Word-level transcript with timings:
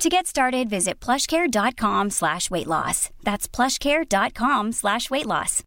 To 0.00 0.08
get 0.08 0.26
started, 0.26 0.70
visit 0.70 0.98
plushcare.com 0.98 2.08
slash 2.08 2.50
weight 2.50 2.66
loss. 2.66 3.10
That's 3.22 3.46
plushcare.com 3.46 4.72
slash 4.72 5.10
weight 5.10 5.26
loss. 5.26 5.62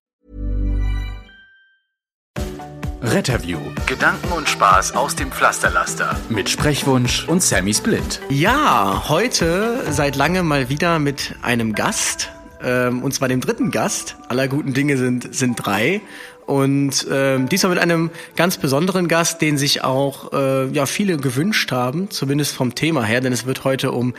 Retterview. 3.04 3.60
Gedanken 3.86 4.32
und 4.32 4.50
Spaß 4.50 4.96
aus 4.96 5.15
dem 5.15 5.32
Pflasterlaster. 5.32 6.18
Mit 6.29 6.50
Sprechwunsch 6.50 7.27
und 7.27 7.43
Sammy 7.43 7.75
Split. 7.75 8.21
Ja, 8.29 9.04
heute 9.07 9.91
seit 9.91 10.15
langem 10.15 10.47
mal 10.47 10.68
wieder 10.68 10.97
mit 10.97 11.36
einem 11.43 11.75
Gast. 11.75 12.32
Ähm, 12.63 13.04
und 13.04 13.13
zwar 13.13 13.27
dem 13.27 13.39
dritten 13.39 13.69
Gast. 13.69 14.15
Aller 14.29 14.47
guten 14.47 14.74
Dinge 14.74 14.97
sind, 14.97 15.36
sind 15.36 15.57
drei. 15.57 16.02
Und 16.46 17.07
ähm, 17.11 17.47
diesmal 17.50 17.74
mit 17.74 17.82
einem 17.82 18.10
ganz 18.36 18.57
besonderen 18.57 19.07
Gast, 19.07 19.42
den 19.42 19.57
sich 19.57 19.83
auch 19.83 20.33
äh, 20.33 20.68
ja 20.68 20.86
viele 20.86 21.18
gewünscht 21.18 21.71
haben, 21.71 22.10
zumindest 22.10 22.54
vom 22.54 22.75
Thema 22.75 23.04
her, 23.04 23.21
denn 23.21 23.33
es 23.33 23.46
wird 23.46 23.64
heute 23.64 23.92
um 23.92 24.14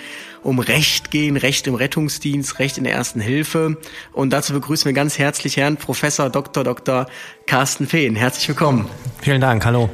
um 0.45 0.59
Recht 0.59 1.11
gehen, 1.11 1.37
Recht 1.37 1.67
im 1.67 1.75
Rettungsdienst, 1.75 2.59
Recht 2.59 2.79
in 2.79 2.85
der 2.85 2.93
Ersten 2.93 3.21
Hilfe. 3.21 3.77
Und 4.13 4.31
dazu 4.31 4.53
begrüßen 4.53 4.85
wir 4.85 4.93
ganz 4.93 5.19
herzlich 5.19 5.57
Herrn 5.57 5.77
Professor 5.77 6.31
Dr. 6.31 6.63
Dr. 6.63 7.07
Carsten 7.47 7.87
Fehn. 7.87 8.15
Herzlich 8.15 8.47
willkommen. 8.49 8.89
Vielen 9.23 9.41
Dank. 9.41 9.65
Hallo. 9.65 9.91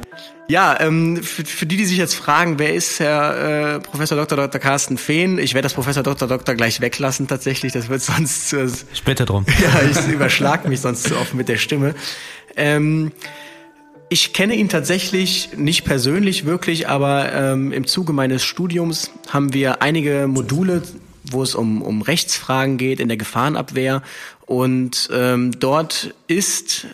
Ja, 0.47 0.77
ähm, 0.81 1.23
für, 1.23 1.45
für 1.45 1.65
die, 1.65 1.77
die 1.77 1.85
sich 1.85 1.97
jetzt 1.97 2.13
fragen, 2.13 2.59
wer 2.59 2.73
ist 2.73 2.99
Herr 2.99 3.75
äh, 3.75 3.79
Professor 3.79 4.17
Dr. 4.17 4.35
Dr. 4.35 4.59
Carsten 4.59 4.97
Fehn? 4.97 5.37
Ich 5.37 5.53
werde 5.53 5.63
das 5.63 5.73
Professor 5.73 6.03
Dr. 6.03 6.27
Dr. 6.27 6.55
gleich 6.55 6.81
weglassen 6.81 7.29
tatsächlich, 7.29 7.71
das 7.71 7.87
wird 7.87 8.01
sonst... 8.01 8.51
Äh, 8.51 8.67
ich 8.93 9.03
bitte 9.03 9.25
drum. 9.25 9.45
Ja, 9.61 9.81
ich 9.89 10.13
überschlag 10.13 10.67
mich 10.67 10.81
sonst 10.81 11.03
zu 11.03 11.17
oft 11.17 11.33
mit 11.33 11.47
der 11.47 11.57
Stimme. 11.57 11.95
Ähm, 12.57 13.13
ich 14.11 14.33
kenne 14.33 14.55
ihn 14.55 14.67
tatsächlich 14.67 15.51
nicht 15.55 15.85
persönlich 15.85 16.43
wirklich, 16.45 16.89
aber 16.89 17.31
ähm, 17.31 17.71
im 17.71 17.87
Zuge 17.87 18.11
meines 18.11 18.43
Studiums 18.43 19.09
haben 19.29 19.53
wir 19.53 19.81
einige 19.81 20.27
Module, 20.27 20.83
wo 21.23 21.41
es 21.41 21.55
um, 21.55 21.81
um 21.81 22.01
Rechtsfragen 22.01 22.77
geht 22.77 22.99
in 22.99 23.07
der 23.07 23.15
Gefahrenabwehr. 23.15 24.03
Und 24.45 25.07
ähm, 25.13 25.57
dort 25.57 26.13
ist 26.27 26.87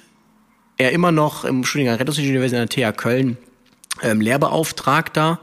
er 0.78 0.92
immer 0.92 1.12
noch 1.12 1.44
im 1.44 1.64
Studiengang 1.64 1.98
Rettungsingenieur 1.98 2.44
an 2.44 2.52
der 2.52 2.70
TH 2.70 2.96
Köln 2.96 3.38
ähm, 4.04 4.22
Lehrbeauftragter 4.22 5.40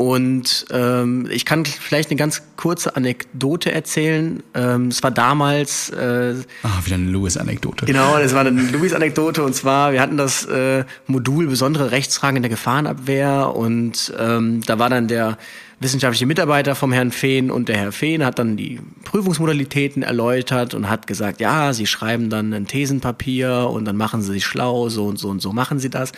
und 0.00 0.64
ähm, 0.70 1.28
ich 1.30 1.44
kann 1.44 1.66
vielleicht 1.66 2.08
eine 2.08 2.16
ganz 2.16 2.40
kurze 2.56 2.96
Anekdote 2.96 3.70
erzählen. 3.70 4.42
Ähm, 4.54 4.88
es 4.88 5.02
war 5.02 5.10
damals. 5.10 5.90
Äh, 5.90 6.36
ah, 6.62 6.68
wieder 6.82 6.94
eine 6.94 7.10
Louis-Anekdote. 7.10 7.84
Genau, 7.84 8.16
es 8.16 8.32
war 8.32 8.40
eine 8.40 8.62
Louis-Anekdote. 8.62 9.42
Und 9.42 9.54
zwar, 9.54 9.92
wir 9.92 10.00
hatten 10.00 10.16
das 10.16 10.46
äh, 10.46 10.84
Modul 11.06 11.48
besondere 11.48 11.90
Rechtsfragen 11.90 12.36
in 12.36 12.42
der 12.42 12.48
Gefahrenabwehr. 12.48 13.54
Und 13.54 14.14
ähm, 14.18 14.62
da 14.64 14.78
war 14.78 14.88
dann 14.88 15.06
der 15.06 15.36
wissenschaftliche 15.80 16.26
Mitarbeiter 16.26 16.74
vom 16.74 16.92
Herrn 16.92 17.10
Fehn 17.10 17.50
und 17.50 17.68
der 17.68 17.76
Herr 17.78 17.92
Fehn 17.92 18.24
hat 18.24 18.38
dann 18.38 18.58
die 18.58 18.80
Prüfungsmodalitäten 19.04 20.02
erläutert 20.02 20.74
und 20.74 20.90
hat 20.90 21.06
gesagt, 21.06 21.40
ja, 21.40 21.72
Sie 21.72 21.86
schreiben 21.86 22.28
dann 22.28 22.52
ein 22.52 22.66
Thesenpapier 22.66 23.68
und 23.70 23.86
dann 23.86 23.96
machen 23.96 24.20
Sie 24.20 24.32
sich 24.32 24.44
schlau, 24.44 24.90
so 24.90 25.06
und 25.06 25.18
so 25.18 25.28
und 25.28 25.40
so 25.40 25.52
machen 25.52 25.78
Sie 25.78 25.88
das. 25.88 26.12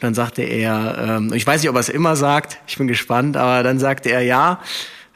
Dann 0.00 0.14
sagte 0.14 0.42
er, 0.42 1.18
ähm, 1.18 1.32
ich 1.32 1.46
weiß 1.46 1.62
nicht, 1.62 1.70
ob 1.70 1.76
er 1.76 1.80
es 1.80 1.88
immer 1.88 2.16
sagt, 2.16 2.58
ich 2.66 2.78
bin 2.78 2.88
gespannt, 2.88 3.36
aber 3.36 3.62
dann 3.62 3.78
sagte 3.78 4.10
er, 4.10 4.22
ja, 4.22 4.60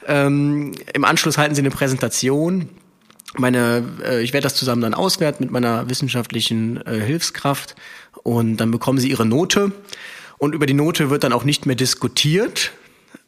ähm, 0.06 0.72
im 0.92 1.04
Anschluss 1.04 1.38
halten 1.38 1.54
Sie 1.54 1.62
eine 1.62 1.70
Präsentation. 1.70 2.68
Meine, 3.36 3.82
äh, 4.04 4.22
ich 4.22 4.32
werde 4.32 4.44
das 4.44 4.54
zusammen 4.54 4.82
dann 4.82 4.94
auswerten 4.94 5.44
mit 5.44 5.50
meiner 5.50 5.88
wissenschaftlichen 5.88 6.86
äh, 6.86 7.00
Hilfskraft 7.00 7.74
und 8.22 8.58
dann 8.58 8.70
bekommen 8.70 8.98
Sie 8.98 9.10
Ihre 9.10 9.26
Note. 9.26 9.72
Und 10.38 10.54
über 10.54 10.66
die 10.66 10.74
Note 10.74 11.10
wird 11.10 11.24
dann 11.24 11.32
auch 11.32 11.44
nicht 11.44 11.66
mehr 11.66 11.76
diskutiert, 11.76 12.72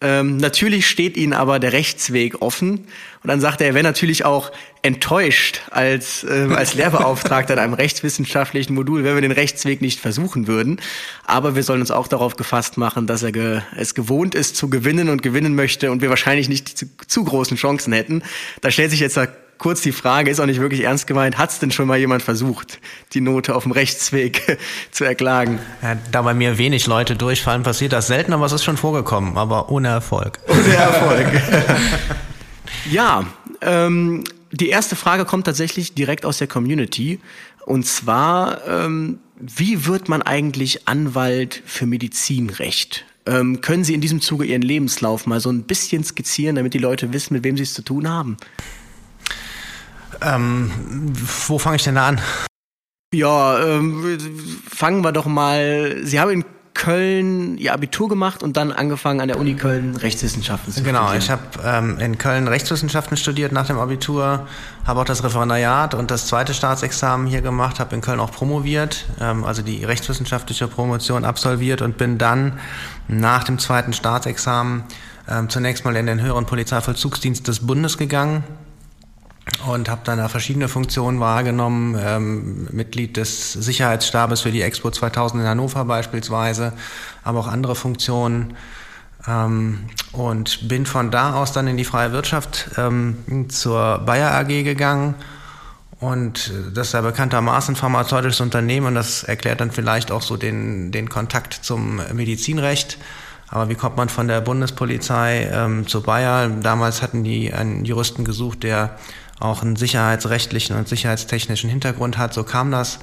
ähm, 0.01 0.37
natürlich 0.37 0.87
steht 0.87 1.17
ihnen 1.17 1.33
aber 1.33 1.59
der 1.59 1.73
Rechtsweg 1.73 2.43
offen. 2.43 2.87
Und 3.23 3.29
dann 3.29 3.41
sagt 3.41 3.61
er, 3.61 3.69
er 3.69 3.75
wäre 3.75 3.83
natürlich 3.83 4.25
auch 4.25 4.53
enttäuscht 4.83 5.63
als, 5.71 6.23
äh, 6.23 6.49
als 6.55 6.75
Lehrbeauftragter 6.75 7.55
in 7.55 7.59
einem 7.59 7.75
rechtswissenschaftlichen 7.75 8.75
Modul, 8.75 9.05
wenn 9.05 9.15
wir 9.15 9.23
den 9.23 9.33
Rechtsweg 9.33 9.81
nicht 9.81 9.99
versuchen 9.99 10.47
würden. 10.47 10.81
Aber 11.25 11.57
wir 11.57 11.63
sollen 11.63 11.81
uns 11.81 11.91
auch 11.91 12.09
darauf 12.09 12.37
gefasst 12.37 12.77
machen, 12.77 13.07
dass 13.07 13.23
er 13.23 13.33
ge 13.33 13.63
es 13.77 13.95
gewohnt 13.95 14.35
ist 14.35 14.57
zu 14.57 14.69
gewinnen 14.69 15.09
und 15.09 15.23
gewinnen 15.23 15.55
möchte 15.55 15.91
und 15.91 16.03
wir 16.03 16.11
wahrscheinlich 16.11 16.49
nicht 16.49 16.77
zu, 16.77 16.87
zu 17.07 17.25
großen 17.25 17.57
Chancen 17.57 17.93
hätten. 17.93 18.23
Da 18.61 18.71
stellt 18.71 18.91
sich 18.91 19.01
jetzt 19.01 19.19
kurz 19.59 19.81
die 19.83 19.93
Frage, 19.93 20.31
ist 20.31 20.41
auch 20.41 20.47
nicht 20.47 20.61
wirklich 20.61 20.83
ernst 20.83 21.07
gemeint, 21.07 21.39
hat 21.39 21.51
es 21.51 21.59
denn 21.59 21.71
schon 21.71 21.87
mal 21.87 21.99
jemand 21.99 22.23
versucht, 22.23 22.79
die 23.13 23.21
Note 23.21 23.55
auf 23.55 23.65
dem 23.65 23.73
Rechtsweg 23.73 24.59
zu 24.91 25.05
erklagen? 25.05 25.59
Ja, 25.83 25.97
da 26.13 26.23
bei 26.23 26.35
mir 26.35 26.59
wenig 26.59 26.87
Leute 26.87 27.17
durchfallen, 27.17 27.63
passiert 27.63 27.93
das 27.93 28.07
selten, 28.07 28.33
aber 28.33 28.47
es 28.47 28.53
ist 28.53 28.65
schon 28.65 28.77
vorgekommen, 28.77 29.37
aber 29.37 29.71
ohne 29.71 29.89
Erfolg. 29.89 30.39
Ohne 30.49 30.75
Erfolg. 30.75 31.27
ja, 32.91 33.25
ähm, 33.61 34.25
die 34.53 34.69
erste 34.69 34.97
Frage 34.97 35.25
kommt 35.25 35.47
tatsächlich 35.47 35.95
direkt 35.95 36.25
aus 36.25 36.39
der 36.39 36.47
Community. 36.47 37.21
Und 37.65 37.85
zwar, 37.85 38.67
ähm, 38.67 39.19
wie 39.39 39.87
wird 39.87 40.09
man 40.09 40.23
eigentlich 40.23 40.89
Anwalt 40.89 41.63
für 41.67 41.87
Medizinrecht? 41.87 43.05
Ähm, 43.27 43.61
können 43.61 43.83
Sie 43.83 43.93
in 43.93 44.01
diesem 44.01 44.21
Zuge 44.21 44.45
Ihren 44.45 44.63
Lebenslauf 44.63 45.27
mal 45.27 45.41
so 45.41 45.51
ein 45.51 45.65
bisschen 45.65 46.05
skizzieren, 46.05 46.57
damit 46.57 46.75
die 46.75 46.79
Leute 46.79 47.13
wissen, 47.13 47.35
mit 47.35 47.45
wem 47.45 47.57
sie 47.57 47.65
es 47.65 47.75
zu 47.75 47.83
tun 47.83 48.09
haben? 48.09 48.37
Ähm, 50.23 50.71
wo 51.47 51.59
fange 51.59 51.77
ich 51.77 51.85
denn 51.85 51.97
da 51.97 52.09
an? 52.09 52.21
Ja, 53.15 53.59
ähm, 53.59 54.19
fangen 54.69 55.03
wir 55.03 55.13
doch 55.13 55.27
mal. 55.27 55.97
Sie 56.03 56.21
haben 56.21 56.31
in 56.31 56.45
Köln 56.77 57.57
ihr 57.57 57.73
Abitur 57.73 58.09
gemacht 58.09 58.43
und 58.43 58.59
dann 58.59 58.71
angefangen 58.71 59.21
an 59.23 59.29
der 59.29 59.39
Uni 59.39 59.55
Köln 59.55 59.97
Rechtswissenschaften 59.97 60.75
zu 60.75 60.83
genau, 60.83 61.09
studieren. 61.09 61.27
Genau, 61.27 61.41
ich 61.57 61.65
habe 61.65 61.79
ähm, 61.89 61.99
in 61.99 62.19
Köln 62.19 62.47
Rechtswissenschaften 62.49 63.17
studiert 63.17 63.51
nach 63.51 63.67
dem 63.67 63.79
Abitur, 63.79 64.47
habe 64.87 65.01
auch 65.01 65.05
das 65.07 65.25
Referendariat 65.25 65.95
und 65.95 66.11
das 66.11 66.27
zweite 66.27 66.53
Staatsexamen 66.53 67.27
hier 67.27 67.41
gemacht, 67.41 67.81
habe 67.81 67.95
in 67.95 68.03
Köln 68.03 68.21
auch 68.21 68.31
promoviert, 68.31 69.07
ähm, 69.21 69.45
also 69.45 69.63
die 69.63 69.85
rechtswissenschaftliche 69.85 70.69
Promotion 70.69 71.25
absolviert 71.25 71.81
und 71.81 71.97
bin 71.97 72.19
dann 72.19 72.61
nach 73.09 73.45
dem 73.45 73.59
zweiten 73.59 73.95
Staatsexamen 73.95 74.85
ähm, 75.29 75.49
zunächst 75.49 75.87
mal 75.87 75.97
in 75.97 76.05
den 76.05 76.21
höheren 76.21 76.45
Polizeivollzugsdienst 76.45 77.49
des 77.49 77.67
Bundes 77.67 77.97
gegangen 77.97 78.45
und 79.67 79.89
habe 79.89 80.03
dann 80.05 80.19
da 80.19 80.29
verschiedene 80.29 80.69
Funktionen 80.69 81.21
wahrgenommen, 81.21 81.99
ähm, 82.01 82.69
Mitglied 82.71 83.17
des 83.17 83.53
Sicherheitsstabes 83.53 84.43
für 84.43 84.51
die 84.51 84.63
Expo 84.63 84.91
2000 84.91 85.43
in 85.43 85.49
Hannover 85.49 85.85
beispielsweise, 85.85 86.73
aber 87.25 87.41
auch 87.41 87.49
andere 87.49 87.75
Funktionen 87.75 88.57
ähm, 89.27 89.89
und 90.13 90.69
bin 90.69 90.87
von 90.87 91.11
da 91.11 91.35
aus 91.35 91.53
dann 91.53 91.67
in 91.69 91.77
die 91.77 91.85
freie 91.85 92.13
Wirtschaft 92.13 92.71
ähm, 92.77 93.49
zur 93.49 93.99
Bayer 93.99 94.33
AG 94.35 94.65
gegangen 94.65 95.15
und 95.99 96.53
das 96.75 96.89
ist 96.89 96.93
ja 96.93 97.01
bekanntermaßen 97.01 97.75
pharmazeutisches 97.75 98.41
Unternehmen 98.41 98.89
und 98.89 98.95
das 98.95 99.23
erklärt 99.23 99.61
dann 99.61 99.71
vielleicht 99.71 100.11
auch 100.11 100.23
so 100.23 100.37
den, 100.37 100.93
den 100.93 101.09
Kontakt 101.09 101.55
zum 101.55 102.01
Medizinrecht. 102.13 102.99
Aber 103.49 103.69
wie 103.69 103.77
kommt 103.77 103.97
man 103.97 104.09
von 104.09 104.29
der 104.29 104.41
Bundespolizei 104.41 105.49
ähm, 105.51 105.87
zu 105.87 106.03
Bayer? 106.03 106.49
Damals 106.49 107.01
hatten 107.01 107.25
die 107.25 107.53
einen 107.53 107.85
Juristen 107.85 108.25
gesucht, 108.25 108.63
der 108.65 108.99
auch 109.41 109.63
einen 109.63 109.77
sicherheitsrechtlichen 109.77 110.77
und 110.77 110.89
sicherheitstechnischen 110.89 111.71
Hintergrund 111.71 112.19
hat. 112.19 112.35
So 112.35 112.45
kam 112.45 112.71
das. 112.71 112.99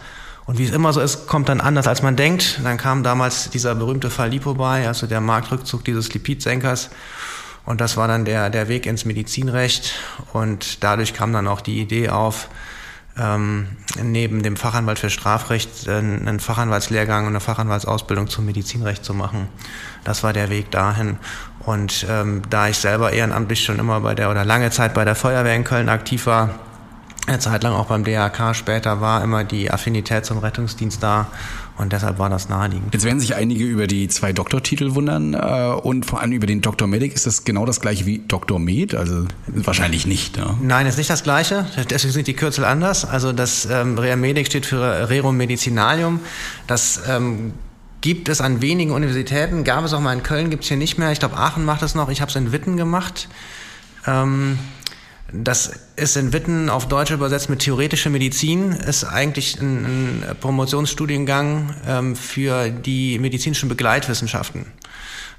Und 0.45 0.57
wie 0.57 0.65
es 0.65 0.71
immer 0.71 0.91
so 0.91 1.00
ist, 1.00 1.27
kommt 1.27 1.47
dann 1.47 1.62
anders, 1.62 1.88
als 1.88 2.01
man 2.01 2.15
denkt. 2.15 2.59
Dann 2.63 2.77
kam 2.77 3.03
damals 3.03 3.50
dieser 3.50 3.75
berühmte 3.75 4.09
Fall 4.09 4.30
Lipo 4.30 4.53
bei, 4.56 4.88
also 4.88 5.07
der 5.07 5.21
Marktrückzug 5.21 5.85
dieses 5.85 6.13
Lipidsenkers. 6.13 6.89
Und 7.65 7.80
das 7.80 7.95
war 7.95 8.07
dann 8.09 8.25
der, 8.25 8.50
der 8.50 8.68
Weg 8.68 8.85
ins 8.85 9.06
Medizinrecht. 9.06 9.94
Und 10.33 10.83
dadurch 10.83 11.13
kam 11.13 11.31
dann 11.31 11.47
auch 11.47 11.62
die 11.62 11.80
Idee 11.80 12.09
auf, 12.09 12.50
ähm, 13.18 13.68
neben 14.01 14.41
dem 14.41 14.57
Fachanwalt 14.57 15.00
für 15.00 15.09
Strafrecht 15.09 15.88
äh, 15.88 15.91
einen 15.91 16.39
Fachanwaltslehrgang 16.39 17.24
und 17.24 17.29
eine 17.29 17.39
Fachanwaltsausbildung 17.39 18.27
zum 18.27 18.45
Medizinrecht 18.45 19.06
zu 19.06 19.13
machen. 19.13 19.47
Das 20.03 20.24
war 20.24 20.33
der 20.33 20.50
Weg 20.50 20.71
dahin. 20.71 21.19
Und 21.65 22.06
ähm, 22.10 22.42
da 22.50 22.68
ich 22.68 22.77
selber 22.77 23.13
ehrenamtlich 23.13 23.63
schon 23.63 23.80
immer 23.80 24.01
bei 24.01 24.15
der 24.15 24.30
oder 24.30 24.44
lange 24.44 24.69
Zeit 24.71 24.94
bei 24.94 25.06
der 25.06 25.15
Feuerwehr 25.15 25.56
in 25.56 25.63
Köln 25.63 25.89
aktiv 25.89 26.25
war, 26.25 26.50
eine 27.25 27.39
Zeit 27.39 27.63
lang 27.63 27.74
auch 27.74 27.86
beim 27.86 28.04
DRK 28.04 28.54
später 28.54 29.00
war 29.00 29.24
immer 29.24 29.45
die 29.45 29.71
Affinität 29.71 30.25
zum 30.25 30.39
Rettungsdienst 30.39 31.01
da 31.01 31.27
und 31.77 31.94
deshalb 31.94 32.19
war 32.19 32.30
das 32.30 32.50
naheliegend. 32.50 32.94
Jetzt 32.94 33.06
werden 33.06 33.21
sich 33.21 33.36
einige 33.36 33.63
über 33.63 33.88
die 33.88 34.10
zwei 34.10 34.33
Doktortitel 34.33 34.94
wundern 34.94 35.33
äh, 35.33 35.74
und 35.81 36.06
vor 36.06 36.19
allem 36.19 36.33
über 36.33 36.48
den 36.48 36.62
Doktor 36.62 36.88
Medic. 36.88 37.13
Ist 37.13 37.25
das 37.25 37.45
genau 37.45 37.65
das 37.65 37.80
gleiche 37.80 38.06
wie 38.06 38.19
Doktor 38.19 38.60
Med? 38.60 38.94
Also 38.94 39.25
wahrscheinlich 39.48 40.06
nicht. 40.06 40.38
Ne? 40.38 40.57
Nein, 40.62 40.86
ist 40.86 40.98
nicht 40.98 41.10
das 41.10 41.24
gleiche. 41.24 41.65
Deswegen 41.89 42.13
sind 42.13 42.27
die 42.27 42.33
Kürzel 42.33 42.65
anders. 42.65 43.06
Also 43.06 43.31
das 43.31 43.65
ähm, 43.71 43.98
Rerum 43.98 44.19
Medic 44.19 44.48
steht 44.48 44.65
für 44.65 45.10
Rerum 45.10 45.38
Medicinalium. 45.38 46.19
Das 46.68 47.01
ähm, 47.10 47.54
gibt 48.03 48.27
es 48.27 48.41
an 48.41 48.61
wenigen 48.61 48.91
Universitäten. 48.91 49.63
Gab 49.63 49.85
es 49.85 49.94
auch 49.94 50.01
mal 50.01 50.11
in 50.11 50.23
Köln, 50.23 50.50
gibt 50.50 50.63
es 50.63 50.67
hier 50.67 50.75
nicht 50.75 50.97
mehr. 50.97 51.13
Ich 51.13 51.19
glaube, 51.19 51.38
Aachen 51.38 51.63
macht 51.63 51.81
es 51.83 51.95
noch. 51.95 52.09
Ich 52.09 52.19
habe 52.19 52.29
es 52.29 52.35
in 52.35 52.51
Witten 52.51 52.75
gemacht. 52.75 53.29
Ähm, 54.05 54.59
das 55.31 55.71
ist 55.95 56.17
in 56.17 56.33
Witten 56.33 56.69
auf 56.69 56.89
Deutsch 56.89 57.11
übersetzt 57.11 57.50
mit 57.50 57.59
theoretische 57.59 58.09
Medizin, 58.09 58.73
ist 58.73 59.05
eigentlich 59.05 59.59
ein, 59.61 59.85
ein 59.85 60.35
Promotionsstudiengang 60.41 61.75
ähm, 61.88 62.15
für 62.17 62.69
die 62.69 63.19
medizinischen 63.19 63.69
Begleitwissenschaften. 63.69 64.65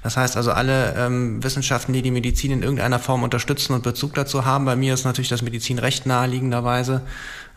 Das 0.01 0.17
heißt 0.17 0.35
also 0.35 0.51
alle 0.51 0.95
ähm, 0.97 1.43
Wissenschaften, 1.43 1.93
die 1.93 2.01
die 2.01 2.11
Medizin 2.11 2.51
in 2.51 2.63
irgendeiner 2.63 2.99
Form 2.99 3.21
unterstützen 3.21 3.73
und 3.73 3.83
Bezug 3.83 4.15
dazu 4.15 4.43
haben. 4.43 4.65
Bei 4.65 4.75
mir 4.75 4.95
ist 4.95 5.03
natürlich 5.03 5.29
das 5.29 5.43
Medizinrecht 5.43 6.07
naheliegenderweise 6.07 7.01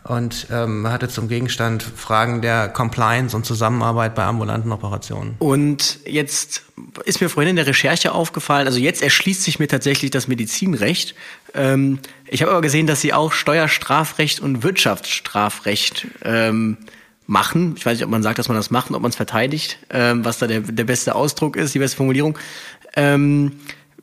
und 0.09 0.47
ähm, 0.51 0.87
hatte 0.87 1.07
zum 1.07 1.27
Gegenstand 1.27 1.83
Fragen 1.83 2.41
der 2.41 2.67
Compliance 2.67 3.35
und 3.35 3.45
Zusammenarbeit 3.45 4.15
bei 4.15 4.23
ambulanten 4.23 4.71
Operationen. 4.71 5.35
Und 5.37 5.99
jetzt 6.03 6.63
ist 7.05 7.21
mir 7.21 7.29
vorhin 7.29 7.51
in 7.51 7.55
der 7.55 7.67
Recherche 7.67 8.11
aufgefallen, 8.11 8.65
also 8.65 8.79
jetzt 8.79 9.03
erschließt 9.03 9.43
sich 9.43 9.59
mir 9.59 9.67
tatsächlich 9.67 10.09
das 10.09 10.27
Medizinrecht. 10.27 11.13
Ähm, 11.53 11.99
ich 12.25 12.41
habe 12.41 12.51
aber 12.51 12.61
gesehen, 12.61 12.87
dass 12.87 13.01
Sie 13.01 13.13
auch 13.13 13.31
Steuerstrafrecht 13.31 14.39
und 14.39 14.63
Wirtschaftsstrafrecht 14.63 16.07
ähm, 16.23 16.77
machen. 17.27 17.75
Ich 17.77 17.85
weiß 17.85 17.97
nicht, 17.97 18.03
ob 18.03 18.09
man 18.09 18.23
sagt, 18.23 18.39
dass 18.39 18.47
man 18.47 18.57
das 18.57 18.71
macht, 18.71 18.89
ob 18.89 19.03
man 19.03 19.11
es 19.11 19.15
verteidigt, 19.15 19.77
ähm, 19.91 20.25
was 20.25 20.39
da 20.39 20.47
der, 20.47 20.61
der 20.61 20.85
beste 20.85 21.13
Ausdruck 21.13 21.55
ist, 21.55 21.75
die 21.75 21.79
beste 21.79 21.97
Formulierung. 21.97 22.35
Ähm, 22.95 23.51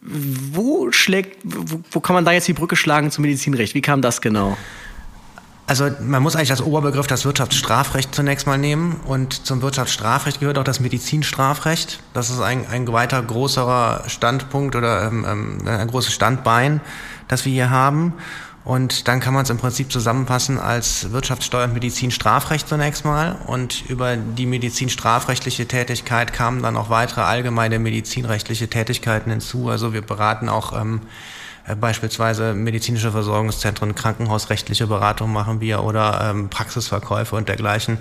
wo 0.00 0.92
schlägt, 0.92 1.38
wo, 1.42 1.80
wo 1.90 1.98
kann 1.98 2.14
man 2.14 2.24
da 2.24 2.30
jetzt 2.30 2.46
die 2.46 2.52
Brücke 2.52 2.76
schlagen 2.76 3.10
zum 3.10 3.22
Medizinrecht? 3.22 3.74
Wie 3.74 3.82
kam 3.82 4.02
das 4.02 4.20
genau? 4.20 4.56
Also 5.68 5.90
man 6.00 6.22
muss 6.22 6.36
eigentlich 6.36 6.52
als 6.52 6.62
Oberbegriff 6.62 7.08
das 7.08 7.24
Wirtschaftsstrafrecht 7.24 8.14
zunächst 8.14 8.46
mal 8.46 8.56
nehmen 8.56 9.00
und 9.04 9.46
zum 9.46 9.62
Wirtschaftsstrafrecht 9.62 10.38
gehört 10.38 10.58
auch 10.58 10.64
das 10.64 10.78
Medizinstrafrecht. 10.78 11.98
Das 12.14 12.30
ist 12.30 12.40
ein, 12.40 12.68
ein 12.68 12.86
weiter 12.92 13.20
größerer 13.20 14.04
Standpunkt 14.06 14.76
oder 14.76 15.08
ähm, 15.08 15.26
ähm, 15.28 15.58
ein 15.66 15.88
großes 15.88 16.12
Standbein, 16.12 16.80
das 17.26 17.44
wir 17.44 17.52
hier 17.52 17.70
haben. 17.70 18.14
Und 18.64 19.06
dann 19.06 19.20
kann 19.20 19.32
man 19.32 19.44
es 19.44 19.50
im 19.50 19.58
Prinzip 19.58 19.92
zusammenfassen 19.92 20.58
als 20.58 21.12
Wirtschaftssteuer- 21.12 21.64
und 21.64 21.74
Medizinstrafrecht 21.74 22.68
zunächst 22.68 23.04
mal. 23.04 23.36
Und 23.46 23.88
über 23.88 24.16
die 24.16 24.46
medizinstrafrechtliche 24.46 25.66
Tätigkeit 25.66 26.32
kamen 26.32 26.62
dann 26.62 26.76
auch 26.76 26.90
weitere 26.90 27.20
allgemeine 27.22 27.78
medizinrechtliche 27.78 28.68
Tätigkeiten 28.68 29.30
hinzu. 29.30 29.68
Also 29.68 29.92
wir 29.92 30.02
beraten 30.02 30.48
auch 30.48 30.80
ähm, 30.80 31.00
äh, 31.02 31.06
beispielsweise 31.74 32.54
medizinische 32.54 33.10
Versorgungszentren, 33.10 33.94
krankenhausrechtliche 33.94 34.86
Beratung 34.86 35.32
machen 35.32 35.60
wir 35.60 35.82
oder 35.82 36.30
ähm, 36.30 36.48
Praxisverkäufe 36.48 37.34
und 37.34 37.48
dergleichen. 37.48 37.98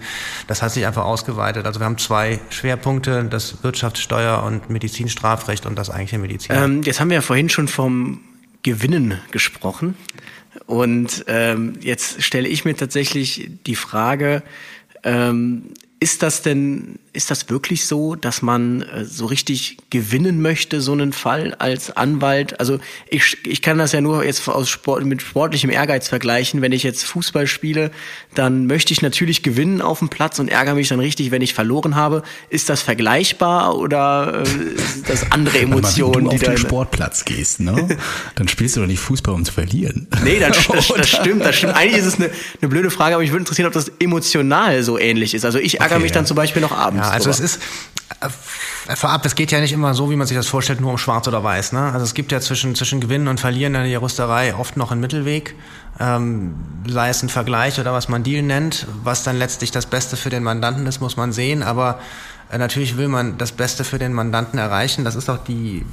Das 0.48 0.62
hat 0.62 0.72
sich 0.72 0.86
einfach 0.86 1.06
ausgeweitet. 1.06 1.66
Also 1.66 1.80
wir 1.80 1.86
haben 1.86 1.98
zwei 1.98 2.40
Schwerpunkte, 2.50 3.24
das 3.26 3.64
Wirtschaftssteuer- 3.64 4.44
und 4.44 4.70
Medizinstrafrecht 4.70 5.66
und 5.66 5.80
das 5.80 5.90
eigentliche 5.90 6.20
Medizin. 6.20 6.56
Ähm, 6.56 6.84
jetzt 6.84 7.00
haben 7.00 7.10
wir 7.10 7.16
ja 7.16 7.22
vorhin 7.22 7.50
schon 7.50 7.68
vom 7.68 8.22
Gewinnen 8.62 9.20
gesprochen. 9.32 9.96
Und 10.68 11.26
ähm, 11.28 11.74
jetzt 11.82 12.24
stelle 12.24 12.48
ich 12.48 12.66
mir 12.66 12.76
tatsächlich 12.76 13.50
die 13.66 13.76
Frage, 13.76 14.44
ähm, 15.04 15.74
ist 16.00 16.24
das 16.24 16.42
denn, 16.42 17.00
ist 17.16 17.32
das 17.32 17.50
wirklich 17.50 17.86
so, 17.86 18.16
dass 18.16 18.42
man 18.42 18.82
äh, 18.82 19.06
so 19.06 19.26
richtig 19.26 19.78
gewinnen 19.90 20.42
möchte, 20.42 20.82
so 20.82 20.92
einen 20.92 21.14
Fall 21.14 21.56
als 21.56 21.96
Anwalt? 21.96 22.60
Also 22.60 22.80
ich, 23.10 23.38
ich 23.46 23.62
kann 23.62 23.78
das 23.78 23.92
ja 23.92 24.02
nur 24.02 24.24
jetzt 24.26 24.48
aus 24.48 24.70
Sport, 24.70 25.06
mit 25.06 25.22
sportlichem 25.22 25.70
Ehrgeiz 25.70 26.08
vergleichen. 26.08 26.62
Wenn 26.62 26.72
ich 26.72 26.84
jetzt 26.84 27.04
Fußball 27.06 27.48
spiele, 27.48 27.92
dann 28.34 28.68
möchte 28.68 28.94
ich 28.94 29.02
natürlich 29.02 29.44
gewinnen 29.44 29.82
auf 29.82 30.00
dem 30.00 30.10
Platz 30.10 30.40
und 30.40 30.50
ärgere 30.50 30.76
mich 30.76 30.90
dann 30.90 31.00
richtig, 31.00 31.32
wenn 31.32 31.42
ich 31.42 31.54
verloren 31.54 31.96
habe. 31.96 32.24
Ist 32.50 32.70
das 32.70 32.82
vergleichbar 32.82 33.78
oder 33.78 34.42
äh, 34.42 34.46
sind 34.46 35.10
das 35.10 35.32
andere 35.32 35.60
Emotionen, 35.60 36.16
wenn 36.16 36.26
du 36.26 36.32
auf 36.32 36.42
den 36.42 36.58
Sportplatz 36.58 37.26
gehst, 37.26 37.60
ne? 37.60 37.98
dann 38.36 38.48
spielst 38.48 38.76
du 38.76 38.82
doch 38.82 38.88
nicht 38.88 39.00
Fußball, 39.00 39.34
um 39.34 39.46
zu 39.46 39.54
verlieren. 39.54 40.08
Nee, 40.24 40.40
das, 40.40 40.68
das, 40.68 40.88
das 40.88 41.10
stimmt, 41.10 41.46
das 41.46 41.56
stimmt. 41.56 41.76
Eigentlich 41.76 41.98
ist 41.98 42.06
es 42.06 42.16
eine, 42.16 42.30
eine 42.62 42.70
blöde 42.70 42.90
Frage, 42.90 43.16
aber 43.16 43.22
mich 43.22 43.32
würde 43.32 43.42
interessieren, 43.42 43.68
ob 43.68 43.74
das 43.74 43.92
emotional 44.00 44.84
so 44.84 45.00
ähnlich 45.00 45.34
ist. 45.34 45.46
Also 45.46 45.60
ich 45.60 45.80
ärgere 45.80 45.96
okay, 45.96 46.04
mich 46.04 46.12
dann 46.12 46.26
zum 46.26 46.36
Beispiel 46.36 46.62
noch 46.62 46.72
abends. 46.72 47.05
Ja, 47.05 47.05
also 47.10 47.32
drüber. 47.32 47.44
es 47.44 47.56
ist 47.56 47.62
äh, 48.88 48.96
vorab, 48.96 49.26
es 49.26 49.36
geht 49.36 49.52
ja 49.52 49.60
nicht 49.60 49.74
immer 49.74 49.94
so, 49.94 50.12
wie 50.12 50.16
man 50.16 50.28
sich 50.28 50.38
das 50.38 50.48
vorstellt, 50.48 50.80
nur 50.80 50.92
um 50.92 50.98
Schwarz 50.98 51.28
oder 51.28 51.44
Weiß. 51.44 51.72
Ne? 51.72 51.92
Also 51.92 52.04
es 52.04 52.14
gibt 52.14 52.32
ja 52.32 52.40
zwischen, 52.40 52.76
zwischen 52.76 53.02
Gewinnen 53.02 53.28
und 53.28 53.40
Verlieren 53.40 53.74
in 53.76 53.82
der 53.82 53.92
Juristerei 53.92 54.56
oft 54.56 54.78
noch 54.78 54.92
einen 54.92 55.02
Mittelweg, 55.02 55.56
ähm, 56.00 56.56
sei 56.88 57.10
es 57.10 57.24
ein 57.24 57.30
Vergleich 57.30 57.80
oder 57.80 57.94
was 57.94 58.10
man 58.10 58.24
Deal 58.24 58.44
nennt. 58.44 58.88
Was 59.04 59.24
dann 59.24 59.38
letztlich 59.38 59.72
das 59.72 59.88
Beste 59.88 60.18
für 60.18 60.30
den 60.30 60.44
Mandanten 60.44 60.86
ist, 60.86 61.02
muss 61.02 61.18
man 61.18 61.32
sehen. 61.32 61.64
Aber 61.64 62.00
äh, 62.52 62.58
natürlich 62.58 62.98
will 62.98 63.08
man 63.08 63.38
das 63.38 63.52
Beste 63.52 63.84
für 63.84 63.98
den 63.98 64.14
Mandanten 64.14 64.60
erreichen. 64.60 65.04
Das 65.04 65.16
ist 65.16 65.30
auch 65.30 65.44
die, 65.44 65.84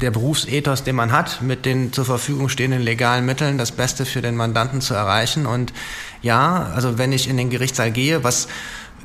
der 0.00 0.10
Berufsethos, 0.10 0.84
den 0.84 0.96
man 0.96 1.10
hat, 1.10 1.40
mit 1.40 1.64
den 1.64 1.92
zur 1.92 2.04
Verfügung 2.04 2.48
stehenden 2.50 2.82
legalen 2.82 3.24
Mitteln 3.24 3.56
das 3.56 3.72
Beste 3.72 4.04
für 4.04 4.20
den 4.20 4.36
Mandanten 4.36 4.82
zu 4.82 4.92
erreichen. 4.94 5.46
Und 5.46 5.72
ja, 6.20 6.70
also 6.74 6.98
wenn 6.98 7.12
ich 7.12 7.28
in 7.28 7.38
den 7.38 7.48
Gerichtssaal 7.48 7.90
gehe, 7.90 8.24
was 8.24 8.48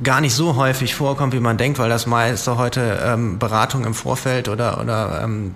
gar 0.02 0.20
nicht 0.20 0.34
so 0.34 0.56
häufig 0.56 0.94
vorkommt, 0.94 1.32
wie 1.32 1.40
man 1.40 1.56
denkt, 1.56 1.78
weil 1.78 1.88
das 1.88 2.06
meist 2.06 2.46
heute 2.46 3.00
ähm, 3.04 3.38
Beratung 3.38 3.84
im 3.84 3.94
Vorfeld 3.94 4.48
oder, 4.48 4.80
oder 4.80 5.22
ähm, 5.22 5.54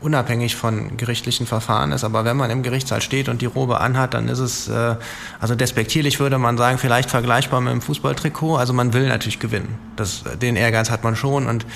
unabhängig 0.00 0.56
von 0.56 0.96
gerichtlichen 0.96 1.46
Verfahren 1.46 1.92
ist. 1.92 2.04
Aber 2.04 2.24
wenn 2.24 2.36
man 2.36 2.50
im 2.50 2.62
Gerichtssaal 2.62 3.02
steht 3.02 3.28
und 3.28 3.40
die 3.40 3.46
Robe 3.46 3.80
anhat, 3.80 4.14
dann 4.14 4.28
ist 4.28 4.40
es, 4.40 4.68
äh, 4.68 4.96
also 5.40 5.54
despektierlich 5.54 6.18
würde 6.18 6.38
man 6.38 6.56
sagen, 6.56 6.78
vielleicht 6.78 7.10
vergleichbar 7.10 7.60
mit 7.60 7.72
dem 7.72 7.80
Fußballtrikot. 7.80 8.56
Also 8.56 8.72
man 8.72 8.92
will 8.92 9.08
natürlich 9.08 9.38
gewinnen. 9.38 9.78
Das, 9.96 10.24
den 10.40 10.56
Ehrgeiz 10.56 10.90
hat 10.90 11.04
man 11.04 11.14
schon 11.14 11.46
und 11.46 11.66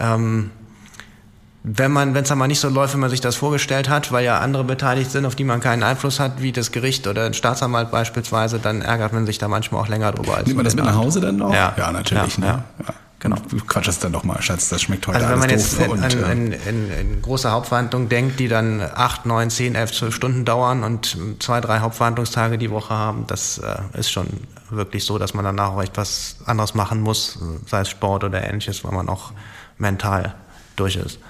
ähm, 0.00 0.50
wenn 1.64 1.92
man, 1.92 2.14
wenn 2.14 2.24
es 2.24 2.28
dann 2.28 2.38
mal 2.38 2.48
nicht 2.48 2.58
so 2.58 2.68
läuft, 2.68 2.94
wie 2.94 2.98
man 2.98 3.10
sich 3.10 3.20
das 3.20 3.36
vorgestellt 3.36 3.88
hat, 3.88 4.10
weil 4.10 4.24
ja 4.24 4.40
andere 4.40 4.64
beteiligt 4.64 5.12
sind, 5.12 5.24
auf 5.26 5.36
die 5.36 5.44
man 5.44 5.60
keinen 5.60 5.84
Einfluss 5.84 6.18
hat, 6.18 6.42
wie 6.42 6.50
das 6.50 6.72
Gericht 6.72 7.06
oder 7.06 7.24
ein 7.24 7.34
Staatsanwalt 7.34 7.90
beispielsweise, 7.92 8.58
dann 8.58 8.82
ärgert 8.82 9.12
man 9.12 9.26
sich 9.26 9.38
da 9.38 9.46
manchmal 9.46 9.80
auch 9.80 9.88
länger 9.88 10.10
drüber. 10.10 10.36
Als 10.36 10.46
Nimmt 10.46 10.56
man 10.56 10.64
das 10.64 10.74
mit 10.74 10.84
nach 10.84 10.96
Hause 10.96 11.20
dann 11.20 11.36
noch? 11.36 11.54
Ja, 11.54 11.72
ja 11.76 11.92
natürlich. 11.92 12.38
Ja, 12.38 12.44
ne? 12.44 12.64
ja. 12.86 12.94
Genau. 13.20 13.36
Du 13.48 13.58
quatsch 13.58 13.86
es 13.86 14.00
dann 14.00 14.10
doch 14.10 14.24
mal, 14.24 14.42
Schatz, 14.42 14.68
das 14.68 14.82
schmeckt 14.82 15.06
heute 15.06 15.18
Also 15.18 15.30
wenn 15.30 15.38
man 15.38 15.48
jetzt 15.48 15.78
in, 15.78 16.02
in, 16.02 16.52
in, 16.52 16.90
in, 16.90 17.22
große 17.22 17.52
Hauptverhandlungen 17.52 18.08
denkt, 18.08 18.40
die 18.40 18.48
dann 18.48 18.80
acht, 18.80 19.26
neun, 19.26 19.48
zehn, 19.48 19.76
elf, 19.76 19.92
zwölf 19.92 20.12
Stunden 20.12 20.44
dauern 20.44 20.82
und 20.82 21.16
zwei, 21.38 21.60
drei 21.60 21.78
Hauptverhandlungstage 21.78 22.58
die 22.58 22.72
Woche 22.72 22.92
haben, 22.92 23.28
das 23.28 23.58
äh, 23.58 23.76
ist 23.96 24.10
schon 24.10 24.26
wirklich 24.70 25.04
so, 25.04 25.18
dass 25.18 25.34
man 25.34 25.44
danach 25.44 25.68
auch 25.68 25.82
etwas 25.82 26.38
anderes 26.46 26.74
machen 26.74 27.00
muss, 27.00 27.38
sei 27.64 27.82
es 27.82 27.90
Sport 27.90 28.24
oder 28.24 28.42
ähnliches, 28.42 28.82
weil 28.82 28.90
man 28.90 29.08
auch 29.08 29.30
mental 29.78 30.34
durch 30.74 30.96
ist 30.96 31.20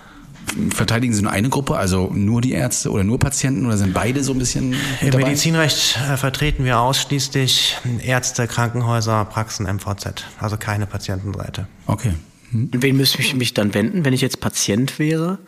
verteidigen 0.71 1.15
Sie 1.15 1.23
nur 1.23 1.33
eine 1.33 1.49
Gruppe, 1.49 1.77
also 1.77 2.11
nur 2.13 2.41
die 2.41 2.53
Ärzte 2.53 2.91
oder 2.91 3.05
nur 3.05 3.19
Patienten 3.19 3.67
oder 3.67 3.77
sind 3.77 3.95
beide 3.95 4.23
so 4.23 4.33
ein 4.33 4.39
bisschen 4.39 4.75
Im 5.01 5.11
dabei? 5.11 5.25
Medizinrecht 5.25 5.99
äh, 5.99 6.17
vertreten 6.17 6.65
wir 6.65 6.81
ausschließlich 6.81 7.79
Ärzte, 8.05 8.47
Krankenhäuser, 8.47 9.25
Praxen, 9.25 9.67
MVZ, 9.67 10.25
also 10.39 10.57
keine 10.57 10.87
Patientenseite. 10.87 11.67
Okay. 11.87 12.15
Hm. 12.51 12.71
Wen 12.73 12.97
müsste 12.97 13.21
ich 13.21 13.35
mich 13.35 13.55
dann 13.55 13.75
wenden, 13.75 14.05
wenn 14.05 14.13
ich 14.13 14.21
jetzt 14.21 14.41
Patient 14.41 14.99
wäre? 14.99 15.39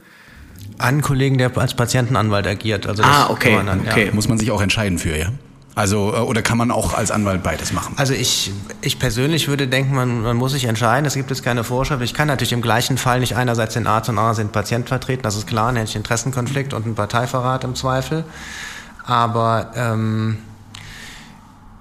An 0.79 0.95
einen 0.95 1.03
Kollegen, 1.03 1.39
der 1.39 1.57
als 1.57 1.75
Patientenanwalt 1.75 2.47
agiert. 2.47 2.87
Also 2.87 3.03
ah, 3.03 3.29
okay. 3.31 3.61
Dann, 3.65 3.81
okay. 3.81 4.07
Ja. 4.07 4.15
Muss 4.15 4.29
man 4.29 4.39
sich 4.39 4.51
auch 4.51 4.63
entscheiden 4.63 4.99
für, 4.99 5.17
ja? 5.17 5.29
Also, 5.75 6.15
äh, 6.15 6.19
oder 6.19 6.43
kann 6.43 6.59
man 6.59 6.71
auch 6.71 6.95
als 6.95 7.11
Anwalt 7.11 7.43
beides 7.43 7.73
machen? 7.73 7.95
Also 7.97 8.15
ich, 8.15 8.53
ich 8.81 8.99
persönlich 8.99 9.49
würde 9.49 9.67
denken, 9.67 9.95
man, 9.95 10.23
man 10.23 10.37
muss 10.37 10.53
sich 10.53 10.65
entscheiden. 10.65 11.05
Es 11.05 11.15
gibt 11.15 11.31
jetzt 11.31 11.43
keine 11.43 11.65
Vorschrift. 11.65 12.03
Ich 12.03 12.15
kann 12.15 12.29
natürlich 12.29 12.53
im 12.53 12.63
gleichen 12.63 12.97
Fall 12.97 13.21
nicht 13.21 13.37
einerseits 13.37 13.75
den 13.75 13.87
Arzt 13.87 14.09
und 14.09 14.19
andererseits 14.19 14.49
den 14.49 14.53
Patient 14.53 14.89
vertreten. 14.89 15.23
Das 15.23 15.37
ist 15.37 15.47
klar, 15.47 15.73
nämlich 15.73 15.97
Interessenkonflikt 15.97 16.75
und 16.75 16.87
ein 16.87 16.95
Parteiverrat 16.95 17.65
im 17.65 17.75
Zweifel. 17.75 18.25
Aber 19.05 19.73
ähm, 19.75 20.39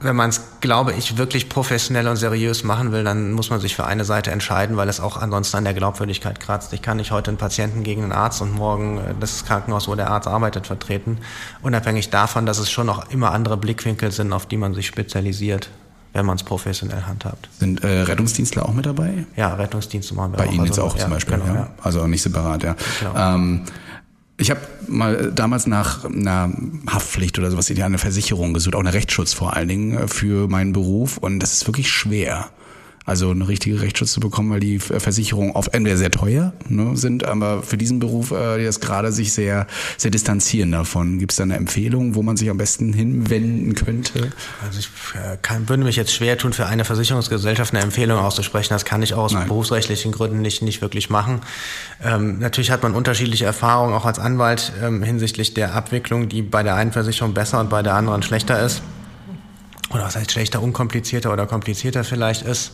wenn 0.03 0.15
man 0.15 0.29
es, 0.29 0.41
glaube 0.61 0.93
ich, 0.93 1.17
wirklich 1.17 1.49
professionell 1.49 2.07
und 2.07 2.17
seriös 2.17 2.63
machen 2.63 2.91
will, 2.91 3.03
dann 3.03 3.31
muss 3.31 3.49
man 3.49 3.59
sich 3.59 3.75
für 3.75 3.85
eine 3.85 4.05
Seite 4.05 4.31
entscheiden, 4.31 4.77
weil 4.77 4.89
es 4.89 4.99
auch 4.99 5.17
ansonsten 5.17 5.57
an 5.57 5.63
der 5.63 5.73
Glaubwürdigkeit 5.73 6.39
kratzt. 6.39 6.73
Ich 6.73 6.81
kann 6.81 6.97
nicht 6.97 7.11
heute 7.11 7.31
einen 7.31 7.37
Patienten 7.37 7.83
gegen 7.83 8.03
einen 8.03 8.11
Arzt 8.11 8.41
und 8.41 8.53
morgen 8.53 8.97
äh, 8.97 9.13
das 9.19 9.45
Krankenhaus, 9.45 9.87
wo 9.87 9.95
der 9.95 10.09
Arzt 10.09 10.27
arbeitet, 10.27 10.67
vertreten. 10.67 11.19
Unabhängig 11.61 12.09
davon, 12.09 12.45
dass 12.45 12.59
es 12.59 12.69
schon 12.69 12.87
noch 12.87 13.09
immer 13.09 13.31
andere 13.31 13.57
Blickwinkel 13.57 14.11
sind, 14.11 14.33
auf 14.33 14.45
die 14.45 14.57
man 14.57 14.73
sich 14.73 14.87
spezialisiert, 14.87 15.69
wenn 16.11 16.25
man 16.25 16.35
es 16.35 16.43
professionell 16.43 17.03
handhabt. 17.03 17.49
Sind 17.59 17.83
äh, 17.83 18.01
Rettungsdienstler 18.01 18.67
auch 18.67 18.73
mit 18.73 18.85
dabei? 18.85 19.25
Ja, 19.35 19.55
Rettungsdienste 19.55 20.13
machen 20.15 20.33
wir 20.33 20.37
Bei 20.37 20.47
auch. 20.47 20.51
Ihnen 20.51 20.61
also, 20.61 20.73
jetzt 20.73 20.79
auch 20.79 20.95
ja, 20.95 21.03
zum 21.03 21.11
Beispiel, 21.11 21.37
genau, 21.37 21.53
ja. 21.53 21.69
Also 21.81 22.05
nicht 22.07 22.21
separat, 22.21 22.63
ja. 22.63 22.75
Genau. 22.99 23.35
Ähm, 23.35 23.61
Ich 24.43 24.51
habe 24.51 24.59
mal 24.89 25.31
damals 25.33 25.67
nach 25.67 26.03
einer 26.03 26.51
Haftpflicht 26.89 27.39
oder 27.39 27.49
sowas 27.49 27.69
in 27.69 27.81
eine 27.81 27.97
Versicherung 27.97 28.53
gesucht, 28.53 28.75
auch 28.75 28.81
eine 28.81 28.93
Rechtsschutz 28.93 29.31
vor 29.31 29.55
allen 29.55 29.69
Dingen 29.69 29.97
äh, 29.97 30.07
für 30.09 30.49
meinen 30.49 30.73
Beruf. 30.73 31.17
Und 31.17 31.39
das 31.39 31.53
ist 31.53 31.65
wirklich 31.65 31.89
schwer 31.89 32.49
also 33.05 33.31
eine 33.31 33.47
richtige 33.47 33.81
Rechtsschutz 33.81 34.13
zu 34.13 34.19
bekommen, 34.19 34.51
weil 34.51 34.59
die 34.59 34.79
Versicherungen 34.79 35.51
oft 35.51 35.73
entweder 35.73 35.97
sehr 35.97 36.11
teuer 36.11 36.53
ne, 36.69 36.95
sind, 36.95 37.25
aber 37.25 37.61
für 37.61 37.77
diesen 37.77 37.99
Beruf, 37.99 38.31
äh, 38.31 38.59
die 38.59 38.65
das 38.65 38.79
gerade 38.79 39.11
sich 39.11 39.33
sehr, 39.33 39.67
sehr 39.97 40.11
distanzieren 40.11 40.71
davon. 40.71 41.19
Gibt 41.19 41.33
es 41.33 41.37
da 41.37 41.43
eine 41.43 41.57
Empfehlung, 41.57 42.15
wo 42.15 42.23
man 42.23 42.37
sich 42.37 42.49
am 42.49 42.57
besten 42.57 42.93
hinwenden 42.93 43.75
könnte? 43.75 44.31
Also 44.65 44.79
ich 44.79 44.89
äh, 45.15 45.37
kann, 45.41 45.67
würde 45.67 45.83
mich 45.83 45.95
jetzt 45.95 46.13
schwer 46.13 46.37
tun, 46.37 46.53
für 46.53 46.65
eine 46.65 46.85
Versicherungsgesellschaft 46.85 47.73
eine 47.73 47.83
Empfehlung 47.83 48.19
auszusprechen. 48.19 48.73
Das 48.73 48.85
kann 48.85 49.01
ich 49.01 49.13
auch 49.13 49.23
aus 49.23 49.33
Nein. 49.33 49.47
berufsrechtlichen 49.47 50.11
Gründen 50.11 50.41
nicht, 50.41 50.61
nicht 50.61 50.81
wirklich 50.81 51.09
machen. 51.09 51.41
Ähm, 52.03 52.39
natürlich 52.39 52.71
hat 52.71 52.83
man 52.83 52.93
unterschiedliche 52.93 53.45
Erfahrungen, 53.45 53.93
auch 53.93 54.05
als 54.05 54.19
Anwalt 54.19 54.71
ähm, 54.81 55.03
hinsichtlich 55.03 55.53
der 55.53 55.75
Abwicklung, 55.75 56.29
die 56.29 56.41
bei 56.41 56.63
der 56.63 56.75
einen 56.75 56.91
Versicherung 56.93 57.33
besser 57.33 57.59
und 57.59 57.69
bei 57.69 57.83
der 57.83 57.95
anderen 57.95 58.23
schlechter 58.23 58.61
ist 58.61 58.81
oder 59.91 60.03
was 60.03 60.15
heißt 60.15 60.31
schlechter, 60.31 60.61
unkomplizierter 60.61 61.31
oder 61.31 61.45
komplizierter 61.45 62.03
vielleicht 62.03 62.43
ist. 62.43 62.71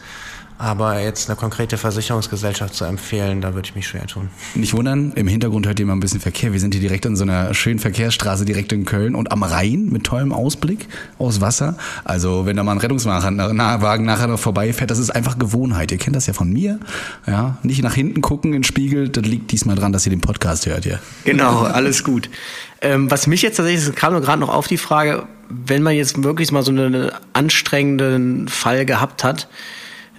Aber 0.61 0.99
jetzt 0.99 1.29
eine 1.29 1.37
konkrete 1.37 1.77
Versicherungsgesellschaft 1.77 2.73
zu 2.73 2.83
empfehlen, 2.83 3.39
da 3.39 3.53
würde 3.53 3.69
ich 3.69 3.75
mich 3.75 3.87
schwer 3.87 4.05
tun. 4.07 4.27
Nicht 4.55 4.73
wundern, 4.73 5.13
im 5.15 5.25
Hintergrund 5.25 5.65
hört 5.65 5.79
ihr 5.79 5.85
mal 5.85 5.93
ein 5.93 6.01
bisschen 6.01 6.19
Verkehr. 6.19 6.51
Wir 6.51 6.59
sind 6.59 6.73
hier 6.73 6.81
direkt 6.81 7.05
an 7.05 7.15
so 7.15 7.23
einer 7.23 7.53
schönen 7.53 7.79
Verkehrsstraße 7.79 8.43
direkt 8.43 8.73
in 8.73 8.83
Köln 8.83 9.15
und 9.15 9.31
am 9.31 9.43
Rhein 9.43 9.85
mit 9.85 10.03
tollem 10.03 10.33
Ausblick 10.33 10.89
aus 11.17 11.39
Wasser. 11.39 11.77
Also 12.03 12.45
wenn 12.45 12.57
da 12.57 12.65
mal 12.65 12.73
ein 12.73 12.77
Rettungswagen 12.79 13.37
nachher 14.05 14.27
noch 14.27 14.37
vorbeifährt, 14.37 14.91
das 14.91 14.99
ist 14.99 15.11
einfach 15.11 15.39
Gewohnheit. 15.39 15.93
Ihr 15.93 15.97
kennt 15.97 16.17
das 16.17 16.27
ja 16.27 16.33
von 16.33 16.51
mir. 16.51 16.77
Ja, 17.25 17.57
nicht 17.63 17.81
nach 17.81 17.93
hinten 17.93 18.19
gucken 18.19 18.51
in 18.51 18.59
den 18.59 18.63
Spiegel, 18.65 19.07
das 19.07 19.23
liegt 19.23 19.53
diesmal 19.53 19.77
dran, 19.77 19.93
dass 19.93 20.05
ihr 20.05 20.09
den 20.09 20.19
Podcast 20.19 20.65
hört, 20.65 20.83
ja. 20.85 20.99
Genau, 21.23 21.61
alles 21.61 22.03
gut. 22.03 22.29
Ähm, 22.81 23.11
was 23.11 23.27
mich 23.27 23.41
jetzt 23.41 23.57
tatsächlich, 23.57 23.95
kam 23.95 24.13
nur 24.13 24.21
gerade 24.21 24.39
noch 24.39 24.49
auf 24.49 24.67
die 24.67 24.77
Frage, 24.77 25.27
wenn 25.49 25.81
man 25.83 25.95
jetzt 25.95 26.23
wirklich 26.23 26.51
mal 26.51 26.63
so 26.63 26.71
einen 26.71 27.11
anstrengenden 27.33 28.47
Fall 28.47 28.85
gehabt 28.85 29.23
hat, 29.23 29.47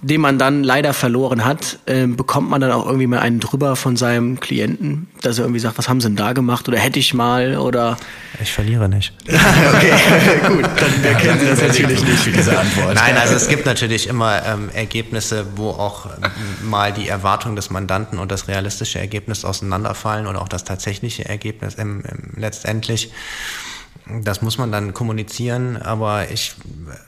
den 0.01 0.21
man 0.21 0.39
dann 0.39 0.63
leider 0.63 0.93
verloren 0.93 1.45
hat, 1.45 1.79
äh, 1.85 2.07
bekommt 2.07 2.49
man 2.49 2.61
dann 2.61 2.71
auch 2.71 2.85
irgendwie 2.85 3.07
mal 3.07 3.19
einen 3.19 3.39
drüber 3.39 3.75
von 3.75 3.97
seinem 3.97 4.39
Klienten, 4.39 5.07
dass 5.21 5.37
er 5.37 5.45
irgendwie 5.45 5.59
sagt, 5.59 5.77
was 5.77 5.87
haben 5.87 6.01
sie 6.01 6.07
denn 6.07 6.15
da 6.15 6.33
gemacht 6.33 6.67
oder 6.67 6.77
hätte 6.77 6.99
ich 6.99 7.13
mal 7.13 7.57
oder 7.57 7.97
ich 8.41 8.51
verliere 8.51 8.89
nicht. 8.89 9.13
okay, 9.27 9.93
gut, 10.47 10.63
dann 10.63 11.03
ja, 11.03 11.13
kennen 11.13 11.39
Sie 11.39 11.45
das 11.45 11.61
natürlich 11.61 12.03
nicht 12.03 12.19
für 12.19 12.31
diese 12.31 12.57
Antwort. 12.57 12.95
Nein, 12.95 13.15
also 13.17 13.35
es 13.35 13.47
gibt 13.47 13.65
natürlich 13.65 14.07
immer 14.07 14.43
ähm, 14.45 14.69
Ergebnisse, 14.73 15.45
wo 15.55 15.69
auch 15.69 16.07
ähm, 16.07 16.69
mal 16.69 16.91
die 16.91 17.07
Erwartung 17.07 17.55
des 17.55 17.69
Mandanten 17.69 18.17
und 18.17 18.31
das 18.31 18.47
realistische 18.47 18.99
Ergebnis 18.99 19.45
auseinanderfallen 19.45 20.25
oder 20.25 20.41
auch 20.41 20.49
das 20.49 20.63
tatsächliche 20.63 21.25
Ergebnis 21.25 21.75
im, 21.75 22.01
im 22.01 22.41
letztendlich. 22.41 23.11
Das 24.07 24.41
muss 24.41 24.57
man 24.57 24.71
dann 24.71 24.93
kommunizieren, 24.93 25.77
aber 25.77 26.31
ich 26.31 26.55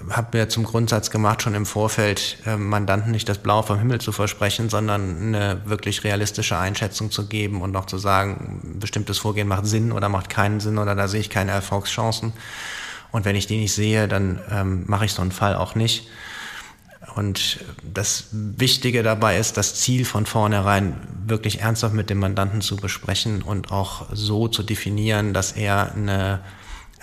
habe 0.10 0.38
mir 0.38 0.50
zum 0.50 0.64
Grundsatz 0.64 1.10
gemacht, 1.10 1.42
schon 1.42 1.56
im 1.56 1.66
Vorfeld 1.66 2.38
äh, 2.46 2.56
Mandanten 2.56 3.12
nicht 3.12 3.28
das 3.28 3.40
Blaue 3.40 3.64
vom 3.64 3.80
Himmel 3.80 4.00
zu 4.00 4.12
versprechen, 4.12 4.70
sondern 4.70 5.18
eine 5.18 5.62
wirklich 5.66 6.04
realistische 6.04 6.58
Einschätzung 6.58 7.10
zu 7.10 7.28
geben 7.28 7.62
und 7.62 7.72
noch 7.72 7.88
zu 7.88 7.98
sagen, 7.98 8.78
bestimmtes 8.80 9.18
Vorgehen 9.18 9.48
macht 9.48 9.66
Sinn 9.66 9.92
oder 9.92 10.08
macht 10.08 10.30
keinen 10.30 10.60
Sinn 10.60 10.78
oder 10.78 10.96
da 10.96 11.08
sehe 11.08 11.20
ich 11.20 11.30
keine 11.30 11.52
Erfolgschancen. 11.52 12.34
Und 13.12 13.26
wenn 13.26 13.36
ich 13.36 13.48
die 13.48 13.58
nicht 13.58 13.74
sehe, 13.74 14.08
dann 14.08 14.40
ähm, 14.52 14.84
mache 14.88 15.06
ich 15.06 15.14
so 15.14 15.22
einen 15.22 15.32
Fall 15.32 15.56
auch 15.56 15.76
nicht. 15.76 16.08
Und 17.16 17.60
das 17.84 18.26
Wichtige 18.32 19.04
dabei 19.04 19.38
ist, 19.38 19.58
das 19.58 19.76
Ziel 19.76 20.06
von 20.06 20.26
vornherein 20.26 20.96
wirklich 21.26 21.62
ernsthaft 21.62 21.94
mit 21.94 22.10
dem 22.10 22.20
Mandanten 22.20 22.62
zu 22.62 22.76
besprechen 22.76 23.42
und 23.42 23.72
auch 23.72 24.08
so 24.12 24.48
zu 24.48 24.64
definieren, 24.64 25.34
dass 25.34 25.52
er 25.52 25.94
eine 25.94 26.40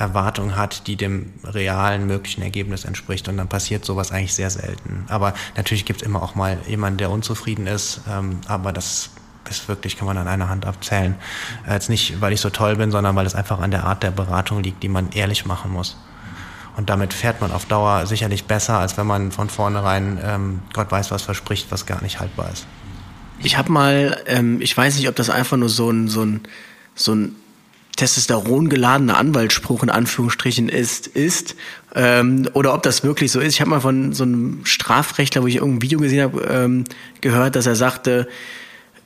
Erwartung 0.00 0.56
hat, 0.56 0.86
die 0.86 0.96
dem 0.96 1.32
realen 1.44 2.06
möglichen 2.06 2.42
Ergebnis 2.42 2.84
entspricht. 2.84 3.28
Und 3.28 3.36
dann 3.36 3.48
passiert 3.48 3.84
sowas 3.84 4.10
eigentlich 4.10 4.34
sehr 4.34 4.50
selten. 4.50 5.04
Aber 5.08 5.34
natürlich 5.56 5.84
gibt 5.84 6.02
es 6.02 6.06
immer 6.06 6.22
auch 6.22 6.34
mal 6.34 6.58
jemanden, 6.66 6.98
der 6.98 7.10
unzufrieden 7.10 7.66
ist. 7.66 8.00
Ähm, 8.10 8.40
aber 8.48 8.72
das 8.72 9.10
ist 9.48 9.68
wirklich, 9.68 9.96
kann 9.96 10.06
man 10.06 10.16
an 10.16 10.28
einer 10.28 10.48
Hand 10.48 10.66
abzählen. 10.66 11.16
Äh, 11.66 11.74
jetzt 11.74 11.88
nicht, 11.88 12.20
weil 12.20 12.32
ich 12.32 12.40
so 12.40 12.50
toll 12.50 12.76
bin, 12.76 12.90
sondern 12.90 13.14
weil 13.16 13.26
es 13.26 13.34
einfach 13.34 13.60
an 13.60 13.70
der 13.70 13.84
Art 13.84 14.02
der 14.02 14.10
Beratung 14.10 14.62
liegt, 14.62 14.82
die 14.82 14.88
man 14.88 15.10
ehrlich 15.12 15.46
machen 15.46 15.70
muss. 15.72 15.96
Und 16.76 16.88
damit 16.88 17.12
fährt 17.12 17.40
man 17.40 17.52
auf 17.52 17.66
Dauer 17.66 18.06
sicherlich 18.06 18.44
besser, 18.44 18.78
als 18.78 18.96
wenn 18.96 19.06
man 19.06 19.32
von 19.32 19.50
vornherein 19.50 20.18
ähm, 20.22 20.62
Gott 20.72 20.90
weiß 20.90 21.10
was 21.10 21.22
verspricht, 21.22 21.70
was 21.70 21.84
gar 21.84 22.02
nicht 22.02 22.20
haltbar 22.20 22.50
ist. 22.52 22.66
Ich 23.42 23.58
habe 23.58 23.72
mal, 23.72 24.16
ähm, 24.26 24.60
ich 24.60 24.76
weiß 24.76 24.96
nicht, 24.96 25.08
ob 25.08 25.16
das 25.16 25.30
einfach 25.30 25.56
nur 25.56 25.68
so 25.68 25.90
ein, 25.90 26.08
so 26.08 26.22
ein, 26.22 26.42
so 26.94 27.14
ein 27.14 27.36
Testosteron 27.96 28.68
geladener 28.68 29.16
Anwaltsspruch 29.16 29.82
in 29.82 29.90
Anführungsstrichen 29.90 30.68
ist, 30.68 31.06
ist 31.06 31.56
ähm, 31.94 32.48
oder 32.54 32.74
ob 32.74 32.82
das 32.82 33.04
wirklich 33.04 33.32
so 33.32 33.40
ist. 33.40 33.54
Ich 33.54 33.60
habe 33.60 33.70
mal 33.70 33.80
von 33.80 34.12
so 34.12 34.24
einem 34.24 34.60
Strafrechtler, 34.64 35.42
wo 35.42 35.46
ich 35.46 35.56
irgendein 35.56 35.82
Video 35.82 35.98
gesehen 35.98 36.22
habe, 36.22 36.42
ähm, 36.42 36.84
gehört, 37.20 37.56
dass 37.56 37.66
er 37.66 37.76
sagte, 37.76 38.28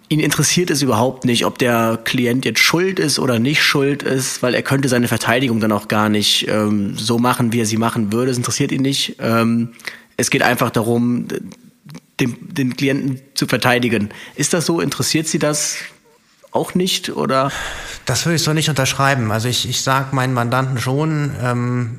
ihn 0.09 0.21
interessiert 0.21 0.71
es 0.71 0.83
überhaupt 0.83 1.25
nicht, 1.25 1.45
ob 1.45 1.59
der 1.59 1.99
Klient 2.05 2.45
jetzt 2.45 2.61
schuld 2.61 2.99
ist 2.99 3.19
oder 3.19 3.39
nicht 3.39 3.63
schuld 3.63 4.03
ist, 4.03 4.43
weil 4.43 4.55
er 4.55 4.63
könnte 4.63 4.89
seine 4.89 5.09
Verteidigung 5.09 5.61
dann 5.61 5.73
auch 5.73 5.89
gar 5.89 6.09
nicht 6.09 6.47
ähm, 6.49 6.97
so 6.97 7.19
machen, 7.19 7.53
wie 7.53 7.61
er 7.61 7.67
sie 7.67 7.79
machen 7.79 8.13
würde. 8.13 8.31
Es 8.31 8.37
interessiert 8.37 8.71
ihn 8.71 8.83
nicht. 8.83 9.17
Ähm, 9.19 9.71
es 10.17 10.31
geht 10.31 10.43
einfach 10.43 10.71
darum, 10.71 11.27
den, 12.21 12.37
den 12.41 12.77
Klienten 12.77 13.21
zu 13.35 13.47
verteidigen. 13.47 14.11
Ist 14.37 14.53
das 14.53 14.67
so? 14.67 14.81
Interessiert 14.81 15.27
Sie 15.27 15.39
das? 15.39 15.79
Auch 16.55 16.75
nicht 16.75 17.11
oder? 17.11 17.51
Das 18.07 18.25
würde 18.25 18.37
ich 18.37 18.43
so 18.43 18.53
nicht 18.53 18.71
unterschreiben. 18.71 19.31
Also 19.33 19.49
ich, 19.49 19.69
ich 19.69 19.83
sage 19.83 20.15
meinen 20.15 20.33
Mandanten 20.33 20.79
schon, 20.79 21.35
ähm, 21.43 21.99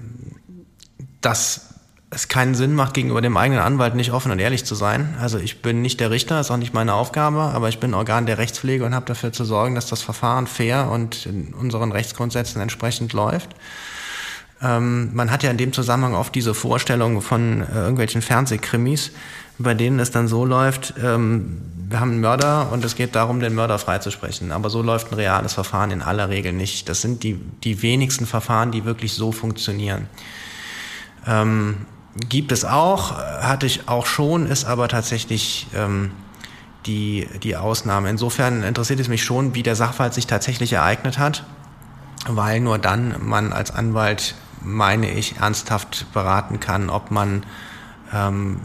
dass 1.22 1.74
es 2.10 2.30
keinen 2.30 2.56
Sinn 2.56 2.74
macht, 2.74 2.94
gegenüber 2.94 3.22
dem 3.22 3.36
eigenen 3.36 3.62
Anwalt 3.62 3.96
nicht 3.96 4.12
offen 4.12 4.32
und 4.32 4.40
ehrlich 4.40 4.64
zu 4.64 4.74
sein. 4.74 5.16
Also 5.20 5.38
ich 5.38 5.62
bin 5.62 5.82
nicht 5.82 6.00
der 6.00 6.12
Richter, 6.12 6.40
ist 6.40 6.52
auch 6.52 6.58
nicht 6.58 6.74
meine 6.74 6.94
Aufgabe, 6.94 7.42
aber 7.42 7.68
ich 7.68 7.80
bin 7.80 7.94
Organ 7.94 8.26
der 8.26 8.38
Rechtspflege 8.38 8.86
und 8.86 8.96
habe 8.96 9.06
dafür 9.06 9.34
zu 9.34 9.44
sorgen, 9.44 9.76
dass 9.76 9.88
das 9.88 10.02
Verfahren 10.02 10.48
fair 10.48 10.90
und 10.90 11.26
in 11.26 11.54
unseren 11.54 11.92
Rechtsgrundsätzen 11.92 12.62
entsprechend 12.62 13.12
läuft. 13.12 13.50
Ähm, 14.62 15.14
man 15.14 15.32
hat 15.32 15.44
ja 15.44 15.52
in 15.52 15.58
dem 15.58 15.74
Zusammenhang 15.74 16.14
oft 16.14 16.34
diese 16.34 16.54
Vorstellung 16.54 17.22
von 17.22 17.62
äh, 17.62 17.76
irgendwelchen 17.76 18.22
Fernsehkrimis, 18.22 19.12
bei 19.58 19.74
denen 19.74 20.00
es 20.00 20.12
dann 20.12 20.28
so 20.28 20.46
läuft, 20.46 20.94
ähm, 21.02 21.62
wir 21.88 22.00
haben 22.00 22.12
einen 22.12 22.22
Mörder 22.22 22.72
und 22.72 22.84
es 22.84 22.96
geht 22.96 23.16
darum, 23.16 23.40
den 23.40 23.54
Mörder 23.54 23.78
freizusprechen. 23.78 24.52
Aber 24.52 24.70
so 24.70 24.82
läuft 24.82 25.12
ein 25.12 25.16
reales 25.16 25.54
Verfahren 25.54 25.92
in 25.92 26.02
aller 26.02 26.30
Regel 26.30 26.52
nicht. 26.52 26.90
Das 26.90 27.02
sind 27.02 27.24
die, 27.24 27.36
die 27.64 27.82
wenigsten 27.82 28.26
Verfahren, 28.26 28.72
die 28.72 28.86
wirklich 28.86 29.14
so 29.14 29.32
funktionieren. 29.32 30.08
Ähm, 31.28 31.86
gibt 32.30 32.52
es 32.52 32.66
auch, 32.66 33.18
hatte 33.18 33.66
ich 33.66 33.88
auch 33.88 34.06
schon, 34.06 34.48
ist 34.48 34.66
aber 34.66 34.88
tatsächlich 34.88 35.68
ähm, 35.76 36.12
die, 36.86 37.28
die 37.44 37.56
Ausnahme. 37.56 38.10
Insofern 38.10 38.64
interessiert 38.64 39.00
es 39.00 39.08
mich 39.08 39.24
schon, 39.24 39.54
wie 39.54 39.64
der 39.64 39.76
Sachverhalt 39.76 40.14
sich 40.14 40.28
tatsächlich 40.28 40.74
ereignet 40.74 41.20
hat, 41.20 41.44
weil 42.28 42.60
nur 42.62 42.78
dann 42.78 43.16
man 43.20 43.54
als 43.54 43.72
Anwalt, 43.72 44.36
meine 44.62 45.12
ich, 45.12 45.38
ernsthaft 45.38 46.08
beraten 46.14 46.60
kann, 46.60 46.90
ob 46.90 47.12
man 47.12 47.46
ähm, 48.14 48.60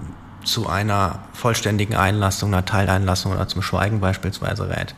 zu 0.45 0.69
einer 0.69 1.21
vollständigen 1.33 1.95
Einlassung, 1.95 2.53
einer 2.53 2.65
Teileinlassung 2.65 3.33
oder 3.33 3.49
zum 3.49 3.63
Schweigen 3.63 4.01
beispielsweise 4.01 4.69
rät. 4.69 4.95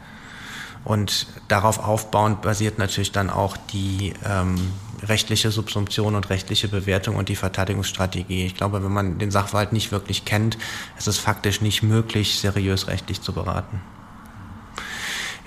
Und 0.84 1.28
darauf 1.48 1.78
aufbauend 1.78 2.42
basiert 2.42 2.78
natürlich 2.78 3.12
dann 3.12 3.30
auch 3.30 3.56
die 3.56 4.14
ähm, 4.28 4.72
rechtliche 5.02 5.50
Subsumption 5.50 6.14
und 6.14 6.28
rechtliche 6.28 6.68
Bewertung 6.68 7.16
und 7.16 7.28
die 7.28 7.36
Verteidigungsstrategie. 7.36 8.46
Ich 8.46 8.56
glaube, 8.56 8.82
wenn 8.82 8.92
man 8.92 9.18
den 9.18 9.30
Sachverhalt 9.30 9.72
nicht 9.72 9.92
wirklich 9.92 10.24
kennt, 10.24 10.58
ist 10.98 11.06
es 11.06 11.18
faktisch 11.18 11.60
nicht 11.60 11.82
möglich, 11.82 12.40
seriös 12.40 12.88
rechtlich 12.88 13.20
zu 13.20 13.32
beraten. 13.32 13.80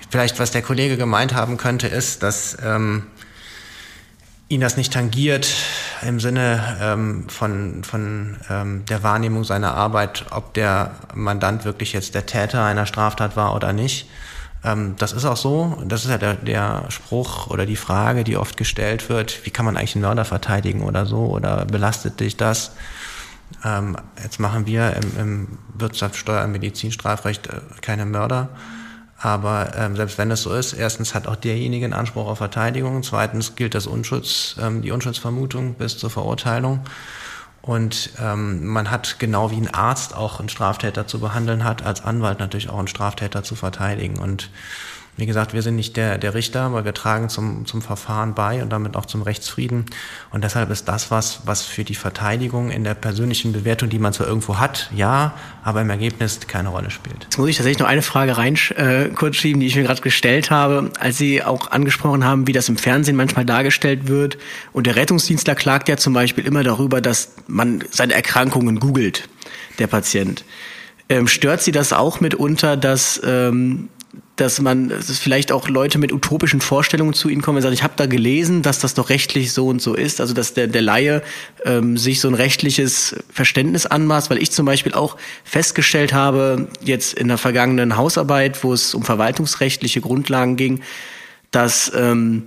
Vielleicht, 0.08 0.38
was 0.38 0.52
der 0.52 0.62
Kollege 0.62 0.96
gemeint 0.96 1.34
haben 1.34 1.58
könnte, 1.58 1.88
ist, 1.88 2.22
dass 2.22 2.56
ähm, 2.62 3.06
ihn 4.48 4.60
das 4.60 4.76
nicht 4.76 4.92
tangiert 4.92 5.48
im 6.02 6.20
Sinne 6.20 6.76
ähm, 6.80 7.28
von, 7.28 7.84
von 7.84 8.36
ähm, 8.50 8.84
der 8.86 9.02
Wahrnehmung 9.02 9.44
seiner 9.44 9.74
Arbeit, 9.74 10.26
ob 10.30 10.54
der 10.54 10.92
Mandant 11.14 11.64
wirklich 11.64 11.92
jetzt 11.92 12.14
der 12.14 12.26
Täter 12.26 12.64
einer 12.64 12.86
Straftat 12.86 13.36
war 13.36 13.54
oder 13.54 13.72
nicht. 13.72 14.08
Ähm, 14.64 14.94
das 14.98 15.12
ist 15.12 15.24
auch 15.24 15.36
so. 15.36 15.82
Das 15.86 16.04
ist 16.04 16.10
ja 16.10 16.18
der, 16.18 16.34
der 16.34 16.84
Spruch 16.88 17.48
oder 17.48 17.66
die 17.66 17.76
Frage, 17.76 18.24
die 18.24 18.36
oft 18.36 18.56
gestellt 18.56 19.08
wird, 19.08 19.44
wie 19.46 19.50
kann 19.50 19.64
man 19.64 19.76
eigentlich 19.76 19.94
einen 19.94 20.02
Mörder 20.02 20.24
verteidigen 20.24 20.82
oder 20.82 21.06
so 21.06 21.26
oder 21.26 21.64
belastet 21.64 22.20
dich 22.20 22.36
das? 22.36 22.72
Ähm, 23.64 23.96
jetzt 24.22 24.40
machen 24.40 24.66
wir 24.66 24.96
im, 24.96 25.18
im 25.18 25.58
Wirtschafts-, 25.78 26.16
Steuer-, 26.16 26.44
und 26.44 26.52
Medizinstrafrecht 26.52 27.46
äh, 27.46 27.60
keine 27.80 28.04
Mörder. 28.06 28.48
Aber 29.18 29.72
ähm, 29.76 29.96
selbst 29.96 30.18
wenn 30.18 30.30
es 30.30 30.42
so 30.42 30.52
ist, 30.52 30.74
erstens 30.74 31.14
hat 31.14 31.26
auch 31.26 31.36
derjenige 31.36 31.86
einen 31.86 31.94
Anspruch 31.94 32.26
auf 32.26 32.38
Verteidigung, 32.38 33.02
zweitens 33.02 33.56
gilt 33.56 33.74
das 33.74 33.86
Unschutz, 33.86 34.56
ähm, 34.60 34.82
die 34.82 34.90
Unschuldsvermutung 34.90 35.74
bis 35.74 35.96
zur 35.96 36.10
Verurteilung. 36.10 36.80
Und 37.62 38.10
ähm, 38.20 38.64
man 38.66 38.90
hat 38.90 39.18
genau 39.18 39.50
wie 39.50 39.56
ein 39.56 39.72
Arzt 39.72 40.14
auch 40.14 40.38
einen 40.38 40.48
Straftäter 40.48 41.06
zu 41.06 41.18
behandeln 41.18 41.64
hat, 41.64 41.84
als 41.84 42.04
Anwalt 42.04 42.38
natürlich 42.38 42.68
auch 42.68 42.78
einen 42.78 42.88
Straftäter 42.88 43.42
zu 43.42 43.56
verteidigen. 43.56 44.18
Und 44.18 44.50
Wie 45.18 45.24
gesagt, 45.24 45.54
wir 45.54 45.62
sind 45.62 45.76
nicht 45.76 45.96
der, 45.96 46.18
der 46.18 46.34
Richter, 46.34 46.60
aber 46.62 46.84
wir 46.84 46.92
tragen 46.92 47.30
zum, 47.30 47.64
zum 47.64 47.80
Verfahren 47.80 48.34
bei 48.34 48.62
und 48.62 48.70
damit 48.70 48.96
auch 48.96 49.06
zum 49.06 49.22
Rechtsfrieden. 49.22 49.86
Und 50.30 50.44
deshalb 50.44 50.70
ist 50.70 50.88
das 50.88 51.10
was, 51.10 51.40
was 51.46 51.62
für 51.62 51.84
die 51.84 51.94
Verteidigung 51.94 52.70
in 52.70 52.84
der 52.84 52.92
persönlichen 52.94 53.52
Bewertung, 53.52 53.88
die 53.88 53.98
man 53.98 54.12
zwar 54.12 54.26
irgendwo 54.26 54.58
hat, 54.58 54.90
ja, 54.94 55.32
aber 55.64 55.80
im 55.80 55.88
Ergebnis 55.88 56.40
keine 56.46 56.68
Rolle 56.68 56.90
spielt. 56.90 57.24
Jetzt 57.24 57.38
muss 57.38 57.48
ich 57.48 57.56
tatsächlich 57.56 57.78
noch 57.78 57.88
eine 57.88 58.02
Frage 58.02 58.36
rein 58.36 58.58
äh, 58.76 59.08
kurz 59.14 59.36
schieben, 59.36 59.60
die 59.60 59.66
ich 59.66 59.76
mir 59.76 59.84
gerade 59.84 60.02
gestellt 60.02 60.50
habe, 60.50 60.90
als 61.00 61.16
Sie 61.16 61.42
auch 61.42 61.70
angesprochen 61.70 62.24
haben, 62.24 62.46
wie 62.46 62.52
das 62.52 62.68
im 62.68 62.76
Fernsehen 62.76 63.16
manchmal 63.16 63.46
dargestellt 63.46 64.08
wird. 64.08 64.36
Und 64.74 64.86
der 64.86 64.96
Rettungsdienstler 64.96 65.54
klagt 65.54 65.88
ja 65.88 65.96
zum 65.96 66.12
Beispiel 66.12 66.44
immer 66.44 66.62
darüber, 66.62 67.00
dass 67.00 67.32
man 67.46 67.82
seine 67.90 68.12
Erkrankungen 68.12 68.80
googelt, 68.80 69.30
der 69.78 69.86
Patient. 69.86 70.44
Ähm, 71.08 71.26
stört 71.28 71.62
Sie 71.62 71.72
das 71.72 71.92
auch 71.92 72.20
mitunter, 72.20 72.76
dass 72.76 73.20
ähm, 73.24 73.88
dass 74.36 74.60
man, 74.60 74.90
dass 74.90 75.18
vielleicht 75.18 75.50
auch 75.50 75.68
Leute 75.68 75.98
mit 75.98 76.12
utopischen 76.12 76.60
Vorstellungen 76.60 77.14
zu 77.14 77.28
ihnen 77.28 77.40
kommen 77.40 77.56
und 77.56 77.62
sagen, 77.62 77.74
ich 77.74 77.82
habe 77.82 77.94
da 77.96 78.06
gelesen, 78.06 78.62
dass 78.62 78.78
das 78.78 78.94
doch 78.94 79.08
rechtlich 79.08 79.52
so 79.52 79.68
und 79.68 79.80
so 79.80 79.94
ist, 79.94 80.20
also 80.20 80.34
dass 80.34 80.52
der, 80.52 80.66
der 80.66 80.82
Laie 80.82 81.22
ähm, 81.64 81.96
sich 81.96 82.20
so 82.20 82.28
ein 82.28 82.34
rechtliches 82.34 83.16
Verständnis 83.30 83.86
anmaßt, 83.86 84.28
weil 84.30 84.38
ich 84.38 84.50
zum 84.50 84.66
Beispiel 84.66 84.92
auch 84.92 85.16
festgestellt 85.44 86.12
habe, 86.12 86.68
jetzt 86.82 87.14
in 87.14 87.28
der 87.28 87.38
vergangenen 87.38 87.96
Hausarbeit, 87.96 88.62
wo 88.62 88.72
es 88.72 88.94
um 88.94 89.02
verwaltungsrechtliche 89.02 90.00
Grundlagen 90.02 90.56
ging, 90.56 90.82
dass 91.50 91.90
ähm, 91.94 92.42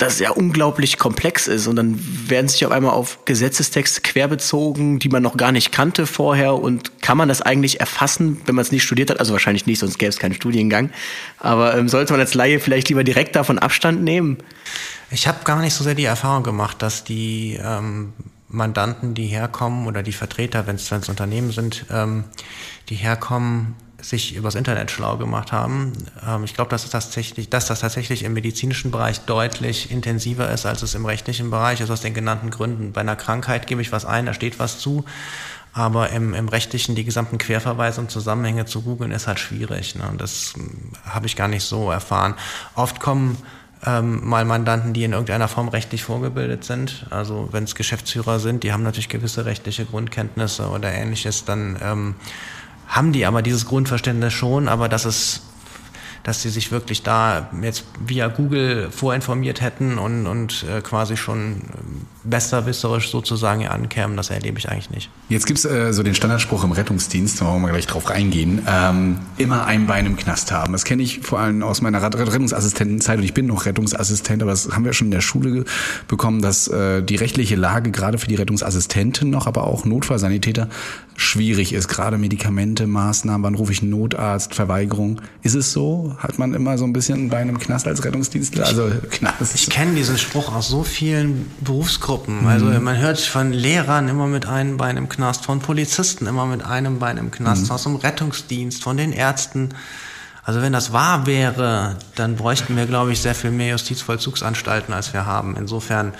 das 0.00 0.18
ja 0.18 0.30
unglaublich 0.30 0.98
komplex 0.98 1.46
ist 1.46 1.66
und 1.66 1.76
dann 1.76 1.98
werden 2.28 2.48
sich 2.48 2.64
auf 2.64 2.72
einmal 2.72 2.92
auf 2.92 3.24
Gesetzestexte 3.24 4.00
querbezogen, 4.00 4.98
die 4.98 5.08
man 5.08 5.22
noch 5.22 5.36
gar 5.36 5.52
nicht 5.52 5.72
kannte 5.72 6.06
vorher 6.06 6.54
und 6.54 7.02
kann 7.02 7.18
man 7.18 7.28
das 7.28 7.42
eigentlich 7.42 7.80
erfassen, 7.80 8.40
wenn 8.46 8.54
man 8.54 8.62
es 8.62 8.72
nicht 8.72 8.82
studiert 8.82 9.10
hat? 9.10 9.20
Also 9.20 9.32
wahrscheinlich 9.32 9.66
nicht, 9.66 9.78
sonst 9.78 9.98
gäbe 9.98 10.08
es 10.08 10.18
keinen 10.18 10.34
Studiengang. 10.34 10.90
Aber 11.38 11.76
ähm, 11.76 11.88
sollte 11.88 12.12
man 12.12 12.20
als 12.20 12.34
Laie 12.34 12.60
vielleicht 12.60 12.88
lieber 12.88 13.04
direkt 13.04 13.36
davon 13.36 13.58
Abstand 13.58 14.02
nehmen? 14.02 14.38
Ich 15.10 15.28
habe 15.28 15.44
gar 15.44 15.60
nicht 15.60 15.74
so 15.74 15.84
sehr 15.84 15.94
die 15.94 16.04
Erfahrung 16.04 16.44
gemacht, 16.44 16.80
dass 16.82 17.04
die 17.04 17.58
ähm, 17.62 18.12
Mandanten, 18.48 19.14
die 19.14 19.26
herkommen 19.26 19.86
oder 19.86 20.02
die 20.02 20.12
Vertreter, 20.12 20.66
wenn 20.66 20.76
es 20.76 20.90
Unternehmen 21.08 21.52
sind, 21.52 21.86
ähm, 21.90 22.24
die 22.88 22.96
herkommen, 22.96 23.76
sich 24.02 24.34
übers 24.34 24.54
Internet 24.54 24.90
schlau 24.90 25.16
gemacht 25.16 25.52
haben. 25.52 25.92
Ähm, 26.26 26.44
ich 26.44 26.54
glaube, 26.54 26.70
dass, 26.70 26.82
das 26.82 26.90
tatsächlich, 26.90 27.48
dass 27.50 27.66
das 27.66 27.80
tatsächlich 27.80 28.24
im 28.24 28.32
medizinischen 28.32 28.90
Bereich 28.90 29.20
deutlich 29.20 29.90
intensiver 29.90 30.50
ist, 30.50 30.66
als 30.66 30.82
es 30.82 30.94
im 30.94 31.06
rechtlichen 31.06 31.50
Bereich 31.50 31.80
ist, 31.80 31.90
aus 31.90 32.00
den 32.00 32.14
genannten 32.14 32.50
Gründen. 32.50 32.92
Bei 32.92 33.00
einer 33.00 33.16
Krankheit 33.16 33.66
gebe 33.66 33.82
ich 33.82 33.92
was 33.92 34.04
ein, 34.04 34.26
da 34.26 34.34
steht 34.34 34.58
was 34.58 34.78
zu. 34.78 35.04
Aber 35.72 36.10
im, 36.10 36.34
im 36.34 36.48
rechtlichen 36.48 36.96
die 36.96 37.04
gesamten 37.04 37.38
Querverweise 37.38 38.00
und 38.00 38.10
Zusammenhänge 38.10 38.66
zu 38.66 38.82
googeln 38.82 39.12
ist 39.12 39.28
halt 39.28 39.38
schwierig. 39.38 39.94
Ne? 39.94 40.02
Das 40.18 40.54
hm, 40.54 40.92
habe 41.08 41.26
ich 41.26 41.36
gar 41.36 41.48
nicht 41.48 41.62
so 41.62 41.90
erfahren. 41.90 42.34
Oft 42.74 42.98
kommen 42.98 43.36
ähm, 43.86 44.28
mal 44.28 44.44
Mandanten, 44.44 44.92
die 44.92 45.04
in 45.04 45.12
irgendeiner 45.12 45.48
Form 45.48 45.68
rechtlich 45.68 46.02
vorgebildet 46.02 46.64
sind. 46.64 47.06
Also 47.10 47.48
wenn 47.52 47.64
es 47.64 47.74
Geschäftsführer 47.74 48.38
sind, 48.38 48.64
die 48.64 48.72
haben 48.72 48.82
natürlich 48.82 49.08
gewisse 49.08 49.46
rechtliche 49.46 49.84
Grundkenntnisse 49.84 50.68
oder 50.68 50.92
ähnliches, 50.92 51.44
dann 51.44 51.78
ähm, 51.82 52.14
haben 52.90 53.12
die 53.12 53.24
aber 53.24 53.40
dieses 53.40 53.64
Grundverständnis 53.66 54.34
schon, 54.34 54.68
aber 54.68 54.88
dass 54.88 55.06
es 55.06 55.42
dass 56.22 56.42
sie 56.42 56.50
sich 56.50 56.70
wirklich 56.70 57.02
da 57.02 57.48
jetzt 57.62 57.84
via 58.06 58.28
Google 58.28 58.90
vorinformiert 58.90 59.60
hätten 59.60 59.98
und, 59.98 60.26
und 60.26 60.64
äh, 60.64 60.80
quasi 60.82 61.16
schon 61.16 61.62
besserwisserisch 62.24 63.10
sozusagen 63.10 63.66
ankämen, 63.66 64.16
das 64.16 64.28
erlebe 64.28 64.58
ich 64.58 64.68
eigentlich 64.68 64.90
nicht. 64.90 65.10
Jetzt 65.30 65.46
gibt's 65.46 65.64
äh, 65.64 65.92
so 65.92 66.02
den 66.02 66.14
Standardspruch 66.14 66.64
im 66.64 66.72
Rettungsdienst, 66.72 67.40
da 67.40 67.46
wollen 67.46 67.62
wir 67.62 67.70
gleich 67.70 67.86
drauf 67.86 68.10
reingehen, 68.10 68.66
ähm, 68.68 69.18
immer 69.38 69.64
ein 69.64 69.86
Bein 69.86 70.04
im 70.04 70.16
Knast 70.16 70.52
haben. 70.52 70.72
Das 70.72 70.84
kenne 70.84 71.02
ich 71.02 71.20
vor 71.20 71.38
allem 71.38 71.62
aus 71.62 71.80
meiner 71.80 72.02
Rettungsassistentenzeit 72.02 73.18
und 73.18 73.24
ich 73.24 73.34
bin 73.34 73.46
noch 73.46 73.64
Rettungsassistent, 73.64 74.42
aber 74.42 74.50
das 74.50 74.70
haben 74.72 74.84
wir 74.84 74.92
schon 74.92 75.06
in 75.06 75.12
der 75.12 75.22
Schule 75.22 75.64
bekommen, 76.08 76.42
dass 76.42 76.68
äh, 76.68 77.02
die 77.02 77.16
rechtliche 77.16 77.56
Lage 77.56 77.90
gerade 77.90 78.18
für 78.18 78.28
die 78.28 78.34
Rettungsassistenten 78.34 79.30
noch, 79.30 79.46
aber 79.46 79.64
auch 79.64 79.86
Notfallsanitäter 79.86 80.68
schwierig 81.30 81.72
ist. 81.72 81.88
Gerade 81.88 82.18
Medikamente, 82.18 82.86
Maßnahmen, 82.86 83.42
wann 83.44 83.54
rufe 83.54 83.72
ich 83.72 83.82
einen 83.82 83.90
Notarzt, 83.90 84.54
Verweigerung. 84.54 85.20
Ist 85.42 85.54
es 85.54 85.72
so? 85.72 86.16
Hat 86.18 86.38
man 86.38 86.54
immer 86.54 86.76
so 86.76 86.84
ein 86.84 86.92
bisschen 86.92 87.26
ein 87.26 87.28
Bein 87.30 87.48
im 87.48 87.58
Knast 87.58 87.86
als 87.86 88.04
Rettungsdienstler? 88.04 88.66
Also 88.66 88.90
Knast. 89.10 89.54
Ich 89.54 89.70
kenne 89.70 89.94
diesen 89.94 90.18
Spruch 90.18 90.52
aus 90.54 90.68
so 90.68 90.82
vielen 90.82 91.50
Berufsgruppen. 91.60 92.46
Also 92.46 92.66
mhm. 92.66 92.82
man 92.82 92.98
hört 92.98 93.20
von 93.20 93.52
Lehrern 93.52 94.08
immer 94.08 94.26
mit 94.26 94.46
einem 94.46 94.76
Bein 94.76 94.96
im 94.96 95.08
Knast, 95.08 95.44
von 95.44 95.60
Polizisten 95.60 96.26
immer 96.26 96.46
mit 96.46 96.64
einem 96.64 96.98
Bein 96.98 97.16
im 97.16 97.30
Knast, 97.30 97.66
mhm. 97.66 97.70
aus 97.70 97.84
dem 97.84 97.96
Rettungsdienst, 97.96 98.82
von 98.82 98.96
den 98.96 99.12
Ärzten. 99.12 99.70
Also 100.42 100.62
wenn 100.62 100.72
das 100.72 100.92
wahr 100.92 101.26
wäre, 101.26 101.96
dann 102.16 102.34
bräuchten 102.34 102.76
wir, 102.76 102.86
glaube 102.86 103.12
ich, 103.12 103.20
sehr 103.20 103.36
viel 103.36 103.52
mehr 103.52 103.70
Justizvollzugsanstalten, 103.70 104.92
als 104.92 105.12
wir 105.12 105.26
haben. 105.26 105.54
Insofern, 105.56 106.12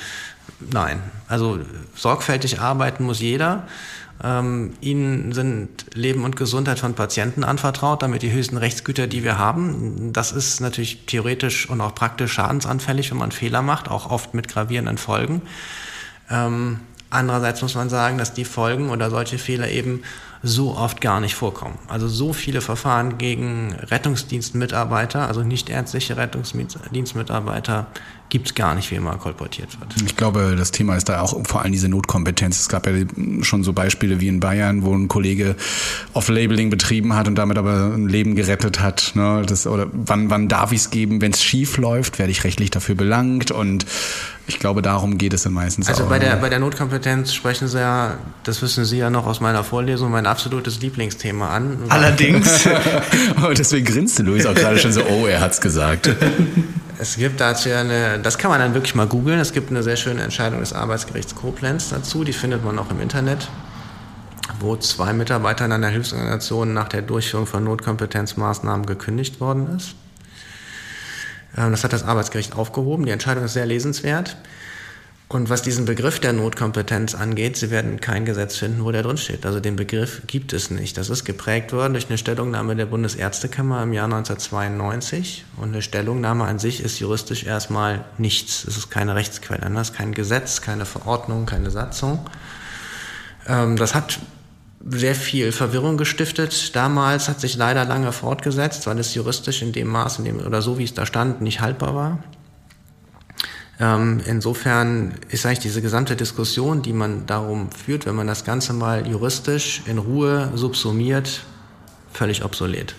nein. 0.61 1.01
Also 1.27 1.59
sorgfältig 1.97 2.61
arbeiten 2.61 3.05
muss 3.05 3.21
jeder. 3.21 3.65
Ähm, 4.23 4.75
ihnen 4.81 5.33
sind 5.33 5.87
Leben 5.95 6.25
und 6.25 6.37
Gesundheit 6.37 6.79
von 6.79 6.95
Patienten 6.95 7.43
anvertraut, 7.43 8.03
damit 8.03 8.23
die 8.23 8.33
höchsten 8.33 8.59
Rechtsgüter, 8.59 9.07
die 9.07 9.25
wir 9.25 9.39
haben. 9.39 10.13
Das 10.13 10.33
ist 10.33 10.61
natürlich 10.61 11.07
theoretisch 11.07 11.69
und 11.71 11.81
auch 11.81 11.95
praktisch 11.95 12.33
schadensanfällig, 12.33 13.11
wenn 13.11 13.19
man 13.19 13.33
Fehler 13.33 13.63
macht, 13.63 13.89
auch 13.89 14.11
oft 14.11 14.35
mit 14.35 14.49
gravierenden 14.49 14.99
Folgen. 14.99 15.43
Ähm, 16.31 16.81
andererseits 17.09 17.63
muss 17.63 17.75
man 17.75 17.89
sagen, 17.89 18.19
dass 18.19 18.35
die 18.35 18.45
Folgen 18.45 18.91
oder 18.91 19.09
solche 19.09 19.39
Fehler 19.39 19.71
eben 19.71 20.03
so 20.43 20.77
oft 20.77 21.01
gar 21.01 21.21
nicht 21.21 21.35
vorkommen. 21.35 21.79
Also 21.89 22.09
so 22.09 22.33
viele 22.33 22.61
Verfahren 22.61 23.19
gegen 23.19 23.75
Rettungsdienstmitarbeiter, 23.75 25.29
also 25.29 25.43
nicht 25.43 25.69
ärztliche 25.69 26.17
Rettungsdienstmitarbeiter, 26.17 27.87
gibt 28.31 28.47
es 28.47 28.55
gar 28.55 28.75
nicht, 28.75 28.91
wie 28.91 28.95
immer 28.95 29.17
kolportiert 29.17 29.79
wird. 29.81 29.95
Ich 30.07 30.17
glaube, 30.17 30.55
das 30.57 30.71
Thema 30.71 30.97
ist 30.97 31.09
da 31.09 31.21
auch 31.21 31.47
vor 31.47 31.63
allem 31.63 31.73
diese 31.73 31.89
Notkompetenz. 31.89 32.61
Es 32.61 32.69
gab 32.69 32.87
ja 32.87 32.93
schon 33.43 33.65
so 33.65 33.73
Beispiele 33.73 34.21
wie 34.21 34.29
in 34.29 34.41
Bayern, 34.41 34.85
wo 34.85 34.95
ein 34.95 35.09
Kollege 35.09 35.57
Off-Labeling 36.15 36.71
betrieben 36.71 37.15
hat 37.15 37.29
und 37.29 37.35
damit 37.35 37.59
aber 37.59 37.93
ein 37.93 38.09
Leben 38.09 38.37
gerettet 38.37 38.81
hat. 38.81 39.13
Ne? 39.15 39.43
Das, 39.47 39.67
oder 39.67 39.89
wann, 39.93 40.31
wann 40.31 40.49
darf 40.49 40.73
ich 40.73 40.81
es 40.81 40.91
geben? 40.91 41.21
Wenn 41.21 41.33
es 41.33 41.43
schief 41.43 41.77
läuft, 41.77 42.19
werde 42.19 42.31
ich 42.31 42.45
rechtlich 42.45 42.71
dafür 42.71 42.95
belangt 42.95 43.51
und 43.51 43.85
ich 44.47 44.59
glaube, 44.59 44.83
darum 44.83 45.19
geht 45.19 45.33
es 45.33 45.43
dann 45.43 45.53
meistens 45.53 45.89
also 45.89 46.05
auch. 46.05 46.11
Also 46.11 46.19
bei 46.19 46.25
der, 46.25 46.37
bei 46.37 46.49
der 46.49 46.59
Notkompetenz 46.59 47.35
sprechen 47.35 47.69
Sie 47.69 47.79
ja, 47.79 48.17
das 48.43 48.63
wissen 48.63 48.85
Sie 48.85 48.99
ja 48.99 49.11
noch 49.11 49.27
aus 49.27 49.41
meiner 49.41 49.63
Vorlesung, 49.65 50.11
mein 50.11 50.27
absolutes 50.27 50.81
Lieblingsthema 50.81 51.51
an. 51.51 51.79
Allerdings. 51.89 52.67
und 53.47 53.59
deswegen 53.59 53.87
grinste 53.87 54.23
Luis 54.23 54.47
auch 54.47 54.55
gerade 54.55 54.79
schon 54.79 54.93
so, 54.93 55.03
oh, 55.05 55.27
er 55.27 55.41
hat's 55.41 55.61
gesagt. 55.61 56.11
Es 57.01 57.17
gibt 57.17 57.41
dazu 57.41 57.71
eine, 57.71 58.19
das 58.19 58.37
kann 58.37 58.51
man 58.51 58.61
dann 58.61 58.75
wirklich 58.75 58.95
mal 58.95 59.07
googeln. 59.07 59.41
Es 59.41 59.55
gibt 59.55 59.71
eine 59.71 59.83
sehr 59.83 59.97
schöne 59.97 60.23
Entscheidung 60.23 60.61
des 60.61 60.75
Arbeitsgerichts 60.75 61.35
Koblenz 61.35 61.89
dazu, 61.89 62.25
die 62.25 62.35
findet 62.35 62.63
man 62.63 62.79
auch 62.79 62.91
im 62.91 63.01
Internet, 63.01 63.49
wo 64.59 64.77
zwei 64.77 65.15
Mitarbeiter 65.15 65.65
in 65.65 65.73
einer 65.73 65.89
Hilfsorganisation 65.89 66.75
nach 66.75 66.89
der 66.89 67.01
Durchführung 67.01 67.47
von 67.47 67.65
Notkompetenzmaßnahmen 67.65 68.85
gekündigt 68.85 69.41
worden 69.41 69.75
ist. 69.79 69.95
Ähm, 71.57 71.71
das 71.71 71.85
hat 71.85 71.95
das 71.95 72.03
Arbeitsgericht 72.03 72.55
aufgehoben. 72.55 73.07
Die 73.07 73.13
Entscheidung 73.13 73.45
ist 73.45 73.55
sehr 73.55 73.65
lesenswert. 73.65 74.37
Und 75.33 75.49
was 75.49 75.63
diesen 75.63 75.85
Begriff 75.85 76.19
der 76.19 76.33
Notkompetenz 76.33 77.15
angeht, 77.15 77.57
Sie 77.57 77.71
werden 77.71 78.01
kein 78.01 78.25
Gesetz 78.25 78.57
finden, 78.57 78.85
wo 78.85 78.91
der 78.91 79.05
drin 79.05 79.17
steht. 79.17 79.47
Also 79.47 79.61
den 79.61 79.77
Begriff 79.77 80.23
gibt 80.27 80.53
es 80.53 80.73
nicht. 80.73 80.99
Das 80.99 81.09
ist 81.09 81.25
geprägt 81.25 81.73
worden 81.73 81.93
durch 81.93 82.09
eine 82.09 82.19
Stellungnahme 82.19 82.75
der 82.75 82.87
Bundesärztekammer 82.87 83.81
im 83.85 83.93
Jahr 83.93 84.07
1992. 84.07 85.45
Und 85.57 85.69
eine 85.69 85.83
Stellungnahme 85.83 86.47
an 86.47 86.59
sich 86.59 86.83
ist 86.83 86.99
juristisch 86.99 87.45
erstmal 87.45 88.05
nichts. 88.19 88.65
Es 88.65 88.77
ist 88.77 88.91
keine 88.91 89.15
Rechtsquelle. 89.15 89.73
Es 89.79 89.91
ist 89.91 89.97
kein 89.97 90.15
Gesetz, 90.15 90.63
keine 90.63 90.85
Verordnung, 90.85 91.47
keine 91.47 91.71
Satzung. 91.71 92.27
Ähm, 93.47 93.77
das 93.77 93.95
hat 93.95 94.19
sehr 94.85 95.15
viel 95.15 95.53
Verwirrung 95.53 95.97
gestiftet. 95.97 96.75
Damals 96.75 97.29
hat 97.29 97.41
sich 97.41 97.57
leider 97.57 97.85
lange 97.85 98.11
fortgesetzt, 98.11 98.85
weil 98.89 98.99
es 98.99 99.15
juristisch 99.15 99.63
in 99.63 99.71
dem 99.71 99.87
Maß, 99.87 100.19
in 100.19 100.25
dem, 100.25 100.41
oder 100.41 100.61
so 100.61 100.77
wie 100.77 100.85
es 100.85 100.95
da 100.95 101.07
stand, 101.07 101.41
nicht 101.41 101.61
haltbar 101.61 101.95
war. 101.95 102.19
Ähm, 103.81 104.21
insofern 104.27 105.15
ist 105.31 105.47
eigentlich 105.47 105.61
diese 105.61 105.81
gesamte 105.81 106.15
Diskussion, 106.15 106.83
die 106.83 106.93
man 106.93 107.27
darum 107.27 107.71
führt, 107.73 108.05
wenn 108.05 108.15
man 108.15 108.27
das 108.27 108.45
Ganze 108.45 108.75
mal 108.75 109.07
juristisch 109.07 109.83
in 109.87 109.97
Ruhe 109.97 110.53
subsumiert, 110.55 111.45
völlig 112.13 112.45
obsolet. 112.45 112.95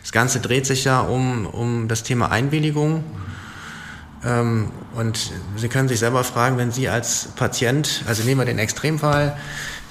Das 0.00 0.12
Ganze 0.12 0.40
dreht 0.40 0.66
sich 0.66 0.84
ja 0.84 1.00
um, 1.00 1.46
um 1.46 1.88
das 1.88 2.04
Thema 2.04 2.30
Einwilligung. 2.30 3.02
Ähm, 4.24 4.70
und 4.94 5.32
Sie 5.56 5.68
können 5.68 5.88
sich 5.88 5.98
selber 5.98 6.24
fragen, 6.24 6.58
wenn 6.58 6.70
Sie 6.70 6.88
als 6.88 7.28
Patient, 7.36 8.04
also 8.06 8.22
nehmen 8.22 8.40
wir 8.40 8.44
den 8.44 8.58
Extremfall, 8.58 9.36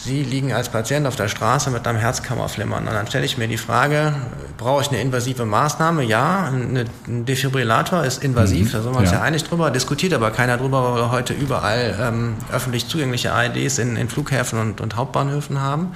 Sie 0.04 0.24
liegen 0.24 0.52
als 0.52 0.70
Patient 0.70 1.06
auf 1.06 1.16
der 1.16 1.28
Straße 1.28 1.70
mit 1.70 1.86
einem 1.86 2.00
Herzkammerflimmern. 2.00 2.88
Und 2.88 2.94
dann 2.94 3.06
stelle 3.06 3.24
ich 3.24 3.38
mir 3.38 3.48
die 3.48 3.58
Frage, 3.58 4.16
brauche 4.58 4.82
ich 4.82 4.90
eine 4.90 5.00
invasive 5.00 5.46
Maßnahme? 5.46 6.04
Ja, 6.04 6.52
ein 6.52 7.26
Defibrillator 7.26 8.04
ist 8.04 8.24
invasiv, 8.24 8.70
mhm. 8.70 8.72
da 8.72 8.82
sind 8.82 8.94
wir 8.94 9.00
uns 9.00 9.12
ja. 9.12 9.18
ja 9.18 9.24
einig 9.24 9.44
drüber, 9.44 9.70
diskutiert 9.70 10.14
aber 10.14 10.32
keiner 10.32 10.58
drüber, 10.58 10.84
weil 10.84 11.02
wir 11.02 11.12
heute 11.12 11.34
überall 11.34 11.96
ähm, 12.02 12.36
öffentlich 12.52 12.88
zugängliche 12.88 13.32
AEDs 13.32 13.78
in, 13.78 13.96
in 13.96 14.10
Flughäfen 14.10 14.60
und, 14.60 14.82
und 14.82 14.96
Hauptbahnhöfen 14.96 15.62
haben. 15.62 15.92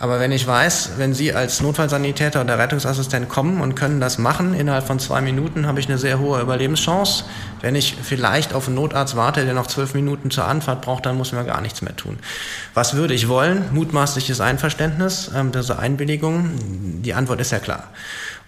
Aber 0.00 0.20
wenn 0.20 0.30
ich 0.30 0.46
weiß, 0.46 0.92
wenn 0.96 1.12
Sie 1.12 1.32
als 1.32 1.60
Notfallsanitäter 1.60 2.40
oder 2.40 2.58
Rettungsassistent 2.58 3.28
kommen 3.28 3.60
und 3.60 3.74
können 3.74 4.00
das 4.00 4.18
machen, 4.18 4.54
innerhalb 4.54 4.86
von 4.86 5.00
zwei 5.00 5.20
Minuten 5.20 5.66
habe 5.66 5.80
ich 5.80 5.88
eine 5.88 5.98
sehr 5.98 6.20
hohe 6.20 6.40
Überlebenschance. 6.40 7.24
Wenn 7.60 7.74
ich 7.74 7.96
vielleicht 8.00 8.54
auf 8.54 8.66
einen 8.66 8.76
Notarzt 8.76 9.16
warte, 9.16 9.44
der 9.44 9.54
noch 9.54 9.66
zwölf 9.66 9.94
Minuten 9.94 10.30
zur 10.30 10.46
Anfahrt 10.46 10.82
braucht, 10.82 11.06
dann 11.06 11.16
muss 11.16 11.32
man 11.32 11.46
gar 11.46 11.60
nichts 11.60 11.82
mehr 11.82 11.96
tun. 11.96 12.18
Was 12.74 12.94
würde 12.94 13.14
ich 13.14 13.28
wollen? 13.28 13.64
Mutmaßliches 13.72 14.40
Einverständnis, 14.40 15.32
ähm, 15.34 15.50
diese 15.50 15.80
Einwilligung. 15.80 16.50
Die 17.02 17.14
Antwort 17.14 17.40
ist 17.40 17.50
ja 17.50 17.58
klar. 17.58 17.84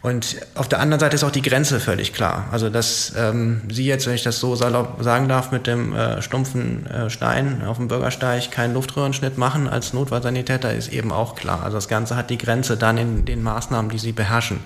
Und 0.02 0.36
auf 0.54 0.66
der 0.66 0.80
anderen 0.80 0.98
Seite 0.98 1.14
ist 1.14 1.24
auch 1.24 1.30
die 1.30 1.42
Grenze 1.42 1.78
völlig 1.78 2.14
klar. 2.14 2.48
Also 2.52 2.70
dass 2.70 3.12
ähm, 3.16 3.60
Sie 3.70 3.84
jetzt, 3.84 4.06
wenn 4.06 4.14
ich 4.14 4.22
das 4.22 4.40
so 4.40 4.56
salopp 4.56 5.02
sagen 5.02 5.28
darf, 5.28 5.52
mit 5.52 5.66
dem 5.66 5.94
äh, 5.94 6.22
stumpfen 6.22 6.86
äh, 6.86 7.10
Stein 7.10 7.62
auf 7.66 7.76
dem 7.76 7.88
Bürgersteig 7.88 8.50
keinen 8.50 8.72
Luftröhrenschnitt 8.72 9.36
machen 9.36 9.68
als 9.68 9.92
Notfallsanitäter, 9.92 10.72
ist 10.72 10.88
eben 10.88 11.12
auch 11.12 11.34
klar. 11.34 11.62
Also 11.64 11.76
das 11.76 11.88
Ganze 11.88 12.16
hat 12.16 12.30
die 12.30 12.38
Grenze 12.38 12.78
dann 12.78 12.96
in 12.96 13.24
den 13.26 13.42
Maßnahmen, 13.42 13.90
die 13.90 13.98
Sie 13.98 14.12
beherrschen. 14.12 14.60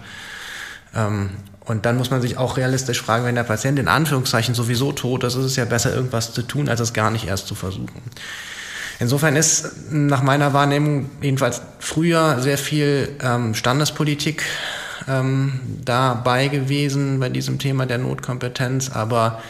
Ähm, 0.95 1.31
und 1.65 1.85
dann 1.85 1.97
muss 1.97 2.11
man 2.11 2.21
sich 2.21 2.39
auch 2.39 2.57
realistisch 2.57 3.03
fragen, 3.03 3.25
wenn 3.25 3.35
der 3.35 3.43
Patient 3.43 3.79
in 3.79 3.89
Anführungszeichen 3.89 4.55
sowieso 4.55 4.93
tot 4.93 5.25
ist, 5.25 5.35
ist 5.35 5.45
es 5.45 5.57
ja 5.57 5.65
besser, 5.65 5.93
irgendwas 5.93 6.33
zu 6.33 6.43
tun, 6.43 6.69
als 6.69 6.79
es 6.79 6.93
gar 6.93 7.11
nicht 7.11 7.27
erst 7.27 7.49
zu 7.49 7.57
versuchen. 7.57 8.03
Insofern 9.01 9.35
ist 9.35 9.91
nach 9.91 10.23
meiner 10.23 10.53
Wahrnehmung 10.53 11.11
jedenfalls 11.21 11.63
früher 11.81 12.41
sehr 12.41 12.59
viel 12.59 13.17
ähm, 13.21 13.55
Standespolitik 13.55 14.45
ähm, 15.09 15.61
dabei 15.85 16.49
gewesen 16.49 17.21
bei 17.21 17.29
diesem 17.29 17.59
Thema 17.59 17.87
der 17.87 17.99
Notkompetenz, 17.99 18.91
aber 18.91 19.43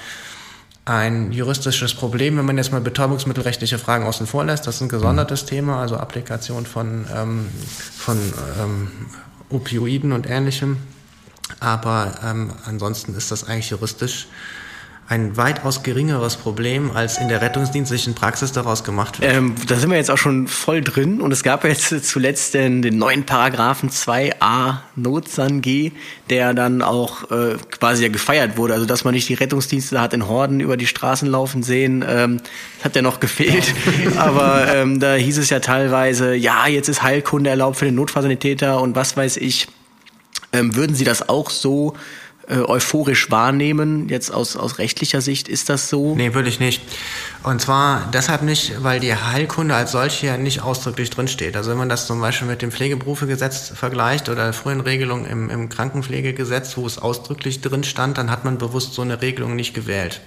ein 0.85 1.33
juristisches 1.33 1.95
Problem, 1.95 2.37
wenn 2.37 2.45
man 2.45 2.59
jetzt 2.59 2.73
mal 2.73 2.81
betäubungsmittelrechtliche 2.81 3.79
Fragen 3.79 4.05
außen 4.05 4.27
vor 4.27 4.45
lässt. 4.45 4.67
Das 4.67 4.77
ist 4.77 4.81
ein 4.83 4.88
gesondertes 4.88 5.47
Thema, 5.47 5.81
also 5.81 5.97
Applikation 5.97 6.67
von, 6.67 7.07
ähm, 7.14 7.47
von 7.97 8.19
ähm, 8.61 8.88
Opioiden 9.49 10.12
und 10.12 10.29
ähnlichem. 10.29 10.77
Aber 11.61 12.14
ähm, 12.25 12.53
ansonsten 12.67 13.14
ist 13.14 13.31
das 13.31 13.45
eigentlich 13.49 13.71
juristisch 13.71 14.29
ein 15.07 15.37
weitaus 15.37 15.83
geringeres 15.83 16.37
Problem, 16.37 16.90
als 16.90 17.19
in 17.19 17.29
der 17.29 17.43
rettungsdienstlichen 17.43 18.14
Praxis 18.14 18.53
daraus 18.53 18.85
gemacht 18.85 19.21
wird. 19.21 19.35
Ähm, 19.35 19.55
da 19.67 19.77
sind 19.77 19.90
wir 19.90 19.99
jetzt 19.99 20.11
auch 20.11 20.17
schon 20.19 20.49
voll 20.49 20.81
drin 20.81 21.21
und 21.21 21.31
es 21.31 21.43
gab 21.43 21.64
jetzt 21.64 22.09
zuletzt 22.09 22.55
den, 22.55 22.81
den 22.81 22.97
neuen 22.97 23.27
Paragraphen 23.27 23.90
2a 23.90 24.79
NotsanG, 24.97 25.93
der 26.31 26.55
dann 26.55 26.81
auch 26.81 27.31
äh, 27.31 27.57
quasi 27.71 28.05
ja 28.05 28.09
gefeiert 28.09 28.57
wurde. 28.57 28.73
Also 28.73 28.87
dass 28.87 29.05
man 29.05 29.12
nicht 29.12 29.29
die 29.29 29.35
Rettungsdienste 29.35 30.01
hat 30.01 30.14
in 30.14 30.27
Horden 30.27 30.61
über 30.61 30.79
die 30.79 30.87
Straßen 30.87 31.29
laufen 31.29 31.62
sehen, 31.62 32.03
ähm, 32.09 32.40
hat 32.83 32.97
ja 32.97 33.03
noch 33.03 33.21
gefehlt. 33.21 33.75
Aber 34.17 34.75
ähm, 34.75 35.01
da 35.01 35.14
hieß 35.14 35.37
es 35.37 35.51
ja 35.51 35.61
teilweise, 35.61 36.35
ja, 36.35 36.67
jetzt 36.67 36.88
ist 36.88 37.03
Heilkunde 37.03 37.51
erlaubt 37.51 37.77
für 37.77 37.85
den 37.85 37.95
Notfallsanitäter 37.95 38.81
und 38.81 38.97
was 38.97 39.19
weiß 39.19 39.37
ich. 39.37 39.69
Ähm, 40.55 40.77
würden 40.77 40.95
Sie 40.95 41.05
das 41.05 41.29
auch 41.29 41.51
so 41.51 41.95
äh, 42.48 42.59
euphorisch 42.59 43.30
wahrnehmen? 43.30 44.09
Jetzt 44.09 44.33
aus, 44.33 44.57
aus 44.57 44.78
rechtlicher 44.78 45.20
Sicht 45.20 45.48
ist 45.48 45.68
das 45.68 45.88
so? 45.88 46.14
Nee, 46.14 46.35
würde 46.35 46.48
ich 46.48 46.61
nicht. 46.61 46.83
Und 47.42 47.61
zwar 47.61 48.09
deshalb 48.12 48.42
nicht, 48.42 48.83
weil 48.83 49.00
die 49.00 49.14
Heilkunde 49.14 49.74
als 49.74 49.92
solche 49.92 50.26
ja 50.26 50.37
nicht 50.37 50.62
ausdrücklich 50.62 51.11
drinsteht. 51.11 51.57
Also 51.57 51.70
wenn 51.70 51.78
man 51.78 51.88
das 51.88 52.07
zum 52.07 52.20
Beispiel 52.20 52.48
mit 52.48 52.62
dem 52.62 52.72
Pflegeberufegesetz 52.72 53.72
vergleicht 53.74 54.28
oder 54.28 54.52
frühen 54.52 54.80
Regelungen 54.80 55.26
im, 55.26 55.50
im 55.50 55.68
Krankenpflegegesetz, 55.68 56.76
wo 56.76 56.87
es 56.87 56.98
ausdrücklich 56.98 57.61
drin 57.61 57.85
stand, 57.85 58.18
dann 58.18 58.30
hat 58.30 58.44
man 58.44 58.59
bewusst 58.59 58.94
so 58.94 59.02
eine 59.02 59.20
Regelung 59.22 59.57
nicht 59.57 59.74
gewählt. 59.74 60.20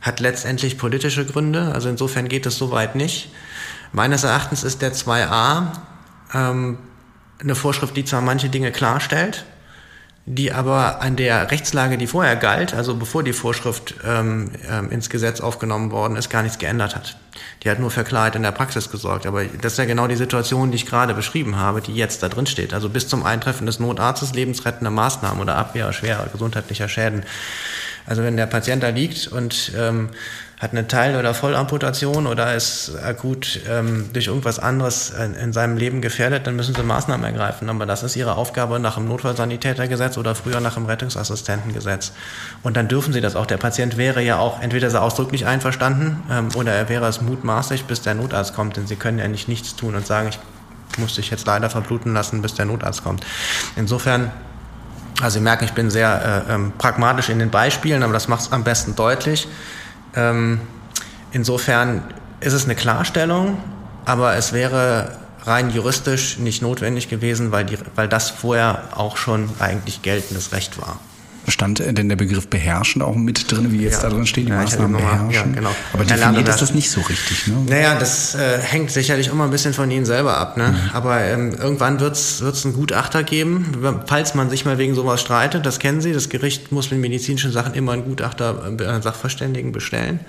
Hat 0.00 0.20
letztendlich 0.20 0.78
politische 0.78 1.26
Gründe, 1.26 1.72
also 1.74 1.88
insofern 1.88 2.28
geht 2.28 2.46
es 2.46 2.56
soweit 2.56 2.96
nicht. 2.96 3.30
Meines 3.92 4.24
Erachtens 4.24 4.62
ist 4.64 4.82
der 4.82 4.94
2a 4.94 5.66
ähm, 6.32 6.78
eine 7.40 7.54
Vorschrift, 7.54 7.96
die 7.96 8.04
zwar 8.04 8.20
manche 8.20 8.48
Dinge 8.48 8.70
klarstellt, 8.70 9.44
die 10.26 10.52
aber 10.52 11.00
an 11.00 11.16
der 11.16 11.50
Rechtslage, 11.50 11.98
die 11.98 12.06
vorher 12.06 12.36
galt, 12.36 12.74
also 12.74 12.94
bevor 12.94 13.22
die 13.22 13.32
Vorschrift 13.32 13.94
ähm, 14.06 14.50
ähm, 14.70 14.90
ins 14.90 15.10
Gesetz 15.10 15.40
aufgenommen 15.40 15.90
worden 15.90 16.16
ist, 16.16 16.28
gar 16.28 16.42
nichts 16.42 16.58
geändert 16.58 16.94
hat. 16.94 17.16
Die 17.62 17.70
hat 17.70 17.78
nur 17.78 17.90
für 17.90 18.04
Klarheit 18.04 18.36
in 18.36 18.42
der 18.42 18.52
Praxis 18.52 18.90
gesorgt. 18.90 19.26
Aber 19.26 19.44
das 19.44 19.72
ist 19.72 19.78
ja 19.78 19.84
genau 19.86 20.06
die 20.06 20.16
Situation, 20.16 20.70
die 20.70 20.76
ich 20.76 20.86
gerade 20.86 21.14
beschrieben 21.14 21.56
habe, 21.56 21.80
die 21.80 21.94
jetzt 21.94 22.22
da 22.22 22.28
drin 22.28 22.46
steht. 22.46 22.74
Also 22.74 22.88
bis 22.88 23.08
zum 23.08 23.24
Eintreffen 23.24 23.66
des 23.66 23.80
Notarztes 23.80 24.34
lebensrettende 24.34 24.90
Maßnahmen 24.90 25.40
oder 25.40 25.56
Abwehr 25.56 25.92
schwerer 25.92 26.26
gesundheitlicher 26.30 26.88
Schäden. 26.88 27.24
Also 28.06 28.22
wenn 28.22 28.36
der 28.36 28.46
Patient 28.46 28.82
da 28.82 28.88
liegt 28.88 29.28
und 29.28 29.72
ähm, 29.76 30.10
hat 30.60 30.72
eine 30.72 30.86
Teil- 30.86 31.16
oder 31.16 31.32
Vollamputation 31.32 32.26
oder 32.26 32.54
ist 32.54 32.92
akut 33.02 33.60
ähm, 33.66 34.10
durch 34.12 34.26
irgendwas 34.26 34.58
anderes 34.58 35.08
in, 35.08 35.34
in, 35.34 35.52
seinem 35.54 35.78
Leben 35.78 36.02
gefährdet, 36.02 36.46
dann 36.46 36.54
müssen 36.54 36.74
sie 36.74 36.82
Maßnahmen 36.82 37.24
ergreifen. 37.24 37.70
Aber 37.70 37.86
das 37.86 38.02
ist 38.02 38.14
ihre 38.14 38.36
Aufgabe 38.36 38.78
nach 38.78 38.96
dem 38.96 39.08
Notfallsanitätergesetz 39.08 40.18
oder 40.18 40.34
früher 40.34 40.60
nach 40.60 40.74
dem 40.74 40.84
Rettungsassistentengesetz. 40.84 42.12
Und 42.62 42.76
dann 42.76 42.88
dürfen 42.88 43.14
sie 43.14 43.22
das 43.22 43.36
auch. 43.36 43.46
Der 43.46 43.56
Patient 43.56 43.96
wäre 43.96 44.20
ja 44.22 44.38
auch 44.38 44.60
entweder 44.60 44.90
sehr 44.90 45.02
ausdrücklich 45.02 45.46
einverstanden 45.46 46.22
ähm, 46.30 46.48
oder 46.54 46.72
er 46.72 46.90
wäre 46.90 47.08
es 47.08 47.22
mutmaßlich, 47.22 47.86
bis 47.86 48.02
der 48.02 48.12
Notarzt 48.12 48.54
kommt. 48.54 48.76
Denn 48.76 48.86
sie 48.86 48.96
können 48.96 49.18
ja 49.18 49.28
nicht 49.28 49.48
nichts 49.48 49.76
tun 49.76 49.94
und 49.94 50.06
sagen, 50.06 50.28
ich 50.28 50.38
muss 50.98 51.14
dich 51.14 51.30
jetzt 51.30 51.46
leider 51.46 51.70
verbluten 51.70 52.12
lassen, 52.12 52.42
bis 52.42 52.52
der 52.52 52.66
Notarzt 52.66 53.02
kommt. 53.02 53.24
Insofern 53.76 54.30
also 55.22 55.38
Sie 55.38 55.44
merken, 55.44 55.64
ich 55.64 55.72
bin 55.72 55.90
sehr 55.90 56.46
äh, 56.48 56.54
ähm, 56.54 56.72
pragmatisch 56.78 57.28
in 57.28 57.38
den 57.38 57.50
Beispielen, 57.50 58.02
aber 58.02 58.14
das 58.14 58.28
macht 58.28 58.40
es 58.40 58.52
am 58.52 58.64
besten 58.64 58.96
deutlich. 58.96 59.48
Ähm, 60.14 60.60
insofern 61.32 62.02
ist 62.40 62.52
es 62.52 62.64
eine 62.64 62.74
Klarstellung, 62.74 63.58
aber 64.04 64.34
es 64.36 64.52
wäre 64.52 65.18
rein 65.42 65.70
juristisch 65.70 66.38
nicht 66.38 66.62
notwendig 66.62 67.08
gewesen, 67.08 67.52
weil, 67.52 67.64
die, 67.64 67.78
weil 67.94 68.08
das 68.08 68.30
vorher 68.30 68.88
auch 68.96 69.16
schon 69.16 69.48
eigentlich 69.58 70.02
geltendes 70.02 70.52
Recht 70.52 70.80
war. 70.80 70.98
Stand 71.50 71.78
denn 71.80 72.08
der 72.08 72.16
Begriff 72.16 72.48
beherrschen 72.48 73.02
auch 73.02 73.14
mit 73.14 73.50
drin, 73.50 73.72
wie 73.72 73.82
jetzt 73.82 74.02
ja. 74.02 74.08
da 74.08 74.14
drin 74.14 74.26
steht, 74.26 74.46
die 74.46 74.50
ja, 74.50 74.56
Maßnahmen 74.56 74.96
beherrschen? 74.96 75.30
Ja, 75.30 75.42
genau. 75.60 75.70
Aber 75.92 76.04
definiert 76.04 76.48
ist 76.48 76.62
das 76.62 76.74
nicht 76.74 76.90
so 76.90 77.00
richtig, 77.00 77.46
ne? 77.46 77.56
Naja, 77.68 77.98
das 77.98 78.34
äh, 78.34 78.58
hängt 78.58 78.90
sicherlich 78.90 79.28
immer 79.28 79.44
ein 79.44 79.50
bisschen 79.50 79.74
von 79.74 79.90
Ihnen 79.90 80.04
selber 80.04 80.38
ab, 80.38 80.56
ne? 80.56 80.68
Mhm. 80.68 80.90
Aber 80.92 81.20
ähm, 81.20 81.52
irgendwann 81.52 82.00
wird 82.00 82.16
es 82.16 82.64
einen 82.64 82.74
Gutachter 82.74 83.22
geben, 83.22 84.02
falls 84.06 84.34
man 84.34 84.50
sich 84.50 84.64
mal 84.64 84.78
wegen 84.78 84.94
sowas 84.94 85.20
streitet, 85.20 85.66
das 85.66 85.78
kennen 85.78 86.00
Sie, 86.00 86.12
das 86.12 86.28
Gericht 86.28 86.72
muss 86.72 86.90
mit 86.90 87.00
medizinischen 87.00 87.52
Sachen 87.52 87.74
immer 87.74 87.92
einen 87.92 88.04
Gutachter, 88.04 88.64
einen 88.64 88.78
äh, 88.78 89.02
Sachverständigen 89.02 89.72
bestellen. 89.72 90.20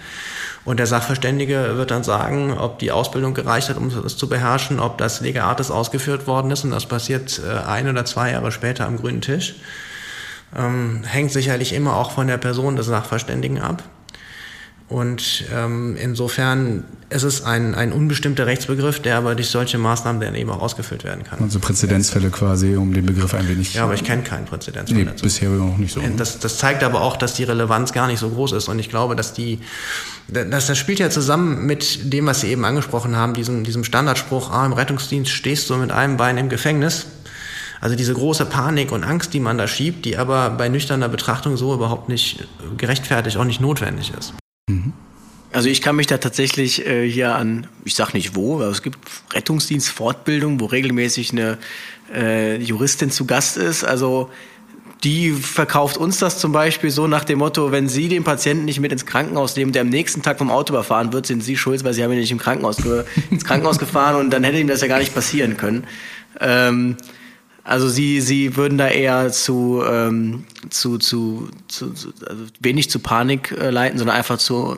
Und 0.64 0.78
der 0.78 0.86
Sachverständige 0.86 1.78
wird 1.78 1.90
dann 1.90 2.04
sagen, 2.04 2.54
ob 2.54 2.78
die 2.78 2.92
Ausbildung 2.92 3.34
gereicht 3.34 3.70
hat, 3.70 3.78
um 3.78 3.88
es 3.88 4.16
zu 4.16 4.30
beherrschen, 4.30 4.80
ob 4.80 4.98
das 5.00 5.22
Lega 5.22 5.46
Artis 5.46 5.72
ausgeführt 5.72 6.28
worden 6.28 6.52
ist. 6.52 6.64
Und 6.64 6.72
das 6.72 6.86
passiert 6.86 7.42
äh, 7.44 7.68
ein 7.68 7.90
oder 7.90 8.06
zwei 8.06 8.32
Jahre 8.32 8.52
später 8.52 8.86
am 8.86 8.98
grünen 8.98 9.22
Tisch. 9.22 9.56
Ähm, 10.56 11.04
hängt 11.06 11.32
sicherlich 11.32 11.74
immer 11.74 11.96
auch 11.96 12.12
von 12.12 12.28
der 12.28 12.38
Person 12.38 12.76
des 12.76 12.88
Sachverständigen 12.88 13.60
ab. 13.60 13.84
Und 14.92 15.46
ähm, 15.56 15.96
insofern 15.96 16.84
ist 17.10 17.24
es 17.24 17.46
ein, 17.46 17.76
ein 17.76 17.94
unbestimmter 17.94 18.46
Rechtsbegriff, 18.46 19.00
der 19.00 19.16
aber 19.16 19.36
durch 19.36 19.48
solche 19.48 19.78
Maßnahmen 19.78 20.20
dann 20.20 20.36
eben 20.36 20.50
auch 20.50 20.62
ausgefüllt 20.62 21.06
werden 21.06 21.24
kann. 21.24 21.40
Also 21.42 21.60
Präzedenzfälle 21.60 22.30
quasi, 22.30 22.76
um 22.76 22.94
den 22.94 23.06
Begriff 23.06 23.34
ein 23.34 23.48
wenig. 23.48 23.74
Ja, 23.74 23.86
aber 23.86 23.94
ich 23.94 24.04
kenne 24.04 24.24
keinen 24.24 24.44
Präzedenzfall. 24.44 25.00
Nee, 25.00 25.06
dazu. 25.06 25.24
bisher 25.24 25.48
noch 25.48 25.78
nicht 25.78 25.94
so. 25.94 26.02
Das, 26.18 26.40
das 26.40 26.58
zeigt 26.58 26.84
aber 26.84 27.00
auch, 27.00 27.16
dass 27.16 27.36
die 27.36 27.46
Relevanz 27.46 27.94
gar 27.94 28.08
nicht 28.08 28.20
so 28.20 28.32
groß 28.32 28.52
ist. 28.52 28.68
Und 28.68 28.80
ich 28.80 28.90
glaube, 28.90 29.16
dass 29.16 29.32
die, 29.32 29.60
das, 30.28 30.68
das 30.68 30.78
spielt 30.78 31.00
ja 31.00 31.10
zusammen 31.10 31.66
mit 31.66 32.12
dem, 32.12 32.26
was 32.26 32.42
Sie 32.42 32.48
eben 32.48 32.66
angesprochen 32.66 33.16
haben, 33.16 33.34
diesem, 33.34 33.64
diesem 33.64 33.86
Standardspruch, 33.86 34.52
ah, 34.52 34.66
im 34.66 34.74
Rettungsdienst 34.74 35.32
stehst 35.32 35.70
du 35.70 35.78
mit 35.78 35.94
einem 35.94 36.18
Bein 36.18 36.38
im 36.38 36.50
Gefängnis. 36.50 37.06
Also 37.82 37.96
diese 37.96 38.14
große 38.14 38.46
Panik 38.46 38.92
und 38.92 39.04
Angst, 39.04 39.34
die 39.34 39.40
man 39.40 39.58
da 39.58 39.68
schiebt, 39.68 40.06
die 40.06 40.16
aber 40.16 40.52
bei 40.52 40.70
nüchterner 40.70 41.10
Betrachtung 41.10 41.58
so 41.58 41.74
überhaupt 41.74 42.10
nicht 42.10 42.48
gerechtfertigt, 42.78 43.38
auch 43.38 43.44
nicht 43.44 43.60
notwendig 43.60 44.14
ist. 44.18 44.34
Mhm. 44.70 44.94
Also 45.52 45.68
ich 45.68 45.82
kann 45.82 45.96
mich 45.96 46.08
da 46.08 46.18
tatsächlich 46.18 46.86
äh, 46.86 47.10
hier 47.10 47.36
an, 47.36 47.68
ich 47.84 47.96
sag 47.96 48.14
nicht 48.14 48.36
wo, 48.36 48.56
aber 48.56 48.68
es 48.68 48.84
gibt 48.84 49.00
Rettungsdienstfortbildungen, 49.34 50.62
wo 50.62 50.66
regelmäßig 50.66 51.32
eine 51.32 51.58
äh, 52.14 52.58
Juristin 52.62 53.10
zu 53.12 53.26
Gast 53.26 53.58
ist. 53.58 53.84
Also 53.84 54.30
die 55.04 55.32
verkauft 55.32 55.98
uns 55.98 56.20
das 56.20 56.38
zum 56.38 56.52
Beispiel 56.52 56.92
so 56.92 57.08
nach 57.08 57.24
dem 57.24 57.40
Motto, 57.40 57.72
wenn 57.72 57.90
Sie 57.90 58.08
den 58.08 58.24
Patienten 58.24 58.66
nicht 58.66 58.80
mit 58.80 58.92
ins 58.92 59.08
Krankenhaus 59.08 59.56
nehmen, 59.56 59.72
der 59.72 59.82
am 59.82 59.90
nächsten 59.90 60.22
Tag 60.22 60.38
vom 60.38 60.52
Auto 60.52 60.74
überfahren 60.74 61.12
wird, 61.12 61.26
sind 61.26 61.44
Sie 61.44 61.58
schuld, 61.58 61.84
weil 61.84 61.94
Sie 61.94 62.04
haben 62.04 62.12
ihn 62.12 62.20
nicht 62.20 62.32
im 62.32 62.38
Krankenhaus 62.38 62.78
ins 63.32 63.44
Krankenhaus 63.44 63.80
gefahren 63.80 64.18
und 64.18 64.30
dann 64.30 64.44
hätte 64.44 64.60
ihm 64.60 64.68
das 64.68 64.82
ja 64.82 64.88
gar 64.88 65.00
nicht 65.00 65.16
passieren 65.16 65.58
können. 65.58 65.86
Ähm, 66.40 66.98
also 67.72 67.88
sie, 67.88 68.20
sie 68.20 68.58
würden 68.58 68.78
da 68.78 68.90
eher 68.90 69.32
zu, 69.32 69.82
ähm, 69.90 70.44
zu, 70.70 70.98
zu, 70.98 71.50
zu, 71.68 71.92
zu 71.94 72.14
also 72.28 72.44
wenig 72.60 72.90
zu 72.90 73.00
Panik 73.00 73.52
äh, 73.52 73.70
leiten, 73.70 73.98
sondern 73.98 74.18
einfach 74.18 74.38
zu 74.38 74.78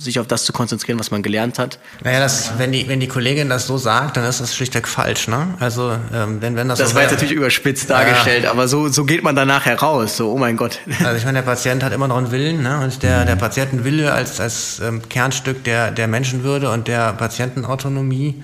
sich 0.00 0.18
auf 0.18 0.26
das 0.26 0.44
zu 0.44 0.52
konzentrieren, 0.52 0.98
was 0.98 1.10
man 1.10 1.22
gelernt 1.22 1.58
hat. 1.58 1.78
Naja, 2.02 2.20
das, 2.20 2.52
wenn 2.58 2.72
die 2.72 2.88
wenn 2.88 3.00
die 3.00 3.06
Kollegin 3.06 3.48
das 3.48 3.66
so 3.66 3.78
sagt, 3.78 4.16
dann 4.16 4.24
ist 4.24 4.40
das 4.40 4.54
schlichtweg 4.54 4.88
falsch, 4.88 5.28
ne? 5.28 5.54
Also 5.60 5.92
ähm, 6.12 6.40
wenn 6.40 6.56
wenn 6.56 6.68
das 6.68 6.78
das 6.78 6.90
so 6.90 6.94
war 6.96 7.02
jetzt 7.02 7.12
natürlich 7.12 7.34
überspitzt 7.34 7.90
dargestellt, 7.90 8.44
ja. 8.44 8.50
aber 8.50 8.66
so 8.66 8.88
so 8.88 9.04
geht 9.04 9.22
man 9.22 9.36
danach 9.36 9.66
heraus. 9.66 10.16
So, 10.16 10.32
oh 10.32 10.38
mein 10.38 10.56
Gott. 10.56 10.80
Also 11.04 11.16
ich 11.16 11.24
meine, 11.24 11.38
der 11.38 11.46
Patient 11.46 11.82
hat 11.82 11.92
immer 11.92 12.08
noch 12.08 12.16
einen 12.16 12.30
Willen, 12.30 12.62
ne? 12.62 12.80
Und 12.80 13.02
der 13.02 13.24
der 13.24 13.36
Patientenwille 13.36 14.12
als 14.12 14.40
als 14.40 14.80
ähm, 14.80 15.08
Kernstück 15.08 15.64
der 15.64 15.90
der 15.90 16.08
Menschenwürde 16.08 16.70
und 16.70 16.88
der 16.88 17.12
Patientenautonomie 17.12 18.42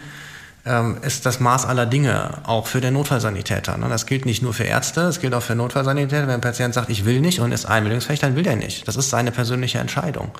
ist 1.03 1.25
das 1.25 1.41
Maß 1.41 1.65
aller 1.65 1.87
Dinge 1.87 2.39
auch 2.45 2.67
für 2.67 2.83
den 2.83 2.93
Notfallsanitäter. 2.93 3.79
Ne? 3.79 3.89
Das 3.89 4.05
gilt 4.05 4.27
nicht 4.27 4.43
nur 4.43 4.53
für 4.53 4.65
Ärzte, 4.65 5.03
es 5.03 5.21
gilt 5.21 5.33
auch 5.33 5.43
für 5.43 5.55
Notfallsanitäter. 5.55 6.27
Wenn 6.27 6.35
ein 6.35 6.41
Patient 6.43 6.75
sagt, 6.75 6.91
ich 6.91 7.07
will 7.07 7.21
nicht 7.21 7.41
und 7.41 7.53
ist 7.53 7.65
einwilligungsfähig, 7.65 8.21
dann 8.21 8.37
will 8.37 8.47
er 8.47 8.57
nicht. 8.57 8.87
Das 8.87 8.97
ist 8.97 9.09
seine 9.09 9.33
persönliche 9.33 9.79
Entscheidung. 9.79 10.31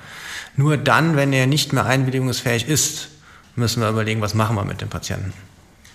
Nur 0.55 0.77
dann, 0.77 1.15
wenn 1.15 1.33
er 1.33 1.47
nicht 1.47 1.73
mehr 1.73 1.85
einwilligungsfähig 1.85 2.67
ist, 2.67 3.07
müssen 3.55 3.81
wir 3.81 3.89
überlegen, 3.89 4.21
was 4.21 4.35
machen 4.35 4.55
wir 4.55 4.63
mit 4.63 4.81
dem 4.81 4.89
Patienten. 4.89 5.33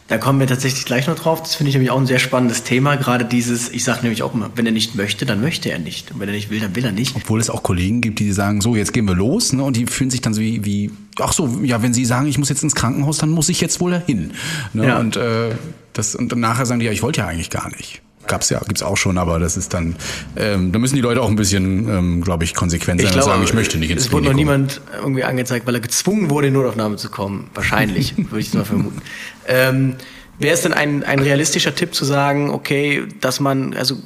Da 0.09 0.19
kommen 0.19 0.39
wir 0.39 0.47
tatsächlich 0.47 0.85
gleich 0.85 1.09
noch 1.09 1.17
drauf. 1.17 1.43
Das 1.43 1.57
finde 1.57 1.71
ich 1.71 1.75
nämlich 1.75 1.91
auch 1.91 1.99
ein 1.99 2.07
sehr 2.07 2.21
spannendes 2.21 2.63
Thema. 2.63 2.95
Gerade 2.97 3.25
dieses, 3.25 3.71
ich 3.71 3.83
sage 3.83 4.03
nämlich 4.03 4.23
auch 4.23 4.35
immer, 4.35 4.51
wenn 4.55 4.65
er 4.65 4.71
nicht 4.71 4.95
möchte, 4.95 5.27
dann 5.27 5.41
möchte 5.41 5.71
er 5.71 5.81
nicht. 5.81 6.13
Und 6.13 6.21
wenn 6.21 6.29
er 6.29 6.35
nicht 6.35 6.49
will, 6.49 6.61
dann 6.61 6.77
will 6.77 6.85
er 6.85 6.93
nicht. 6.93 7.17
Obwohl 7.17 7.41
es 7.41 7.51
auch 7.51 7.65
Kollegen 7.65 8.01
gibt, 8.01 8.21
die 8.21 8.31
sagen, 8.33 8.61
so, 8.61 8.77
jetzt 8.77 8.93
gehen 8.93 9.07
wir 9.07 9.17
los. 9.17 9.53
Ne? 9.53 9.65
Und 9.65 9.77
die 9.77 9.87
fühlen 9.87 10.11
sich 10.11 10.21
dann 10.21 10.33
so 10.33 10.41
wie, 10.41 10.65
wie, 10.65 10.93
ach 11.19 11.33
so, 11.33 11.61
ja, 11.65 11.83
wenn 11.83 11.93
sie 11.93 12.05
sagen, 12.05 12.29
ich 12.29 12.39
muss 12.39 12.49
jetzt 12.49 12.63
ins 12.63 12.77
Krankenhaus, 12.77 13.19
dann 13.19 13.31
muss 13.31 13.49
ich 13.49 13.61
jetzt 13.61 13.81
wohl 13.81 13.91
dahin. 13.91 14.33
Ne? 14.75 14.87
Ja. 14.87 15.01
Und, 15.01 15.17
äh, 15.17 15.51
das, 15.93 16.15
und 16.15 16.35
nachher 16.37 16.67
sagen 16.67 16.79
die, 16.79 16.87
ja, 16.87 16.93
ich 16.93 17.03
wollte 17.03 17.23
ja 17.23 17.27
eigentlich 17.27 17.51
gar 17.51 17.69
nicht. 17.71 18.01
Gab's 18.27 18.51
ja, 18.51 18.61
gibt's 18.61 18.83
auch 18.83 18.97
schon, 18.97 19.19
aber 19.19 19.39
das 19.39 19.57
ist 19.57 19.75
dann, 19.75 19.97
ähm, 20.37 20.73
da 20.73 20.79
müssen 20.79 20.97
die 20.97 21.01
Leute 21.01 21.23
auch 21.23 21.29
ein 21.29 21.37
bisschen, 21.37 21.89
ähm, 21.89 22.21
glaube 22.23 22.45
ich, 22.45 22.55
konsequent 22.55 23.01
sein 23.01 23.07
ich 23.07 23.13
glaube, 23.13 23.27
und 23.27 23.33
sagen, 23.33 23.45
ich 23.45 23.55
möchte 23.55 23.79
nicht 23.79 23.91
ins 23.91 24.07
Es 24.07 24.13
wurde 24.13 24.27
noch 24.27 24.35
niemand 24.35 24.81
irgendwie 25.01 25.25
angezeigt, 25.25 25.67
weil 25.67 25.75
er 25.75 25.81
gezwungen 25.81 26.31
wurde, 26.31 26.49
in 26.49 26.55
Notaufnahme 26.55 26.97
zu 26.97 27.11
kommen. 27.11 27.51
Wahrscheinlich, 27.55 28.15
würde 28.31 28.41
ich 28.41 28.53
mal 28.55 28.65
vermuten. 28.65 29.03
Ähm, 29.47 29.97
Wäre 30.39 30.55
es 30.55 30.63
denn 30.63 30.75
ein, 30.75 31.03
ein 31.03 31.21
realistischer 31.21 31.75
Tipp 31.75 31.95
zu 31.95 32.05
sagen, 32.05 32.51
okay, 32.51 33.05
dass 33.21 33.41
man, 33.41 33.73
also 33.75 33.97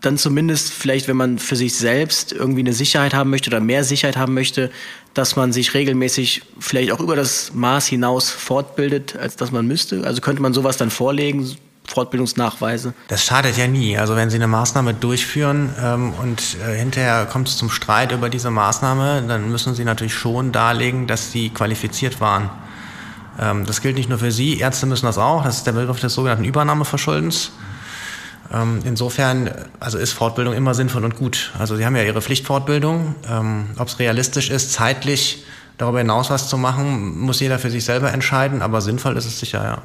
dann 0.00 0.16
zumindest 0.16 0.72
vielleicht, 0.72 1.08
wenn 1.08 1.16
man 1.16 1.38
für 1.38 1.56
sich 1.56 1.74
selbst 1.74 2.32
irgendwie 2.32 2.60
eine 2.60 2.72
Sicherheit 2.72 3.14
haben 3.14 3.30
möchte 3.30 3.50
oder 3.50 3.60
mehr 3.60 3.82
Sicherheit 3.82 4.16
haben 4.16 4.34
möchte, 4.34 4.70
dass 5.14 5.36
man 5.36 5.52
sich 5.52 5.74
regelmäßig 5.74 6.42
vielleicht 6.60 6.92
auch 6.92 7.00
über 7.00 7.16
das 7.16 7.52
Maß 7.54 7.86
hinaus 7.86 8.30
fortbildet, 8.30 9.16
als 9.16 9.36
dass 9.36 9.50
man 9.50 9.66
müsste? 9.66 10.04
Also 10.04 10.20
könnte 10.20 10.42
man 10.42 10.54
sowas 10.54 10.76
dann 10.76 10.90
vorlegen, 10.90 11.50
Fortbildungsnachweise? 11.88 12.94
Das 13.08 13.24
schadet 13.24 13.56
ja 13.56 13.66
nie. 13.66 13.96
Also 13.96 14.14
wenn 14.14 14.30
Sie 14.30 14.36
eine 14.36 14.46
Maßnahme 14.46 14.94
durchführen 14.94 15.74
ähm, 15.82 16.12
und 16.20 16.56
äh, 16.66 16.76
hinterher 16.76 17.26
kommt 17.26 17.48
es 17.48 17.56
zum 17.56 17.70
Streit 17.70 18.12
über 18.12 18.28
diese 18.28 18.50
Maßnahme, 18.50 19.24
dann 19.26 19.50
müssen 19.50 19.74
Sie 19.74 19.84
natürlich 19.84 20.14
schon 20.14 20.52
darlegen, 20.52 21.06
dass 21.06 21.32
Sie 21.32 21.50
qualifiziert 21.50 22.20
waren. 22.20 22.50
Ähm, 23.40 23.64
das 23.64 23.80
gilt 23.80 23.96
nicht 23.96 24.08
nur 24.08 24.18
für 24.18 24.32
Sie, 24.32 24.58
Ärzte 24.58 24.86
müssen 24.86 25.06
das 25.06 25.18
auch. 25.18 25.44
Das 25.44 25.58
ist 25.58 25.66
der 25.66 25.72
Begriff 25.72 26.00
des 26.00 26.14
sogenannten 26.14 26.44
Übernahmeverschuldens. 26.44 27.52
Ähm, 28.52 28.80
insofern 28.84 29.50
also 29.80 29.98
ist 29.98 30.12
Fortbildung 30.12 30.54
immer 30.54 30.74
sinnvoll 30.74 31.04
und 31.04 31.16
gut. 31.16 31.52
Also 31.58 31.76
Sie 31.76 31.84
haben 31.84 31.96
ja 31.96 32.02
Ihre 32.02 32.22
Pflichtfortbildung. 32.22 33.14
Ähm, 33.30 33.70
Ob 33.78 33.88
es 33.88 33.98
realistisch 33.98 34.50
ist, 34.50 34.72
zeitlich 34.72 35.44
darüber 35.78 35.98
hinaus 35.98 36.28
was 36.28 36.48
zu 36.48 36.58
machen, 36.58 37.18
muss 37.18 37.40
jeder 37.40 37.58
für 37.58 37.70
sich 37.70 37.84
selber 37.84 38.12
entscheiden, 38.12 38.62
aber 38.62 38.80
sinnvoll 38.80 39.16
ist 39.16 39.26
es 39.26 39.38
sicher, 39.38 39.64
ja. 39.64 39.78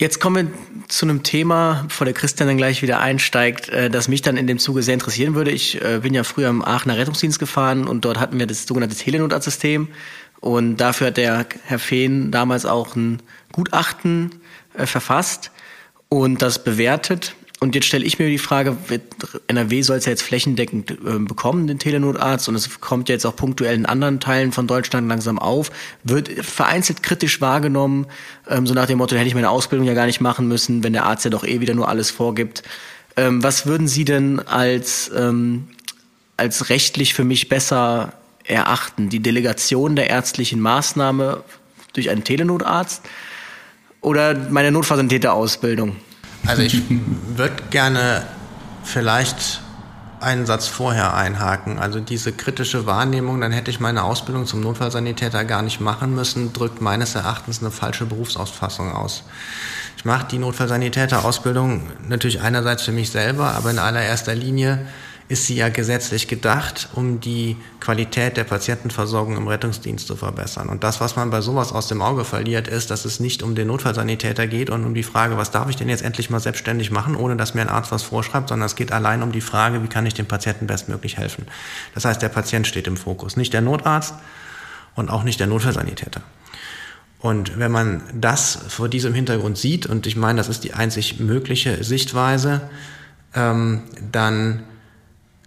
Jetzt 0.00 0.18
kommen 0.18 0.46
wir 0.46 0.88
zu 0.88 1.04
einem 1.04 1.22
Thema, 1.24 1.84
bevor 1.86 2.06
der 2.06 2.14
Christian 2.14 2.48
dann 2.48 2.56
gleich 2.56 2.80
wieder 2.80 3.00
einsteigt, 3.00 3.68
äh, 3.68 3.90
das 3.90 4.08
mich 4.08 4.22
dann 4.22 4.38
in 4.38 4.46
dem 4.46 4.58
Zuge 4.58 4.82
sehr 4.82 4.94
interessieren 4.94 5.34
würde. 5.34 5.50
Ich 5.50 5.78
äh, 5.84 5.98
bin 5.98 6.14
ja 6.14 6.24
früher 6.24 6.48
im 6.48 6.64
Aachener 6.64 6.96
Rettungsdienst 6.96 7.38
gefahren 7.38 7.86
und 7.86 8.06
dort 8.06 8.18
hatten 8.18 8.38
wir 8.38 8.46
das 8.46 8.66
sogenannte 8.66 8.96
Telenotarztsystem. 8.96 9.88
Und 10.40 10.78
dafür 10.78 11.08
hat 11.08 11.18
der 11.18 11.44
Herr 11.64 11.78
Fehn 11.78 12.30
damals 12.30 12.64
auch 12.64 12.96
ein 12.96 13.20
Gutachten 13.52 14.36
äh, 14.72 14.86
verfasst 14.86 15.50
und 16.08 16.40
das 16.40 16.64
bewertet. 16.64 17.34
Und 17.62 17.74
jetzt 17.74 17.88
stelle 17.88 18.06
ich 18.06 18.18
mir 18.18 18.26
die 18.30 18.38
Frage, 18.38 18.74
NRW 19.46 19.82
soll 19.82 19.98
es 19.98 20.06
ja 20.06 20.10
jetzt 20.12 20.22
flächendeckend 20.22 20.92
äh, 20.92 21.18
bekommen, 21.18 21.66
den 21.66 21.78
Telenotarzt, 21.78 22.48
und 22.48 22.54
es 22.54 22.80
kommt 22.80 23.10
ja 23.10 23.14
jetzt 23.14 23.26
auch 23.26 23.36
punktuell 23.36 23.74
in 23.74 23.84
anderen 23.84 24.18
Teilen 24.18 24.50
von 24.50 24.66
Deutschland 24.66 25.10
langsam 25.10 25.38
auf, 25.38 25.70
wird 26.02 26.30
vereinzelt 26.30 27.02
kritisch 27.02 27.42
wahrgenommen, 27.42 28.06
ähm, 28.48 28.66
so 28.66 28.72
nach 28.72 28.86
dem 28.86 28.96
Motto, 28.96 29.14
hätte 29.14 29.28
ich 29.28 29.34
meine 29.34 29.50
Ausbildung 29.50 29.86
ja 29.86 29.92
gar 29.92 30.06
nicht 30.06 30.22
machen 30.22 30.48
müssen, 30.48 30.82
wenn 30.82 30.94
der 30.94 31.04
Arzt 31.04 31.26
ja 31.26 31.30
doch 31.30 31.44
eh 31.44 31.60
wieder 31.60 31.74
nur 31.74 31.86
alles 31.86 32.10
vorgibt. 32.10 32.62
Ähm, 33.18 33.42
was 33.42 33.66
würden 33.66 33.88
Sie 33.88 34.06
denn 34.06 34.40
als, 34.40 35.10
ähm, 35.14 35.68
als 36.38 36.70
rechtlich 36.70 37.12
für 37.12 37.24
mich 37.24 37.50
besser 37.50 38.14
erachten? 38.44 39.10
Die 39.10 39.20
Delegation 39.20 39.96
der 39.96 40.08
ärztlichen 40.08 40.60
Maßnahme 40.60 41.44
durch 41.92 42.08
einen 42.08 42.24
Telenotarzt 42.24 43.02
oder 44.00 44.34
meine 44.48 44.72
Notfallsanitäterausbildung? 44.72 45.96
Also 46.46 46.62
ich 46.62 46.82
würde 47.36 47.56
gerne 47.70 48.26
vielleicht 48.82 49.60
einen 50.20 50.46
Satz 50.46 50.66
vorher 50.66 51.14
einhaken. 51.14 51.78
Also 51.78 52.00
diese 52.00 52.32
kritische 52.32 52.86
Wahrnehmung, 52.86 53.40
dann 53.40 53.52
hätte 53.52 53.70
ich 53.70 53.80
meine 53.80 54.04
Ausbildung 54.04 54.46
zum 54.46 54.60
Notfallsanitäter 54.60 55.44
gar 55.44 55.62
nicht 55.62 55.80
machen 55.80 56.14
müssen, 56.14 56.52
drückt 56.52 56.80
meines 56.80 57.14
Erachtens 57.14 57.60
eine 57.60 57.70
falsche 57.70 58.04
Berufsausfassung 58.04 58.92
aus. 58.92 59.24
Ich 59.96 60.04
mache 60.04 60.26
die 60.30 60.38
Notfallsanitäterausbildung 60.38 61.82
natürlich 62.08 62.40
einerseits 62.40 62.82
für 62.82 62.92
mich 62.92 63.10
selber, 63.10 63.54
aber 63.54 63.70
in 63.70 63.78
allererster 63.78 64.34
Linie 64.34 64.86
ist 65.30 65.46
sie 65.46 65.54
ja 65.54 65.68
gesetzlich 65.68 66.26
gedacht, 66.26 66.88
um 66.94 67.20
die 67.20 67.56
Qualität 67.78 68.36
der 68.36 68.42
Patientenversorgung 68.42 69.36
im 69.36 69.46
Rettungsdienst 69.46 70.04
zu 70.08 70.16
verbessern. 70.16 70.68
Und 70.68 70.82
das, 70.82 71.00
was 71.00 71.14
man 71.14 71.30
bei 71.30 71.40
sowas 71.40 71.70
aus 71.70 71.86
dem 71.86 72.02
Auge 72.02 72.24
verliert, 72.24 72.66
ist, 72.66 72.90
dass 72.90 73.04
es 73.04 73.20
nicht 73.20 73.44
um 73.44 73.54
den 73.54 73.68
Notfallsanitäter 73.68 74.48
geht 74.48 74.70
und 74.70 74.84
um 74.84 74.92
die 74.92 75.04
Frage, 75.04 75.36
was 75.36 75.52
darf 75.52 75.70
ich 75.70 75.76
denn 75.76 75.88
jetzt 75.88 76.02
endlich 76.02 76.30
mal 76.30 76.40
selbstständig 76.40 76.90
machen, 76.90 77.14
ohne 77.14 77.36
dass 77.36 77.54
mir 77.54 77.60
ein 77.60 77.68
Arzt 77.68 77.92
was 77.92 78.02
vorschreibt, 78.02 78.48
sondern 78.48 78.66
es 78.66 78.74
geht 78.74 78.90
allein 78.90 79.22
um 79.22 79.30
die 79.30 79.40
Frage, 79.40 79.84
wie 79.84 79.86
kann 79.86 80.04
ich 80.04 80.14
dem 80.14 80.26
Patienten 80.26 80.66
bestmöglich 80.66 81.16
helfen. 81.16 81.46
Das 81.94 82.04
heißt, 82.04 82.20
der 82.20 82.28
Patient 82.28 82.66
steht 82.66 82.88
im 82.88 82.96
Fokus, 82.96 83.36
nicht 83.36 83.52
der 83.52 83.60
Notarzt 83.60 84.14
und 84.96 85.10
auch 85.10 85.22
nicht 85.22 85.38
der 85.38 85.46
Notfallsanitäter. 85.46 86.22
Und 87.20 87.56
wenn 87.56 87.70
man 87.70 88.02
das 88.12 88.58
vor 88.66 88.88
diesem 88.88 89.14
Hintergrund 89.14 89.58
sieht, 89.58 89.86
und 89.86 90.08
ich 90.08 90.16
meine, 90.16 90.38
das 90.38 90.48
ist 90.48 90.64
die 90.64 90.74
einzig 90.74 91.20
mögliche 91.20 91.84
Sichtweise, 91.84 92.62
ähm, 93.32 93.84
dann 94.10 94.64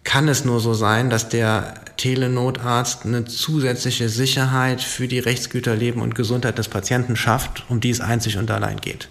kann 0.04 0.28
es 0.28 0.46
nur 0.46 0.60
so 0.60 0.74
sein, 0.74 1.10
dass 1.10 1.30
der 1.30 1.76
Telenotarzt 1.98 3.06
eine 3.06 3.26
zusätzliche 3.26 4.10
Sicherheit 4.10 4.82
für 4.82 5.08
die 5.08 5.20
Rechtsgüter 5.20 5.76
Leben 5.76 6.02
und 6.02 6.16
Gesundheit 6.16 6.58
des 6.58 6.68
Patienten 6.68 7.16
schafft, 7.16 7.63
um 7.70 7.80
die 7.80 7.89
es 7.89 8.02
einzig 8.02 8.38
und 8.38 8.52
allein 8.52 8.82
geht. 8.82 9.08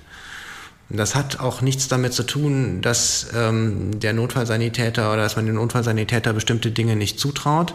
Das 0.94 1.14
hat 1.14 1.40
auch 1.40 1.62
nichts 1.62 1.88
damit 1.88 2.12
zu 2.12 2.22
tun, 2.22 2.82
dass 2.82 3.28
ähm, 3.34 3.98
der 4.00 4.12
Notfallsanitäter 4.12 5.10
oder 5.10 5.22
dass 5.22 5.36
man 5.36 5.46
dem 5.46 5.54
Notfallsanitäter 5.54 6.34
bestimmte 6.34 6.70
Dinge 6.70 6.96
nicht 6.96 7.18
zutraut. 7.18 7.74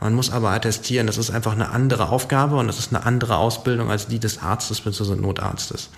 Man 0.00 0.14
muss 0.14 0.32
aber 0.32 0.50
attestieren, 0.50 1.06
das 1.06 1.16
ist 1.16 1.30
einfach 1.30 1.52
eine 1.52 1.70
andere 1.70 2.08
Aufgabe 2.08 2.56
und 2.56 2.66
das 2.66 2.80
ist 2.80 2.92
eine 2.92 3.06
andere 3.06 3.36
Ausbildung 3.36 3.88
als 3.90 4.08
die 4.08 4.18
des 4.18 4.42
Arztes 4.42 4.80
bzw. 4.80 5.14
Notarztes. 5.14 5.90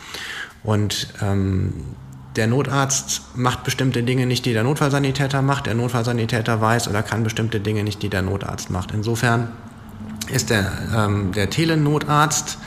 Und 0.63 1.09
ähm, 1.23 1.73
der 2.39 2.47
Notarzt 2.47 3.23
macht 3.35 3.65
bestimmte 3.65 4.03
Dinge 4.05 4.25
nicht, 4.25 4.47
die 4.47 4.53
der 4.53 4.63
Notfallsanitäter 4.63 5.43
macht. 5.43 5.67
Der 5.67 5.75
Notfallsanitäter 5.75 6.61
weiß 6.61 6.89
oder 6.89 7.03
kann 7.03 7.25
bestimmte 7.25 7.59
Dinge 7.59 7.83
nicht, 7.83 8.01
die 8.03 8.09
der 8.09 8.23
Notarzt 8.23 8.71
macht. 8.71 8.93
Insofern 8.93 9.49
ist 10.33 10.49
der, 10.51 10.71
ähm, 10.97 11.33
der 11.33 11.51
Telenotarzt 11.51 12.59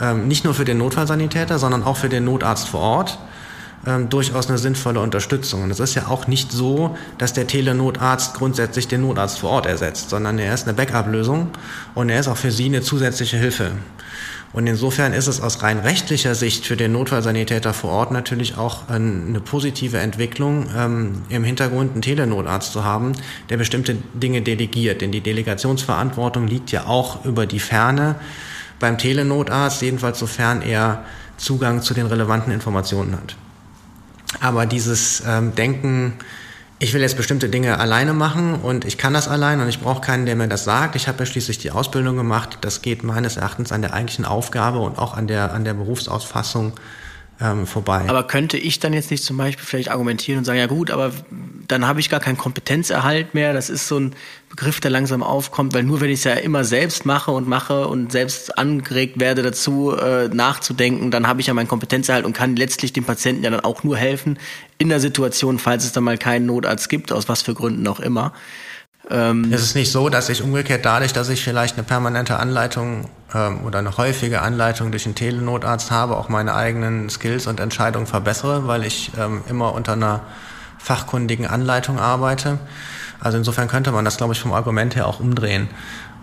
ähm, 0.00 0.28
nicht 0.28 0.44
nur 0.44 0.52
für 0.52 0.66
den 0.66 0.78
Notfallsanitäter, 0.78 1.58
sondern 1.58 1.82
auch 1.82 1.96
für 1.96 2.10
den 2.10 2.24
Notarzt 2.24 2.68
vor 2.68 2.80
Ort 2.80 3.18
ähm, 3.86 4.10
durchaus 4.10 4.48
eine 4.48 4.58
sinnvolle 4.58 5.00
Unterstützung. 5.00 5.62
Und 5.62 5.70
es 5.70 5.80
ist 5.80 5.94
ja 5.94 6.08
auch 6.08 6.26
nicht 6.26 6.52
so, 6.52 6.96
dass 7.16 7.32
der 7.32 7.46
Telenotarzt 7.46 8.34
grundsätzlich 8.34 8.86
den 8.86 9.00
Notarzt 9.00 9.38
vor 9.38 9.50
Ort 9.50 9.66
ersetzt, 9.66 10.10
sondern 10.10 10.38
er 10.38 10.52
ist 10.52 10.68
eine 10.68 10.74
Backup-Lösung 10.74 11.48
und 11.94 12.10
er 12.10 12.20
ist 12.20 12.28
auch 12.28 12.36
für 12.36 12.50
Sie 12.50 12.66
eine 12.66 12.82
zusätzliche 12.82 13.38
Hilfe. 13.38 13.72
Und 14.52 14.66
insofern 14.66 15.12
ist 15.12 15.28
es 15.28 15.40
aus 15.40 15.62
rein 15.62 15.78
rechtlicher 15.78 16.34
Sicht 16.34 16.66
für 16.66 16.76
den 16.76 16.92
Notfallsanitäter 16.92 17.72
vor 17.72 17.90
Ort 17.90 18.10
natürlich 18.10 18.58
auch 18.58 18.88
eine 18.88 19.40
positive 19.40 19.98
Entwicklung, 19.98 20.66
ähm, 20.76 21.22
im 21.28 21.44
Hintergrund 21.44 21.92
einen 21.92 22.02
Telenotarzt 22.02 22.72
zu 22.72 22.84
haben, 22.84 23.12
der 23.48 23.58
bestimmte 23.58 23.96
Dinge 24.14 24.42
delegiert. 24.42 25.02
Denn 25.02 25.12
die 25.12 25.20
Delegationsverantwortung 25.20 26.48
liegt 26.48 26.72
ja 26.72 26.86
auch 26.86 27.24
über 27.24 27.46
die 27.46 27.60
Ferne 27.60 28.16
beim 28.80 28.98
Telenotarzt, 28.98 29.82
jedenfalls 29.82 30.18
sofern 30.18 30.62
er 30.62 31.04
Zugang 31.36 31.82
zu 31.82 31.94
den 31.94 32.06
relevanten 32.06 32.52
Informationen 32.52 33.12
hat. 33.12 33.36
Aber 34.40 34.66
dieses 34.66 35.22
ähm, 35.26 35.54
Denken, 35.54 36.14
ich 36.82 36.94
will 36.94 37.02
jetzt 37.02 37.18
bestimmte 37.18 37.50
Dinge 37.50 37.78
alleine 37.78 38.14
machen 38.14 38.54
und 38.54 38.86
ich 38.86 38.96
kann 38.96 39.12
das 39.12 39.28
allein 39.28 39.60
und 39.60 39.68
ich 39.68 39.80
brauche 39.80 40.00
keinen, 40.00 40.24
der 40.24 40.34
mir 40.34 40.48
das 40.48 40.64
sagt. 40.64 40.96
Ich 40.96 41.08
habe 41.08 41.18
ja 41.18 41.26
schließlich 41.26 41.58
die 41.58 41.72
Ausbildung 41.72 42.16
gemacht. 42.16 42.56
Das 42.62 42.80
geht 42.80 43.04
meines 43.04 43.36
Erachtens 43.36 43.70
an 43.70 43.82
der 43.82 43.92
eigentlichen 43.92 44.24
Aufgabe 44.24 44.78
und 44.78 44.98
auch 44.98 45.14
an 45.14 45.26
der, 45.26 45.52
an 45.52 45.64
der 45.64 45.74
Berufsausfassung 45.74 46.72
ähm, 47.42 47.66
vorbei. 47.66 48.04
Aber 48.08 48.24
könnte 48.24 48.58
ich 48.58 48.80
dann 48.80 48.92
jetzt 48.92 49.10
nicht 49.10 49.24
zum 49.24 49.36
Beispiel 49.36 49.64
vielleicht 49.64 49.90
argumentieren 49.90 50.38
und 50.38 50.44
sagen, 50.44 50.58
ja 50.58 50.66
gut, 50.66 50.90
aber 50.90 51.12
dann 51.68 51.86
habe 51.86 52.00
ich 52.00 52.10
gar 52.10 52.20
keinen 52.20 52.36
Kompetenzerhalt 52.36 53.34
mehr. 53.34 53.54
Das 53.54 53.70
ist 53.70 53.88
so 53.88 53.98
ein 53.98 54.14
Begriff, 54.50 54.80
der 54.80 54.90
langsam 54.90 55.22
aufkommt, 55.22 55.72
weil 55.72 55.82
nur 55.82 56.00
wenn 56.00 56.10
ich 56.10 56.18
es 56.18 56.24
ja 56.24 56.34
immer 56.34 56.64
selbst 56.64 57.06
mache 57.06 57.30
und 57.30 57.48
mache 57.48 57.86
und 57.86 58.12
selbst 58.12 58.58
angeregt 58.58 59.20
werde 59.20 59.42
dazu 59.42 59.96
äh, 59.96 60.28
nachzudenken, 60.28 61.10
dann 61.10 61.26
habe 61.26 61.40
ich 61.40 61.46
ja 61.46 61.54
meinen 61.54 61.68
Kompetenzerhalt 61.68 62.24
und 62.24 62.34
kann 62.34 62.56
letztlich 62.56 62.92
dem 62.92 63.04
Patienten 63.04 63.44
ja 63.44 63.50
dann 63.50 63.60
auch 63.60 63.84
nur 63.84 63.96
helfen 63.96 64.38
in 64.76 64.88
der 64.88 65.00
Situation, 65.00 65.58
falls 65.58 65.84
es 65.84 65.92
dann 65.92 66.04
mal 66.04 66.18
keinen 66.18 66.46
Notarzt 66.46 66.88
gibt, 66.88 67.12
aus 67.12 67.28
was 67.28 67.42
für 67.42 67.54
Gründen 67.54 67.86
auch 67.86 68.00
immer. 68.00 68.34
Ähm, 69.08 69.52
es 69.52 69.62
ist 69.62 69.74
nicht 69.74 69.90
so, 69.90 70.08
dass 70.08 70.28
ich 70.28 70.42
umgekehrt 70.42 70.84
dadurch, 70.84 71.12
dass 71.12 71.28
ich 71.28 71.42
vielleicht 71.42 71.76
eine 71.76 71.84
permanente 71.84 72.38
Anleitung 72.38 73.08
ähm, 73.34 73.64
oder 73.64 73.78
eine 73.78 73.96
häufige 73.96 74.42
Anleitung 74.42 74.90
durch 74.90 75.06
einen 75.06 75.14
Telenotarzt 75.14 75.90
habe, 75.90 76.16
auch 76.16 76.28
meine 76.28 76.54
eigenen 76.54 77.08
Skills 77.08 77.46
und 77.46 77.60
Entscheidungen 77.60 78.06
verbessere, 78.06 78.66
weil 78.66 78.84
ich 78.84 79.12
ähm, 79.18 79.42
immer 79.48 79.74
unter 79.74 79.92
einer 79.94 80.20
fachkundigen 80.78 81.46
Anleitung 81.46 81.98
arbeite. 81.98 82.58
Also 83.20 83.36
insofern 83.38 83.68
könnte 83.68 83.92
man 83.92 84.04
das, 84.04 84.16
glaube 84.16 84.32
ich, 84.32 84.40
vom 84.40 84.52
Argument 84.52 84.96
her 84.96 85.06
auch 85.06 85.20
umdrehen. 85.20 85.68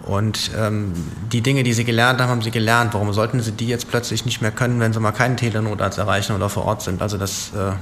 Und 0.03 0.51
ähm, 0.57 0.93
die 1.31 1.41
Dinge, 1.41 1.63
die 1.63 1.73
sie 1.73 1.83
gelernt 1.83 2.21
haben, 2.21 2.29
haben 2.29 2.41
sie 2.41 2.51
gelernt. 2.51 2.93
Warum 2.93 3.11
sollten 3.13 3.41
sie 3.41 3.51
die 3.51 3.67
jetzt 3.67 3.89
plötzlich 3.89 4.25
nicht 4.25 4.41
mehr 4.41 4.51
können, 4.51 4.79
wenn 4.79 4.93
sie 4.93 4.99
mal 4.99 5.11
keinen 5.11 5.37
Telenotarzt 5.37 5.97
erreichen 5.97 6.35
oder 6.35 6.49
vor 6.49 6.65
Ort 6.65 6.81
sind? 6.81 7.01
Also 7.01 7.17
das 7.17 7.51
äh, 7.53 7.73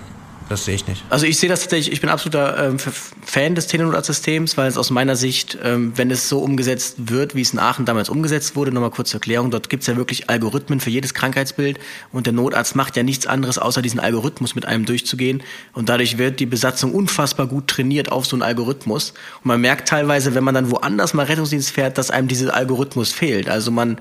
das 0.50 0.66
sehe 0.66 0.76
ich 0.76 0.88
nicht. 0.88 1.04
Also 1.10 1.26
ich 1.26 1.38
sehe 1.38 1.50
das 1.50 1.62
tatsächlich, 1.62 1.92
ich 1.92 2.02
bin 2.02 2.10
absoluter 2.10 2.68
ähm, 2.68 2.78
Fan 2.80 3.56
des 3.56 3.68
Telenot-Systems, 3.68 4.58
weil 4.58 4.68
es 4.68 4.78
aus 4.78 4.92
meiner 4.92 5.16
Sicht, 5.16 5.58
ähm, 5.64 5.94
wenn 5.96 6.12
es 6.12 6.30
so 6.30 6.40
umgesetzt 6.40 6.96
wird, 6.98 7.34
wie 7.34 7.42
es 7.42 7.54
in 7.54 7.60
Aachen 7.60 7.86
damals 7.86 8.10
umgesetzt 8.10 8.56
wurde, 8.56 8.72
nochmal 8.72 8.92
kurz 8.92 9.10
zur 9.10 9.20
Erklärung, 9.20 9.50
dort 9.50 9.70
gibt 9.70 9.82
es 9.82 9.88
ja 9.88 9.96
wirklich 9.98 10.30
Algorithmen 10.30 10.80
für 10.80 10.92
jedes 10.92 11.14
Krankheitsbild 11.14 11.80
und 12.12 12.28
der 12.28 12.34
Notarzt 12.34 12.76
macht 12.76 12.96
ja 12.96 13.04
nichts 13.04 13.26
anderes, 13.26 13.58
außer 13.58 13.82
diesen 13.82 14.00
Algorithmus 14.00 14.54
mit 14.54 14.66
einem 14.66 14.86
durchzugehen 14.86 15.42
und 15.74 15.90
dadurch 15.90 16.18
wird 16.18 16.40
die 16.40 16.46
Besatzung 16.46 16.94
unfassbar 16.94 17.48
gut 17.48 17.68
trainiert 17.68 18.12
auf 18.12 18.26
so 18.28 18.36
einen 18.36 18.44
Algorithmus 18.44 19.14
und 19.44 19.46
man 19.46 19.62
merkt 19.62 19.90
teilweise, 19.90 20.36
wenn 20.36 20.44
man 20.44 20.54
dann 20.54 20.70
woanders 20.70 21.14
mal 21.14 21.26
Rettungsdienst 21.26 21.72
fährt, 21.72 21.98
dass 21.98 22.12
einem 22.12 22.28
dieser 22.28 22.54
Algorithmus 22.54 23.12
fehlt. 23.12 23.50
Also 23.50 23.72
man 23.72 23.98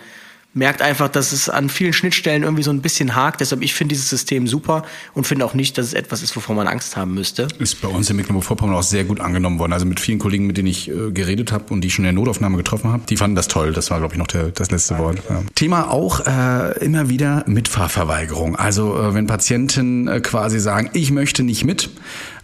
merkt 0.54 0.80
einfach, 0.82 1.08
dass 1.08 1.32
es 1.32 1.48
an 1.48 1.68
vielen 1.68 1.92
Schnittstellen 1.92 2.44
irgendwie 2.44 2.62
so 2.62 2.70
ein 2.70 2.80
bisschen 2.80 3.14
hakt. 3.14 3.40
Deshalb, 3.40 3.62
ich 3.62 3.74
finde 3.74 3.94
dieses 3.94 4.08
System 4.08 4.46
super 4.46 4.84
und 5.12 5.26
finde 5.26 5.44
auch 5.44 5.54
nicht, 5.54 5.76
dass 5.76 5.86
es 5.86 5.92
etwas 5.92 6.22
ist, 6.22 6.34
wovor 6.36 6.54
man 6.54 6.68
Angst 6.68 6.96
haben 6.96 7.14
müsste. 7.14 7.48
Ist 7.58 7.82
bei 7.82 7.88
uns 7.88 8.08
in 8.08 8.16
Mecklenburg-Vorpommern 8.16 8.76
auch 8.76 8.82
sehr 8.82 9.04
gut 9.04 9.20
angenommen 9.20 9.58
worden. 9.58 9.72
Also 9.72 9.84
mit 9.84 10.00
vielen 10.00 10.18
Kollegen, 10.18 10.46
mit 10.46 10.56
denen 10.56 10.68
ich 10.68 10.88
äh, 10.88 11.10
geredet 11.10 11.52
habe 11.52 11.72
und 11.72 11.80
die 11.80 11.88
ich 11.88 11.94
schon 11.94 12.04
in 12.04 12.14
der 12.14 12.24
Notaufnahme 12.24 12.56
getroffen 12.56 12.92
habe, 12.92 13.02
die 13.08 13.16
fanden 13.16 13.36
das 13.36 13.48
toll. 13.48 13.72
Das 13.72 13.90
war, 13.90 13.98
glaube 13.98 14.14
ich, 14.14 14.18
noch 14.18 14.28
der, 14.28 14.50
das 14.50 14.70
letzte 14.70 14.98
Wort. 14.98 15.18
Ja. 15.28 15.42
Thema 15.54 15.90
auch 15.90 16.20
äh, 16.26 16.84
immer 16.84 17.08
wieder 17.08 17.44
Mitfahrverweigerung. 17.46 18.56
Also 18.56 18.96
äh, 18.96 19.14
wenn 19.14 19.26
Patienten 19.26 20.06
äh, 20.06 20.20
quasi 20.20 20.60
sagen, 20.60 20.90
ich 20.92 21.10
möchte 21.10 21.42
nicht 21.42 21.64
mit, 21.64 21.90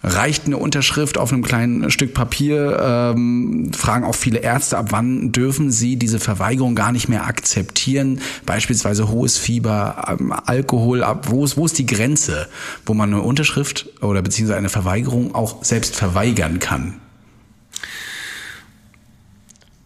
reicht 0.02 0.46
eine 0.46 0.56
Unterschrift 0.56 1.18
auf 1.18 1.32
einem 1.32 1.42
kleinen 1.42 1.90
Stück 1.90 2.14
Papier. 2.14 2.78
Ähm, 3.14 3.70
fragen 3.76 4.04
auch 4.04 4.14
viele 4.14 4.38
Ärzte, 4.38 4.78
ab 4.78 4.86
wann 4.90 5.32
dürfen 5.32 5.70
sie 5.70 5.96
diese 5.96 6.18
Verweigerung 6.18 6.74
gar 6.74 6.92
nicht 6.92 7.08
mehr 7.08 7.26
akzeptieren? 7.26 8.20
Beispielsweise 8.46 9.08
hohes 9.08 9.38
Fieber, 9.38 10.16
ähm, 10.18 10.32
Alkohol, 10.32 11.02
ab 11.02 11.26
wo 11.30 11.44
ist, 11.44 11.56
wo 11.56 11.66
ist 11.66 11.78
die 11.78 11.86
Grenze, 11.86 12.48
wo 12.86 12.94
man 12.94 13.12
eine 13.12 13.22
Unterschrift 13.22 13.88
oder 14.00 14.22
beziehungsweise 14.22 14.58
eine 14.58 14.68
Verweigerung 14.68 15.34
auch 15.34 15.64
selbst 15.64 15.96
verweigern 15.96 16.58
kann? 16.58 16.94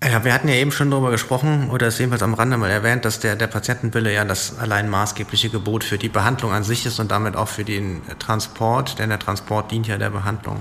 Ja, 0.05 0.23
wir 0.23 0.35
hatten 0.35 0.49
ja 0.49 0.55
eben 0.55 0.71
schon 0.71 0.91
darüber 0.91 1.11
gesprochen, 1.11 1.71
oder 1.71 1.87
es 1.87 1.99
jedenfalls 1.99 2.23
am 2.23 2.35
Rande 2.35 2.59
mal 2.59 2.71
erwähnt, 2.71 3.07
dass 3.07 3.21
der, 3.21 3.37
der 3.37 3.47
Patientenwille 3.47 4.13
ja 4.13 4.27
das 4.27 4.59
allein 4.59 4.91
maßgebliche 4.91 5.49
Gebot 5.49 5.83
für 5.83 5.97
die 5.97 6.11
Behandlung 6.11 6.53
an 6.53 6.63
sich 6.63 6.85
ist 6.85 7.01
und 7.01 7.11
damit 7.11 7.37
auch 7.37 7.49
für 7.49 7.65
den 7.65 8.03
Transport, 8.19 8.99
denn 8.99 9.09
der 9.09 9.19
Transport 9.19 9.71
dient 9.71 9.87
ja 9.87 9.97
der 9.97 10.11
Behandlung. 10.11 10.61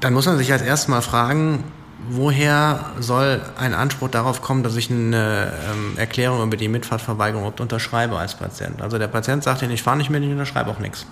Dann 0.00 0.12
muss 0.12 0.26
man 0.26 0.36
sich 0.36 0.52
als 0.52 0.60
erstes 0.60 0.88
mal 0.88 1.00
fragen, 1.00 1.64
woher 2.10 2.90
soll 3.00 3.40
ein 3.56 3.72
Anspruch 3.72 4.10
darauf 4.10 4.42
kommen, 4.42 4.62
dass 4.62 4.76
ich 4.76 4.90
eine 4.90 5.50
ähm, 5.72 5.96
Erklärung 5.96 6.42
über 6.42 6.58
die 6.58 6.68
Mitfahrtverweigerung 6.68 7.54
unterschreibe 7.58 8.18
als 8.18 8.34
Patient? 8.34 8.82
Also 8.82 8.98
der 8.98 9.08
Patient 9.08 9.42
sagt 9.42 9.62
Ihnen, 9.62 9.72
ich 9.72 9.82
fahre 9.82 9.96
nicht 9.96 10.10
mit, 10.10 10.22
ich 10.22 10.30
unterschreibe 10.30 10.68
auch 10.68 10.78
nichts. 10.78 11.06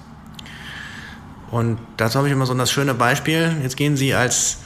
Und 1.50 1.78
dazu 1.96 2.18
habe 2.18 2.28
ich 2.28 2.34
immer 2.34 2.44
so 2.44 2.52
das 2.52 2.70
schöne 2.70 2.92
Beispiel. 2.92 3.56
Jetzt 3.62 3.78
gehen 3.78 3.96
Sie 3.96 4.12
als 4.12 4.58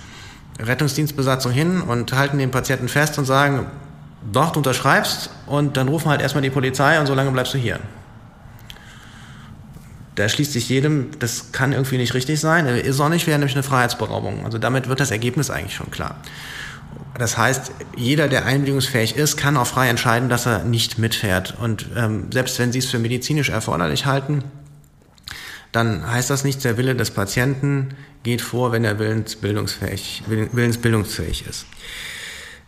Rettungsdienstbesatzung 0.59 1.53
hin 1.53 1.83
und 1.83 2.13
halten 2.13 2.39
den 2.39 2.51
Patienten 2.51 2.89
fest 2.89 3.19
und 3.19 3.25
sagen, 3.25 3.67
doch, 4.33 4.53
du 4.53 4.61
unterschreibst 4.61 5.31
und 5.47 5.77
dann 5.77 5.89
rufen 5.89 6.11
halt 6.11 6.21
erstmal 6.21 6.43
die 6.43 6.51
Polizei 6.51 6.99
und 6.99 7.07
so 7.07 7.15
lange 7.15 7.31
bleibst 7.31 7.55
du 7.55 7.59
hier. 7.59 7.79
Da 10.15 10.29
schließt 10.29 10.53
sich 10.53 10.69
jedem, 10.69 11.11
das 11.19 11.53
kann 11.53 11.73
irgendwie 11.73 11.99
nicht 11.99 12.15
richtig 12.15 12.41
sein. 12.41 12.67
Ist 12.67 13.01
auch 13.01 13.11
nicht, 13.11 13.27
wäre 13.27 13.39
nämlich 13.39 13.55
eine 13.55 13.63
Freiheitsberaubung. 13.63 14.47
Also 14.47 14.57
damit 14.57 14.89
wird 14.89 14.99
das 14.99 15.11
Ergebnis 15.11 15.51
eigentlich 15.51 15.75
schon 15.75 15.91
klar. 15.91 16.17
Das 17.19 17.37
heißt, 17.37 17.71
jeder, 17.97 18.27
der 18.27 18.47
einwilligungsfähig 18.47 19.17
ist, 19.17 19.37
kann 19.37 19.59
auch 19.59 19.67
frei 19.67 19.89
entscheiden, 19.89 20.31
dass 20.31 20.47
er 20.47 20.65
nicht 20.65 20.99
mitfährt. 20.99 21.55
Und 21.61 21.87
ähm, 21.97 22.29
selbst 22.33 22.59
wenn 22.59 22.73
Sie 22.73 22.79
es 22.79 22.87
für 22.87 22.99
medizinisch 22.99 23.51
erforderlich 23.51 24.07
halten, 24.07 24.43
dann 25.77 26.11
heißt 26.11 26.31
das 26.31 26.43
nicht, 26.43 26.65
der 26.65 26.79
Wille 26.79 26.95
des 26.95 27.11
Patienten 27.11 27.91
geht 28.23 28.41
vor, 28.41 28.73
wenn 28.73 28.83
er 28.83 28.99
willensbildungsfähig, 28.99 30.25
willensbildungsfähig 30.27 31.47
ist. 31.47 31.67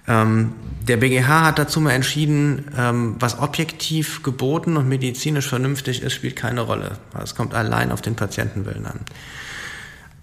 Ähm, 0.07 0.53
der 0.87 0.99
BGH 0.99 1.47
hat 1.47 1.59
dazu 1.59 1.81
mal 1.81 1.93
entschieden, 1.93 2.67
ähm, 2.77 3.17
was 3.19 3.39
objektiv 3.39 4.23
geboten 4.23 4.77
und 4.77 4.89
medizinisch 4.89 5.49
vernünftig 5.49 6.03
ist, 6.03 6.13
spielt 6.13 6.37
keine 6.37 6.61
Rolle. 6.61 6.99
Es 7.23 7.35
kommt 7.35 7.55
allein 7.55 7.93
auf 7.93 8.03
den 8.03 8.15
Patientenwillen 8.15 8.85
an. 8.85 9.01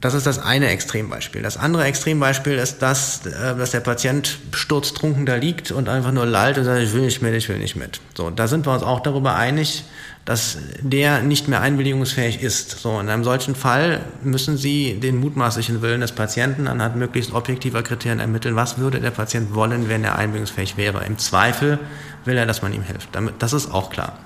Das 0.05 0.13
ist 0.13 0.27
das 0.27 0.37
eine 0.37 0.69
Extrembeispiel. 0.69 1.41
Das 1.41 1.57
andere 1.57 1.85
Extrembeispiel 1.85 2.59
ist 2.59 2.83
das, 2.83 3.25
äh, 3.25 3.55
dass 3.55 3.71
der 3.71 3.79
Patient 3.79 4.37
sturztrunken 4.53 5.25
da 5.25 5.33
liegt 5.33 5.71
und 5.71 5.89
einfach 5.89 6.11
nur 6.11 6.27
lallt 6.27 6.59
und 6.59 6.65
sagt, 6.65 6.79
ich 6.79 6.93
will 6.93 7.01
nicht 7.01 7.23
mit, 7.23 7.33
ich 7.33 7.49
will 7.49 7.57
nicht 7.57 7.75
mit. 7.75 7.99
So, 8.15 8.29
da 8.29 8.47
sind 8.47 8.67
wir 8.67 8.73
uns 8.73 8.83
auch 8.83 8.99
darüber 8.99 9.33
einig, 9.33 9.83
dass 10.23 10.59
der 10.79 11.23
nicht 11.23 11.47
mehr 11.47 11.61
einwilligungsfähig 11.61 12.43
ist. 12.43 12.69
So, 12.81 12.99
in 12.99 13.09
einem 13.09 13.23
solchen 13.23 13.55
Fall 13.55 14.01
müssen 14.21 14.57
Sie 14.57 14.99
den 14.99 15.19
mutmaßlichen 15.19 15.81
Willen 15.81 16.01
des 16.01 16.11
Patienten 16.11 16.67
anhand 16.67 16.97
möglichst 16.97 17.33
objektiver 17.33 17.81
Kriterien 17.81 18.19
ermitteln. 18.19 18.55
Was 18.55 18.77
würde 18.77 18.99
der 18.99 19.09
Patient 19.09 19.55
wollen, 19.55 19.89
wenn 19.89 20.03
er 20.03 20.19
einwilligungsfähig 20.19 20.77
wäre? 20.77 21.03
Im 21.03 21.17
Zweifel 21.17 21.79
will 22.25 22.37
er, 22.37 22.45
dass 22.45 22.61
man 22.61 22.73
ihm 22.73 22.83
hilft. 22.83 23.09
Das 23.39 23.53
ist 23.53 23.73
auch 23.73 23.89
klar. 23.89 24.19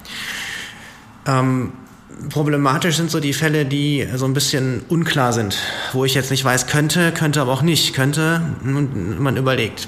Ähm, 1.25 1.71
problematisch 2.29 2.97
sind 2.97 3.11
so 3.11 3.19
die 3.19 3.33
Fälle, 3.33 3.65
die 3.65 4.07
so 4.15 4.25
ein 4.25 4.33
bisschen 4.33 4.81
unklar 4.89 5.33
sind, 5.33 5.57
wo 5.93 6.05
ich 6.05 6.13
jetzt 6.13 6.31
nicht 6.31 6.43
weiß, 6.43 6.67
könnte, 6.67 7.11
könnte 7.11 7.41
aber 7.41 7.51
auch 7.51 7.61
nicht, 7.61 7.93
könnte, 7.93 8.41
und 8.63 9.19
man 9.19 9.37
überlegt. 9.37 9.87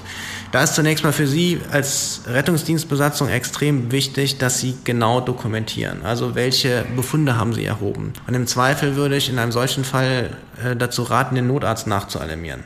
Da 0.51 0.63
ist 0.63 0.75
zunächst 0.75 1.03
mal 1.03 1.13
für 1.13 1.27
Sie 1.27 1.61
als 1.71 2.23
Rettungsdienstbesatzung 2.27 3.29
extrem 3.29 3.91
wichtig, 3.91 4.37
dass 4.37 4.59
Sie 4.59 4.75
genau 4.83 5.21
dokumentieren. 5.21 6.03
Also 6.03 6.35
welche 6.35 6.83
Befunde 6.95 7.37
haben 7.37 7.53
Sie 7.53 7.63
erhoben? 7.63 8.11
Und 8.27 8.33
im 8.33 8.47
Zweifel 8.47 8.97
würde 8.97 9.15
ich 9.15 9.29
in 9.29 9.39
einem 9.39 9.53
solchen 9.53 9.85
Fall 9.85 10.31
äh, 10.63 10.75
dazu 10.75 11.03
raten, 11.03 11.35
den 11.35 11.47
Notarzt 11.47 11.87
nachzualarmieren. 11.87 12.65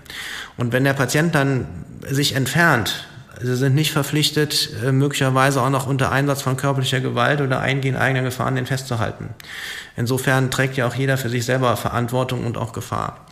Und 0.57 0.73
wenn 0.73 0.83
der 0.83 0.93
Patient 0.93 1.35
dann 1.35 1.67
sich 2.09 2.33
entfernt, 2.33 3.07
Sie 3.41 3.55
sind 3.55 3.75
nicht 3.75 3.91
verpflichtet, 3.91 4.69
äh, 4.83 4.91
möglicherweise 4.91 5.61
auch 5.61 5.69
noch 5.69 5.87
unter 5.87 6.11
Einsatz 6.11 6.41
von 6.41 6.57
körperlicher 6.57 7.01
Gewalt 7.01 7.41
oder 7.41 7.59
Eingehen 7.59 7.95
eigener 7.95 8.23
Gefahren 8.23 8.55
den 8.55 8.65
festzuhalten. 8.65 9.29
Insofern 9.95 10.51
trägt 10.51 10.77
ja 10.77 10.87
auch 10.87 10.95
jeder 10.95 11.17
für 11.17 11.29
sich 11.29 11.45
selber 11.45 11.75
Verantwortung 11.77 12.45
und 12.45 12.57
auch 12.57 12.73
Gefahr. 12.73 13.25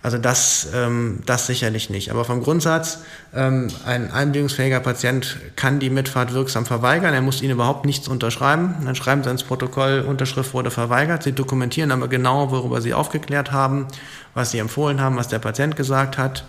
Also 0.00 0.16
das, 0.16 0.68
ähm, 0.74 1.20
das 1.26 1.48
sicherlich 1.48 1.90
nicht. 1.90 2.10
Aber 2.12 2.24
vom 2.24 2.40
Grundsatz, 2.40 3.00
ähm, 3.34 3.68
ein 3.84 4.12
einwilligungsfähiger 4.12 4.78
Patient 4.78 5.38
kann 5.56 5.80
die 5.80 5.90
Mitfahrt 5.90 6.32
wirksam 6.32 6.66
verweigern. 6.66 7.14
Er 7.14 7.20
muss 7.20 7.42
Ihnen 7.42 7.52
überhaupt 7.52 7.84
nichts 7.84 8.06
unterschreiben. 8.06 8.76
Dann 8.84 8.94
schreiben 8.94 9.24
Sie 9.24 9.30
ins 9.30 9.42
Protokoll, 9.42 10.04
Unterschrift 10.06 10.54
wurde 10.54 10.70
verweigert. 10.70 11.24
Sie 11.24 11.32
dokumentieren 11.32 11.90
aber 11.90 12.06
genau, 12.06 12.52
worüber 12.52 12.80
Sie 12.80 12.94
aufgeklärt 12.94 13.50
haben, 13.50 13.88
was 14.34 14.52
Sie 14.52 14.58
empfohlen 14.58 15.00
haben, 15.00 15.16
was 15.16 15.28
der 15.28 15.40
Patient 15.40 15.74
gesagt 15.74 16.16
hat. 16.16 16.44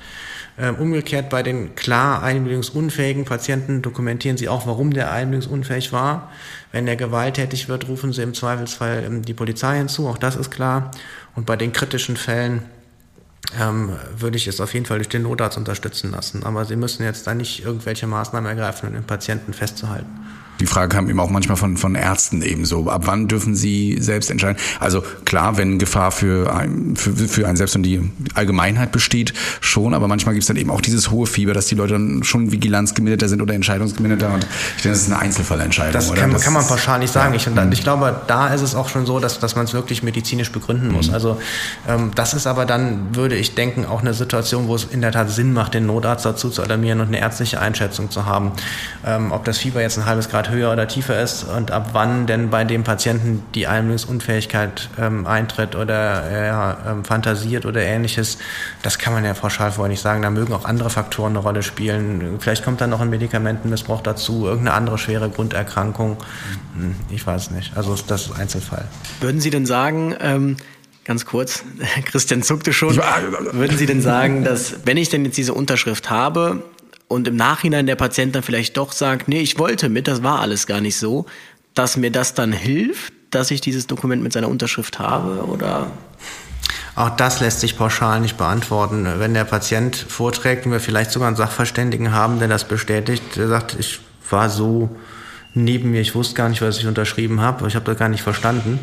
Ähm, 0.61 0.75
umgekehrt 0.75 1.29
bei 1.29 1.41
den 1.41 1.75
klar 1.75 2.21
einwilligungsunfähigen 2.21 3.23
Patienten 3.23 3.81
dokumentieren 3.81 4.35
Sie 4.35 4.49
auch, 4.49 4.67
warum 4.67 4.91
der 4.91 5.09
einwilligungsunfähig 5.09 5.93
war. 5.93 6.31
Wenn 6.73 6.85
der 6.85 6.97
gewalttätig 6.97 7.69
wird, 7.69 7.87
rufen 7.87 8.11
Sie 8.11 8.21
im 8.21 8.33
Zweifelsfall 8.33 9.03
ähm, 9.05 9.21
die 9.21 9.33
Polizei 9.33 9.77
hinzu. 9.77 10.07
Auch 10.07 10.17
das 10.17 10.35
ist 10.35 10.51
klar. 10.51 10.91
Und 11.35 11.45
bei 11.45 11.55
den 11.55 11.71
kritischen 11.71 12.17
Fällen 12.17 12.63
ähm, 13.57 13.93
würde 14.17 14.35
ich 14.35 14.47
es 14.47 14.59
auf 14.59 14.73
jeden 14.73 14.85
Fall 14.85 14.97
durch 14.97 15.07
den 15.07 15.21
Notarzt 15.21 15.57
unterstützen 15.57 16.11
lassen. 16.11 16.43
Aber 16.43 16.65
Sie 16.65 16.75
müssen 16.75 17.03
jetzt 17.03 17.25
da 17.25 17.33
nicht 17.33 17.63
irgendwelche 17.63 18.05
Maßnahmen 18.05 18.49
ergreifen, 18.49 18.89
um 18.89 18.95
den 18.95 19.05
Patienten 19.05 19.53
festzuhalten. 19.53 20.09
Die 20.59 20.65
Frage 20.65 20.95
kam 20.95 21.09
eben 21.09 21.19
auch 21.19 21.29
manchmal 21.29 21.57
von, 21.57 21.77
von 21.77 21.95
Ärzten 21.95 22.41
ebenso. 22.41 22.89
Ab 22.89 23.03
wann 23.05 23.27
dürfen 23.27 23.55
sie 23.55 23.97
selbst 23.99 24.29
entscheiden? 24.29 24.57
Also 24.79 25.03
klar, 25.25 25.57
wenn 25.57 25.79
Gefahr 25.79 26.11
für, 26.11 26.53
ein, 26.53 26.95
für, 26.95 27.13
für 27.13 27.47
einen 27.47 27.57
selbst 27.57 27.75
und 27.75 27.83
die 27.83 28.11
Allgemeinheit 28.33 28.91
besteht, 28.91 29.33
schon, 29.61 29.93
aber 29.93 30.07
manchmal 30.07 30.33
gibt 30.33 30.43
es 30.43 30.47
dann 30.47 30.57
eben 30.57 30.69
auch 30.69 30.81
dieses 30.81 31.11
hohe 31.11 31.27
Fieber, 31.27 31.53
dass 31.53 31.67
die 31.67 31.75
Leute 31.75 31.93
dann 31.93 32.23
schon 32.23 32.51
vigilanzgemindeter 32.51 33.29
sind 33.29 33.41
oder 33.41 33.53
entscheidungsgemindeter 33.53 34.33
und 34.33 34.45
ich 34.77 34.83
denke, 34.83 34.97
das 34.97 35.01
ist 35.03 35.11
eine 35.11 35.19
Einzelfallentscheidung. 35.19 35.93
Das, 35.93 36.13
kann, 36.13 36.31
das 36.31 36.43
kann, 36.43 36.53
man 36.53 36.65
pauschal 36.67 36.99
nicht 36.99 37.13
sagen. 37.13 37.33
Ja. 37.33 37.37
Ich, 37.37 37.47
und 37.47 37.73
ich 37.73 37.83
glaube, 37.83 38.21
da 38.27 38.53
ist 38.53 38.61
es 38.61 38.75
auch 38.75 38.89
schon 38.89 39.05
so, 39.05 39.19
dass, 39.19 39.39
dass 39.39 39.55
man 39.55 39.65
es 39.65 39.73
wirklich 39.73 40.03
medizinisch 40.03 40.51
begründen 40.51 40.91
muss. 40.91 41.07
Mhm. 41.07 41.13
Also 41.13 41.41
ähm, 41.87 42.11
das 42.15 42.33
ist 42.33 42.47
aber 42.47 42.65
dann, 42.65 43.15
würde 43.15 43.35
ich 43.35 43.55
denken, 43.55 43.85
auch 43.85 44.01
eine 44.01 44.13
Situation, 44.13 44.67
wo 44.67 44.75
es 44.75 44.85
in 44.85 45.01
der 45.01 45.11
Tat 45.11 45.29
Sinn 45.29 45.53
macht, 45.53 45.73
den 45.73 45.85
Notarzt 45.85 46.25
dazu 46.25 46.49
zu 46.49 46.61
alarmieren 46.61 46.99
und 46.99 47.07
eine 47.07 47.19
ärztliche 47.19 47.59
Einschätzung 47.59 48.11
zu 48.11 48.25
haben. 48.25 48.51
Ähm, 49.05 49.31
ob 49.31 49.45
das 49.45 49.57
Fieber 49.57 49.81
jetzt 49.81 49.97
ein 49.97 50.05
halbes 50.05 50.29
Grad 50.29 50.48
höher 50.49 50.71
oder 50.71 50.87
tiefer 50.87 51.21
ist 51.21 51.43
und 51.43 51.71
ab 51.71 51.89
wann 51.93 52.27
denn 52.27 52.49
bei 52.49 52.63
dem 52.63 52.83
Patienten 52.83 53.43
die 53.55 53.67
Einbildungsunfähigkeit 53.67 54.89
ähm, 54.99 55.25
eintritt 55.25 55.75
oder 55.75 55.93
er 55.93 56.77
ähm, 56.87 57.05
fantasiert 57.05 57.65
oder 57.65 57.81
ähnliches, 57.81 58.37
das 58.81 58.97
kann 58.97 59.13
man 59.13 59.25
ja 59.25 59.33
pauschal 59.33 59.71
vorher 59.71 59.89
nicht 59.89 60.01
sagen. 60.01 60.21
Da 60.21 60.29
mögen 60.29 60.53
auch 60.53 60.65
andere 60.65 60.89
Faktoren 60.89 61.33
eine 61.33 61.39
Rolle 61.39 61.63
spielen. 61.63 62.37
Vielleicht 62.39 62.63
kommt 62.63 62.81
dann 62.81 62.89
noch 62.89 63.01
ein 63.01 63.09
Medikamentenmissbrauch 63.09 64.01
dazu, 64.01 64.45
irgendeine 64.45 64.75
andere 64.75 64.97
schwere 64.97 65.29
Grunderkrankung. 65.29 66.17
Hm, 66.75 66.95
ich 67.09 67.25
weiß 67.25 67.51
nicht. 67.51 67.75
Also 67.75 67.95
das 68.07 68.27
ist 68.27 68.39
Einzelfall. 68.39 68.85
Würden 69.21 69.41
Sie 69.41 69.49
denn 69.49 69.65
sagen, 69.65 70.15
ähm, 70.19 70.57
ganz 71.05 71.25
kurz, 71.25 71.63
Christian 72.05 72.43
zuckte 72.43 72.73
schon, 72.73 72.97
würden 72.97 73.77
Sie 73.77 73.85
denn 73.85 74.01
sagen, 74.01 74.43
dass 74.43 74.85
wenn 74.85 74.97
ich 74.97 75.09
denn 75.09 75.25
jetzt 75.25 75.37
diese 75.37 75.53
Unterschrift 75.53 76.09
habe, 76.09 76.63
und 77.09 77.27
im 77.27 77.35
Nachhinein 77.35 77.87
der 77.87 77.95
Patient 77.95 78.33
dann 78.35 78.43
vielleicht 78.43 78.77
doch 78.77 78.93
sagt, 78.93 79.27
nee, 79.27 79.41
ich 79.41 79.59
wollte 79.59 79.89
mit, 79.89 80.07
das 80.07 80.23
war 80.23 80.39
alles 80.39 80.67
gar 80.67 80.79
nicht 80.79 80.97
so, 80.97 81.25
dass 81.73 81.97
mir 81.97 82.11
das 82.11 82.35
dann 82.35 82.53
hilft, 82.53 83.11
dass 83.31 83.51
ich 83.51 83.59
dieses 83.59 83.87
Dokument 83.87 84.23
mit 84.23 84.31
seiner 84.31 84.47
Unterschrift 84.47 84.99
habe 84.99 85.43
oder? 85.45 85.91
Auch 86.95 87.09
das 87.09 87.39
lässt 87.39 87.61
sich 87.61 87.77
pauschal 87.77 88.19
nicht 88.19 88.37
beantworten. 88.37 89.07
Wenn 89.17 89.33
der 89.33 89.43
Patient 89.43 89.95
vorträgt 89.95 90.65
und 90.65 90.71
wir 90.71 90.79
vielleicht 90.79 91.11
sogar 91.11 91.27
einen 91.27 91.37
Sachverständigen 91.37 92.11
haben, 92.11 92.39
der 92.39 92.47
das 92.47 92.65
bestätigt, 92.65 93.23
der 93.35 93.47
sagt, 93.47 93.75
ich 93.79 93.99
war 94.29 94.49
so 94.49 94.89
neben 95.53 95.91
mir, 95.91 96.01
ich 96.01 96.13
wusste 96.13 96.35
gar 96.35 96.49
nicht, 96.49 96.61
was 96.61 96.77
ich 96.77 96.85
unterschrieben 96.85 97.41
habe, 97.41 97.67
ich 97.67 97.75
habe 97.75 97.85
das 97.85 97.97
gar 97.97 98.09
nicht 98.09 98.21
verstanden. 98.21 98.79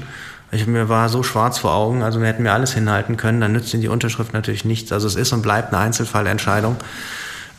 Ich, 0.51 0.67
mir 0.67 0.89
war 0.89 1.09
so 1.09 1.23
schwarz 1.23 1.59
vor 1.59 1.75
Augen, 1.75 2.03
also 2.03 2.21
wir 2.21 2.27
hätten 2.27 2.43
mir 2.43 2.53
alles 2.53 2.73
hinhalten 2.73 3.17
können, 3.17 3.41
dann 3.41 3.53
nützt 3.53 3.73
Ihnen 3.75 3.83
die 3.83 3.89
Unterschrift 3.89 4.33
natürlich 4.33 4.65
nichts. 4.65 4.93
Also 4.93 5.07
es 5.07 5.15
ist 5.15 5.33
und 5.33 5.43
bleibt 5.43 5.73
eine 5.73 5.83
Einzelfallentscheidung. 5.83 6.77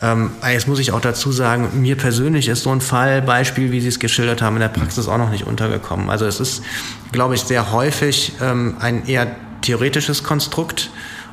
Ähm, 0.00 0.30
jetzt 0.44 0.68
muss 0.68 0.78
ich 0.78 0.92
auch 0.92 1.00
dazu 1.00 1.32
sagen, 1.32 1.80
mir 1.80 1.96
persönlich 1.96 2.48
ist 2.48 2.62
so 2.62 2.70
ein 2.70 2.80
Fallbeispiel, 2.80 3.72
wie 3.72 3.80
Sie 3.80 3.88
es 3.88 3.98
geschildert 3.98 4.42
haben, 4.42 4.56
in 4.56 4.60
der 4.60 4.68
Praxis 4.68 5.08
auch 5.08 5.18
noch 5.18 5.30
nicht 5.30 5.46
untergekommen. 5.46 6.08
Also 6.08 6.24
es 6.26 6.38
ist, 6.38 6.62
glaube 7.10 7.34
ich, 7.34 7.42
sehr 7.42 7.72
häufig 7.72 8.32
ähm, 8.40 8.76
ein 8.78 9.06
eher 9.06 9.26
theoretisches 9.62 10.22
Konstrukt. 10.22 10.90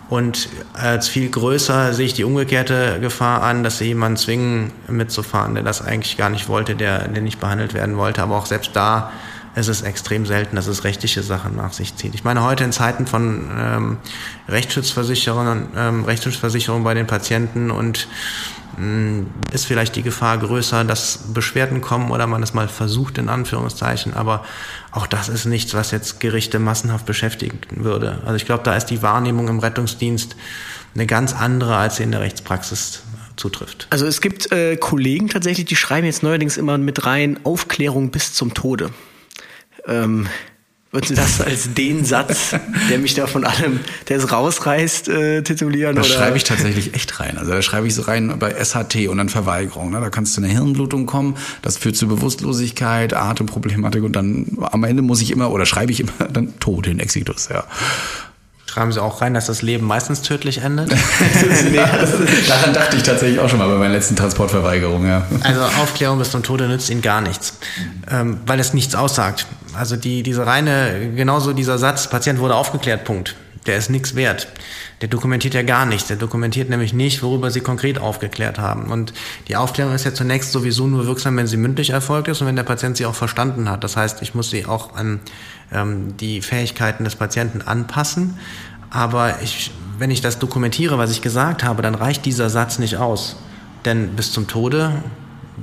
Und 0.08 0.50
als 0.74 1.08
viel 1.08 1.30
größer 1.30 1.94
sehe 1.94 2.06
ich 2.06 2.14
die 2.14 2.24
umgekehrte 2.24 3.00
Gefahr 3.00 3.42
an, 3.42 3.64
dass 3.64 3.80
sie 3.80 3.86
jemanden 3.86 4.18
zwingen, 4.18 4.72
mitzufahren, 4.88 5.56
der 5.56 5.64
das 5.64 5.82
eigentlich 5.82 6.16
gar 6.16 6.30
nicht 6.30 6.48
wollte, 6.48 6.76
der, 6.76 7.08
der 7.08 7.24
nicht 7.24 7.40
behandelt 7.40 7.74
werden 7.74 7.98
wollte. 7.98 8.22
Aber 8.22 8.36
auch 8.36 8.46
selbst 8.46 8.72
da 8.76 9.12
ist 9.56 9.70
es 9.70 9.82
extrem 9.82 10.26
selten, 10.26 10.56
dass 10.56 10.68
es 10.68 10.84
rechtliche 10.84 11.24
Sachen 11.24 11.56
nach 11.56 11.74
sich 11.74 11.96
zieht. 11.96 12.14
Ich 12.14 12.24
meine, 12.24 12.44
heute 12.44 12.64
in 12.64 12.72
Zeiten 12.72 13.08
von 13.08 13.50
ähm, 13.58 13.98
Rechtsschutzversicherungen, 14.50 15.68
ähm, 15.76 16.04
Rechtsschutzversicherung 16.04 16.84
bei 16.84 16.94
den 16.94 17.08
Patienten 17.08 17.72
und 17.72 18.08
hm, 18.76 19.28
ist 19.54 19.66
vielleicht 19.66 19.96
die 19.96 20.04
Gefahr 20.04 20.38
größer, 20.38 20.84
dass 20.84 21.20
Beschwerden 21.34 21.80
kommen 21.80 22.12
oder 22.12 22.28
man 22.28 22.44
es 22.44 22.54
mal 22.54 22.68
versucht, 22.68 23.18
in 23.18 23.30
Anführungszeichen. 23.30 24.14
Aber 24.14 24.44
auch 24.92 25.08
das 25.08 25.30
ist 25.30 25.46
nichts, 25.46 25.74
was 25.74 25.92
jetzt 25.92 26.20
Gerichte 26.20 26.60
massenhaft 26.60 27.06
beschäftigen 27.06 27.60
würde. 27.72 28.22
Also 28.26 28.36
ich 28.36 28.46
glaube, 28.46 28.64
da 28.64 28.76
ist 28.76 28.88
die 28.88 29.02
Wahrnehmung 29.02 29.48
im 29.48 29.60
Rettungsdienst 29.60 30.36
eine 30.94 31.06
ganz 31.06 31.34
andere, 31.34 31.78
als 31.78 31.98
sie 31.98 32.04
in 32.04 32.12
der 32.12 32.22
Rechtspraxis 32.22 33.04
zutrifft. 33.38 33.88
Also 33.90 34.06
es 34.06 34.22
gibt 34.22 34.52
äh, 34.52 34.76
Kollegen 34.78 35.30
tatsächlich, 35.30 35.66
die 35.66 35.76
schreiben 35.76 36.06
jetzt 36.06 36.24
neuerdings 36.24 36.58
immer 36.58 36.78
mit 36.78 37.06
rein 37.06 37.40
Aufklärung 37.44 38.12
bis 38.12 38.34
zum 38.34 38.54
Tode. 38.54 38.92
Ähm, 39.88 40.28
Würden 40.96 41.08
Sie 41.08 41.16
das 41.16 41.42
als 41.42 41.74
den 41.74 42.06
Satz, 42.06 42.56
der 42.90 43.00
mich 43.00 43.16
da 43.16 43.28
von 43.28 43.44
allem, 43.44 43.82
der 44.08 44.16
es 44.16 44.32
rausreißt, 44.32 45.10
äh, 45.10 45.42
titulieren? 45.42 45.94
Das 45.94 46.08
oder? 46.08 46.16
schreibe 46.16 46.38
ich 46.38 46.46
tatsächlich 46.46 46.94
echt 46.94 47.20
rein. 47.20 47.38
Also 47.38 47.52
da 47.52 47.62
schreibe 47.62 47.86
ich 47.86 47.94
so 47.94 48.04
rein 48.04 48.40
bei 48.40 48.54
SHT 48.64 49.10
und 49.10 49.18
dann 49.18 49.28
Verweigerung. 49.28 49.92
Ne? 49.92 50.00
Da 50.00 50.10
kannst 50.10 50.38
du 50.38 50.42
eine 50.42 50.50
Hirnblutung 50.50 51.06
kommen, 51.06 51.36
das 51.62 51.76
führt 51.76 51.98
zu 51.98 52.08
Bewusstlosigkeit, 52.08 53.14
Atemproblematik 53.14 54.04
und 54.04 54.16
dann 54.16 54.58
am 54.72 54.86
Ende 54.86 55.02
muss 55.02 55.22
ich 55.22 55.32
immer, 55.32 55.52
oder 55.52 55.66
schreibe 55.66 55.92
ich 55.92 56.00
immer 56.00 56.14
dann 56.32 56.58
Tod 56.62 56.88
in 56.88 57.02
Exitus, 57.02 57.50
ja. 57.50 57.66
Schreiben 58.66 58.94
Sie 58.94 59.02
auch 59.02 59.22
rein, 59.22 59.34
dass 59.34 59.48
das 59.48 59.62
Leben 59.62 59.86
meistens 59.86 60.22
tödlich 60.22 60.60
endet? 60.60 60.90
nee, 61.72 61.78
daran 62.48 62.74
dachte 62.74 62.96
ich 62.96 63.04
tatsächlich 63.04 63.40
auch 63.40 63.50
schon 63.50 63.60
mal 63.60 63.68
bei 63.68 63.76
meiner 63.76 63.94
letzten 63.94 64.16
Transportverweigerung. 64.16 65.06
Ja. 65.06 65.26
Also 65.44 65.62
Aufklärung 65.62 66.20
bis 66.20 66.32
zum 66.32 66.44
Tode 66.44 66.68
nützt 66.70 66.90
Ihnen 66.90 67.02
gar 67.02 67.22
nichts, 67.22 67.58
ähm, 68.10 68.40
weil 68.46 68.60
es 68.60 68.74
nichts 68.74 68.96
aussagt. 68.96 69.46
Also 69.78 69.96
die, 69.96 70.24
diese 70.24 70.46
reine, 70.46 71.12
genauso 71.16 71.54
dieser 71.54 71.78
Satz, 71.78 72.10
Patient 72.10 72.40
wurde 72.40 72.56
aufgeklärt, 72.56 73.04
Punkt. 73.04 73.36
Der 73.66 73.78
ist 73.78 73.90
nichts 73.90 74.16
wert. 74.16 74.48
Der 75.02 75.10
dokumentiert 75.10 75.56
ja 75.56 75.64
gar 75.64 75.86
nichts. 75.86 76.08
Der 76.08 76.18
dokumentiert 76.18 76.70
nämlich 76.70 76.94
nicht, 76.94 77.24
worüber 77.24 77.50
Sie 77.50 77.62
konkret 77.62 77.98
aufgeklärt 77.98 78.60
haben. 78.60 78.92
Und 78.92 79.14
die 79.48 79.56
Aufklärung 79.56 79.96
ist 79.96 80.06
ja 80.06 80.14
zunächst 80.14 80.52
sowieso 80.52 80.86
nur 80.86 81.08
wirksam, 81.08 81.36
wenn 81.38 81.48
sie 81.48 81.58
mündlich 81.58 81.90
erfolgt 81.90 82.28
ist 82.28 82.42
und 82.42 82.48
wenn 82.48 82.56
der 82.56 82.64
Patient 82.64 82.96
sie 82.96 83.08
auch 83.08 83.16
verstanden 83.16 83.70
hat. 83.70 83.84
Das 83.84 83.98
heißt, 83.98 84.22
ich 84.22 84.36
muss 84.36 84.52
sie 84.52 84.68
auch 84.68 84.96
an 84.96 85.20
ähm, 85.74 86.16
die 86.18 86.42
Fähigkeiten 86.42 87.04
des 87.06 87.16
Patienten 87.16 87.64
anpassen. 87.64 88.38
Aber 88.92 89.42
ich, 89.42 89.72
wenn 89.98 90.12
ich 90.12 90.22
das 90.22 90.38
dokumentiere, 90.38 91.00
was 91.00 91.10
ich 91.10 91.22
gesagt 91.22 91.64
habe, 91.64 91.82
dann 91.82 91.96
reicht 91.96 92.26
dieser 92.26 92.52
Satz 92.52 92.78
nicht 92.78 92.98
aus. 92.98 93.36
Denn 93.84 94.10
bis 94.16 94.32
zum 94.32 94.48
Tode 94.48 95.04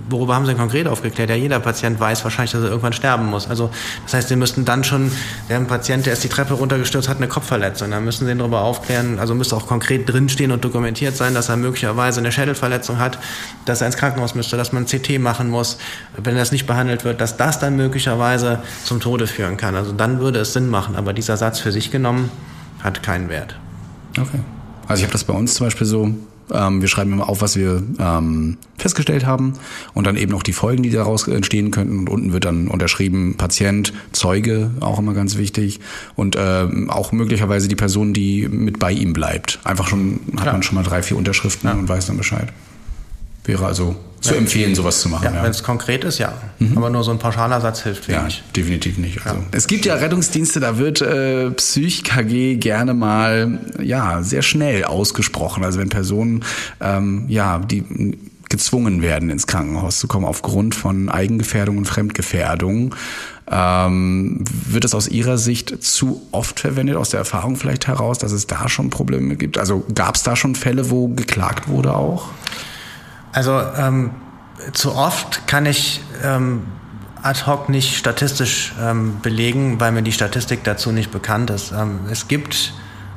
worüber 0.08 0.34
haben 0.34 0.44
Sie 0.44 0.52
denn 0.52 0.58
konkret 0.58 0.86
aufgeklärt? 0.86 1.30
Ja, 1.30 1.36
jeder 1.36 1.60
Patient 1.60 1.98
weiß 2.00 2.24
wahrscheinlich, 2.24 2.52
dass 2.52 2.62
er 2.62 2.68
irgendwann 2.68 2.92
sterben 2.92 3.26
muss. 3.26 3.48
Also 3.48 3.70
das 4.04 4.14
heißt, 4.14 4.28
Sie 4.28 4.36
müssten 4.36 4.64
dann 4.64 4.84
schon, 4.84 5.10
der 5.48 5.60
Patient, 5.60 6.06
der 6.06 6.14
ist 6.14 6.24
die 6.24 6.28
Treppe 6.28 6.54
runtergestürzt, 6.54 7.08
hat 7.08 7.18
eine 7.18 7.28
Kopfverletzung. 7.28 7.90
Dann 7.90 8.04
müssen 8.04 8.26
Sie 8.26 8.32
ihn 8.32 8.38
darüber 8.38 8.62
aufklären, 8.62 9.18
also 9.18 9.34
müsste 9.34 9.56
auch 9.56 9.66
konkret 9.66 10.10
drinstehen 10.10 10.50
und 10.50 10.64
dokumentiert 10.64 11.16
sein, 11.16 11.34
dass 11.34 11.48
er 11.48 11.56
möglicherweise 11.56 12.20
eine 12.20 12.32
Schädelverletzung 12.32 12.98
hat, 12.98 13.18
dass 13.64 13.80
er 13.80 13.86
ins 13.86 13.96
Krankenhaus 13.96 14.34
müsste, 14.34 14.56
dass 14.56 14.72
man 14.72 14.86
CT 14.86 15.18
machen 15.18 15.50
muss, 15.50 15.78
wenn 16.16 16.36
das 16.36 16.52
nicht 16.52 16.66
behandelt 16.66 17.04
wird, 17.04 17.20
dass 17.20 17.36
das 17.36 17.58
dann 17.58 17.76
möglicherweise 17.76 18.60
zum 18.84 19.00
Tode 19.00 19.26
führen 19.26 19.56
kann. 19.56 19.74
Also 19.74 19.92
dann 19.92 20.20
würde 20.20 20.40
es 20.40 20.52
Sinn 20.52 20.68
machen, 20.68 20.96
aber 20.96 21.12
dieser 21.12 21.36
Satz 21.36 21.60
für 21.60 21.72
sich 21.72 21.90
genommen 21.90 22.30
hat 22.82 23.02
keinen 23.02 23.28
Wert. 23.28 23.56
Okay. 24.18 24.40
Also 24.88 25.00
ich 25.00 25.04
habe 25.04 25.12
das 25.12 25.24
bei 25.24 25.34
uns 25.34 25.54
zum 25.54 25.66
Beispiel 25.66 25.86
so, 25.86 26.14
ähm, 26.52 26.80
wir 26.80 26.88
schreiben 26.88 27.12
immer 27.12 27.28
auf, 27.28 27.42
was 27.42 27.56
wir 27.56 27.82
ähm, 27.98 28.56
festgestellt 28.78 29.26
haben 29.26 29.54
und 29.94 30.06
dann 30.06 30.16
eben 30.16 30.34
auch 30.34 30.42
die 30.42 30.52
Folgen, 30.52 30.82
die 30.82 30.90
daraus 30.90 31.26
entstehen 31.28 31.70
könnten. 31.70 31.98
Und 31.98 32.08
unten 32.08 32.32
wird 32.32 32.44
dann 32.44 32.68
unterschrieben 32.68 33.36
Patient, 33.36 33.92
Zeuge, 34.12 34.70
auch 34.80 34.98
immer 34.98 35.14
ganz 35.14 35.36
wichtig. 35.36 35.80
Und 36.14 36.36
ähm, 36.38 36.90
auch 36.90 37.12
möglicherweise 37.12 37.68
die 37.68 37.76
Person, 37.76 38.12
die 38.12 38.48
mit 38.48 38.78
bei 38.78 38.92
ihm 38.92 39.12
bleibt. 39.12 39.60
Einfach 39.64 39.86
schon, 39.86 40.20
hat 40.36 40.46
ja. 40.46 40.52
man 40.52 40.62
schon 40.62 40.76
mal 40.76 40.84
drei, 40.84 41.02
vier 41.02 41.16
Unterschriften 41.16 41.68
ja. 41.68 41.74
und 41.74 41.88
weiß 41.88 42.06
dann 42.06 42.16
Bescheid. 42.16 42.52
Wäre 43.44 43.66
also 43.66 43.96
zu 44.20 44.34
ja. 44.34 44.38
empfehlen, 44.38 44.74
sowas 44.74 45.00
zu 45.00 45.08
machen. 45.08 45.24
Ja, 45.24 45.34
ja. 45.34 45.42
Wenn 45.42 45.50
es 45.50 45.64
konkret 45.64 46.04
ist, 46.04 46.18
ja. 46.18 46.32
Mhm. 46.60 46.78
Aber 46.78 46.90
nur 46.90 47.02
so 47.02 47.10
ein 47.10 47.18
pauschaler 47.18 47.60
Satz 47.60 47.82
hilft 47.82 48.08
wenig. 48.08 48.36
Ja, 48.38 48.52
definitiv 48.54 48.98
nicht. 48.98 49.26
Also, 49.26 49.42
es 49.50 49.66
gibt 49.66 49.84
ja 49.84 49.94
Rettungsdienste, 49.96 50.60
da 50.60 50.78
wird 50.78 51.00
äh, 51.00 51.50
Psych-KG 51.50 52.56
gerne 52.56 52.94
mal 52.94 53.58
ja 53.82 54.22
sehr 54.22 54.42
schnell 54.42 54.84
ausgesprochen. 54.84 55.64
Also 55.64 55.80
wenn 55.80 55.88
Personen 55.88 56.44
ja 57.28 57.58
die 57.58 57.84
gezwungen 58.52 59.00
werden, 59.00 59.30
ins 59.30 59.46
Krankenhaus 59.46 59.98
zu 59.98 60.06
kommen 60.06 60.26
aufgrund 60.26 60.74
von 60.74 61.08
Eigengefährdung 61.08 61.78
und 61.78 61.86
Fremdgefährdung. 61.86 62.94
Ähm, 63.50 64.44
wird 64.68 64.84
es 64.84 64.94
aus 64.94 65.08
Ihrer 65.08 65.38
Sicht 65.38 65.82
zu 65.82 66.22
oft 66.32 66.60
verwendet, 66.60 66.96
aus 66.96 67.08
der 67.08 67.18
Erfahrung 67.18 67.56
vielleicht 67.56 67.86
heraus, 67.86 68.18
dass 68.18 68.30
es 68.30 68.46
da 68.46 68.68
schon 68.68 68.90
Probleme 68.90 69.36
gibt? 69.36 69.56
Also 69.56 69.84
gab 69.94 70.16
es 70.16 70.22
da 70.22 70.36
schon 70.36 70.54
Fälle, 70.54 70.90
wo 70.90 71.08
geklagt 71.08 71.68
wurde 71.68 71.94
auch? 71.94 72.28
Also 73.32 73.60
ähm, 73.78 74.12
zu 74.72 74.94
oft 74.94 75.46
kann 75.46 75.66
ich 75.66 76.02
ähm, 76.22 76.66
ad 77.22 77.46
hoc 77.46 77.68
nicht 77.68 77.96
statistisch 77.96 78.74
ähm, 78.80 79.20
belegen, 79.22 79.80
weil 79.80 79.92
mir 79.92 80.02
die 80.02 80.12
Statistik 80.12 80.64
dazu 80.64 80.92
nicht 80.92 81.10
bekannt 81.10 81.50
ist. 81.50 81.72
Ähm, 81.72 82.00
es 82.10 82.28
gibt 82.28 82.74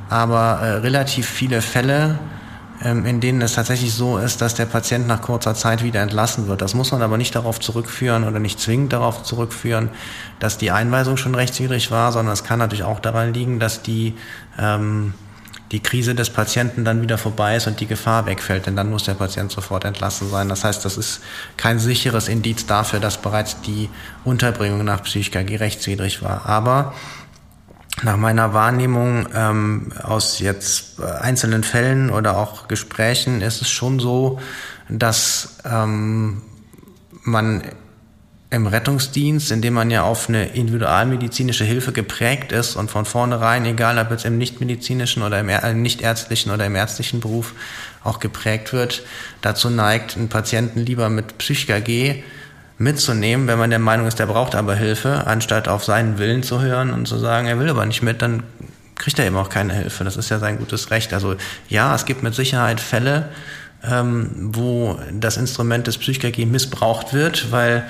aber 0.08 0.60
äh, 0.60 0.70
relativ 0.76 1.28
viele 1.28 1.60
Fälle, 1.60 2.18
ähm, 2.82 3.04
in 3.04 3.20
denen 3.20 3.42
es 3.42 3.54
tatsächlich 3.54 3.92
so 3.92 4.18
ist, 4.18 4.40
dass 4.40 4.54
der 4.54 4.66
Patient 4.66 5.06
nach 5.06 5.22
kurzer 5.22 5.54
Zeit 5.54 5.82
wieder 5.82 6.00
entlassen 6.00 6.46
wird. 6.46 6.62
Das 6.62 6.74
muss 6.74 6.92
man 6.92 7.02
aber 7.02 7.16
nicht 7.16 7.34
darauf 7.34 7.58
zurückführen 7.60 8.24
oder 8.24 8.38
nicht 8.38 8.60
zwingend 8.60 8.92
darauf 8.92 9.22
zurückführen, 9.22 9.90
dass 10.38 10.58
die 10.58 10.70
Einweisung 10.70 11.16
schon 11.16 11.34
rechtswidrig 11.34 11.90
war, 11.90 12.12
sondern 12.12 12.32
es 12.32 12.44
kann 12.44 12.58
natürlich 12.58 12.84
auch 12.84 13.00
daran 13.00 13.34
liegen, 13.34 13.60
dass 13.60 13.82
die 13.82 14.14
ähm, 14.58 15.14
die 15.72 15.80
Krise 15.80 16.14
des 16.14 16.30
Patienten 16.30 16.84
dann 16.84 17.02
wieder 17.02 17.18
vorbei 17.18 17.56
ist 17.56 17.66
und 17.66 17.80
die 17.80 17.86
Gefahr 17.86 18.26
wegfällt, 18.26 18.66
denn 18.66 18.76
dann 18.76 18.90
muss 18.90 19.04
der 19.04 19.14
Patient 19.14 19.50
sofort 19.50 19.84
entlassen 19.84 20.30
sein. 20.30 20.48
Das 20.48 20.64
heißt, 20.64 20.84
das 20.84 20.96
ist 20.96 21.20
kein 21.56 21.78
sicheres 21.78 22.28
Indiz 22.28 22.66
dafür, 22.66 23.00
dass 23.00 23.18
bereits 23.18 23.60
die 23.62 23.88
Unterbringung 24.24 24.84
nach 24.84 25.02
Psychologie 25.02 25.56
rechtswidrig 25.56 26.22
war. 26.22 26.46
Aber 26.46 26.94
nach 28.02 28.16
meiner 28.16 28.52
Wahrnehmung 28.52 29.26
ähm, 29.34 29.92
aus 30.02 30.38
jetzt 30.38 31.00
einzelnen 31.00 31.64
Fällen 31.64 32.10
oder 32.10 32.36
auch 32.36 32.68
Gesprächen 32.68 33.40
ist 33.40 33.62
es 33.62 33.70
schon 33.70 33.98
so, 33.98 34.38
dass 34.88 35.56
ähm, 35.64 36.42
man 37.22 37.62
im 38.56 38.66
Rettungsdienst, 38.66 39.52
in 39.52 39.62
dem 39.62 39.74
man 39.74 39.90
ja 39.90 40.02
auf 40.02 40.28
eine 40.28 40.46
individualmedizinische 40.46 41.64
Hilfe 41.64 41.92
geprägt 41.92 42.50
ist 42.50 42.74
und 42.74 42.90
von 42.90 43.04
vornherein, 43.04 43.64
egal 43.64 43.98
ob 43.98 44.10
jetzt 44.10 44.24
im 44.24 44.38
nichtmedizinischen 44.38 45.22
oder 45.22 45.38
im 45.38 45.82
nichtärztlichen 45.82 46.50
oder 46.50 46.66
im 46.66 46.74
ärztlichen 46.74 47.20
Beruf 47.20 47.54
auch 48.02 48.18
geprägt 48.18 48.72
wird, 48.72 49.02
dazu 49.42 49.70
neigt, 49.70 50.16
einen 50.16 50.28
Patienten 50.28 50.80
lieber 50.80 51.08
mit 51.08 51.38
Psych-KG 51.38 52.22
mitzunehmen, 52.78 53.46
wenn 53.46 53.58
man 53.58 53.70
der 53.70 53.78
Meinung 53.78 54.06
ist, 54.06 54.18
der 54.18 54.26
braucht 54.26 54.54
aber 54.54 54.74
Hilfe, 54.74 55.26
anstatt 55.26 55.68
auf 55.68 55.84
seinen 55.84 56.18
Willen 56.18 56.42
zu 56.42 56.60
hören 56.60 56.92
und 56.92 57.06
zu 57.06 57.18
sagen, 57.18 57.46
er 57.46 57.58
will 57.58 57.70
aber 57.70 57.86
nicht 57.86 58.02
mit, 58.02 58.22
dann 58.22 58.42
kriegt 58.96 59.18
er 59.18 59.26
eben 59.26 59.36
auch 59.36 59.48
keine 59.48 59.74
Hilfe. 59.74 60.04
Das 60.04 60.16
ist 60.16 60.30
ja 60.30 60.38
sein 60.38 60.58
gutes 60.58 60.90
Recht. 60.90 61.12
Also 61.12 61.36
ja, 61.68 61.94
es 61.94 62.06
gibt 62.06 62.22
mit 62.22 62.34
Sicherheit 62.34 62.80
Fälle, 62.80 63.28
ähm, 63.84 64.30
wo 64.52 64.98
das 65.12 65.36
Instrument 65.36 65.86
des 65.86 65.98
Psychiatrie 65.98 66.46
missbraucht 66.46 67.12
wird, 67.12 67.52
weil 67.52 67.84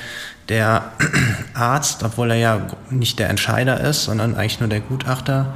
der 0.49 0.93
Arzt, 1.55 2.03
obwohl 2.03 2.31
er 2.31 2.37
ja 2.37 2.67
nicht 2.91 3.19
der 3.19 3.31
Entscheider 3.31 3.81
ist, 3.81 4.05
sondern 4.05 4.35
eigentlich 4.35 4.61
nur 4.61 4.69
der 4.69 4.81
Gutachter, 4.81 5.55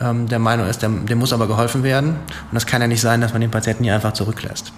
ähm, 0.00 0.28
der 0.28 0.38
Meinung 0.38 0.66
ist, 0.66 0.82
dem, 0.82 1.06
dem 1.06 1.18
muss 1.18 1.32
aber 1.32 1.46
geholfen 1.46 1.82
werden. 1.82 2.10
Und 2.10 2.54
das 2.54 2.66
kann 2.66 2.80
ja 2.80 2.88
nicht 2.88 3.00
sein, 3.00 3.20
dass 3.20 3.32
man 3.32 3.40
den 3.40 3.50
Patienten 3.50 3.84
hier 3.84 3.94
einfach 3.94 4.12
zurücklässt. 4.12 4.72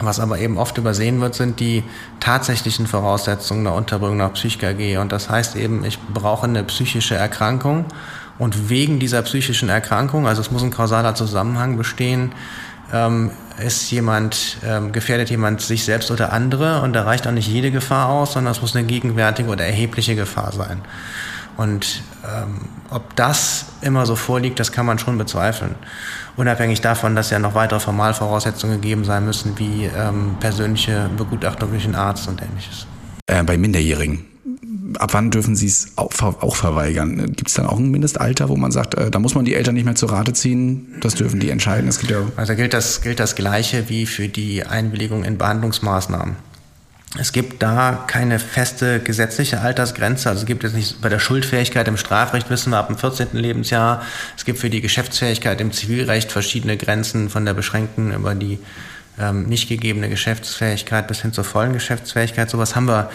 Was 0.00 0.20
aber 0.20 0.38
eben 0.38 0.58
oft 0.58 0.78
übersehen 0.78 1.20
wird, 1.20 1.34
sind 1.34 1.58
die 1.58 1.82
tatsächlichen 2.20 2.86
Voraussetzungen 2.86 3.64
der 3.64 3.74
Unterbringung 3.74 4.18
nach 4.18 4.32
Psych-KG. 4.34 4.98
Und 4.98 5.10
das 5.10 5.28
heißt 5.28 5.56
eben, 5.56 5.84
ich 5.84 5.98
brauche 5.98 6.46
eine 6.46 6.62
psychische 6.64 7.16
Erkrankung. 7.16 7.84
Und 8.38 8.68
wegen 8.68 9.00
dieser 9.00 9.22
psychischen 9.22 9.68
Erkrankung, 9.68 10.28
also 10.28 10.40
es 10.40 10.52
muss 10.52 10.62
ein 10.62 10.70
kausaler 10.70 11.16
Zusammenhang 11.16 11.76
bestehen, 11.76 12.30
ähm, 12.92 13.30
ist 13.64 13.90
jemand, 13.90 14.58
ähm, 14.64 14.92
gefährdet 14.92 15.30
jemand 15.30 15.60
sich 15.60 15.84
selbst 15.84 16.10
oder 16.10 16.32
andere. 16.32 16.82
Und 16.82 16.92
da 16.92 17.02
reicht 17.02 17.26
auch 17.26 17.32
nicht 17.32 17.48
jede 17.48 17.70
Gefahr 17.70 18.08
aus, 18.08 18.32
sondern 18.32 18.52
es 18.52 18.60
muss 18.60 18.76
eine 18.76 18.86
gegenwärtige 18.86 19.50
oder 19.50 19.64
erhebliche 19.64 20.14
Gefahr 20.14 20.52
sein. 20.52 20.82
Und 21.56 22.02
ähm, 22.24 22.68
ob 22.90 23.16
das 23.16 23.66
immer 23.80 24.06
so 24.06 24.14
vorliegt, 24.14 24.60
das 24.60 24.70
kann 24.70 24.86
man 24.86 24.98
schon 25.00 25.18
bezweifeln. 25.18 25.74
Unabhängig 26.36 26.80
davon, 26.80 27.16
dass 27.16 27.30
ja 27.30 27.40
noch 27.40 27.56
weitere 27.56 27.80
Formalvoraussetzungen 27.80 28.80
gegeben 28.80 29.04
sein 29.04 29.24
müssen, 29.24 29.58
wie 29.58 29.86
ähm, 29.86 30.36
persönliche 30.38 31.10
Begutachtung 31.16 31.70
durch 31.70 31.82
den 31.82 31.96
Arzt 31.96 32.28
und 32.28 32.40
ähnliches. 32.40 32.86
Äh, 33.26 33.42
bei 33.42 33.58
Minderjährigen. 33.58 34.27
Ab 34.98 35.10
wann 35.12 35.30
dürfen 35.30 35.56
Sie 35.56 35.66
es 35.66 35.92
auch, 35.96 36.10
auch 36.20 36.56
verweigern? 36.56 37.32
Gibt 37.34 37.48
es 37.48 37.54
dann 37.54 37.66
auch 37.66 37.78
ein 37.78 37.90
Mindestalter, 37.90 38.48
wo 38.48 38.56
man 38.56 38.72
sagt, 38.72 38.94
äh, 38.94 39.10
da 39.10 39.18
muss 39.18 39.34
man 39.34 39.44
die 39.44 39.54
Eltern 39.54 39.74
nicht 39.74 39.84
mehr 39.84 39.94
zur 39.94 40.10
Rate 40.10 40.32
ziehen? 40.32 40.94
Das 41.00 41.14
dürfen 41.14 41.40
die 41.40 41.50
entscheiden. 41.50 41.90
Gibt 41.90 42.10
ja 42.10 42.22
also 42.36 42.54
gilt 42.54 42.74
das, 42.74 43.02
gilt 43.02 43.20
das 43.20 43.34
Gleiche 43.34 43.88
wie 43.88 44.06
für 44.06 44.28
die 44.28 44.64
Einwilligung 44.64 45.24
in 45.24 45.38
Behandlungsmaßnahmen. 45.38 46.36
Es 47.16 47.32
gibt 47.32 47.62
da 47.62 48.04
keine 48.06 48.38
feste 48.38 49.00
gesetzliche 49.00 49.60
Altersgrenze. 49.60 50.28
Also 50.28 50.40
es 50.42 50.46
gibt 50.46 50.62
jetzt 50.62 50.74
nicht 50.74 51.00
bei 51.00 51.08
der 51.08 51.18
Schuldfähigkeit 51.18 51.88
im 51.88 51.96
Strafrecht 51.96 52.50
wissen 52.50 52.70
wir 52.70 52.78
ab 52.78 52.88
dem 52.88 52.98
14. 52.98 53.28
Lebensjahr. 53.32 54.02
Es 54.36 54.44
gibt 54.44 54.58
für 54.58 54.68
die 54.68 54.82
Geschäftsfähigkeit 54.82 55.60
im 55.62 55.72
Zivilrecht 55.72 56.30
verschiedene 56.30 56.76
Grenzen 56.76 57.30
von 57.30 57.46
der 57.46 57.54
beschränkten 57.54 58.12
über 58.12 58.34
die 58.34 58.58
ähm, 59.20 59.44
nicht 59.44 59.68
gegebene 59.68 60.08
Geschäftsfähigkeit 60.08 61.06
bis 61.08 61.22
hin 61.22 61.32
zur 61.32 61.44
vollen 61.44 61.72
Geschäftsfähigkeit. 61.72 62.50
Sowas 62.50 62.76
haben 62.76 62.86
wir 62.86 63.10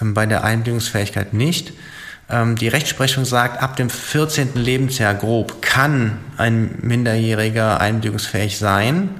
ähm, 0.00 0.14
bei 0.14 0.26
der 0.26 0.44
Einbildungsfähigkeit 0.44 1.32
nicht. 1.32 1.72
Ähm, 2.28 2.56
die 2.56 2.68
Rechtsprechung 2.68 3.24
sagt, 3.24 3.62
ab 3.62 3.76
dem 3.76 3.90
14. 3.90 4.54
Lebensjahr 4.54 5.14
grob 5.14 5.62
kann 5.62 6.18
ein 6.36 6.78
Minderjähriger 6.82 7.80
einbildungsfähig 7.80 8.58
sein 8.58 9.10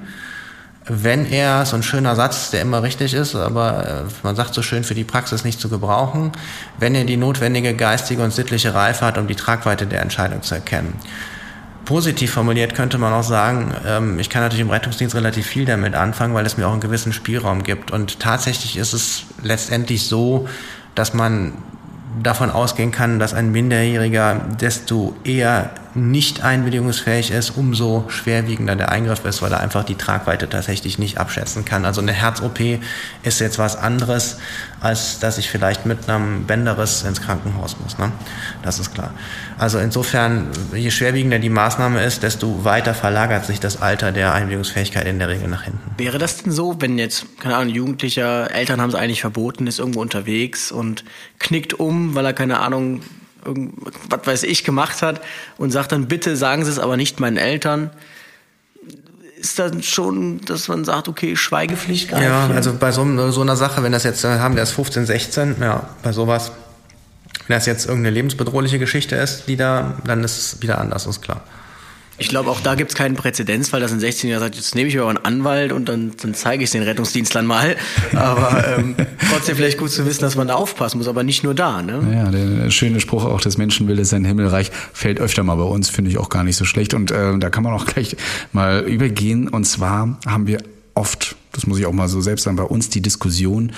wenn 0.89 1.29
er, 1.29 1.65
so 1.65 1.75
ein 1.75 1.83
schöner 1.83 2.15
Satz, 2.15 2.51
der 2.51 2.61
immer 2.61 2.81
richtig 2.81 3.13
ist, 3.13 3.35
aber 3.35 4.05
äh, 4.07 4.11
man 4.23 4.35
sagt 4.35 4.53
so 4.53 4.61
schön, 4.61 4.83
für 4.83 4.95
die 4.95 5.03
Praxis 5.03 5.43
nicht 5.43 5.59
zu 5.59 5.69
gebrauchen, 5.69 6.31
wenn 6.79 6.95
er 6.95 7.03
die 7.03 7.17
notwendige 7.17 7.73
geistige 7.73 8.23
und 8.23 8.33
sittliche 8.33 8.73
Reife 8.73 9.05
hat, 9.05 9.17
um 9.17 9.27
die 9.27 9.35
Tragweite 9.35 9.85
der 9.85 10.01
Entscheidung 10.01 10.41
zu 10.43 10.55
erkennen. 10.55 10.93
Positiv 11.87 12.31
formuliert 12.33 12.75
könnte 12.75 12.97
man 12.97 13.13
auch 13.13 13.23
sagen, 13.23 13.73
ähm, 13.85 14.19
ich 14.19 14.29
kann 14.29 14.41
natürlich 14.41 14.59
im 14.59 14.69
Rettungsdienst 14.69 15.15
relativ 15.15 15.47
viel 15.47 15.63
damit 15.63 15.95
anfangen, 15.95 16.33
weil 16.33 16.45
es 16.45 16.57
mir 16.57 16.67
auch 16.67 16.73
einen 16.73 16.81
gewissen 16.81 17.13
Spielraum 17.13 17.63
gibt. 17.63 17.91
Und 17.91 18.19
tatsächlich 18.19 18.75
ist 18.75 18.91
es 18.91 19.23
letztendlich 19.41 20.05
so, 20.05 20.49
dass 20.95 21.13
man 21.13 21.53
davon 22.21 22.51
ausgehen 22.51 22.91
kann, 22.91 23.19
dass 23.19 23.33
ein 23.33 23.53
Minderjähriger, 23.53 24.35
desto 24.59 25.15
eher 25.23 25.69
nicht 25.97 26.41
einwilligungsfähig 26.43 27.31
ist, 27.31 27.51
umso 27.51 28.05
schwerwiegender 28.09 28.75
der 28.75 28.91
Eingriff 28.91 29.25
ist, 29.25 29.41
weil 29.41 29.51
er 29.51 29.59
einfach 29.59 29.83
die 29.83 29.95
Tragweite 29.95 30.47
tatsächlich 30.47 30.99
nicht 30.99 31.17
abschätzen 31.17 31.65
kann. 31.65 31.85
Also 31.85 32.01
eine 32.01 32.13
Herz-OP 32.13 32.59
ist 33.23 33.39
jetzt 33.39 33.57
was 33.57 33.75
anderes, 33.75 34.37
als 34.79 35.19
dass 35.19 35.37
ich 35.37 35.49
vielleicht 35.49 35.85
mit 35.85 36.07
einem 36.07 36.45
Bänderriss 36.45 37.03
ins 37.03 37.21
Krankenhaus 37.21 37.77
muss. 37.83 37.97
Ne? 37.97 38.11
Das 38.61 38.79
ist 38.79 38.93
klar. 38.93 39.13
Also 39.57 39.79
insofern, 39.79 40.47
je 40.73 40.91
schwerwiegender 40.91 41.39
die 41.39 41.49
Maßnahme 41.49 42.03
ist, 42.03 42.23
desto 42.23 42.63
weiter 42.63 42.93
verlagert 42.93 43.45
sich 43.45 43.59
das 43.59 43.81
Alter 43.81 44.11
der 44.11 44.33
Einwilligungsfähigkeit 44.33 45.07
in 45.07 45.19
der 45.19 45.29
Regel 45.29 45.47
nach 45.47 45.63
hinten. 45.63 45.79
Wäre 45.97 46.19
das 46.19 46.43
denn 46.43 46.51
so, 46.51 46.79
wenn 46.79 46.97
jetzt, 46.99 47.25
keine 47.39 47.55
Ahnung, 47.55 47.73
Jugendlicher, 47.73 48.51
Eltern 48.51 48.79
haben 48.79 48.89
es 48.89 48.95
eigentlich 48.95 49.21
verboten, 49.21 49.65
ist 49.65 49.79
irgendwo 49.79 50.01
unterwegs 50.01 50.71
und 50.71 51.03
knickt 51.39 51.73
um, 51.73 52.13
weil 52.13 52.25
er 52.25 52.33
keine 52.33 52.59
Ahnung 52.59 53.01
was 53.43 54.25
weiß 54.25 54.43
ich 54.43 54.63
gemacht 54.63 55.01
hat 55.01 55.21
und 55.57 55.71
sagt 55.71 55.91
dann, 55.91 56.07
bitte 56.07 56.35
sagen 56.35 56.65
Sie 56.65 56.71
es 56.71 56.79
aber 56.79 56.97
nicht 56.97 57.19
meinen 57.19 57.37
Eltern. 57.37 57.91
Ist 59.37 59.59
dann 59.59 59.83
schon, 59.83 60.41
dass 60.41 60.67
man 60.67 60.83
sagt, 60.83 61.07
okay, 61.07 61.35
Schweigepflicht 61.35 62.09
greift? 62.09 62.23
Ja, 62.23 62.47
also 62.47 62.73
bei 62.73 62.91
so, 62.91 63.31
so, 63.31 63.41
einer 63.41 63.55
Sache, 63.55 63.83
wenn 63.83 63.91
das 63.91 64.03
jetzt, 64.03 64.23
äh, 64.23 64.39
haben 64.39 64.55
wir 64.55 64.61
erst 64.61 64.73
15, 64.73 65.05
16, 65.05 65.55
ja, 65.61 65.87
bei 66.01 66.11
sowas, 66.11 66.51
wenn 67.47 67.55
das 67.55 67.67
jetzt 67.67 67.85
irgendeine 67.85 68.15
lebensbedrohliche 68.15 68.79
Geschichte 68.79 69.15
ist, 69.15 69.47
die 69.47 69.55
da, 69.55 69.93
dann 70.05 70.23
ist 70.23 70.37
es 70.37 70.61
wieder 70.61 70.79
anders, 70.79 71.05
ist 71.05 71.21
klar. 71.21 71.41
Ich 72.19 72.29
glaube, 72.29 72.49
auch 72.49 72.61
da 72.61 72.73
gibt 72.73 72.91
es 72.91 72.95
keinen 72.95 73.15
Präzedenzfall, 73.15 73.79
dass 73.79 73.91
ein 73.91 73.99
16-Jähriger 73.99 74.39
sagt, 74.39 74.55
jetzt 74.55 74.73
nehme 74.73 74.89
ich 74.89 74.97
aber 74.99 75.09
einen 75.09 75.19
Anwalt 75.19 75.71
und 75.71 75.87
dann, 75.87 76.13
dann 76.19 76.33
zeige 76.33 76.63
ich 76.63 76.69
es 76.69 76.71
den 76.71 76.81
Rettungsdienstlern 76.81 77.45
mal. 77.45 77.75
Aber 78.15 78.77
ähm, 78.77 78.95
trotzdem 79.31 79.55
vielleicht 79.55 79.77
gut 79.77 79.91
zu 79.91 80.05
wissen, 80.05 80.21
dass 80.21 80.35
man 80.35 80.47
da 80.47 80.55
aufpassen 80.55 80.97
muss, 80.97 81.07
aber 81.07 81.23
nicht 81.23 81.43
nur 81.43 81.53
da. 81.53 81.83
Ne? 81.83 82.01
Ja, 82.11 82.31
der 82.31 82.71
schöne 82.71 82.99
Spruch 82.99 83.23
auch, 83.23 83.39
des 83.39 83.59
Menschenwille 83.59 84.01
ist 84.01 84.09
sein 84.09 84.25
Himmelreich, 84.25 84.71
fällt 84.93 85.19
öfter 85.19 85.43
mal 85.43 85.55
bei 85.55 85.63
uns, 85.63 85.89
finde 85.89 86.09
ich 86.09 86.17
auch 86.17 86.29
gar 86.29 86.43
nicht 86.43 86.55
so 86.55 86.65
schlecht. 86.65 86.95
Und 86.95 87.11
äh, 87.11 87.37
da 87.37 87.51
kann 87.51 87.63
man 87.63 87.73
auch 87.73 87.85
gleich 87.85 88.17
mal 88.51 88.79
übergehen. 88.81 89.47
Und 89.47 89.65
zwar 89.65 90.17
haben 90.25 90.47
wir 90.47 90.63
oft 90.95 91.35
das 91.57 91.65
muss 91.65 91.79
ich 91.79 91.87
auch 91.87 91.91
mal 91.91 92.07
so 92.07 92.21
selbst 92.21 92.43
sagen, 92.43 92.55
bei 92.55 92.63
uns 92.63 92.89
die 92.89 93.01
Diskussion, 93.01 93.71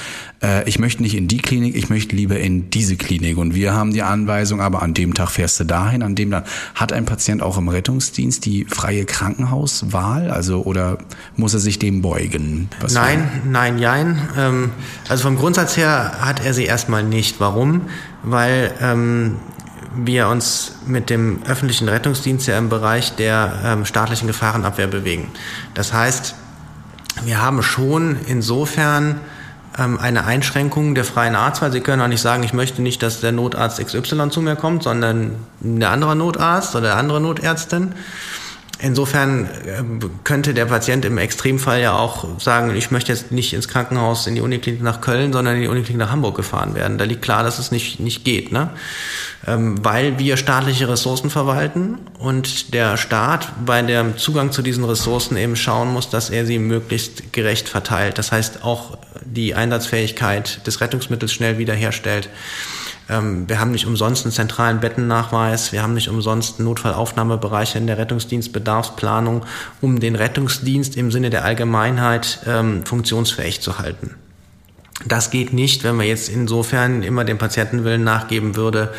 äh, 0.43 0.67
ich 0.67 0.80
möchte 0.80 1.01
nicht 1.01 1.15
in 1.15 1.30
die 1.30 1.38
Klinik, 1.38 1.77
ich 1.77 1.89
möchte 1.89 2.13
lieber 2.13 2.38
in 2.38 2.69
diese 2.69 2.97
Klinik. 2.97 3.38
Und 3.38 3.55
wir 3.55 3.73
haben 3.73 3.93
die 3.93 4.01
Anweisung, 4.01 4.59
aber 4.59 4.82
an 4.82 4.93
dem 4.93 5.13
Tag 5.13 5.30
fährst 5.30 5.61
du 5.61 5.63
dahin, 5.63 6.03
an 6.03 6.13
dem 6.13 6.30
dann 6.30 6.43
hat 6.75 6.91
ein 6.91 7.05
Patient 7.05 7.41
auch 7.41 7.57
im 7.57 7.69
Rettungsdienst 7.69 8.45
die 8.45 8.65
freie 8.65 9.05
Krankenhauswahl, 9.05 10.30
also 10.30 10.63
oder 10.63 10.97
muss 11.38 11.53
er 11.53 11.61
sich 11.61 11.80
dem 11.80 12.01
beugen? 12.01 12.69
Was 12.82 12.93
nein, 12.93 13.19
war? 13.19 13.30
nein, 13.49 13.80
jein. 13.80 14.27
Ähm, 14.38 14.71
also 15.07 15.23
vom 15.23 15.38
Grundsatz 15.38 15.77
her 15.77 16.17
hat 16.19 16.45
er 16.45 16.53
sie 16.53 16.65
erstmal 16.65 17.03
nicht. 17.03 17.39
Warum? 17.39 17.84
Weil 18.23 18.73
ähm, 18.82 19.38
wir 19.95 20.27
uns 20.27 20.73
mit 20.86 21.09
dem 21.09 21.43
öffentlichen 21.47 21.88
Rettungsdienst 21.88 22.45
ja 22.45 22.57
im 22.57 22.67
Bereich 22.67 23.15
der 23.15 23.53
ähm, 23.63 23.86
staatlichen 23.86 24.27
Gefahrenabwehr 24.27 24.88
bewegen. 24.88 25.32
Das 25.75 25.93
heißt, 25.93 26.36
wir 27.26 27.41
haben 27.41 27.61
schon 27.63 28.17
insofern 28.28 29.20
ähm, 29.78 29.99
eine 29.99 30.26
Einschränkung 30.26 30.95
der 30.95 31.05
freien 31.05 31.36
Arztwahl. 31.36 31.72
Sie 31.72 31.82
können 31.82 32.01
auch 32.01 32.07
nicht 32.07 32.22
sagen, 32.22 32.43
ich 32.43 32.53
möchte 32.53 32.82
nicht, 32.82 33.01
dass 33.03 33.22
der 33.22 33.32
Notarzt 33.32 33.86
XY 33.86 34.30
zu 34.30 34.41
mir 34.41 34.55
kommt, 34.55 34.84
sondern 34.84 35.36
der 35.59 35.89
andere 35.89 36.15
Notarzt 36.15 36.76
oder 36.76 36.88
der 36.88 36.97
andere 36.97 37.22
Notärztin. 37.22 37.93
Insofern 38.82 39.45
äh, 39.45 39.84
könnte 40.23 40.53
der 40.53 40.65
Patient 40.65 41.03
im 41.03 41.17
Extremfall 41.17 41.82
ja 41.82 41.97
auch 41.97 42.39
sagen, 42.39 42.73
ich 42.75 42.91
möchte 42.91 43.11
jetzt 43.11 43.30
nicht 43.30 43.53
ins 43.53 43.67
Krankenhaus 43.67 44.25
in 44.25 44.36
die 44.36 44.41
Uniklinik 44.41 44.82
nach 44.82 45.01
Köln, 45.01 45.34
sondern 45.34 45.55
in 45.55 45.61
die 45.63 45.67
Uniklinik 45.67 45.99
nach 45.99 46.11
Hamburg 46.11 46.38
gefahren 46.38 46.75
werden. 46.75 46.97
Da 46.97 47.03
liegt 47.03 47.21
klar, 47.21 47.43
dass 47.43 47.59
es 47.59 47.71
nicht, 47.71 47.99
nicht 47.99 48.23
geht, 48.23 48.53
ne? 48.53 48.69
Ähm, 49.45 49.84
weil 49.84 50.17
wir 50.17 50.38
staatliche 50.38 50.88
Ressourcen 50.88 51.30
verwalten 51.30 51.97
und 52.19 52.73
der 52.73 52.95
Staat 52.95 53.51
bei 53.65 53.82
dem 53.82 54.17
Zugang 54.17 54.53
zu 54.53 54.61
diesen 54.61 54.86
Ressourcen 54.86 55.36
eben 55.36 55.57
schauen 55.57 55.91
muss, 55.91 56.09
dass 56.09 56.30
er 56.30 56.45
sie 56.45 56.59
möglichst 56.59 57.34
gerecht 57.34 57.67
verteilt. 57.67 58.17
Das 58.17 58.32
heißt 58.32 58.63
auch 58.63 58.97
die 59.25 59.55
Einsatzfähigkeit 59.55 60.65
des 60.65 60.80
Rettungsmittels 60.80 61.34
schnell 61.34 61.57
wiederherstellt. 61.57 62.30
Ähm, 63.10 63.49
wir 63.49 63.60
haben 63.60 63.72
nicht 63.72 63.88
umsonst 63.88 64.26
einen 64.26 64.32
zentralen 64.32 64.80
Bettennachweis, 64.80 65.72
wir 65.72 65.82
haben 65.82 65.93
nicht 65.95 66.10
umsonst 66.10 66.60
Notfallaufnahmebereiche 66.60 67.78
in 67.78 67.88
der 67.88 67.97
Rettungsdienstbedarfsplanung, 67.97 69.45
um 69.82 69.99
den 69.99 70.16
Rettungsdienst 70.16 70.95
im 70.95 71.12
Sinne 71.12 71.30
der 71.30 71.43
Allgemeinheit 71.43 72.39
ähm, 72.45 72.86
funktionsfähig 72.86 73.62
zu 73.62 73.80
halten. 73.80 74.16
Das 75.05 75.32
geht 75.32 75.53
nicht, 75.53 75.84
wenn 75.84 75.95
man 75.95 76.05
jetzt 76.05 76.30
insofern 76.30 77.03
immer 77.03 77.24
dem 77.24 77.38
Patientenwillen 77.38 78.03
nachgeben 78.03 78.55
würde, 78.55 78.93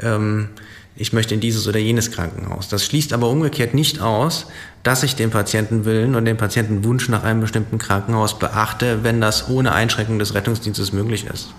ähm, 0.00 0.48
ich 0.96 1.12
möchte 1.12 1.34
in 1.34 1.40
dieses 1.40 1.66
oder 1.66 1.78
jenes 1.78 2.10
Krankenhaus. 2.10 2.68
Das 2.68 2.84
schließt 2.84 3.14
aber 3.14 3.30
umgekehrt 3.30 3.72
nicht 3.72 4.00
aus, 4.00 4.46
dass 4.82 5.02
ich 5.02 5.16
den 5.16 5.30
Patientenwillen 5.30 6.14
und 6.14 6.26
den 6.26 6.36
Patientenwunsch 6.36 7.08
nach 7.08 7.24
einem 7.24 7.40
bestimmten 7.40 7.78
Krankenhaus 7.78 8.38
beachte, 8.38 9.02
wenn 9.02 9.20
das 9.20 9.48
ohne 9.48 9.72
Einschränkung 9.72 10.18
des 10.18 10.34
Rettungsdienstes 10.34 10.92
möglich 10.92 11.26
ist. 11.26 11.54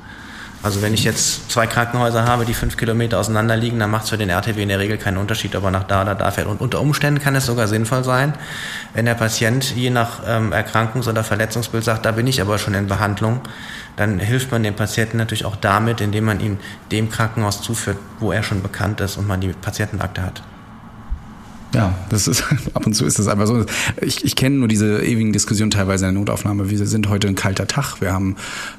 Also 0.63 0.83
wenn 0.83 0.93
ich 0.93 1.03
jetzt 1.03 1.49
zwei 1.49 1.65
Krankenhäuser 1.65 2.25
habe, 2.25 2.45
die 2.45 2.53
fünf 2.53 2.77
Kilometer 2.77 3.19
auseinander 3.19 3.57
liegen, 3.57 3.79
dann 3.79 3.89
macht 3.89 4.03
es 4.03 4.09
für 4.11 4.17
den 4.17 4.29
RTW 4.29 4.61
in 4.61 4.69
der 4.69 4.77
Regel 4.77 4.97
keinen 4.97 5.17
Unterschied, 5.17 5.55
ob 5.55 5.63
er 5.63 5.71
nach 5.71 5.85
da 5.85 6.03
oder 6.03 6.13
da 6.13 6.29
fährt. 6.29 6.47
Und 6.47 6.61
unter 6.61 6.79
Umständen 6.81 7.19
kann 7.19 7.35
es 7.35 7.47
sogar 7.47 7.67
sinnvoll 7.67 8.03
sein, 8.03 8.33
wenn 8.93 9.05
der 9.05 9.15
Patient 9.15 9.75
je 9.75 9.89
nach 9.89 10.19
ähm, 10.27 10.53
Erkrankungs- 10.53 11.09
oder 11.09 11.23
Verletzungsbild 11.23 11.83
sagt, 11.83 12.05
da 12.05 12.11
bin 12.11 12.27
ich 12.27 12.41
aber 12.41 12.59
schon 12.59 12.75
in 12.75 12.85
Behandlung, 12.85 13.41
dann 13.95 14.19
hilft 14.19 14.51
man 14.51 14.61
dem 14.61 14.75
Patienten 14.75 15.17
natürlich 15.17 15.45
auch 15.45 15.55
damit, 15.55 15.99
indem 15.99 16.25
man 16.25 16.39
ihn 16.39 16.59
dem 16.91 17.09
Krankenhaus 17.09 17.61
zuführt, 17.61 17.97
wo 18.19 18.31
er 18.31 18.43
schon 18.43 18.61
bekannt 18.61 19.01
ist 19.01 19.17
und 19.17 19.27
man 19.27 19.41
die 19.41 19.49
Patientenakte 19.49 20.21
hat. 20.21 20.43
Ja, 21.73 21.95
das 22.09 22.27
ist 22.27 22.43
ab 22.73 22.85
und 22.85 22.93
zu 22.93 23.05
ist 23.05 23.19
das 23.19 23.27
einfach 23.27 23.47
so. 23.47 23.65
Ich, 24.01 24.25
ich 24.25 24.35
kenne 24.35 24.57
nur 24.57 24.67
diese 24.67 25.03
ewigen 25.03 25.33
Diskussionen 25.33 25.71
teilweise 25.71 26.05
in 26.05 26.13
der 26.13 26.19
Notaufnahme. 26.19 26.69
Wir 26.69 26.85
sind 26.85 27.09
heute 27.09 27.27
ein 27.27 27.35
kalter 27.35 27.67
Tag. 27.67 28.01
Wir 28.01 28.11
haben 28.11 28.35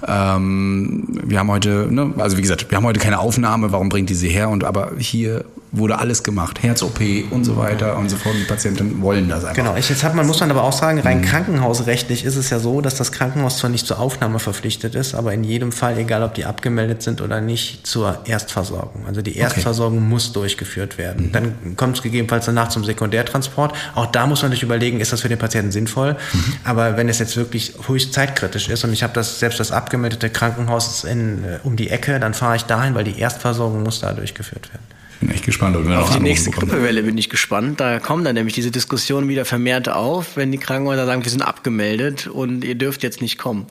ähm, 0.07 1.05
wir 1.24 1.38
haben 1.38 1.51
heute, 1.51 1.88
ne, 1.90 2.12
also 2.18 2.36
wie 2.36 2.43
gesagt, 2.43 2.70
wir 2.70 2.76
haben 2.76 2.84
heute 2.84 3.01
keine 3.01 3.18
Aufnahme. 3.18 3.72
Warum 3.72 3.88
bringt 3.88 4.11
die 4.11 4.14
sie 4.14 4.28
her? 4.28 4.49
Und 4.49 4.64
aber 4.64 4.93
hier 4.99 5.45
wurde 5.73 5.99
alles 5.99 6.23
gemacht, 6.23 6.62
Herz-OP 6.62 7.01
und 7.31 7.45
so 7.45 7.57
weiter 7.57 7.97
und 7.97 8.11
so 8.11 8.16
fort. 8.16 8.35
Die 8.39 8.45
Patienten 8.45 9.01
wollen 9.01 9.31
das 9.31 9.45
einfach. 9.45 9.57
Genau, 9.57 9.75
ich, 9.75 9.89
jetzt 9.89 10.05
hat 10.05 10.14
man, 10.14 10.27
muss 10.27 10.39
man 10.41 10.51
aber 10.51 10.64
auch 10.64 10.73
sagen, 10.73 10.99
rein 11.01 11.20
mhm. 11.20 11.25
krankenhausrechtlich 11.25 12.25
ist 12.27 12.37
es 12.37 12.51
ja 12.51 12.59
so, 12.59 12.83
dass 12.83 12.97
das 12.97 13.11
Krankenhaus 13.11 13.57
zwar 13.57 13.70
nicht 13.70 13.87
zur 13.87 13.99
Aufnahme 13.99 14.39
verpflichtet 14.39 14.95
ist, 14.95 15.14
aber 15.14 15.33
in 15.33 15.45
jedem 15.45 15.73
Fall, 15.73 15.97
egal 15.97 16.23
ob 16.23 16.35
die 16.35 16.45
abgemeldet 16.45 17.03
sind 17.03 17.23
oder 17.23 17.41
nicht, 17.41 17.87
zur 17.87 18.20
Erstversorgung. 18.27 19.07
Also 19.07 19.23
die 19.23 19.35
Erstversorgung 19.35 19.99
okay. 19.99 20.09
muss 20.09 20.33
durchgeführt 20.33 20.99
werden. 20.99 21.29
Mhm. 21.29 21.33
Dann 21.33 21.77
kommt 21.77 21.97
es 21.97 22.03
gegebenenfalls 22.03 22.45
danach 22.45 22.68
zum 22.68 22.85
Sekundärtransport. 22.85 23.75
Auch 23.95 24.07
da 24.07 24.27
muss 24.27 24.43
man 24.43 24.51
sich 24.51 24.62
überlegen, 24.62 25.01
ist 25.01 25.14
das 25.14 25.23
für 25.23 25.31
den 25.31 25.39
Patienten 25.39 25.73
sinnvoll? 25.73 26.16
Mhm. 26.35 26.55
Aber 26.64 26.99
wenn 26.99 27.09
es 27.09 27.18
jetzt 27.18 27.39
wirklich 27.39 27.73
höchst 27.87 28.12
zeitkritisch 28.12 28.68
ist 28.68 28.85
und 28.85 28.93
ich 28.93 29.03
habe 29.03 29.14
das 29.14 29.39
selbst 29.39 29.59
das 29.59 29.73
abgemeldete 29.73 30.29
Krankenhaus 30.29 31.05
in, 31.05 31.45
äh, 31.45 31.59
um 31.62 31.77
die 31.77 31.89
Ecke, 31.89 32.20
dann 32.20 32.35
fahre 32.35 32.57
ich 32.57 32.64
dahin, 32.64 32.95
weil 32.95 33.05
die 33.05 33.18
Erstversorgung 33.18 33.83
muss 33.83 34.01
da 34.01 34.12
durchgeführt 34.12 34.70
werden 34.70 34.91
bin 35.23 35.31
echt 35.31 35.45
gespannt. 35.45 35.77
Ob 35.77 35.87
wir 35.87 36.01
Auf 36.01 36.11
die 36.11 36.20
nächste 36.20 36.51
Grippewelle 36.51 37.03
bin 37.03 37.16
ich 37.16 37.31
gespannt. 37.31 37.81
Da 37.81 38.01
kommen 38.01 38.25
dann 38.25 38.35
nämlich 38.35 38.55
diese 38.55 38.70
Diskussionen 38.70 39.29
wieder 39.29 39.45
vermehrt 39.45 39.89
auf, 39.89 40.37
wenn 40.37 40.51
die 40.51 40.59
Krankenhäuser 40.59 41.07
sagen, 41.07 41.25
wir 41.25 41.31
sind 41.31 41.43
abgemeldet 41.43 42.27
und 42.27 42.64
ihr 42.64 42.75
dürft 42.75 43.03
jetzt 43.03 43.23
nicht 43.23 43.39
kommen. 43.39 43.66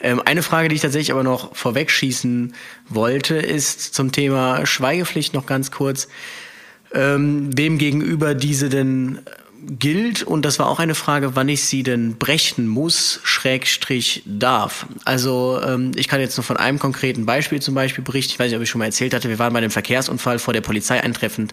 Ähm, 0.00 0.22
eine 0.24 0.42
Frage, 0.42 0.68
die 0.68 0.76
ich 0.76 0.82
tatsächlich 0.82 1.12
aber 1.12 1.24
noch 1.24 1.54
vorwegschießen 1.54 2.54
wollte, 2.88 3.34
ist 3.34 3.94
zum 3.94 4.12
Thema 4.12 4.66
Schweigepflicht 4.66 5.34
noch 5.34 5.46
ganz 5.46 5.70
kurz. 5.70 6.08
Ähm, 6.92 7.50
wem 7.56 7.78
gegenüber 7.78 8.34
diese 8.34 8.68
denn 8.68 9.18
gilt, 9.66 10.22
und 10.22 10.44
das 10.44 10.58
war 10.58 10.68
auch 10.68 10.78
eine 10.78 10.94
Frage, 10.94 11.36
wann 11.36 11.48
ich 11.48 11.64
sie 11.64 11.82
denn 11.82 12.16
brechen 12.16 12.66
muss, 12.66 13.20
Schrägstrich 13.22 14.22
darf. 14.26 14.86
Also 15.04 15.60
ähm, 15.64 15.92
ich 15.96 16.08
kann 16.08 16.20
jetzt 16.20 16.36
nur 16.36 16.44
von 16.44 16.56
einem 16.56 16.78
konkreten 16.78 17.26
Beispiel 17.26 17.60
zum 17.60 17.74
Beispiel 17.74 18.04
berichten. 18.04 18.32
Ich 18.32 18.38
weiß 18.38 18.48
nicht, 18.48 18.56
ob 18.56 18.62
ich 18.62 18.70
schon 18.70 18.78
mal 18.78 18.86
erzählt 18.86 19.14
hatte, 19.14 19.28
wir 19.28 19.38
waren 19.38 19.52
bei 19.52 19.58
einem 19.58 19.70
Verkehrsunfall 19.70 20.38
vor 20.38 20.54
der 20.54 20.60
Polizei 20.60 21.02
eintreffend, 21.02 21.52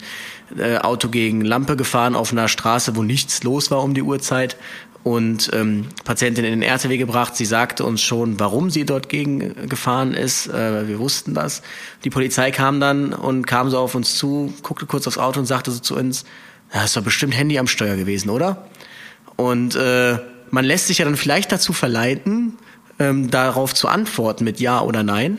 äh, 0.58 0.78
Auto 0.78 1.10
gegen 1.10 1.42
Lampe 1.42 1.76
gefahren 1.76 2.16
auf 2.16 2.32
einer 2.32 2.48
Straße, 2.48 2.96
wo 2.96 3.04
nichts 3.04 3.44
los 3.44 3.72
war 3.72 3.84
um 3.84 3.94
die 3.94 4.04
Uhrzeit 4.04 4.58
und 5.04 5.50
ähm, 5.54 5.88
Patientin 6.04 6.46
in 6.46 6.52
den 6.52 6.62
RTW 6.62 6.98
gebracht. 6.98 7.36
Sie 7.36 7.46
sagte 7.46 7.84
uns 7.84 8.02
schon, 8.02 8.40
warum 8.40 8.70
sie 8.70 8.86
dort 8.86 9.10
gegen 9.10 9.68
gefahren 9.68 10.14
ist. 10.14 10.48
Äh, 10.48 10.88
wir 10.88 11.00
wussten 11.00 11.34
das. 11.34 11.64
Die 12.04 12.10
Polizei 12.10 12.52
kam 12.52 12.80
dann 12.80 13.14
und 13.14 13.48
kam 13.48 13.70
so 13.70 13.80
auf 13.80 13.96
uns 13.96 14.16
zu, 14.16 14.54
guckte 14.62 14.86
kurz 14.86 15.08
aufs 15.08 15.18
Auto 15.18 15.40
und 15.40 15.46
sagte 15.46 15.72
so 15.72 15.80
zu 15.80 15.96
uns, 15.96 16.26
ja, 16.74 16.84
ist 16.84 16.96
doch 16.96 17.04
bestimmt 17.04 17.36
Handy 17.36 17.60
am 17.60 17.68
Steuer 17.68 17.96
gewesen, 17.96 18.30
oder? 18.30 18.68
Und 19.36 19.76
äh, 19.76 20.18
man 20.52 20.66
lässt 20.66 20.88
sich 20.88 21.00
ja 21.00 21.06
dann 21.06 21.18
vielleicht 21.18 21.52
dazu 21.52 21.74
verleiten, 21.74 22.58
ähm, 23.00 23.32
darauf 23.32 23.74
zu 23.74 23.88
antworten 23.88 24.44
mit 24.44 24.60
Ja 24.60 24.82
oder 24.82 25.04
Nein. 25.04 25.38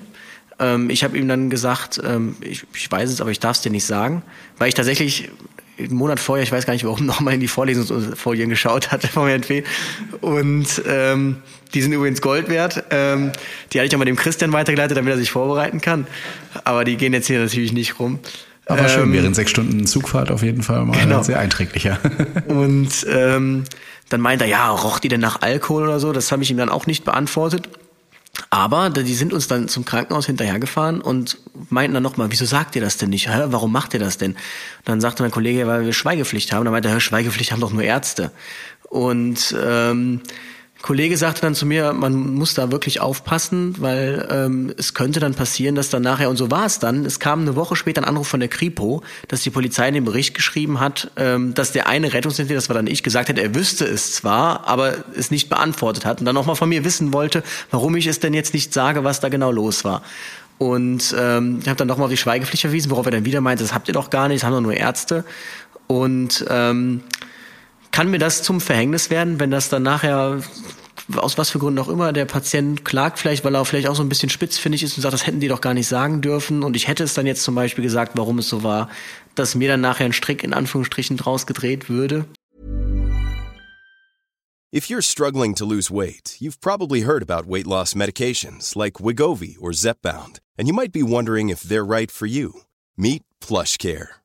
Ähm, 0.58 0.90
ich 0.90 1.04
habe 1.04 1.16
ihm 1.16 1.28
dann 1.28 1.50
gesagt, 1.50 2.00
ähm, 2.04 2.36
ich, 2.40 2.64
ich 2.74 2.90
weiß 2.90 3.10
es, 3.10 3.20
aber 3.20 3.30
ich 3.30 3.40
darf 3.40 3.56
es 3.56 3.62
dir 3.62 3.70
nicht 3.70 3.84
sagen, 3.84 4.22
weil 4.58 4.68
ich 4.68 4.74
tatsächlich 4.74 5.30
einen 5.78 5.94
Monat 5.94 6.20
vorher, 6.20 6.42
ich 6.42 6.52
weiß 6.52 6.66
gar 6.66 6.72
nicht 6.72 6.84
warum, 6.84 7.06
nochmal 7.06 7.34
in 7.34 7.40
die 7.40 7.48
Vorlesungsfolien 7.48 8.48
geschaut 8.48 8.90
hatte 8.90 9.08
vom 9.08 9.28
Fee. 9.42 9.64
Und 10.20 10.82
ähm, 10.86 11.36
die 11.74 11.82
sind 11.82 11.92
übrigens 11.92 12.20
Gold 12.20 12.48
wert. 12.48 12.84
Ähm, 12.90 13.32
die 13.72 13.78
hatte 13.78 13.86
ich 13.86 13.94
auch 13.94 13.98
mal 13.98 14.04
dem 14.04 14.16
Christian 14.16 14.52
weitergeleitet, 14.52 14.96
damit 14.96 15.12
er 15.12 15.18
sich 15.18 15.30
vorbereiten 15.30 15.80
kann. 15.80 16.06
Aber 16.64 16.84
die 16.84 16.96
gehen 16.96 17.12
jetzt 17.12 17.26
hier 17.26 17.40
natürlich 17.40 17.72
nicht 17.72 17.98
rum. 17.98 18.18
Aber 18.66 18.88
schön, 18.88 19.04
ähm, 19.04 19.12
während 19.12 19.34
sechs 19.34 19.50
Stunden 19.50 19.86
Zugfahrt 19.86 20.30
auf 20.30 20.42
jeden 20.42 20.62
Fall 20.62 20.84
mal 20.84 20.98
genau. 20.98 21.22
sehr 21.22 21.38
einträglicher. 21.38 21.98
Und 22.48 23.06
ähm, 23.08 23.64
dann 24.08 24.20
meint 24.20 24.42
er, 24.42 24.48
ja, 24.48 24.70
roch 24.70 24.98
die 24.98 25.08
denn 25.08 25.20
nach 25.20 25.42
Alkohol 25.42 25.84
oder 25.84 26.00
so? 26.00 26.12
Das 26.12 26.30
habe 26.32 26.42
ich 26.42 26.50
ihm 26.50 26.56
dann 26.56 26.68
auch 26.68 26.86
nicht 26.86 27.04
beantwortet. 27.04 27.68
Aber 28.50 28.88
die 28.90 29.14
sind 29.14 29.32
uns 29.32 29.46
dann 29.46 29.68
zum 29.68 29.84
Krankenhaus 29.84 30.26
hinterhergefahren 30.26 31.02
und 31.02 31.38
meinten 31.68 31.94
dann 31.94 32.02
nochmal, 32.02 32.30
wieso 32.30 32.46
sagt 32.46 32.74
ihr 32.76 32.82
das 32.82 32.96
denn 32.96 33.10
nicht? 33.10 33.28
Hä, 33.28 33.44
warum 33.46 33.72
macht 33.72 33.92
ihr 33.92 34.00
das 34.00 34.16
denn? 34.16 34.32
Und 34.32 34.38
dann 34.86 35.00
sagte 35.00 35.22
mein 35.22 35.30
Kollege, 35.30 35.66
weil 35.66 35.84
wir 35.84 35.92
Schweigepflicht 35.92 36.52
haben. 36.52 36.64
Dann 36.64 36.72
meinte 36.72 36.88
er, 36.88 37.00
Schweigepflicht 37.00 37.52
haben 37.52 37.60
doch 37.60 37.72
nur 37.72 37.82
Ärzte. 37.82 38.30
Und 38.88 39.54
ähm, 39.62 40.20
Kollege 40.82 41.16
sagte 41.16 41.40
dann 41.42 41.54
zu 41.54 41.64
mir, 41.64 41.92
man 41.92 42.34
muss 42.34 42.54
da 42.54 42.72
wirklich 42.72 43.00
aufpassen, 43.00 43.76
weil 43.78 44.26
ähm, 44.30 44.74
es 44.76 44.94
könnte 44.94 45.20
dann 45.20 45.34
passieren, 45.34 45.76
dass 45.76 45.90
dann 45.90 46.02
nachher, 46.02 46.28
und 46.28 46.36
so 46.36 46.50
war 46.50 46.66
es 46.66 46.80
dann, 46.80 47.06
es 47.06 47.20
kam 47.20 47.42
eine 47.42 47.54
Woche 47.54 47.76
später 47.76 48.02
ein 48.02 48.04
Anruf 48.04 48.26
von 48.26 48.40
der 48.40 48.48
Kripo, 48.48 49.02
dass 49.28 49.42
die 49.42 49.50
Polizei 49.50 49.86
in 49.88 49.94
dem 49.94 50.04
Bericht 50.04 50.34
geschrieben 50.34 50.80
hat, 50.80 51.12
ähm, 51.16 51.54
dass 51.54 51.70
der 51.70 51.86
eine 51.86 52.12
Rettungsdienst, 52.12 52.52
das 52.52 52.68
war 52.68 52.74
dann 52.74 52.88
ich, 52.88 53.04
gesagt 53.04 53.28
hätte, 53.28 53.40
er 53.40 53.54
wüsste 53.54 53.84
es 53.84 54.12
zwar, 54.12 54.66
aber 54.66 54.94
es 55.16 55.30
nicht 55.30 55.48
beantwortet 55.48 56.04
hat 56.04 56.18
und 56.18 56.26
dann 56.26 56.34
nochmal 56.34 56.56
von 56.56 56.68
mir 56.68 56.84
wissen 56.84 57.12
wollte, 57.12 57.44
warum 57.70 57.94
ich 57.94 58.08
es 58.08 58.18
denn 58.18 58.34
jetzt 58.34 58.52
nicht 58.52 58.74
sage, 58.74 59.04
was 59.04 59.20
da 59.20 59.28
genau 59.28 59.52
los 59.52 59.84
war. 59.84 60.02
Und 60.58 61.14
ähm, 61.18 61.60
ich 61.62 61.68
habe 61.68 61.76
dann 61.76 61.88
nochmal 61.88 62.06
auf 62.06 62.10
die 62.10 62.16
Schweigepflicht 62.16 62.62
verwiesen, 62.62 62.90
worauf 62.90 63.06
er 63.06 63.12
dann 63.12 63.24
wieder 63.24 63.40
meinte, 63.40 63.62
das 63.62 63.72
habt 63.72 63.86
ihr 63.86 63.94
doch 63.94 64.10
gar 64.10 64.26
nicht, 64.28 64.42
das 64.42 64.46
haben 64.46 64.54
doch 64.54 64.60
nur 64.60 64.74
Ärzte. 64.74 65.24
Und 65.86 66.44
ähm, 66.48 67.02
kann 67.93 68.11
mir 68.11 68.18
das 68.18 68.43
zum 68.43 68.61
Verhängnis 68.61 69.11
werden, 69.11 69.38
wenn 69.38 69.51
das 69.51 69.68
dann 69.68 69.82
nachher 69.84 70.43
aus 71.16 71.36
was 71.36 71.51
für 71.51 71.59
Gründen 71.59 71.78
auch 71.78 71.88
immer, 71.88 72.12
der 72.12 72.24
Patient 72.24 72.84
klagt 72.84 73.18
vielleicht, 73.18 73.45
weil 73.45 73.55
er 73.55 73.64
vielleicht 73.64 73.88
auch 73.88 73.95
so 73.95 74.03
ein 74.03 74.09
bisschen 74.09 74.30
spitzfindig 74.30 74.82
ist 74.82 74.97
und 74.97 75.03
sagt, 75.03 75.12
das 75.12 75.26
hätten 75.26 75.40
die 75.40 75.49
doch 75.49 75.61
gar 75.61 75.74
nicht 75.74 75.88
sagen 75.88 76.22
dürfen. 76.22 76.62
Und 76.62 76.74
ich 76.74 76.88
hätte 76.88 77.05
es 77.05 77.14
dann 77.14 77.26
jetzt 77.26 77.43
zum 77.43 77.55
Beispiel 77.55 77.84
gesagt, 77.84 78.12
warum 78.14 78.38
es 78.38 78.49
so 78.49 78.62
war, 78.62 78.88
dass 79.34 79.55
mir 79.55 79.68
dann 79.68 79.80
nachher 79.80 80.07
ein 80.07 80.12
Strick 80.12 80.43
in 80.43 80.55
Anführungsstrichen 80.55 81.16
draus 81.16 81.47
gedreht 81.47 81.88
würde. 81.88 82.24
If 84.74 84.86
you're 84.86 85.03
struggling 85.03 85.55
to 85.57 85.66
lose 85.66 85.90
weight, 85.90 86.36
you've 86.40 86.61
probably 86.61 87.03
heard 87.03 87.22
about 87.22 87.47
weight 87.47 87.66
loss 87.66 87.95
medications 87.95 88.74
like 88.74 89.01
Wigovi 89.01 89.59
or 89.61 89.72
Zepbound, 89.72 90.38
and 90.57 90.66
you 90.66 90.72
might 90.72 90.93
be 90.93 91.03
wondering 91.03 91.51
if 91.51 91.62
they're 91.62 91.84
right 91.84 92.11
for 92.11 92.26
you. 92.26 92.62
Meet 92.97 93.22
PlushCare. 93.43 94.21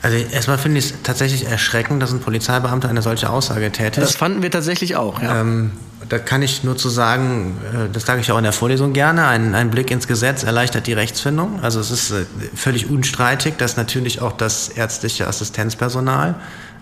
Also 0.00 0.16
erstmal 0.16 0.58
finde 0.58 0.78
ich 0.78 0.86
es 0.86 0.94
tatsächlich 1.02 1.46
erschreckend, 1.46 2.02
dass 2.02 2.12
ein 2.12 2.20
Polizeibeamter 2.20 2.88
eine 2.88 3.02
solche 3.02 3.30
Aussage 3.30 3.72
tätigt. 3.72 3.98
Das 3.98 4.16
fanden 4.16 4.42
wir 4.42 4.50
tatsächlich 4.50 4.96
auch, 4.96 5.20
ja. 5.20 5.40
Ähm, 5.40 5.72
da 6.08 6.18
kann 6.18 6.42
ich 6.42 6.64
nur 6.64 6.76
zu 6.76 6.88
sagen, 6.88 7.58
äh, 7.72 7.92
das 7.92 8.06
sage 8.06 8.20
ich 8.20 8.30
auch 8.30 8.38
in 8.38 8.44
der 8.44 8.52
Vorlesung 8.52 8.92
gerne, 8.92 9.26
ein, 9.26 9.54
ein, 9.54 9.70
Blick 9.70 9.90
ins 9.90 10.06
Gesetz 10.06 10.42
erleichtert 10.42 10.86
die 10.86 10.92
Rechtsfindung. 10.92 11.60
Also 11.62 11.80
es 11.80 11.90
ist 11.90 12.10
äh, 12.12 12.24
völlig 12.54 12.88
unstreitig, 12.88 13.54
dass 13.58 13.76
natürlich 13.76 14.20
auch 14.20 14.32
das 14.32 14.68
ärztliche 14.68 15.26
Assistenzpersonal 15.26 16.36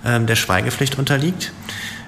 ähm, 0.04 0.26
der 0.26 0.36
Schweigepflicht 0.36 0.98
unterliegt. 0.98 1.52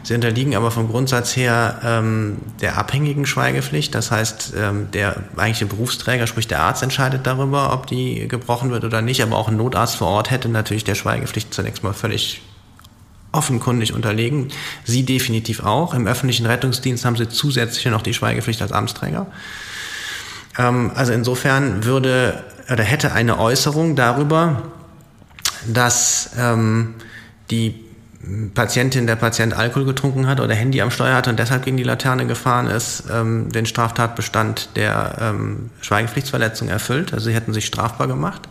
Sie 0.02 0.14
unterliegen 0.14 0.54
aber 0.54 0.70
vom 0.70 0.88
Grundsatz 0.88 1.36
her 1.36 1.80
ähm, 1.84 2.38
der 2.60 2.78
abhängigen 2.78 3.26
Schweigepflicht. 3.26 3.94
Das 3.94 4.10
heißt, 4.10 4.54
ähm, 4.56 4.90
der 4.92 5.16
eigentliche 5.36 5.66
Berufsträger, 5.66 6.26
sprich 6.26 6.48
der 6.48 6.60
Arzt, 6.60 6.82
entscheidet 6.82 7.26
darüber, 7.26 7.72
ob 7.72 7.86
die 7.86 8.28
gebrochen 8.28 8.70
wird 8.70 8.84
oder 8.84 9.02
nicht. 9.02 9.22
Aber 9.22 9.36
auch 9.36 9.48
ein 9.48 9.56
Notarzt 9.56 9.96
vor 9.96 10.08
Ort 10.08 10.30
hätte 10.30 10.48
natürlich 10.48 10.84
der 10.84 10.94
Schweigepflicht 10.94 11.52
zunächst 11.52 11.82
mal 11.82 11.92
völlig 11.92 12.42
offenkundig 13.32 13.92
unterlegen. 13.92 14.48
Sie 14.84 15.04
definitiv 15.04 15.64
auch. 15.64 15.94
Im 15.94 16.06
öffentlichen 16.06 16.46
Rettungsdienst 16.46 17.04
haben 17.04 17.16
sie 17.16 17.28
zusätzlich 17.28 17.84
noch 17.86 18.02
die 18.02 18.14
Schweigepflicht 18.14 18.62
als 18.62 18.72
Amtsträger. 18.72 19.26
Ähm, 20.58 20.92
also 20.94 21.12
insofern 21.12 21.84
würde 21.84 22.44
oder 22.70 22.84
hätte 22.84 23.12
eine 23.12 23.38
Äußerung 23.38 23.96
darüber, 23.96 24.62
dass 25.66 26.30
ähm, 26.38 26.94
die 27.50 27.87
Patientin, 28.54 29.06
der 29.06 29.14
Patient 29.14 29.54
Alkohol 29.54 29.84
getrunken 29.84 30.26
hat 30.26 30.40
oder 30.40 30.52
Handy 30.54 30.82
am 30.82 30.90
Steuer 30.90 31.14
hatte 31.14 31.30
und 31.30 31.38
deshalb 31.38 31.64
gegen 31.64 31.76
die 31.76 31.84
Laterne 31.84 32.26
gefahren 32.26 32.66
ist, 32.66 33.04
ähm, 33.12 33.52
den 33.52 33.64
Straftatbestand 33.64 34.70
der 34.74 35.18
ähm, 35.20 35.70
Schweigepflichtsverletzung 35.80 36.68
erfüllt. 36.68 37.12
Also 37.12 37.26
sie 37.26 37.34
hätten 37.34 37.54
sich 37.54 37.66
strafbar 37.66 38.08
gemacht. 38.08 38.48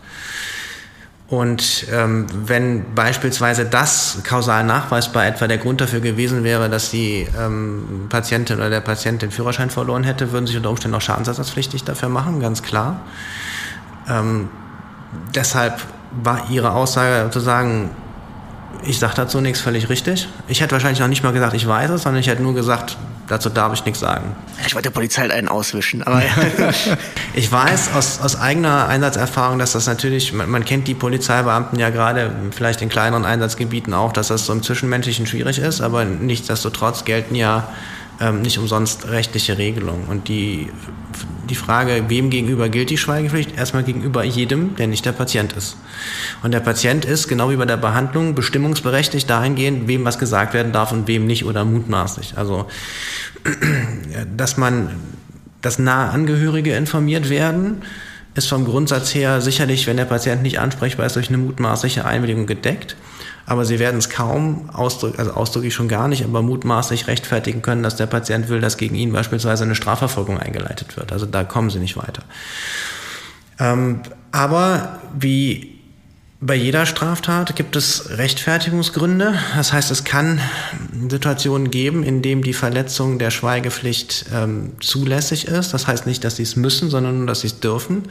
Und 1.28 1.86
ähm, 1.92 2.26
wenn 2.46 2.94
beispielsweise 2.94 3.66
das 3.66 4.20
kausal 4.24 4.64
nachweisbar 4.64 5.26
etwa 5.26 5.46
der 5.46 5.58
Grund 5.58 5.82
dafür 5.82 6.00
gewesen 6.00 6.42
wäre, 6.42 6.70
dass 6.70 6.90
die 6.90 7.28
ähm, 7.38 8.06
Patientin 8.08 8.56
oder 8.56 8.70
der 8.70 8.80
Patient 8.80 9.20
den 9.20 9.30
Führerschein 9.30 9.68
verloren 9.68 10.04
hätte, 10.04 10.32
würden 10.32 10.46
sich 10.46 10.56
unter 10.56 10.70
Umständen 10.70 10.96
auch 10.96 11.02
schadensersatzpflichtig 11.02 11.84
dafür 11.84 12.08
machen, 12.08 12.40
ganz 12.40 12.62
klar. 12.62 13.00
Ähm, 14.08 14.48
deshalb 15.34 15.82
war 16.22 16.48
Ihre 16.48 16.72
Aussage 16.72 17.30
zu 17.30 17.40
sagen, 17.40 17.90
ich 18.84 18.98
sage 18.98 19.14
dazu 19.16 19.40
nichts 19.40 19.60
völlig 19.60 19.88
richtig. 19.88 20.28
Ich 20.46 20.60
hätte 20.60 20.72
wahrscheinlich 20.72 21.00
noch 21.00 21.08
nicht 21.08 21.22
mal 21.22 21.32
gesagt, 21.32 21.54
ich 21.54 21.66
weiß 21.66 21.90
es, 21.90 22.02
sondern 22.02 22.20
ich 22.20 22.28
hätte 22.28 22.42
nur 22.42 22.54
gesagt, 22.54 22.96
dazu 23.28 23.48
darf 23.50 23.72
ich 23.72 23.84
nichts 23.84 24.00
sagen. 24.00 24.34
Ich 24.66 24.74
wollte 24.74 24.88
der 24.88 24.94
Polizei 24.94 25.22
halt 25.22 25.32
einen 25.32 25.48
auswischen, 25.48 26.02
aber 26.02 26.22
ich 27.34 27.50
weiß 27.50 27.90
aus, 27.94 28.20
aus 28.20 28.40
eigener 28.40 28.88
Einsatzerfahrung, 28.88 29.58
dass 29.58 29.72
das 29.72 29.86
natürlich, 29.86 30.32
man, 30.32 30.50
man, 30.50 30.64
kennt 30.64 30.88
die 30.88 30.94
Polizeibeamten 30.94 31.78
ja 31.78 31.90
gerade 31.90 32.30
vielleicht 32.50 32.82
in 32.82 32.88
kleineren 32.88 33.24
Einsatzgebieten 33.24 33.94
auch, 33.94 34.12
dass 34.12 34.28
das 34.28 34.46
so 34.46 34.52
im 34.52 34.62
Zwischenmenschlichen 34.62 35.26
schwierig 35.26 35.58
ist, 35.58 35.80
aber 35.80 36.04
nichtsdestotrotz 36.04 37.04
gelten 37.04 37.34
ja 37.34 37.68
ähm, 38.20 38.42
nicht 38.42 38.58
umsonst 38.58 39.08
rechtliche 39.08 39.58
Regelungen. 39.58 40.06
Und 40.08 40.28
die, 40.28 40.70
die 41.48 41.54
Frage, 41.54 42.04
wem 42.08 42.30
gegenüber 42.30 42.68
gilt 42.68 42.90
die 42.90 42.98
Schweigepflicht? 42.98 43.56
Erstmal 43.56 43.84
gegenüber 43.84 44.24
jedem, 44.24 44.76
der 44.76 44.86
nicht 44.86 45.04
der 45.06 45.12
Patient 45.12 45.52
ist. 45.52 45.76
Und 46.42 46.52
der 46.52 46.60
Patient 46.60 47.04
ist, 47.04 47.28
genau 47.28 47.50
wie 47.50 47.56
bei 47.56 47.64
der 47.64 47.76
Behandlung, 47.76 48.34
bestimmungsberechtigt 48.34 49.28
dahingehend, 49.30 49.88
wem 49.88 50.04
was 50.04 50.18
gesagt 50.18 50.54
werden 50.54 50.72
darf 50.72 50.92
und 50.92 51.06
wem 51.06 51.26
nicht 51.26 51.44
oder 51.44 51.64
mutmaßlich. 51.64 52.34
Also, 52.36 52.66
dass 54.36 54.56
man, 54.56 54.90
dass 55.62 55.78
nahe 55.78 56.10
Angehörige 56.10 56.74
informiert 56.74 57.30
werden, 57.30 57.82
ist 58.34 58.48
vom 58.48 58.64
Grundsatz 58.64 59.14
her 59.14 59.40
sicherlich, 59.40 59.86
wenn 59.86 59.96
der 59.96 60.04
Patient 60.04 60.42
nicht 60.42 60.60
ansprechbar 60.60 61.06
ist, 61.06 61.16
durch 61.16 61.28
eine 61.28 61.38
mutmaßliche 61.38 62.04
Einwilligung 62.04 62.46
gedeckt 62.46 62.96
aber 63.48 63.64
sie 63.64 63.78
werden 63.78 63.96
es 63.96 64.10
kaum, 64.10 64.68
ausdrück, 64.70 65.18
also 65.18 65.32
ausdrücklich 65.32 65.72
schon 65.72 65.88
gar 65.88 66.06
nicht, 66.06 66.22
aber 66.22 66.42
mutmaßlich 66.42 67.06
rechtfertigen 67.06 67.62
können, 67.62 67.82
dass 67.82 67.96
der 67.96 68.04
Patient 68.04 68.50
will, 68.50 68.60
dass 68.60 68.76
gegen 68.76 68.94
ihn 68.94 69.10
beispielsweise 69.10 69.64
eine 69.64 69.74
Strafverfolgung 69.74 70.38
eingeleitet 70.38 70.98
wird. 70.98 71.12
Also 71.12 71.24
da 71.24 71.44
kommen 71.44 71.70
sie 71.70 71.78
nicht 71.78 71.96
weiter. 71.96 72.22
Ähm, 73.58 74.02
aber 74.32 74.98
wie 75.18 75.78
bei 76.40 76.54
jeder 76.54 76.84
Straftat 76.84 77.56
gibt 77.56 77.74
es 77.74 78.18
Rechtfertigungsgründe. 78.18 79.38
Das 79.56 79.72
heißt, 79.72 79.90
es 79.90 80.04
kann 80.04 80.40
Situationen 81.08 81.70
geben, 81.70 82.04
in 82.04 82.20
denen 82.20 82.42
die 82.42 82.52
Verletzung 82.52 83.18
der 83.18 83.30
Schweigepflicht 83.30 84.26
ähm, 84.32 84.72
zulässig 84.78 85.48
ist. 85.48 85.72
Das 85.72 85.86
heißt 85.86 86.06
nicht, 86.06 86.22
dass 86.22 86.36
sie 86.36 86.42
es 86.42 86.54
müssen, 86.54 86.90
sondern 86.90 87.16
nur, 87.16 87.26
dass 87.26 87.40
sie 87.40 87.46
es 87.46 87.60
dürfen. 87.60 88.04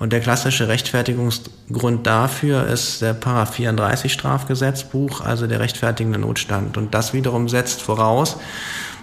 Und 0.00 0.14
der 0.14 0.20
klassische 0.20 0.66
Rechtfertigungsgrund 0.66 2.06
dafür 2.06 2.66
ist 2.66 3.02
der 3.02 3.12
Paragraph 3.12 3.54
34 3.54 4.10
Strafgesetzbuch, 4.10 5.20
also 5.20 5.46
der 5.46 5.60
rechtfertigende 5.60 6.18
Notstand. 6.18 6.78
Und 6.78 6.94
das 6.94 7.12
wiederum 7.12 7.50
setzt 7.50 7.82
voraus, 7.82 8.38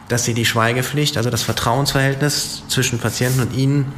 dass 0.09 0.25
sie 0.25 0.33
die 0.33 0.45
Schweigepflicht, 0.45 1.15
also 1.15 1.29
das 1.29 1.43
Vertrauensverhältnis 1.43 2.63
zwischen 2.67 2.97
Patienten 2.97 3.41
und 3.41 3.55
ihnen 3.55 3.93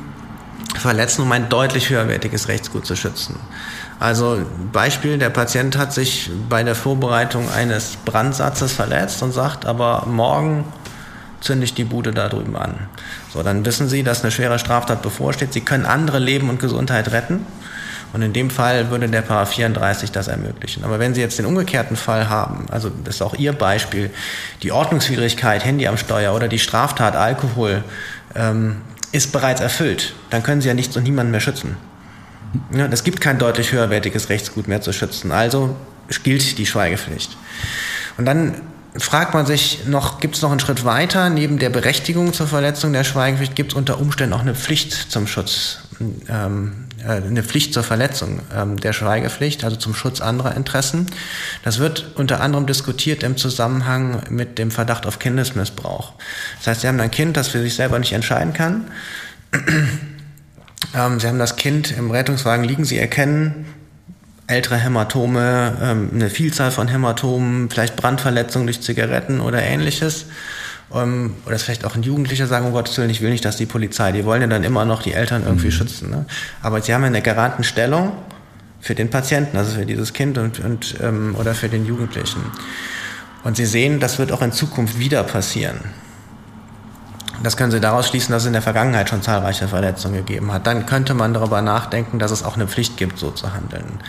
verletzen, 0.78 1.22
um 1.22 1.32
ein 1.32 1.48
deutlich 1.48 1.90
höherwertiges 1.90 2.50
Rechtsgut 2.50 2.86
zu 2.86 2.98
schützen. 2.98 3.38
Also 3.98 4.40
Beispiel, 4.74 5.18
der 5.18 5.30
Patient 5.30 5.78
hat 5.78 5.94
sich 5.94 6.30
bei 6.50 6.64
der 6.64 6.76
Vorbereitung 6.76 7.50
eines 7.50 7.96
Brandsatzes 8.04 8.74
verletzt 8.74 9.24
und 9.24 9.32
sagt, 9.32 9.66
aber 9.66 10.06
morgen 10.06 10.66
zünde 11.42 11.66
ich 11.66 11.74
die 11.74 11.84
Bude 11.84 12.12
da 12.12 12.30
drüben 12.30 12.56
an. 12.56 12.76
So, 13.34 13.44
dann 13.44 13.66
wissen 13.66 13.88
Sie, 13.88 14.04
dass 14.04 14.24
eine 14.24 14.32
schwere 14.32 14.60
Straftat 14.60 15.02
bevorsteht. 15.02 15.54
Sie 15.54 15.62
können 15.62 15.86
andere 15.86 16.20
Leben 16.20 16.50
und 16.50 16.60
Gesundheit 16.60 17.12
retten. 17.12 17.46
Und 18.12 18.24
in 18.24 18.34
dem 18.34 18.50
Fall 18.50 18.90
würde 18.90 19.08
der 19.08 19.22
Paragraph 19.22 19.54
34 19.54 20.12
das 20.12 20.28
ermöglichen. 20.28 20.84
Aber 20.84 20.98
wenn 21.00 21.14
Sie 21.14 21.22
jetzt 21.22 21.38
den 21.38 21.46
umgekehrten 21.46 21.96
Fall 21.96 22.28
haben, 22.28 22.66
also 22.72 22.90
das 23.04 23.16
ist 23.16 23.22
auch 23.22 23.36
Ihr 23.36 23.54
Beispiel, 23.54 24.10
die 24.64 24.72
Ordnungswidrigkeit, 24.72 25.64
Handy 25.64 25.88
am 25.88 25.98
Steuer 25.98 26.34
oder 26.34 26.48
die 26.48 26.60
Straftat 26.60 27.16
Alkohol 27.16 27.84
ähm, 28.36 28.78
ist 29.12 29.32
bereits 29.32 29.62
erfüllt, 29.62 30.16
dann 30.32 30.42
können 30.42 30.62
Sie 30.62 30.68
ja 30.68 30.74
nichts 30.74 30.98
und 30.98 31.04
niemanden 31.04 31.32
mehr 31.32 31.40
schützen. 31.40 31.78
Ja, 32.76 32.88
es 32.88 33.04
gibt 33.04 33.22
kein 33.22 33.38
deutlich 33.38 33.72
höherwertiges 33.72 34.30
Rechtsgut 34.30 34.68
mehr 34.68 34.82
zu 34.82 34.92
schützen. 34.92 35.32
Also 35.32 35.76
gilt 36.24 36.58
die 36.58 36.66
Schweigepflicht. 36.66 37.38
Und 38.18 38.26
dann 38.26 38.56
fragt 39.00 39.34
man 39.34 39.46
sich 39.46 39.86
noch, 39.86 40.20
gibt 40.20 40.36
es 40.36 40.42
noch 40.42 40.52
einen 40.52 40.60
Schritt 40.60 40.86
weiter? 40.86 41.30
Neben 41.30 41.60
der 41.60 41.70
Berechtigung 41.70 42.34
zur 42.34 42.48
Verletzung 42.48 42.94
der 42.94 43.04
Schweigepflicht 43.04 43.56
gibt 43.56 43.72
es 43.72 43.78
unter 43.78 44.00
Umständen 44.00 44.34
auch 44.34 44.42
eine 44.42 44.56
Pflicht 44.56 45.12
zum 45.12 45.28
Schutz, 45.28 45.80
ähm, 46.30 46.88
äh, 47.04 47.12
eine 47.12 47.44
Pflicht 47.44 47.74
zur 47.74 47.84
Verletzung 47.84 48.42
ähm, 48.56 48.80
der 48.80 48.94
Schweigepflicht, 48.94 49.64
also 49.64 49.76
zum 49.76 49.96
Schutz 49.96 50.22
anderer 50.22 50.56
Interessen. 50.56 51.08
Das 51.64 51.80
wird 51.80 52.12
unter 52.16 52.42
anderem 52.42 52.66
diskutiert 52.66 53.24
im 53.24 53.38
Zusammenhang 53.38 54.24
mit 54.30 54.58
dem 54.58 54.72
Verdacht 54.72 55.06
auf 55.06 55.20
Kindesmissbrauch. 55.20 56.14
Das 56.58 56.68
heißt, 56.68 56.82
Sie 56.82 56.88
haben 56.88 57.00
ein 57.00 57.12
Kind, 57.12 57.38
das 57.38 57.48
für 57.48 57.62
sich 57.62 57.76
selber 57.76 58.00
nicht 58.00 58.14
entscheiden 58.14 58.54
kann. 58.54 58.86
Ähm, 60.96 61.20
Sie 61.20 61.28
haben 61.28 61.40
das 61.40 61.58
Kind 61.58 61.92
im 61.92 62.10
Rettungswagen 62.10 62.64
liegen, 62.64 62.86
Sie 62.86 62.98
erkennen, 62.98 63.66
ältere 64.50 64.78
Hämatome, 64.78 65.78
ähm, 65.82 66.10
eine 66.14 66.30
Vielzahl 66.30 66.72
von 66.72 66.88
Hämatomen, 66.88 67.70
vielleicht 67.70 67.96
Brandverletzungen 67.96 68.68
durch 68.68 68.82
Zigaretten 68.82 69.40
oder 69.40 69.62
ähnliches. 69.62 70.26
Ähm, 70.94 71.36
oder 71.46 71.60
vielleicht 71.60 71.86
auch 71.86 71.96
ein 71.96 72.04
Jugendlicher 72.04 72.48
sagen, 72.48 72.66
um 72.66 72.74
Gottes 72.74 72.98
Willen, 72.98 73.10
ich 73.10 73.22
will 73.22 73.30
nicht, 73.30 73.46
dass 73.46 73.58
die 73.58 73.68
Polizei, 73.68 74.12
die 74.12 74.26
wollen 74.26 74.42
ja 74.42 74.48
dann 74.48 74.64
immer 74.64 74.86
noch 74.86 75.04
die 75.04 75.14
Eltern 75.14 75.44
irgendwie 75.46 75.68
mhm. 75.68 75.72
schützen. 75.72 76.10
Ne? 76.10 76.26
Aber 76.64 76.82
sie 76.82 76.94
haben 76.94 77.02
ja 77.02 77.08
eine 77.08 77.22
garanten 77.22 77.64
Stellung 77.64 78.12
für 78.82 78.96
den 78.96 79.10
Patienten, 79.10 79.58
also 79.58 79.78
für 79.78 79.86
dieses 79.86 80.14
Kind 80.14 80.38
und, 80.38 80.60
und 80.60 80.96
ähm, 81.02 81.36
oder 81.38 81.54
für 81.54 81.70
den 81.70 81.86
Jugendlichen. 81.86 82.42
Und 83.44 83.56
sie 83.56 83.66
sehen, 83.66 84.00
das 84.00 84.18
wird 84.20 84.32
auch 84.32 84.42
in 84.42 84.52
Zukunft 84.52 85.00
wieder 85.00 85.24
passieren. 85.24 85.80
Das 87.42 87.56
können 87.56 87.72
Sie 87.72 87.80
daraus 87.80 88.10
schließen, 88.10 88.34
dass 88.34 88.44
es 88.44 88.48
in 88.48 88.54
der 88.54 88.62
Vergangenheit 88.62 89.10
schon 89.10 89.22
zahlreiche 89.22 89.70
Verletzungen 89.70 90.16
gegeben 90.16 90.52
hat. 90.52 90.68
Dann 90.68 90.86
könnte 90.86 91.14
man 91.14 91.34
darüber 91.34 91.62
nachdenken, 91.62 92.20
dass 92.20 92.32
es 92.32 92.44
auch 92.44 92.56
eine 92.56 92.68
Pflicht 92.68 92.98
gibt, 92.98 93.18
so 93.18 93.32
zu 93.32 93.54
handeln. 93.54 94.00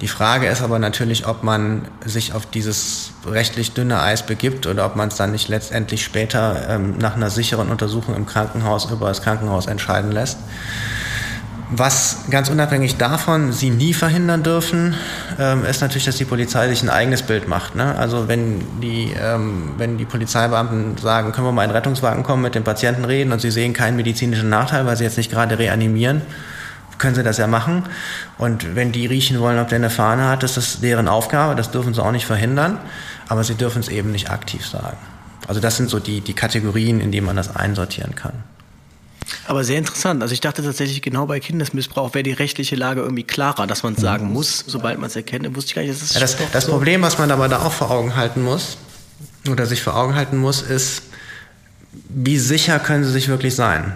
Die 0.00 0.08
Frage 0.08 0.48
ist 0.48 0.60
aber 0.60 0.78
natürlich, 0.78 1.26
ob 1.26 1.44
man 1.44 1.82
sich 2.04 2.32
auf 2.32 2.46
dieses 2.46 3.12
rechtlich 3.26 3.72
dünne 3.72 4.00
Eis 4.00 4.26
begibt 4.26 4.66
oder 4.66 4.86
ob 4.86 4.96
man 4.96 5.08
es 5.08 5.16
dann 5.16 5.30
nicht 5.30 5.48
letztendlich 5.48 6.02
später 6.04 6.68
ähm, 6.68 6.98
nach 6.98 7.14
einer 7.14 7.30
sicheren 7.30 7.70
Untersuchung 7.70 8.16
im 8.16 8.26
Krankenhaus 8.26 8.90
über 8.90 9.08
das 9.08 9.22
Krankenhaus 9.22 9.66
entscheiden 9.66 10.10
lässt. 10.10 10.38
Was 11.70 12.26
ganz 12.30 12.50
unabhängig 12.50 12.98
davon 12.98 13.52
sie 13.52 13.70
nie 13.70 13.94
verhindern 13.94 14.42
dürfen, 14.42 14.94
ähm, 15.38 15.64
ist 15.64 15.80
natürlich, 15.80 16.04
dass 16.04 16.16
die 16.16 16.24
Polizei 16.24 16.68
sich 16.68 16.82
ein 16.82 16.90
eigenes 16.90 17.22
Bild 17.22 17.48
macht. 17.48 17.74
Ne? 17.74 17.96
Also 17.96 18.28
wenn 18.28 18.80
die, 18.80 19.12
ähm, 19.18 19.72
wenn 19.78 19.96
die 19.96 20.04
Polizeibeamten 20.04 20.98
sagen, 20.98 21.32
können 21.32 21.46
wir 21.46 21.52
mal 21.52 21.64
in 21.64 21.70
den 21.70 21.76
Rettungswagen 21.76 22.22
kommen, 22.22 22.42
mit 22.42 22.54
dem 22.54 22.64
Patienten 22.64 23.04
reden 23.04 23.32
und 23.32 23.40
sie 23.40 23.50
sehen 23.50 23.72
keinen 23.72 23.96
medizinischen 23.96 24.50
Nachteil, 24.50 24.86
weil 24.86 24.96
sie 24.96 25.04
jetzt 25.04 25.16
nicht 25.16 25.30
gerade 25.30 25.58
reanimieren, 25.58 26.20
können 26.98 27.14
sie 27.14 27.22
das 27.22 27.38
ja 27.38 27.46
machen. 27.46 27.84
Und 28.38 28.74
wenn 28.74 28.92
die 28.92 29.06
riechen 29.06 29.40
wollen, 29.40 29.58
ob 29.58 29.68
der 29.68 29.76
eine 29.76 29.90
Fahne 29.90 30.28
hat, 30.28 30.42
ist 30.42 30.56
das 30.56 30.80
deren 30.80 31.08
Aufgabe. 31.08 31.54
Das 31.54 31.70
dürfen 31.70 31.94
sie 31.94 32.02
auch 32.02 32.12
nicht 32.12 32.26
verhindern. 32.26 32.78
Aber 33.28 33.44
sie 33.44 33.54
dürfen 33.54 33.80
es 33.80 33.88
eben 33.88 34.12
nicht 34.12 34.30
aktiv 34.30 34.66
sagen. 34.66 34.98
Also 35.46 35.60
das 35.60 35.76
sind 35.76 35.90
so 35.90 35.98
die, 35.98 36.20
die 36.20 36.34
Kategorien, 36.34 37.00
in 37.00 37.12
denen 37.12 37.26
man 37.26 37.36
das 37.36 37.54
einsortieren 37.54 38.14
kann. 38.14 38.44
Aber 39.46 39.64
sehr 39.64 39.78
interessant. 39.78 40.22
Also 40.22 40.32
ich 40.32 40.40
dachte 40.40 40.62
tatsächlich, 40.62 41.02
genau 41.02 41.26
bei 41.26 41.40
Kindesmissbrauch 41.40 42.14
wäre 42.14 42.22
die 42.22 42.32
rechtliche 42.32 42.76
Lage 42.76 43.00
irgendwie 43.00 43.24
klarer, 43.24 43.66
dass 43.66 43.82
man 43.82 43.94
es 43.94 44.00
sagen 44.00 44.32
muss, 44.32 44.64
sobald 44.66 44.98
man 44.98 45.08
es 45.08 45.16
erkennt. 45.16 45.44
Dann 45.44 45.56
wusste 45.56 45.70
ich 45.70 45.74
gar 45.74 45.82
nicht, 45.82 45.94
dass 45.94 46.02
es 46.02 46.14
ja, 46.14 46.20
das, 46.20 46.36
das 46.52 46.64
so 46.64 46.72
Problem, 46.72 47.02
was 47.02 47.18
man 47.18 47.30
aber 47.30 47.48
da 47.48 47.60
auch 47.60 47.72
vor 47.72 47.90
Augen 47.90 48.16
halten 48.16 48.42
muss, 48.42 48.76
oder 49.50 49.66
sich 49.66 49.82
vor 49.82 49.96
Augen 49.96 50.14
halten 50.14 50.38
muss, 50.38 50.62
ist, 50.62 51.02
wie 52.08 52.38
sicher 52.38 52.78
können 52.78 53.04
sie 53.04 53.12
sich 53.12 53.28
wirklich 53.28 53.54
sein? 53.54 53.94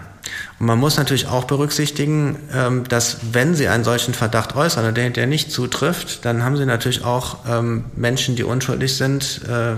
Man 0.60 0.78
muss 0.80 0.96
natürlich 0.96 1.28
auch 1.28 1.44
berücksichtigen, 1.44 2.36
ähm, 2.52 2.82
dass 2.88 3.18
wenn 3.32 3.54
Sie 3.54 3.68
einen 3.68 3.84
solchen 3.84 4.12
Verdacht 4.12 4.56
äußern 4.56 4.92
der, 4.92 5.10
der 5.10 5.26
nicht 5.28 5.52
zutrifft, 5.52 6.24
dann 6.24 6.42
haben 6.42 6.56
Sie 6.56 6.66
natürlich 6.66 7.04
auch 7.04 7.38
ähm, 7.48 7.84
Menschen, 7.94 8.34
die 8.34 8.42
unschuldig 8.42 8.96
sind, 8.96 9.42
äh, 9.48 9.76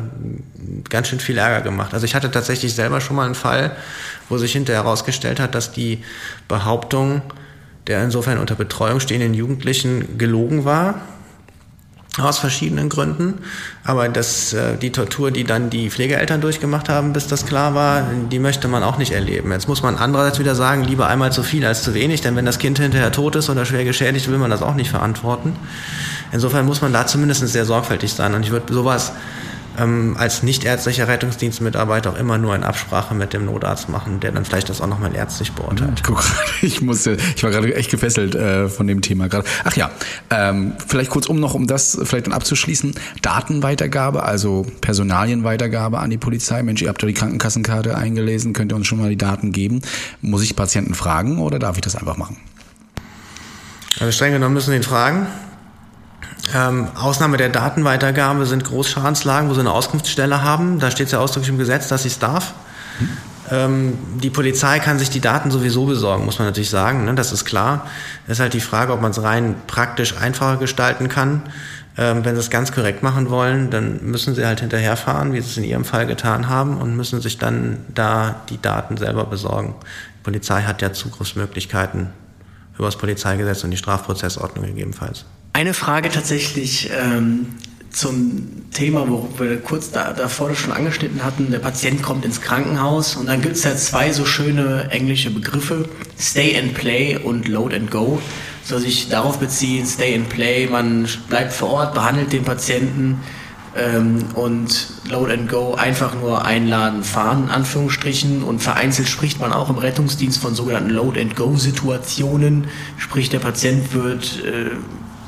ganz 0.89 1.09
schön 1.09 1.21
viel 1.21 1.37
Ärger 1.37 1.61
gemacht. 1.61 1.93
Also 1.93 2.07
ich 2.07 2.15
hatte 2.15 2.31
tatsächlich 2.31 2.75
selber 2.75 3.03
schon 3.03 3.17
mal 3.17 3.27
einen 3.27 3.35
Fall, 3.35 3.73
wo 4.31 4.39
sich 4.39 4.53
hinterher 4.53 4.85
herausgestellt 4.85 5.39
hat, 5.39 5.55
dass 5.55 5.71
die 5.71 6.03
Behauptung 6.49 7.21
der 7.87 8.03
insofern 8.03 8.39
unter 8.39 8.55
Betreuung 8.55 9.01
stehenden 9.01 9.35
Jugendlichen 9.35 10.17
gelogen 10.17 10.65
war 10.65 11.03
aus 12.19 12.39
verschiedenen 12.39 12.89
Gründen. 12.89 13.35
Aber 13.85 14.09
das, 14.09 14.53
äh, 14.53 14.77
die 14.77 14.91
Tortur, 14.91 15.31
die 15.31 15.45
dann 15.45 15.71
die 15.71 15.91
Pflegeeltern 15.91 16.41
durchgemacht 16.41 16.89
haben, 16.89 17.13
bis 17.13 17.29
das 17.29 17.47
klar 17.47 17.75
war, 17.75 18.05
die 18.31 18.39
möchte 18.39 18.69
man 18.69 18.83
auch 18.83 18.99
nicht 18.99 19.13
erleben. 19.13 19.53
Jetzt 19.53 19.69
muss 19.69 19.83
man 19.83 19.97
andererseits 19.97 20.39
wieder 20.39 20.55
sagen, 20.55 20.85
lieber 20.85 21.07
einmal 21.07 21.33
zu 21.33 21.43
viel 21.43 21.65
als 21.65 21.83
zu 21.83 21.95
wenig, 21.95 22.21
denn 22.21 22.37
wenn 22.37 22.47
das 22.47 22.59
Kind 22.59 22.79
hinterher 22.79 23.13
tot 23.13 23.37
ist 23.37 23.49
oder 23.49 23.65
schwer 23.65 23.85
geschädigt, 23.85 24.29
will 24.29 24.39
man 24.39 24.51
das 24.51 24.63
auch 24.63 24.75
nicht 24.75 24.91
verantworten. 24.91 25.55
Insofern 26.33 26.67
muss 26.67 26.81
man 26.81 26.93
da 26.93 27.07
zumindest 27.07 27.47
sehr 27.47 27.65
sorgfältig 27.65 28.13
sein. 28.13 28.35
Und 28.35 28.43
ich 28.43 28.51
würde 28.51 28.73
sowas 28.73 29.13
ähm, 29.79 30.17
als 30.19 30.43
nichtärztlicher 30.43 31.09
Rettungsdienstmitarbeiter 31.09 32.11
auch 32.11 32.19
immer 32.19 32.39
nur 32.39 32.55
in 32.55 32.65
Absprache 32.65 33.15
mit 33.15 33.33
dem 33.33 33.47
Notarzt 33.47 33.89
machen, 33.89 34.21
der 34.21 34.33
dann 34.33 34.45
vielleicht 34.45 34.69
das 34.69 34.81
auch 34.81 34.87
nochmal 34.87 35.15
ärztlich 35.15 35.53
beurteilt. 35.53 35.93
Ich, 35.97 36.03
guck 36.03 36.19
grad, 36.19 36.63
ich 36.63 36.81
musste, 36.81 37.17
ich 37.37 37.43
war 37.43 37.51
gerade 37.51 37.75
echt 37.75 37.91
gefesselt 37.91 38.35
äh, 38.35 38.69
von 38.69 38.87
dem 38.87 39.01
Thema 39.01 39.29
gerade. 39.29 39.47
Ach 39.65 39.77
ja, 39.77 39.91
ähm, 40.31 40.75
vielleicht 40.87 41.11
kurz 41.11 41.27
um 41.27 41.41
noch, 41.41 41.55
um 41.55 41.67
das 41.67 41.99
vielleicht 42.03 42.27
dann 42.27 42.35
abzuschließen. 42.35 42.95
Datenweitergabe, 43.23 44.23
also 44.23 44.67
Personalienweitergabe 44.81 45.99
an 45.99 46.11
die 46.11 46.19
Polizei. 46.19 46.63
Mensch, 46.63 46.83
ihr 46.83 46.89
habt 46.89 47.03
doch 47.03 47.09
die 47.09 47.15
Krankenkassenkarte 47.15 47.97
eingelesen, 47.97 48.53
könnt 48.53 48.73
ihr 48.73 48.77
uns 48.77 48.87
schon 48.87 48.99
mal 48.99 49.09
die 49.09 49.19
Daten 49.19 49.53
geben? 49.53 49.83
Muss 50.21 50.43
ich 50.43 50.57
Patienten 50.57 50.95
fragen 50.95 51.39
oder 51.39 51.59
darf 51.59 51.77
ich 51.77 51.83
das 51.83 51.97
einfach 51.97 52.17
machen? 52.17 52.37
Also 53.99 54.13
streng 54.13 54.33
genommen 54.33 54.55
müssen 54.55 54.71
wir 54.71 54.77
ihn 54.77 54.83
fragen. 54.83 55.27
Ähm, 56.55 56.89
Ausnahme 56.97 57.37
der 57.37 57.49
Datenweitergabe 57.49 58.47
sind 58.47 58.65
Großschadenslagen, 58.65 59.49
wo 59.49 59.55
sie 59.55 59.61
eine 59.61 59.73
Auskunftsstelle 59.73 60.43
haben. 60.43 60.79
Da 60.79 60.91
steht 60.91 61.07
es 61.07 61.13
ja 61.13 61.21
ausdrücklich 61.21 61.51
im 61.51 61.59
Gesetz, 61.59 61.89
dass 61.89 62.03
sie 62.03 62.09
es 62.09 62.19
darf. 62.19 62.55
Hm. 62.99 63.09
Ähm, 63.51 63.99
die 64.23 64.31
Polizei 64.31 64.79
kann 64.79 64.99
sich 64.99 65.11
die 65.11 65.21
Daten 65.21 65.51
sowieso 65.51 65.87
besorgen, 65.87 66.25
muss 66.25 66.39
man 66.39 66.49
natürlich 66.49 66.71
sagen. 66.71 67.05
Ne? 67.05 67.15
Das 67.15 67.33
ist 67.33 67.45
klar. 67.45 67.87
Es 68.27 68.35
ist 68.35 68.41
halt 68.41 68.55
die 68.55 68.61
Frage, 68.61 68.93
ob 68.93 69.01
man 69.01 69.11
es 69.11 69.23
rein 69.23 69.57
praktisch 69.67 70.17
einfacher 70.17 70.57
gestalten 70.57 71.09
kann. 71.09 71.43
Ähm, 71.97 72.25
wenn 72.25 72.35
sie 72.35 72.41
es 72.41 72.51
ganz 72.51 72.73
korrekt 72.73 73.03
machen 73.03 73.31
wollen, 73.31 73.71
dann 73.71 74.05
müssen 74.05 74.35
sie 74.35 74.47
halt 74.47 74.61
hinterherfahren, 74.61 75.33
wie 75.33 75.41
sie 75.41 75.51
es 75.51 75.57
in 75.57 75.65
ihrem 75.65 75.85
Fall 75.85 76.07
getan 76.07 76.49
haben, 76.49 76.79
und 76.79 76.97
müssen 76.97 77.21
sich 77.21 77.39
dann 77.39 77.79
da 77.93 78.37
die 78.49 78.61
Daten 78.61 78.97
selber 78.97 79.25
besorgen. 79.25 79.75
Die 80.19 80.23
Polizei 80.23 80.63
hat 80.63 80.83
ja 80.83 80.93
Zugriffsmöglichkeiten 80.93 82.09
über 82.79 82.87
das 82.87 82.97
Polizeigesetz 82.97 83.65
und 83.65 83.73
die 83.73 83.77
Strafprozessordnung 83.77 84.65
gegebenenfalls. 84.65 85.25
Eine 85.53 85.75
Frage 85.75 86.11
tatsächlich 86.11 86.91
ähm, 86.97 87.47
zum 87.91 88.71
Thema, 88.73 89.09
wo 89.09 89.29
wir 89.39 89.61
kurz 89.61 89.91
da, 89.91 90.13
davor 90.13 90.55
schon 90.55 90.73
angeschnitten 90.73 91.25
hatten. 91.25 91.51
Der 91.51 91.59
Patient 91.59 92.03
kommt 92.03 92.25
ins 92.25 92.41
Krankenhaus 92.41 93.17
und 93.17 93.27
dann 93.27 93.43
gibt 93.43 93.57
es 93.57 93.65
ja 93.65 93.75
zwei 93.77 94.13
so 94.13 94.25
schöne 94.25 94.89
englische 94.91 95.31
Begriffe, 95.31 95.89
Stay 96.19 96.57
and 96.57 96.75
Play 96.75 97.19
und 97.19 97.49
Load 97.49 97.75
and 97.75 97.91
Go. 97.91 98.21
Soll 98.65 98.81
sich 98.81 99.09
darauf 99.09 99.39
beziehen, 99.39 99.87
Stay 99.87 100.15
and 100.15 100.29
Play, 100.29 100.69
man 100.69 101.09
bleibt 101.29 101.53
vor 101.53 101.71
Ort, 101.71 101.95
behandelt 101.95 102.33
den 102.33 102.45
Patienten 102.45 103.21
ähm, 103.77 104.25
und 104.35 104.89
Load 105.11 105.33
and 105.33 105.51
Go 105.51 105.75
einfach 105.75 106.15
nur 106.15 106.45
einladen, 106.45 107.03
fahren, 107.03 107.45
in 107.45 107.51
Anführungsstrichen. 107.51 108.43
Und 108.43 108.61
vereinzelt 108.61 109.09
spricht 109.09 109.41
man 109.41 109.53
auch 109.53 109.71
im 109.71 109.79
Rettungsdienst 109.79 110.41
von 110.41 110.55
sogenannten 110.55 110.91
Load 110.91 111.21
and 111.21 111.35
Go 111.37 111.57
Situationen. 111.57 112.69
Sprich, 112.99 113.31
der 113.31 113.41
Patient 113.41 113.93
wird 113.93 114.45
äh, 114.45 114.71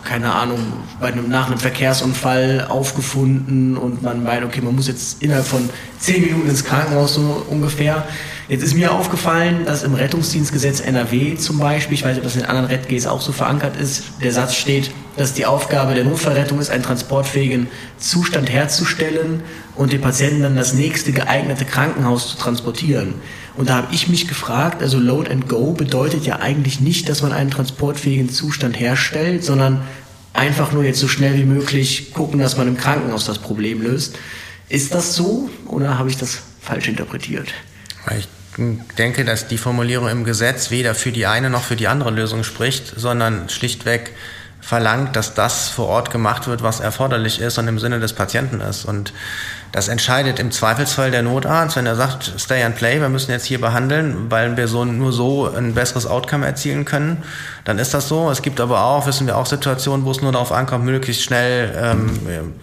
keine 0.05 0.33
Ahnung, 0.33 0.59
bei 1.01 1.09
einem, 1.09 1.29
nach 1.29 1.47
einem 1.47 1.59
Verkehrsunfall 1.59 2.67
aufgefunden 2.69 3.77
und 3.77 4.03
man 4.03 4.23
meint, 4.23 4.45
okay, 4.45 4.61
man 4.61 4.75
muss 4.75 4.89
jetzt 4.89 5.23
innerhalb 5.23 5.47
von 5.47 5.69
zehn 5.99 6.23
Minuten 6.23 6.49
ins 6.49 6.65
Krankenhaus 6.65 7.15
so 7.15 7.47
ungefähr. 7.49 8.05
Jetzt 8.49 8.63
ist 8.63 8.75
mir 8.75 8.93
aufgefallen, 8.93 9.65
dass 9.65 9.83
im 9.83 9.95
Rettungsdienstgesetz 9.95 10.81
NRW 10.81 11.37
zum 11.37 11.59
Beispiel, 11.59 11.95
ich 11.95 12.05
weiß 12.05 12.17
nicht, 12.17 12.19
ob 12.19 12.25
das 12.25 12.37
in 12.37 12.45
anderen 12.45 12.67
RedGs 12.67 13.07
auch 13.07 13.21
so 13.21 13.33
verankert 13.33 13.77
ist, 13.77 14.05
der 14.23 14.33
Satz 14.33 14.57
steht, 14.57 14.91
dass 15.17 15.35
die 15.35 15.47
Aufgabe 15.47 15.95
der 15.95 16.05
Notfallrettung 16.05 16.59
ist, 16.59 16.71
einen 16.71 16.83
transportfähigen 16.83 17.69
Zustand 17.99 18.51
herzustellen 18.51 19.43
und 19.77 19.93
den 19.93 20.01
Patienten 20.01 20.43
dann 20.43 20.57
das 20.57 20.75
nächste 20.75 21.13
geeignete 21.13 21.65
Krankenhaus 21.65 22.29
zu 22.29 22.37
transportieren. 22.37 23.15
Und 23.57 23.69
da 23.69 23.77
habe 23.77 23.95
ich 23.95 24.09
mich 24.09 24.29
gefragt, 24.29 24.83
also 24.83 24.99
Load 24.99 25.31
and 25.31 25.49
Go 25.49 25.73
bedeutet 25.73 26.25
ja 26.25 26.41
eigentlich 26.41 26.81
nicht, 26.81 27.09
dass 27.09 27.23
man 27.23 27.33
einen 27.33 27.51
transportfähigen 27.51 28.31
Zustand 28.31 28.79
herstellt, 28.79 29.45
sondern 29.45 29.83
einfach 30.33 30.73
nur 30.73 30.85
jetzt 30.85 31.01
so 31.01 31.09
schnell 31.09 31.37
wie 31.37 31.45
möglich 31.45 32.13
gucken, 32.15 32.41
dass 32.41 32.57
man 32.57 32.69
im 32.69 32.77
Krankenhaus 32.77 33.27
das 33.27 33.39
Problem 33.39 33.83
löst. 33.83 34.17
Ist 34.69 34.95
das 34.95 35.15
so 35.15 35.51
oder 35.67 35.99
habe 35.99 36.09
ich 36.09 36.17
das 36.17 36.41
falsch 36.61 36.89
interpretiert? 36.89 37.49
Ich 38.19 38.29
denke, 38.99 39.25
dass 39.25 39.49
die 39.49 39.59
Formulierung 39.59 40.09
im 40.09 40.25
Gesetz 40.25 40.71
weder 40.71 40.95
für 40.95 41.13
die 41.13 41.27
eine 41.27 41.51
noch 41.51 41.65
für 41.65 41.77
die 41.77 41.89
andere 41.89 42.11
Lösung 42.11 42.45
spricht, 42.45 42.95
sondern 42.97 43.49
schlichtweg 43.49 44.13
verlangt, 44.63 45.17
dass 45.17 45.35
das 45.35 45.69
vor 45.69 45.89
Ort 45.89 46.11
gemacht 46.11 46.47
wird, 46.47 46.63
was 46.63 46.79
erforderlich 46.79 47.41
ist 47.41 47.59
und 47.59 47.67
im 47.67 47.81
Sinne 47.81 47.99
des 47.99 48.13
Patienten 48.13 48.61
ist. 48.61 48.85
Und 48.85 49.13
das 49.73 49.89
entscheidet 49.89 50.39
im 50.39 50.53
Zweifelsfall 50.53 51.11
der 51.11 51.23
Notarzt, 51.23 51.77
wenn 51.77 51.85
er 51.85 51.97
sagt, 51.97 52.33
stay 52.39 52.63
and 52.63 52.77
play, 52.77 53.01
wir 53.01 53.09
müssen 53.09 53.33
jetzt 53.33 53.45
hier 53.45 53.61
behandeln, 53.61 54.31
weil 54.31 54.57
wir 54.57 54.69
so, 54.69 54.85
nur 54.85 55.13
so 55.13 55.53
ein 55.53 55.75
besseres 55.75 56.07
Outcome 56.07 56.47
erzielen 56.47 56.85
können, 56.85 57.25
dann 57.65 57.79
ist 57.81 57.93
das 57.93 58.07
so. 58.07 58.31
Es 58.31 58.41
gibt 58.41 58.61
aber 58.61 58.85
auch, 58.85 59.07
wissen 59.07 59.27
wir 59.27 59.37
auch, 59.37 59.47
Situationen, 59.47 60.07
wo 60.07 60.13
es 60.13 60.23
nur 60.23 60.31
darauf 60.31 60.53
ankommt, 60.53 60.85
möglichst 60.85 61.25
schnell 61.25 61.75
ähm, 61.77 62.21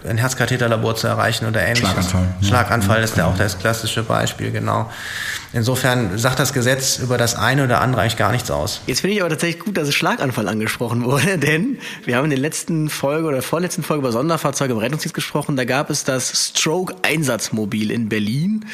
ein 0.07 0.17
Herzkatheterlabor 0.17 0.95
zu 0.95 1.07
erreichen 1.07 1.47
oder 1.47 1.61
ähnliches. 1.61 1.89
Schlaganfall. 1.89 2.27
Schlaganfall 2.41 3.03
ist 3.03 3.17
ja 3.17 3.25
auch 3.25 3.37
das 3.37 3.59
klassische 3.59 4.03
Beispiel, 4.03 4.51
genau. 4.51 4.89
Insofern 5.51 6.17
sagt 6.19 6.37
das 6.37 6.53
Gesetz 6.53 6.99
über 6.99 7.17
das 7.17 7.35
eine 7.35 7.63
oder 7.63 7.81
andere 7.81 8.01
eigentlich 8.01 8.17
gar 8.17 8.31
nichts 8.31 8.51
aus. 8.51 8.81
Jetzt 8.85 9.01
finde 9.01 9.15
ich 9.15 9.21
aber 9.21 9.29
tatsächlich 9.29 9.63
gut, 9.63 9.77
dass 9.77 9.87
es 9.87 9.95
Schlaganfall 9.95 10.47
angesprochen 10.47 11.03
wurde, 11.03 11.37
denn 11.39 11.79
wir 12.05 12.17
haben 12.17 12.25
in 12.25 12.29
der 12.29 12.39
letzten 12.39 12.89
Folge 12.89 13.27
oder 13.27 13.41
vorletzten 13.41 13.81
Folge 13.81 14.01
über 14.01 14.11
Sonderfahrzeuge 14.11 14.73
im 14.73 14.79
Rettungsdienst 14.79 15.15
gesprochen. 15.15 15.55
Da 15.55 15.65
gab 15.65 15.89
es 15.89 16.03
das 16.03 16.51
Stroke-Einsatzmobil 16.55 17.89
in 17.89 18.09
Berlin. 18.09 18.65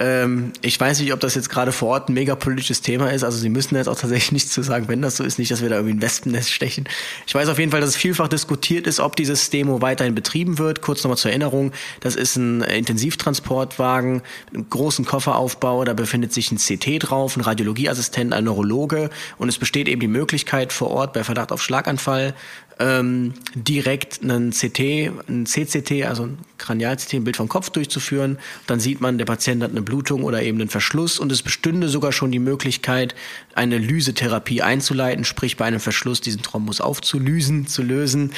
Ähm, 0.00 0.54
ich 0.62 0.80
weiß 0.80 1.00
nicht, 1.00 1.12
ob 1.12 1.20
das 1.20 1.34
jetzt 1.34 1.50
gerade 1.50 1.72
vor 1.72 1.90
Ort 1.90 2.08
ein 2.08 2.14
mega 2.14 2.34
politisches 2.34 2.80
Thema 2.80 3.12
ist. 3.12 3.22
Also 3.22 3.36
Sie 3.36 3.50
müssen 3.50 3.76
jetzt 3.76 3.86
auch 3.86 3.98
tatsächlich 3.98 4.32
nichts 4.32 4.50
zu 4.50 4.62
sagen, 4.62 4.88
wenn 4.88 5.02
das 5.02 5.18
so 5.18 5.24
ist. 5.24 5.38
Nicht, 5.38 5.50
dass 5.50 5.60
wir 5.60 5.68
da 5.68 5.76
irgendwie 5.76 5.94
ein 5.94 6.02
Wespennest 6.02 6.50
stechen. 6.50 6.88
Ich 7.26 7.34
weiß 7.34 7.48
auf 7.50 7.58
jeden 7.58 7.70
Fall, 7.70 7.82
dass 7.82 7.90
es 7.90 7.96
vielfach 7.96 8.28
diskutiert 8.28 8.86
ist, 8.86 8.98
ob 8.98 9.14
dieses 9.14 9.50
Demo 9.50 9.82
weiterhin 9.82 10.14
betrieben 10.14 10.58
wird. 10.58 10.80
Kurz 10.80 11.04
nochmal 11.04 11.18
zur 11.18 11.30
Erinnerung. 11.30 11.72
Das 12.00 12.16
ist 12.16 12.36
ein 12.36 12.62
Intensivtransportwagen 12.62 14.22
mit 14.46 14.54
einem 14.54 14.70
großen 14.70 15.04
Kofferaufbau. 15.04 15.84
Da 15.84 15.92
befindet 15.92 16.32
sich 16.32 16.50
ein 16.50 16.56
CT 16.56 17.10
drauf, 17.10 17.36
ein 17.36 17.42
Radiologieassistent, 17.42 18.32
ein 18.32 18.44
Neurologe. 18.44 19.10
Und 19.36 19.50
es 19.50 19.58
besteht 19.58 19.86
eben 19.86 20.00
die 20.00 20.08
Möglichkeit 20.08 20.72
vor 20.72 20.90
Ort 20.90 21.12
bei 21.12 21.24
Verdacht 21.24 21.52
auf 21.52 21.62
Schlaganfall 21.62 22.34
ähm, 22.80 23.34
direkt 23.54 24.22
einen 24.22 24.50
CT, 24.50 24.80
ein 25.28 25.44
CCT, 25.44 26.06
also 26.06 26.24
ein 26.24 26.38
Kranial-CT, 26.58 27.14
ein 27.14 27.24
Bild 27.24 27.36
vom 27.36 27.48
Kopf 27.48 27.70
durchzuführen. 27.70 28.38
Dann 28.66 28.80
sieht 28.80 29.00
man, 29.00 29.18
der 29.18 29.26
Patient 29.26 29.62
hat 29.62 29.70
eine 29.70 29.82
Blutung 29.82 30.24
oder 30.24 30.42
eben 30.42 30.58
einen 30.60 30.70
Verschluss 30.70 31.18
und 31.18 31.30
es 31.30 31.42
bestünde 31.42 31.88
sogar 31.88 32.12
schon 32.12 32.32
die 32.32 32.38
Möglichkeit, 32.38 33.14
eine 33.54 33.76
Lysetherapie 33.76 34.62
einzuleiten, 34.62 35.24
sprich 35.24 35.58
bei 35.58 35.66
einem 35.66 35.80
Verschluss 35.80 36.22
diesen 36.22 36.42
Thrombus 36.42 36.80
aufzulösen, 36.80 37.66
zu 37.66 37.82
lösen. 37.82 38.32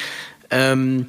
Ähm, 0.50 1.06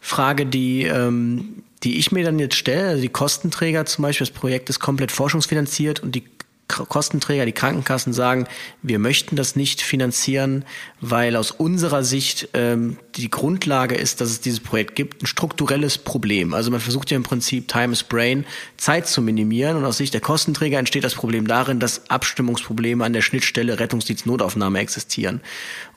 Frage, 0.00 0.46
die 0.46 0.84
ähm, 0.84 1.64
die 1.82 1.98
ich 1.98 2.10
mir 2.10 2.24
dann 2.24 2.38
jetzt 2.38 2.56
stelle, 2.56 2.88
also 2.88 3.02
die 3.02 3.08
Kostenträger 3.08 3.86
zum 3.86 4.02
Beispiel, 4.02 4.26
das 4.26 4.34
Projekt 4.34 4.68
ist 4.68 4.80
komplett 4.80 5.12
forschungsfinanziert 5.12 6.00
und 6.00 6.14
die 6.14 6.24
Kostenträger, 6.68 7.46
die 7.46 7.52
Krankenkassen 7.52 8.12
sagen, 8.12 8.46
wir 8.82 8.98
möchten 8.98 9.36
das 9.36 9.56
nicht 9.56 9.80
finanzieren, 9.80 10.64
weil 11.00 11.34
aus 11.34 11.50
unserer 11.50 12.04
Sicht 12.04 12.50
ähm, 12.52 12.98
die 13.16 13.30
Grundlage 13.30 13.94
ist, 13.94 14.20
dass 14.20 14.28
es 14.28 14.40
dieses 14.40 14.60
Projekt 14.60 14.94
gibt, 14.94 15.22
ein 15.22 15.26
strukturelles 15.26 15.98
Problem. 15.98 16.52
Also 16.52 16.70
man 16.70 16.80
versucht 16.80 17.10
ja 17.10 17.16
im 17.16 17.22
Prinzip 17.22 17.68
Time 17.68 17.92
is 17.92 18.04
Brain, 18.04 18.44
Zeit 18.76 19.08
zu 19.08 19.22
minimieren 19.22 19.76
und 19.76 19.84
aus 19.84 19.96
Sicht 19.96 20.12
der 20.12 20.20
Kostenträger 20.20 20.78
entsteht 20.78 21.04
das 21.04 21.14
Problem 21.14 21.46
darin, 21.46 21.80
dass 21.80 22.10
Abstimmungsprobleme 22.10 23.04
an 23.04 23.14
der 23.14 23.22
Schnittstelle 23.22 23.80
Rettungsdienst 23.80 24.26
Notaufnahme 24.26 24.78
existieren. 24.78 25.40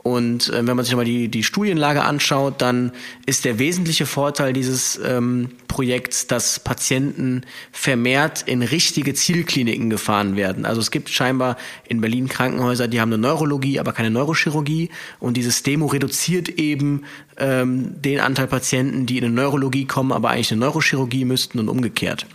Und 0.03 0.49
äh, 0.49 0.65
wenn 0.65 0.75
man 0.75 0.83
sich 0.83 0.95
mal 0.95 1.05
die, 1.05 1.27
die 1.27 1.43
Studienlage 1.43 2.03
anschaut, 2.03 2.61
dann 2.61 2.91
ist 3.27 3.45
der 3.45 3.59
wesentliche 3.59 4.07
Vorteil 4.07 4.51
dieses 4.51 4.99
ähm, 5.03 5.49
Projekts, 5.67 6.25
dass 6.25 6.59
Patienten 6.59 7.43
vermehrt 7.71 8.41
in 8.47 8.63
richtige 8.63 9.13
Zielkliniken 9.13 9.91
gefahren 9.91 10.35
werden. 10.35 10.65
Also 10.65 10.81
es 10.81 10.89
gibt 10.89 11.09
scheinbar 11.09 11.55
in 11.87 12.01
Berlin 12.01 12.27
Krankenhäuser, 12.27 12.87
die 12.87 12.99
haben 12.99 13.13
eine 13.13 13.21
Neurologie, 13.21 13.79
aber 13.79 13.93
keine 13.93 14.09
Neurochirurgie. 14.09 14.89
Und 15.19 15.37
dieses 15.37 15.61
Demo 15.61 15.85
reduziert 15.85 16.49
eben 16.49 17.03
ähm, 17.37 18.01
den 18.01 18.19
Anteil 18.19 18.47
Patienten, 18.47 19.05
die 19.05 19.19
in 19.19 19.25
eine 19.25 19.33
Neurologie 19.35 19.85
kommen, 19.85 20.11
aber 20.11 20.31
eigentlich 20.31 20.51
eine 20.51 20.61
Neurochirurgie 20.61 21.25
müssten 21.25 21.59
und 21.59 21.69
umgekehrt. 21.69 22.25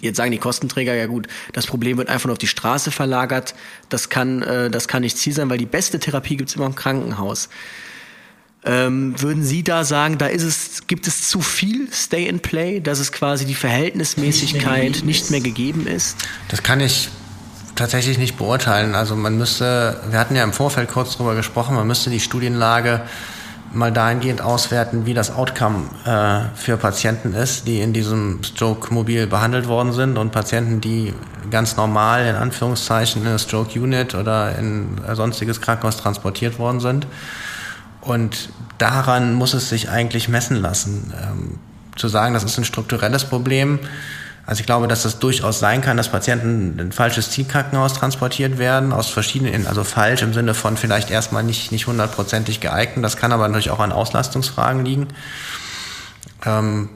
Jetzt 0.00 0.16
sagen 0.16 0.32
die 0.32 0.38
Kostenträger, 0.38 0.94
ja 0.94 1.06
gut, 1.06 1.28
das 1.52 1.66
Problem 1.66 1.96
wird 1.98 2.08
einfach 2.08 2.26
nur 2.26 2.32
auf 2.32 2.38
die 2.38 2.46
Straße 2.46 2.90
verlagert. 2.90 3.54
Das 3.88 4.08
kann, 4.08 4.42
äh, 4.42 4.70
das 4.70 4.88
kann 4.88 5.02
nicht 5.02 5.18
Ziel 5.18 5.32
sein, 5.32 5.50
weil 5.50 5.58
die 5.58 5.66
beste 5.66 5.98
Therapie 5.98 6.36
gibt's 6.36 6.54
immer 6.54 6.66
im 6.66 6.74
Krankenhaus. 6.74 7.48
Ähm, 8.66 9.20
würden 9.20 9.42
Sie 9.44 9.62
da 9.62 9.84
sagen, 9.84 10.16
da 10.16 10.26
ist 10.26 10.42
es, 10.42 10.86
gibt 10.86 11.06
es 11.06 11.28
zu 11.28 11.42
viel 11.42 11.92
Stay 11.92 12.28
and 12.28 12.40
Play, 12.40 12.80
dass 12.80 12.98
es 12.98 13.12
quasi 13.12 13.44
die 13.44 13.54
Verhältnismäßigkeit 13.54 14.84
nicht 14.84 15.04
mehr, 15.04 15.06
nicht 15.06 15.30
mehr 15.30 15.40
gegeben 15.40 15.86
ist? 15.86 16.16
Das 16.48 16.62
kann 16.62 16.80
ich 16.80 17.10
tatsächlich 17.74 18.16
nicht 18.16 18.38
beurteilen. 18.38 18.94
Also 18.94 19.16
man 19.16 19.36
müsste, 19.36 20.00
wir 20.08 20.18
hatten 20.18 20.34
ja 20.34 20.44
im 20.44 20.52
Vorfeld 20.54 20.90
kurz 20.90 21.16
drüber 21.16 21.34
gesprochen, 21.34 21.74
man 21.74 21.86
müsste 21.86 22.08
die 22.08 22.20
Studienlage 22.20 23.02
mal 23.74 23.92
dahingehend 23.92 24.40
auswerten, 24.40 25.06
wie 25.06 25.14
das 25.14 25.34
Outcome 25.34 25.84
äh, 26.04 26.56
für 26.56 26.76
Patienten 26.76 27.34
ist, 27.34 27.66
die 27.66 27.80
in 27.80 27.92
diesem 27.92 28.42
Stroke-Mobil 28.42 29.26
behandelt 29.26 29.68
worden 29.68 29.92
sind 29.92 30.16
und 30.18 30.32
Patienten, 30.32 30.80
die 30.80 31.12
ganz 31.50 31.76
normal 31.76 32.26
in 32.26 32.36
Anführungszeichen 32.36 33.22
in 33.22 33.28
eine 33.28 33.38
Stroke-Unit 33.38 34.14
oder 34.14 34.58
in 34.58 35.00
ein 35.06 35.16
sonstiges 35.16 35.60
Krankenhaus 35.60 35.96
transportiert 35.96 36.58
worden 36.58 36.80
sind. 36.80 37.06
Und 38.00 38.50
daran 38.78 39.34
muss 39.34 39.54
es 39.54 39.68
sich 39.68 39.88
eigentlich 39.88 40.28
messen 40.28 40.56
lassen. 40.56 41.12
Ähm, 41.20 41.58
zu 41.96 42.08
sagen, 42.08 42.34
das 42.34 42.44
ist 42.44 42.58
ein 42.58 42.64
strukturelles 42.64 43.24
Problem, 43.24 43.78
also 44.46 44.60
ich 44.60 44.66
glaube, 44.66 44.88
dass 44.88 45.04
es 45.04 45.18
durchaus 45.18 45.58
sein 45.58 45.80
kann, 45.80 45.96
dass 45.96 46.10
Patienten 46.10 46.74
in 46.78 46.88
ein 46.88 46.92
falsches 46.92 47.30
Zielkrankenhaus 47.30 47.94
transportiert 47.94 48.58
werden, 48.58 48.92
aus 48.92 49.08
verschiedenen, 49.08 49.66
also 49.66 49.84
falsch 49.84 50.22
im 50.22 50.34
Sinne 50.34 50.52
von 50.52 50.76
vielleicht 50.76 51.10
erstmal 51.10 51.42
nicht, 51.42 51.72
nicht 51.72 51.86
hundertprozentig 51.86 52.60
geeignet. 52.60 53.04
Das 53.04 53.16
kann 53.16 53.32
aber 53.32 53.48
natürlich 53.48 53.70
auch 53.70 53.80
an 53.80 53.92
Auslastungsfragen 53.92 54.84
liegen. 54.84 55.08
Ähm, 56.44 56.90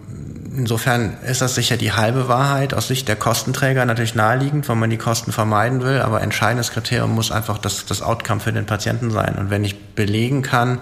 insofern 0.54 1.16
ist 1.22 1.40
das 1.40 1.54
sicher 1.54 1.78
die 1.78 1.92
halbe 1.92 2.28
Wahrheit. 2.28 2.74
Aus 2.74 2.88
Sicht 2.88 3.08
der 3.08 3.16
Kostenträger 3.16 3.86
natürlich 3.86 4.14
naheliegend, 4.14 4.68
weil 4.68 4.76
man 4.76 4.90
die 4.90 4.98
Kosten 4.98 5.32
vermeiden 5.32 5.82
will. 5.82 6.02
Aber 6.02 6.20
entscheidendes 6.20 6.70
Kriterium 6.70 7.14
muss 7.14 7.32
einfach 7.32 7.56
das, 7.56 7.86
das 7.86 8.02
Outcome 8.02 8.40
für 8.40 8.52
den 8.52 8.66
Patienten 8.66 9.10
sein. 9.10 9.36
Und 9.36 9.48
wenn 9.48 9.64
ich 9.64 9.94
belegen 9.94 10.42
kann, 10.42 10.80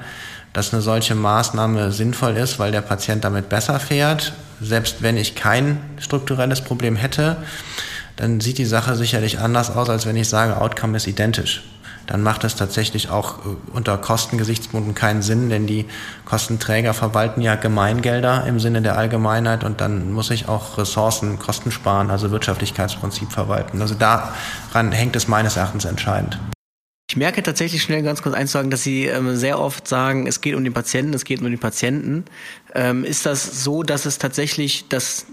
dass 0.56 0.72
eine 0.72 0.80
solche 0.80 1.14
Maßnahme 1.14 1.92
sinnvoll 1.92 2.34
ist, 2.38 2.58
weil 2.58 2.72
der 2.72 2.80
Patient 2.80 3.22
damit 3.22 3.50
besser 3.50 3.78
fährt, 3.78 4.32
selbst 4.58 5.02
wenn 5.02 5.18
ich 5.18 5.34
kein 5.34 5.78
strukturelles 5.98 6.62
Problem 6.62 6.96
hätte, 6.96 7.36
dann 8.16 8.40
sieht 8.40 8.56
die 8.56 8.64
Sache 8.64 8.96
sicherlich 8.96 9.38
anders 9.38 9.76
aus, 9.76 9.90
als 9.90 10.06
wenn 10.06 10.16
ich 10.16 10.30
sage, 10.30 10.58
Outcome 10.58 10.96
ist 10.96 11.06
identisch. 11.06 11.62
Dann 12.06 12.22
macht 12.22 12.42
es 12.44 12.56
tatsächlich 12.56 13.10
auch 13.10 13.40
äh, 13.40 13.48
unter 13.74 13.98
Kostengesichtspunkten 13.98 14.94
keinen 14.94 15.20
Sinn, 15.20 15.50
denn 15.50 15.66
die 15.66 15.84
Kostenträger 16.24 16.94
verwalten 16.94 17.42
ja 17.42 17.56
Gemeingelder 17.56 18.46
im 18.46 18.58
Sinne 18.58 18.80
der 18.80 18.96
Allgemeinheit 18.96 19.62
und 19.62 19.82
dann 19.82 20.10
muss 20.10 20.30
ich 20.30 20.48
auch 20.48 20.78
Ressourcen, 20.78 21.38
Kosten 21.38 21.70
sparen, 21.70 22.10
also 22.10 22.30
Wirtschaftlichkeitsprinzip 22.30 23.30
verwalten. 23.30 23.82
Also 23.82 23.94
daran 23.94 24.90
hängt 24.92 25.16
es 25.16 25.28
meines 25.28 25.58
Erachtens 25.58 25.84
entscheidend. 25.84 26.38
Ich 27.16 27.18
merke 27.18 27.42
tatsächlich 27.42 27.82
schnell 27.82 28.02
ganz 28.02 28.20
kurz 28.20 28.34
eins 28.34 28.52
sagen, 28.52 28.68
dass 28.68 28.82
Sie 28.82 29.06
ähm, 29.06 29.36
sehr 29.36 29.58
oft 29.58 29.88
sagen, 29.88 30.26
es 30.26 30.42
geht 30.42 30.54
um 30.54 30.62
den 30.62 30.74
Patienten, 30.74 31.14
es 31.14 31.24
geht 31.24 31.40
um 31.40 31.46
den 31.46 31.58
Patienten. 31.58 32.26
Ähm, 32.74 33.04
ist 33.04 33.24
das 33.24 33.64
so, 33.64 33.82
dass 33.82 34.04
es 34.04 34.18
tatsächlich 34.18 34.84
das, 34.90 35.24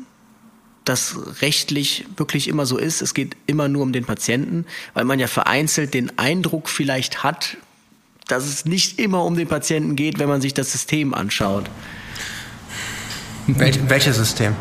das 0.85 1.17
rechtlich 1.41 2.05
wirklich 2.15 2.47
immer 2.47 2.65
so 2.65 2.77
ist? 2.77 3.01
Es 3.01 3.13
geht 3.13 3.35
immer 3.47 3.67
nur 3.67 3.83
um 3.83 3.91
den 3.91 4.05
Patienten, 4.05 4.65
weil 4.93 5.03
man 5.03 5.19
ja 5.19 5.27
vereinzelt 5.27 5.93
den 5.93 6.17
Eindruck 6.17 6.69
vielleicht 6.69 7.21
hat, 7.21 7.57
dass 8.29 8.45
es 8.45 8.63
nicht 8.63 8.97
immer 8.97 9.25
um 9.25 9.35
den 9.35 9.49
Patienten 9.49 9.97
geht, 9.97 10.19
wenn 10.19 10.29
man 10.29 10.39
sich 10.39 10.53
das 10.53 10.71
System 10.71 11.13
anschaut. 11.13 11.69
Wel 13.47 13.77
welches 13.89 14.15
System? 14.15 14.55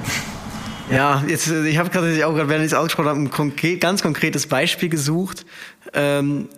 Ja, 0.91 1.23
jetzt, 1.29 1.47
ich 1.47 1.79
habe 1.79 1.89
gerade 1.89 2.27
auch, 2.27 2.35
während 2.35 2.65
ich 2.65 2.73
es 2.73 2.75
ausgesprochen 2.75 3.09
habe, 3.09 3.21
ein 3.21 3.31
konkret, 3.31 3.81
ganz 3.81 4.03
konkretes 4.03 4.49
Beispiel 4.49 4.89
gesucht. 4.89 5.47
Ähm, 5.95 6.49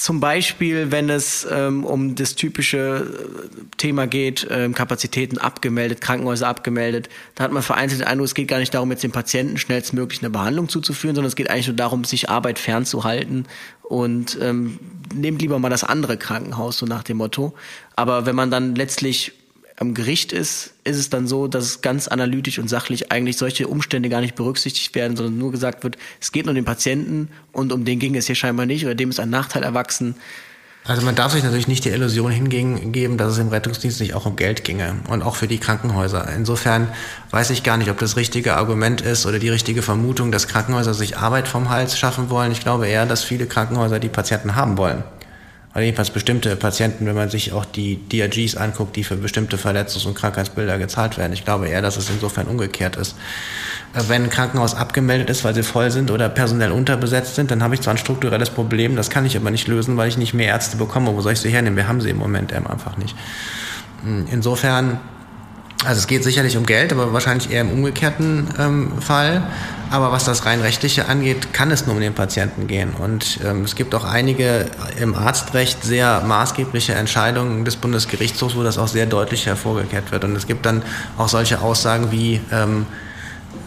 zum 0.00 0.18
Beispiel, 0.18 0.90
wenn 0.90 1.10
es 1.10 1.46
ähm, 1.50 1.84
um 1.84 2.14
das 2.14 2.34
typische 2.34 2.78
äh, 2.78 3.76
Thema 3.76 4.06
geht, 4.06 4.46
ähm, 4.50 4.74
Kapazitäten 4.74 5.36
abgemeldet, 5.36 6.00
Krankenhäuser 6.00 6.48
abgemeldet, 6.48 7.10
da 7.34 7.44
hat 7.44 7.52
man 7.52 7.62
vereinzelt 7.62 8.00
den 8.00 8.08
Eindruck, 8.08 8.24
es 8.24 8.34
geht 8.34 8.48
gar 8.48 8.60
nicht 8.60 8.72
darum, 8.72 8.90
jetzt 8.90 9.04
dem 9.04 9.12
Patienten 9.12 9.58
schnellstmöglich 9.58 10.22
eine 10.22 10.30
Behandlung 10.30 10.70
zuzuführen, 10.70 11.14
sondern 11.14 11.28
es 11.28 11.36
geht 11.36 11.50
eigentlich 11.50 11.66
nur 11.66 11.76
darum, 11.76 12.04
sich 12.04 12.30
Arbeit 12.30 12.58
fernzuhalten 12.58 13.44
und 13.82 14.38
ähm, 14.40 14.78
nehmt 15.14 15.42
lieber 15.42 15.58
mal 15.58 15.68
das 15.68 15.84
andere 15.84 16.16
Krankenhaus, 16.16 16.78
so 16.78 16.86
nach 16.86 17.02
dem 17.02 17.18
Motto. 17.18 17.52
Aber 17.94 18.24
wenn 18.24 18.34
man 18.34 18.50
dann 18.50 18.74
letztlich 18.74 19.32
am 19.80 19.94
Gericht 19.94 20.32
ist, 20.32 20.74
ist 20.84 20.98
es 20.98 21.08
dann 21.08 21.26
so, 21.26 21.48
dass 21.48 21.80
ganz 21.80 22.06
analytisch 22.06 22.58
und 22.58 22.68
sachlich 22.68 23.10
eigentlich 23.10 23.38
solche 23.38 23.66
Umstände 23.66 24.10
gar 24.10 24.20
nicht 24.20 24.34
berücksichtigt 24.34 24.94
werden, 24.94 25.16
sondern 25.16 25.38
nur 25.38 25.50
gesagt 25.50 25.84
wird, 25.84 25.96
es 26.20 26.32
geht 26.32 26.44
nur 26.44 26.50
um 26.50 26.54
den 26.54 26.66
Patienten 26.66 27.30
und 27.52 27.72
um 27.72 27.86
den 27.86 27.98
ging 27.98 28.14
es 28.14 28.26
hier 28.26 28.34
scheinbar 28.34 28.66
nicht 28.66 28.84
oder 28.84 28.94
dem 28.94 29.08
ist 29.08 29.18
ein 29.18 29.30
Nachteil 29.30 29.62
erwachsen. 29.62 30.16
Also 30.84 31.02
man 31.02 31.14
darf 31.14 31.32
sich 31.32 31.42
natürlich 31.42 31.68
nicht 31.68 31.86
die 31.86 31.90
Illusion 31.90 32.30
hingeben, 32.30 33.16
dass 33.16 33.32
es 33.32 33.38
im 33.38 33.48
Rettungsdienst 33.48 34.00
nicht 34.00 34.12
auch 34.12 34.26
um 34.26 34.36
Geld 34.36 34.64
ginge 34.64 34.96
und 35.08 35.22
auch 35.22 35.36
für 35.36 35.48
die 35.48 35.58
Krankenhäuser. 35.58 36.28
Insofern 36.36 36.88
weiß 37.30 37.48
ich 37.48 37.62
gar 37.62 37.78
nicht, 37.78 37.90
ob 37.90 37.98
das 37.98 38.16
richtige 38.16 38.56
Argument 38.56 39.00
ist 39.00 39.24
oder 39.24 39.38
die 39.38 39.48
richtige 39.48 39.80
Vermutung, 39.80 40.30
dass 40.30 40.46
Krankenhäuser 40.46 40.92
sich 40.92 41.16
Arbeit 41.16 41.48
vom 41.48 41.70
Hals 41.70 41.98
schaffen 41.98 42.28
wollen. 42.28 42.52
Ich 42.52 42.60
glaube 42.60 42.86
eher, 42.86 43.06
dass 43.06 43.24
viele 43.24 43.46
Krankenhäuser 43.46 43.98
die 43.98 44.08
Patienten 44.10 44.56
haben 44.56 44.76
wollen 44.76 45.04
oder 45.72 45.82
jedenfalls 45.82 46.10
bestimmte 46.10 46.56
Patienten, 46.56 47.06
wenn 47.06 47.14
man 47.14 47.30
sich 47.30 47.52
auch 47.52 47.64
die 47.64 47.96
DRGs 48.08 48.56
anguckt, 48.56 48.96
die 48.96 49.04
für 49.04 49.16
bestimmte 49.16 49.56
Verletzungs- 49.56 50.06
und 50.06 50.14
Krankheitsbilder 50.14 50.78
gezahlt 50.78 51.16
werden. 51.16 51.32
Ich 51.32 51.44
glaube 51.44 51.68
eher, 51.68 51.80
dass 51.80 51.96
es 51.96 52.10
insofern 52.10 52.48
umgekehrt 52.48 52.96
ist. 52.96 53.16
Äh, 53.94 54.02
wenn 54.08 54.24
ein 54.24 54.30
Krankenhaus 54.30 54.74
abgemeldet 54.74 55.30
ist, 55.30 55.44
weil 55.44 55.54
sie 55.54 55.62
voll 55.62 55.90
sind 55.92 56.10
oder 56.10 56.28
personell 56.28 56.72
unterbesetzt 56.72 57.36
sind, 57.36 57.52
dann 57.52 57.62
habe 57.62 57.74
ich 57.74 57.82
zwar 57.82 57.94
ein 57.94 57.98
strukturelles 57.98 58.50
Problem, 58.50 58.96
das 58.96 59.10
kann 59.10 59.24
ich 59.24 59.36
aber 59.36 59.50
nicht 59.52 59.68
lösen, 59.68 59.96
weil 59.96 60.08
ich 60.08 60.18
nicht 60.18 60.34
mehr 60.34 60.48
Ärzte 60.48 60.76
bekomme. 60.76 61.14
Wo 61.14 61.20
soll 61.20 61.34
ich 61.34 61.40
sie 61.40 61.50
hernehmen? 61.50 61.76
Wir 61.76 61.86
haben 61.86 62.00
sie 62.00 62.10
im 62.10 62.18
Moment 62.18 62.52
einfach 62.52 62.96
nicht. 62.96 63.14
Hm, 64.02 64.26
insofern 64.30 64.98
also 65.84 65.98
es 65.98 66.06
geht 66.06 66.22
sicherlich 66.24 66.58
um 66.58 66.66
Geld, 66.66 66.92
aber 66.92 67.12
wahrscheinlich 67.14 67.50
eher 67.50 67.62
im 67.62 67.70
umgekehrten 67.70 68.48
ähm, 68.58 69.00
Fall. 69.00 69.42
Aber 69.90 70.12
was 70.12 70.24
das 70.24 70.44
rein 70.44 70.60
rechtliche 70.60 71.08
angeht, 71.08 71.54
kann 71.54 71.70
es 71.70 71.86
nur 71.86 71.96
um 71.96 72.00
den 72.00 72.12
Patienten 72.12 72.66
gehen. 72.66 72.90
Und 72.92 73.40
ähm, 73.44 73.64
es 73.64 73.74
gibt 73.74 73.94
auch 73.94 74.04
einige 74.04 74.66
im 75.00 75.14
Arztrecht 75.14 75.82
sehr 75.82 76.20
maßgebliche 76.20 76.92
Entscheidungen 76.92 77.64
des 77.64 77.76
Bundesgerichtshofs, 77.76 78.56
wo 78.56 78.62
das 78.62 78.76
auch 78.78 78.88
sehr 78.88 79.06
deutlich 79.06 79.46
hervorgekehrt 79.46 80.12
wird. 80.12 80.24
Und 80.24 80.36
es 80.36 80.46
gibt 80.46 80.66
dann 80.66 80.82
auch 81.16 81.28
solche 81.28 81.60
Aussagen 81.62 82.12
wie 82.12 82.40
ähm, 82.52 82.86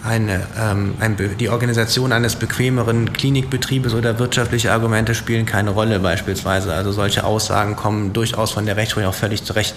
eine, 0.03 0.45
ähm, 0.59 0.93
ein, 0.99 1.17
die 1.39 1.49
Organisation 1.49 2.11
eines 2.11 2.35
bequemeren 2.35 3.11
Klinikbetriebes 3.11 3.93
oder 3.93 4.19
wirtschaftliche 4.19 4.71
Argumente 4.71 5.15
spielen 5.15 5.45
keine 5.45 5.71
Rolle 5.71 5.99
beispielsweise. 5.99 6.73
Also 6.73 6.91
solche 6.91 7.23
Aussagen 7.23 7.75
kommen 7.75 8.13
durchaus 8.13 8.51
von 8.51 8.65
der 8.65 8.77
Rechtsprechung 8.77 9.09
auch 9.09 9.15
völlig 9.15 9.43
zurecht. 9.43 9.75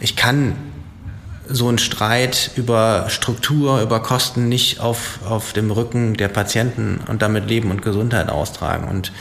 Ich 0.00 0.16
kann 0.16 0.54
so 1.50 1.68
ein 1.68 1.78
Streit 1.78 2.52
über 2.56 3.06
Struktur, 3.08 3.80
über 3.82 4.00
Kosten 4.00 4.48
nicht 4.48 4.80
auf, 4.80 5.18
auf 5.28 5.52
dem 5.52 5.70
Rücken 5.70 6.14
der 6.14 6.28
Patienten 6.28 7.00
und 7.08 7.22
damit 7.22 7.48
Leben 7.48 7.70
und 7.70 7.82
Gesundheit 7.82 8.28
austragen. 8.28 8.88
Und 8.88 9.12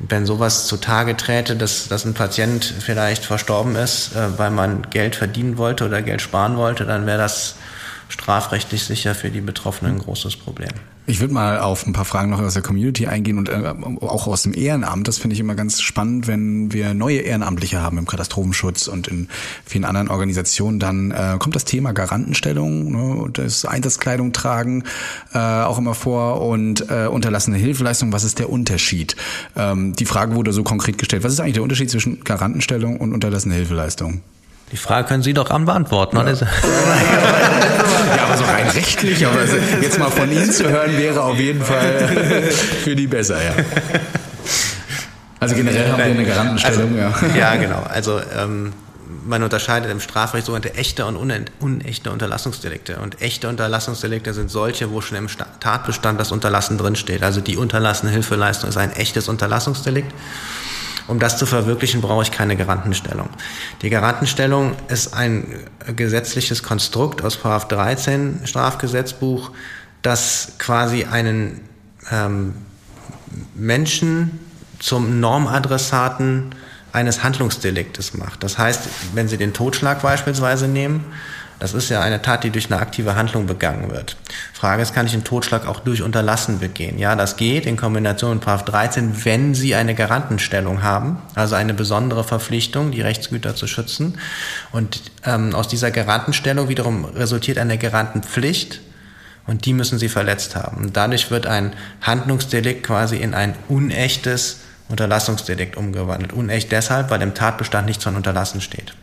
wenn 0.00 0.26
sowas 0.26 0.66
zutage 0.66 1.16
träte, 1.16 1.56
dass, 1.56 1.88
dass 1.88 2.04
ein 2.04 2.14
Patient 2.14 2.64
vielleicht 2.64 3.24
verstorben 3.24 3.76
ist, 3.76 4.16
äh, 4.16 4.38
weil 4.38 4.50
man 4.50 4.88
Geld 4.90 5.14
verdienen 5.14 5.58
wollte 5.58 5.84
oder 5.84 6.02
Geld 6.02 6.22
sparen 6.22 6.56
wollte, 6.56 6.84
dann 6.86 7.06
wäre 7.06 7.18
das 7.18 7.56
strafrechtlich 8.08 8.84
sicher 8.84 9.14
für 9.14 9.30
die 9.30 9.40
Betroffenen 9.40 9.96
ein 9.96 9.98
großes 9.98 10.36
Problem. 10.36 10.70
Ich 11.10 11.18
würde 11.18 11.34
mal 11.34 11.58
auf 11.58 11.88
ein 11.88 11.92
paar 11.92 12.04
Fragen 12.04 12.30
noch 12.30 12.40
aus 12.40 12.54
der 12.54 12.62
Community 12.62 13.08
eingehen 13.08 13.36
und 13.36 13.48
äh, 13.48 13.74
auch 14.00 14.28
aus 14.28 14.44
dem 14.44 14.54
Ehrenamt. 14.54 15.08
Das 15.08 15.18
finde 15.18 15.34
ich 15.34 15.40
immer 15.40 15.56
ganz 15.56 15.80
spannend, 15.80 16.28
wenn 16.28 16.72
wir 16.72 16.94
neue 16.94 17.18
Ehrenamtliche 17.18 17.82
haben 17.82 17.98
im 17.98 18.06
Katastrophenschutz 18.06 18.86
und 18.86 19.08
in 19.08 19.26
vielen 19.66 19.84
anderen 19.84 20.06
Organisationen. 20.06 20.78
Dann 20.78 21.10
äh, 21.10 21.36
kommt 21.40 21.56
das 21.56 21.64
Thema 21.64 21.90
Garantenstellung 21.92 22.92
ne, 22.92 23.28
das 23.32 23.64
Einsatzkleidung 23.64 24.32
tragen 24.32 24.84
äh, 25.34 25.38
auch 25.38 25.78
immer 25.78 25.94
vor 25.94 26.42
und 26.42 26.88
äh, 26.88 27.08
unterlassene 27.08 27.56
Hilfeleistung. 27.56 28.12
Was 28.12 28.22
ist 28.22 28.38
der 28.38 28.48
Unterschied? 28.48 29.16
Ähm, 29.56 29.94
die 29.94 30.06
Frage 30.06 30.36
wurde 30.36 30.52
so 30.52 30.62
konkret 30.62 30.96
gestellt. 30.96 31.24
Was 31.24 31.32
ist 31.32 31.40
eigentlich 31.40 31.54
der 31.54 31.64
Unterschied 31.64 31.90
zwischen 31.90 32.22
Garantenstellung 32.22 32.98
und 32.98 33.12
unterlassene 33.12 33.56
Hilfeleistung? 33.56 34.20
Die 34.72 34.76
Frage 34.76 35.08
können 35.08 35.22
Sie 35.22 35.34
doch 35.34 35.50
an 35.50 35.64
beantworten. 35.64 36.16
Ja. 36.16 36.24
ja, 36.32 36.38
aber 38.24 38.36
so 38.36 38.44
rein 38.44 38.68
rechtlich, 38.68 39.26
aber 39.26 39.40
jetzt 39.80 39.98
mal 39.98 40.10
von 40.10 40.30
Ihnen 40.30 40.50
zu 40.50 40.68
hören, 40.68 40.96
wäre 40.96 41.22
auf 41.22 41.38
jeden 41.38 41.62
Fall 41.62 42.08
für 42.84 42.94
die 42.94 43.06
besser, 43.08 43.42
ja. 43.42 43.52
Also 45.40 45.54
generell 45.56 45.90
haben 45.90 45.98
wir 45.98 46.04
eine 46.04 46.24
Garantenstellung, 46.24 47.00
also, 47.00 47.26
ja. 47.26 47.36
Ja, 47.36 47.56
genau. 47.56 47.82
Also 47.88 48.20
ähm, 48.38 48.72
man 49.26 49.42
unterscheidet 49.42 49.90
im 49.90 50.00
Strafrecht 50.00 50.46
sogenannte 50.46 50.74
echte 50.74 51.06
und 51.06 51.16
unechte 51.16 52.10
Unterlassungsdelikte. 52.10 52.98
Und 52.98 53.20
echte 53.20 53.48
Unterlassungsdelikte 53.48 54.34
sind 54.34 54.50
solche, 54.50 54.90
wo 54.90 55.00
schon 55.00 55.18
im 55.18 55.28
Tatbestand 55.60 56.20
das 56.20 56.32
Unterlassen 56.32 56.78
drinsteht. 56.78 57.22
Also 57.22 57.40
die 57.40 57.56
unterlassene 57.56 58.12
Hilfeleistung 58.12 58.68
ist 58.68 58.76
ein 58.76 58.92
echtes 58.92 59.28
Unterlassungsdelikt. 59.28 60.12
Um 61.06 61.18
das 61.18 61.38
zu 61.38 61.46
verwirklichen, 61.46 62.00
brauche 62.00 62.22
ich 62.22 62.30
keine 62.30 62.56
Garantenstellung. 62.56 63.28
Die 63.82 63.90
Garantenstellung 63.90 64.74
ist 64.88 65.14
ein 65.14 65.46
gesetzliches 65.96 66.62
Konstrukt 66.62 67.22
aus 67.22 67.38
13 67.40 68.40
Strafgesetzbuch, 68.44 69.50
das 70.02 70.52
quasi 70.58 71.04
einen 71.04 71.60
ähm, 72.10 72.54
Menschen 73.54 74.40
zum 74.78 75.20
Normadressaten 75.20 76.54
eines 76.92 77.22
Handlungsdeliktes 77.22 78.14
macht. 78.14 78.42
Das 78.42 78.58
heißt, 78.58 78.88
wenn 79.14 79.28
Sie 79.28 79.36
den 79.36 79.52
Totschlag 79.52 80.02
beispielsweise 80.02 80.66
nehmen, 80.66 81.04
das 81.60 81.74
ist 81.74 81.90
ja 81.90 82.00
eine 82.00 82.20
Tat, 82.22 82.42
die 82.42 82.50
durch 82.50 82.70
eine 82.70 82.80
aktive 82.80 83.14
Handlung 83.14 83.46
begangen 83.46 83.90
wird. 83.90 84.16
Frage 84.52 84.82
ist, 84.82 84.94
kann 84.94 85.06
ich 85.06 85.12
einen 85.12 85.24
Totschlag 85.24 85.66
auch 85.66 85.80
durch 85.80 86.02
Unterlassen 86.02 86.58
begehen? 86.58 86.98
Ja, 86.98 87.14
das 87.14 87.36
geht 87.36 87.66
in 87.66 87.76
Kombination 87.76 88.40
mit 88.44 88.46
13, 88.46 89.24
wenn 89.24 89.54
Sie 89.54 89.74
eine 89.74 89.94
Garantenstellung 89.94 90.82
haben, 90.82 91.18
also 91.34 91.54
eine 91.54 91.74
besondere 91.74 92.24
Verpflichtung, 92.24 92.90
die 92.90 93.02
Rechtsgüter 93.02 93.54
zu 93.54 93.66
schützen. 93.66 94.18
Und 94.72 95.02
ähm, 95.24 95.54
aus 95.54 95.68
dieser 95.68 95.90
Garantenstellung 95.90 96.68
wiederum 96.68 97.04
resultiert 97.04 97.58
eine 97.58 97.78
Garantenpflicht, 97.78 98.80
und 99.46 99.64
die 99.64 99.72
müssen 99.72 99.98
sie 99.98 100.08
verletzt 100.08 100.54
haben. 100.54 100.84
Und 100.84 100.96
dadurch 100.96 101.32
wird 101.32 101.46
ein 101.46 101.72
Handlungsdelikt 102.02 102.84
quasi 102.84 103.16
in 103.16 103.34
ein 103.34 103.54
unechtes 103.68 104.60
Unterlassungsdelikt 104.88 105.76
umgewandelt. 105.76 106.32
Unecht 106.32 106.70
deshalb, 106.70 107.10
weil 107.10 107.22
im 107.22 107.34
Tatbestand 107.34 107.86
nichts 107.86 108.04
von 108.04 108.16
Unterlassen 108.16 108.60
steht. 108.60 108.94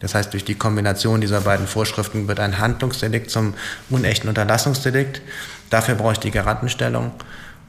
Das 0.00 0.14
heißt, 0.14 0.32
durch 0.32 0.44
die 0.44 0.54
Kombination 0.54 1.20
dieser 1.20 1.40
beiden 1.40 1.66
Vorschriften 1.66 2.28
wird 2.28 2.40
ein 2.40 2.58
Handlungsdelikt 2.58 3.30
zum 3.30 3.54
unechten 3.88 4.28
Unterlassungsdelikt. 4.28 5.22
Dafür 5.70 5.94
brauche 5.94 6.12
ich 6.12 6.18
die 6.18 6.30
Garantenstellung. 6.30 7.12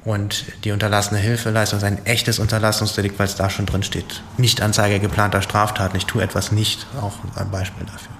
Und 0.04 0.46
die 0.64 0.72
unterlassene 0.72 1.20
Hilfeleistung 1.20 1.80
ist 1.80 1.84
ein 1.84 2.06
echtes 2.06 2.40
Unterlassungsdelikt, 2.40 3.20
weil 3.20 3.26
es 3.26 3.36
da 3.36 3.50
schon 3.50 3.66
drin 3.66 3.84
steht. 3.84 4.22
Nichtanzeige 4.38 5.00
geplanter 5.00 5.42
Straftaten. 5.42 5.98
Ich 5.98 6.06
tue 6.06 6.24
etwas 6.24 6.52
nicht. 6.52 6.88
Auch 7.02 7.14
ein 7.36 7.52
Beispiel 7.52 7.86
dafür. 7.86 8.16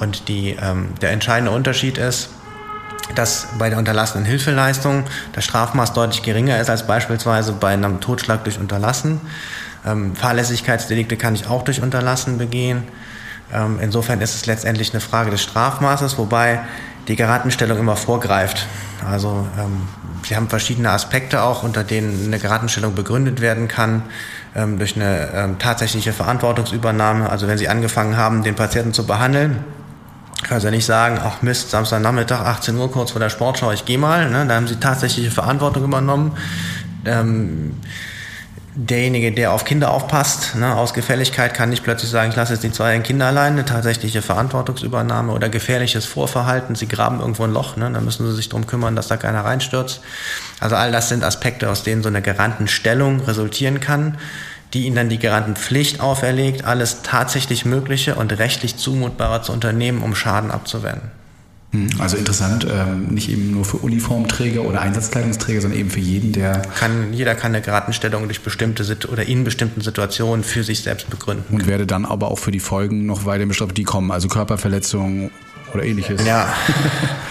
Und 0.00 0.28
die, 0.28 0.56
ähm, 0.60 0.88
der 1.00 1.10
entscheidende 1.10 1.52
Unterschied 1.52 1.98
ist, 1.98 2.30
dass 3.14 3.46
bei 3.58 3.68
der 3.68 3.78
unterlassenen 3.78 4.24
Hilfeleistung 4.24 5.04
das 5.32 5.44
Strafmaß 5.44 5.92
deutlich 5.92 6.22
geringer 6.22 6.58
ist 6.58 6.70
als 6.70 6.86
beispielsweise 6.86 7.52
bei 7.52 7.72
einem 7.72 8.00
Totschlag 8.00 8.44
durch 8.44 8.58
Unterlassen. 8.58 9.20
Ähm, 9.86 10.16
Fahrlässigkeitsdelikte 10.16 11.16
kann 11.16 11.34
ich 11.34 11.46
auch 11.46 11.62
durch 11.62 11.82
Unterlassen 11.82 12.38
begehen. 12.38 12.82
Ähm, 13.54 13.78
insofern 13.80 14.20
ist 14.20 14.34
es 14.34 14.46
letztendlich 14.46 14.92
eine 14.92 15.00
Frage 15.00 15.30
des 15.30 15.42
Strafmaßes, 15.42 16.18
wobei 16.18 16.60
die 17.08 17.16
Garatenstellung 17.16 17.78
immer 17.78 17.96
vorgreift. 17.96 18.66
Also 19.08 19.46
ähm, 19.58 19.82
Sie 20.26 20.34
haben 20.34 20.48
verschiedene 20.48 20.90
Aspekte 20.90 21.42
auch, 21.42 21.62
unter 21.62 21.84
denen 21.84 22.26
eine 22.26 22.38
Garatenstellung 22.38 22.94
begründet 22.94 23.40
werden 23.42 23.68
kann 23.68 24.02
ähm, 24.56 24.78
durch 24.78 24.96
eine 24.96 25.28
ähm, 25.34 25.58
tatsächliche 25.58 26.12
Verantwortungsübernahme. 26.12 27.28
Also 27.28 27.46
wenn 27.46 27.58
Sie 27.58 27.68
angefangen 27.68 28.16
haben, 28.16 28.42
den 28.42 28.54
Patienten 28.54 28.94
zu 28.94 29.06
behandeln, 29.06 29.62
können 30.48 30.60
Sie 30.60 30.70
nicht 30.70 30.86
sagen, 30.86 31.18
ach 31.22 31.42
Mist, 31.42 31.70
Samstagnachmittag, 31.70 32.40
18 32.40 32.76
Uhr, 32.76 32.90
kurz 32.90 33.12
vor 33.12 33.20
der 33.20 33.30
Sportschau, 33.30 33.70
ich 33.72 33.84
gehe 33.84 33.98
mal. 33.98 34.30
Ne? 34.30 34.46
Da 34.46 34.54
haben 34.56 34.66
Sie 34.66 34.76
tatsächliche 34.76 35.30
Verantwortung 35.30 35.84
übernommen. 35.84 36.32
Ähm, 37.04 37.74
derjenige, 38.76 39.30
der 39.32 39.52
auf 39.52 39.64
Kinder 39.64 39.92
aufpasst, 39.92 40.56
ne, 40.56 40.74
aus 40.74 40.94
Gefälligkeit 40.94 41.54
kann 41.54 41.70
nicht 41.70 41.84
plötzlich 41.84 42.10
sagen, 42.10 42.30
ich 42.30 42.36
lasse 42.36 42.54
jetzt 42.54 42.62
die 42.62 42.72
zwei 42.72 42.98
Kinder 42.98 43.26
allein, 43.26 43.52
eine 43.52 43.64
tatsächliche 43.64 44.20
Verantwortungsübernahme 44.20 45.32
oder 45.32 45.48
gefährliches 45.48 46.06
Vorverhalten, 46.06 46.74
sie 46.74 46.88
graben 46.88 47.20
irgendwo 47.20 47.44
ein 47.44 47.52
Loch, 47.52 47.76
ne, 47.76 47.90
dann 47.90 48.04
müssen 48.04 48.26
sie 48.26 48.34
sich 48.34 48.48
darum 48.48 48.66
kümmern, 48.66 48.96
dass 48.96 49.08
da 49.08 49.16
keiner 49.16 49.44
reinstürzt. 49.44 50.00
Also 50.58 50.74
all 50.74 50.90
das 50.90 51.08
sind 51.08 51.22
Aspekte, 51.22 51.70
aus 51.70 51.84
denen 51.84 52.02
so 52.02 52.08
eine 52.08 52.22
Garantenstellung 52.22 53.20
resultieren 53.20 53.78
kann, 53.80 54.18
die 54.72 54.86
ihnen 54.86 54.96
dann 54.96 55.08
die 55.08 55.20
Garantenpflicht 55.20 56.00
auferlegt, 56.00 56.64
alles 56.64 57.02
tatsächlich 57.02 57.64
Mögliche 57.64 58.16
und 58.16 58.36
rechtlich 58.38 58.76
Zumutbare 58.76 59.42
zu 59.42 59.52
unternehmen, 59.52 60.02
um 60.02 60.16
Schaden 60.16 60.50
abzuwenden. 60.50 61.23
Hm, 61.74 61.88
also 61.98 62.16
interessant, 62.16 62.64
ähm, 62.70 63.08
nicht 63.08 63.28
eben 63.28 63.50
nur 63.50 63.64
für 63.64 63.78
Uniformträger 63.78 64.62
oder 64.62 64.80
Einsatzkleidungsträger, 64.80 65.60
sondern 65.60 65.80
eben 65.80 65.90
für 65.90 65.98
jeden, 65.98 66.32
der. 66.32 66.62
Kann, 66.62 67.12
jeder 67.12 67.34
kann 67.34 67.52
eine 67.52 67.62
Garatenstellung 67.62 68.24
durch 68.24 68.42
bestimmte 68.42 68.84
oder 69.08 69.26
in 69.26 69.42
bestimmten 69.42 69.80
Situationen 69.80 70.44
für 70.44 70.62
sich 70.62 70.82
selbst 70.82 71.10
begründen. 71.10 71.52
Und 71.52 71.66
werde 71.66 71.84
dann 71.84 72.04
aber 72.04 72.30
auch 72.30 72.38
für 72.38 72.52
die 72.52 72.60
Folgen 72.60 73.06
noch 73.06 73.26
weiter 73.26 73.46
bestraft, 73.46 73.76
die 73.76 73.82
kommen, 73.82 74.12
also 74.12 74.28
Körperverletzungen 74.28 75.32
oder 75.72 75.82
ähnliches. 75.82 76.24
Ja. 76.24 76.54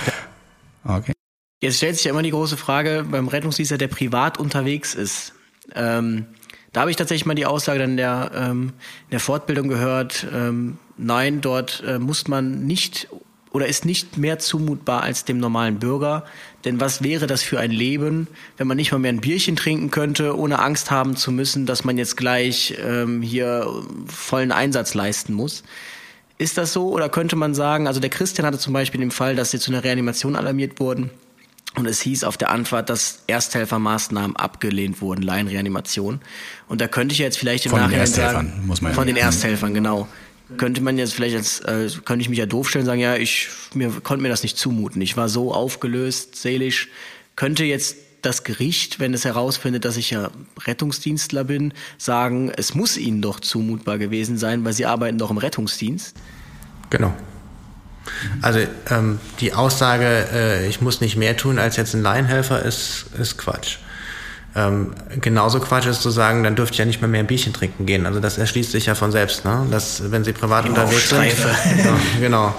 okay. 0.84 1.14
Jetzt 1.62 1.78
stellt 1.78 1.96
sich 1.96 2.04
ja 2.04 2.12
immer 2.12 2.24
die 2.24 2.32
große 2.32 2.58
Frage 2.58 3.06
beim 3.10 3.30
Rettungsdienst, 3.30 3.80
der 3.80 3.88
privat 3.88 4.38
unterwegs 4.38 4.94
ist. 4.94 5.32
Ähm, 5.74 6.26
da 6.74 6.82
habe 6.82 6.91
ich 6.91 6.98
tatsächlich 6.98 7.26
mal 7.26 7.36
die 7.36 7.46
Aussage 7.46 7.80
dann 7.80 7.96
der, 7.96 8.32
ähm, 8.36 8.74
in 9.06 9.12
der 9.12 9.22
Fortbildung 9.22 9.70
gehört, 9.70 10.28
ähm, 10.34 10.80
nein, 10.98 11.39
dort 11.39 11.82
äh, 11.88 11.98
muss 11.98 12.28
man 12.28 12.66
nicht 12.66 13.08
oder 13.54 13.68
ist 13.68 13.86
nicht 13.86 14.18
mehr 14.18 14.39
zumutbar 14.39 15.04
als 15.04 15.26
dem 15.26 15.38
normalen 15.38 15.80
Bürger. 15.80 16.26
Denn 16.66 16.80
was 16.80 17.04
wäre 17.04 17.28
das 17.28 17.43
für 17.43 17.60
ein 17.60 17.72
Leben, 17.72 18.28
wenn 18.58 18.68
man 18.68 18.78
nicht 18.78 18.91
mal 18.91 18.97
mehr 18.97 19.14
ein 19.14 19.22
Bierchen 19.22 19.56
trinken 19.56 19.91
könnte, 19.91 20.38
ohne 20.38 20.60
Angst 20.60 20.91
haben 20.91 21.16
zu 21.16 21.32
müssen, 21.32 21.66
dass 21.66 21.84
man 21.84 21.97
jetzt 21.97 22.18
gleich 22.18 22.76
ähm, 22.84 23.22
hier 23.22 23.68
vollen 24.08 24.51
Einsatz 24.51 24.95
leisten 24.95 25.34
muss? 25.34 25.64
Ist 26.39 26.58
das 26.58 26.74
so? 26.74 26.89
Oder 26.89 27.10
könnte 27.10 27.36
man 27.36 27.54
sagen, 27.54 27.88
also 27.88 27.99
der 27.99 28.10
Christian 28.10 28.45
hatte 28.45 28.58
zum 28.58 28.74
Beispiel 28.74 28.99
den 28.99 29.12
Fall, 29.12 29.36
dass 29.36 29.51
sie 29.51 29.60
zu 29.60 29.72
einer 29.72 29.84
Reanimation 29.84 30.36
alarmiert 30.36 30.80
wurden. 30.80 31.12
Und 31.76 31.88
es 31.88 32.01
hieß 32.01 32.24
auf 32.24 32.38
der 32.38 32.49
Antwort, 32.49 32.89
dass 32.89 33.24
Ersthelfermaßnahmen 33.28 34.36
abgelehnt 34.36 35.01
wurden, 35.01 35.22
Laienreanimation. 35.22 36.22
Und 36.68 36.82
da 36.82 36.88
könnte 36.88 37.14
ich 37.14 37.20
jetzt 37.20 37.38
vielleicht 37.38 37.66
im 37.66 37.72
von 37.72 37.80
Nachhinein 37.80 37.99
den 37.99 38.01
Ersthelfern, 38.01 38.47
sagen, 38.47 38.68
muss 38.68 38.82
man 38.82 38.93
von 38.93 39.08
den 39.08 39.16
Ersthelfern, 39.16 39.74
genau 39.74 40.08
könnte 40.58 40.82
man 40.82 40.97
jetzt 40.97 41.14
vielleicht 41.14 41.36
als, 41.36 41.60
äh, 41.62 41.89
könnte 42.06 42.22
ich 42.22 42.30
mich 42.30 42.39
ja 42.39 42.45
doof 42.45 42.70
stellen, 42.70 42.86
sagen, 42.86 43.01
ja, 43.01 43.16
ich 43.16 43.49
mir, 43.74 43.89
konnte 43.89 44.22
mir 44.22 44.30
das 44.30 44.43
nicht 44.43 44.58
zumuten. 44.58 45.01
Ich 45.01 45.18
war 45.18 45.30
so 45.30 45.54
aufgelöst, 45.54 46.36
seelisch. 46.36 46.89
Könnte 47.36 47.64
jetzt 47.64 47.97
das 48.22 48.43
Gericht, 48.43 48.99
wenn 48.99 49.14
es 49.14 49.26
herausfindet, 49.26 49.86
dass 49.86 49.97
ich 49.97 50.12
ja 50.12 50.32
Rettungsdienstler 50.66 51.43
bin, 51.43 51.74
sagen, 51.97 52.51
es 52.56 52.74
muss 52.74 52.97
ihnen 52.97 53.22
doch 53.22 53.39
zumutbar 53.39 53.97
gewesen 53.97 54.38
sein, 54.38 54.64
weil 54.64 54.74
sie 54.74 54.86
arbeiten 54.86 55.18
doch 55.18 55.30
im 55.30 55.38
Rettungsdienst? 55.38 56.16
Genau. 56.89 57.14
Also 58.41 58.60
ähm, 58.89 59.20
die 59.39 59.54
Aussage, 59.54 60.28
äh, 60.34 60.68
ich 60.68 60.82
muss 60.82 61.01
nicht 61.01 61.16
mehr 61.16 61.38
tun 61.38 61.60
als 61.60 61.78
jetzt 61.78 61.93
ein 61.93 62.01
Laienhelfer, 62.01 62.64
ist, 62.64 63.06
ist 63.20 63.38
Quatsch. 63.38 63.78
Ähm, 64.56 64.93
genauso 65.20 65.60
Quatsch 65.60 65.88
ist 65.88 66.01
zu 66.01 66.12
sagen, 66.12 66.43
dann 66.43 66.56
dürft 66.56 66.76
ihr 66.76 66.80
ja 66.80 66.86
nicht 66.86 67.01
mehr 67.01 67.10
mehr 67.10 67.22
ein 67.22 67.28
Bierchen 67.28 67.54
trinken 67.54 67.86
gehen. 67.86 68.06
Also 68.06 68.20
das 68.20 68.38
erschließt 68.38 68.72
sich 68.72 68.86
ja 68.86 68.95
von 68.95 69.12
selbst, 69.12 69.45
ne? 69.45 69.66
Dass, 69.72 70.12
wenn 70.12 70.24
Sie 70.24 70.34
privat 70.34 70.66
Immer 70.66 70.84
unterwegs 70.84 71.10
sind. 71.10 71.24
Ja, 71.84 71.97
genau. 72.20 72.56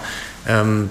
Ähm, 0.49 0.91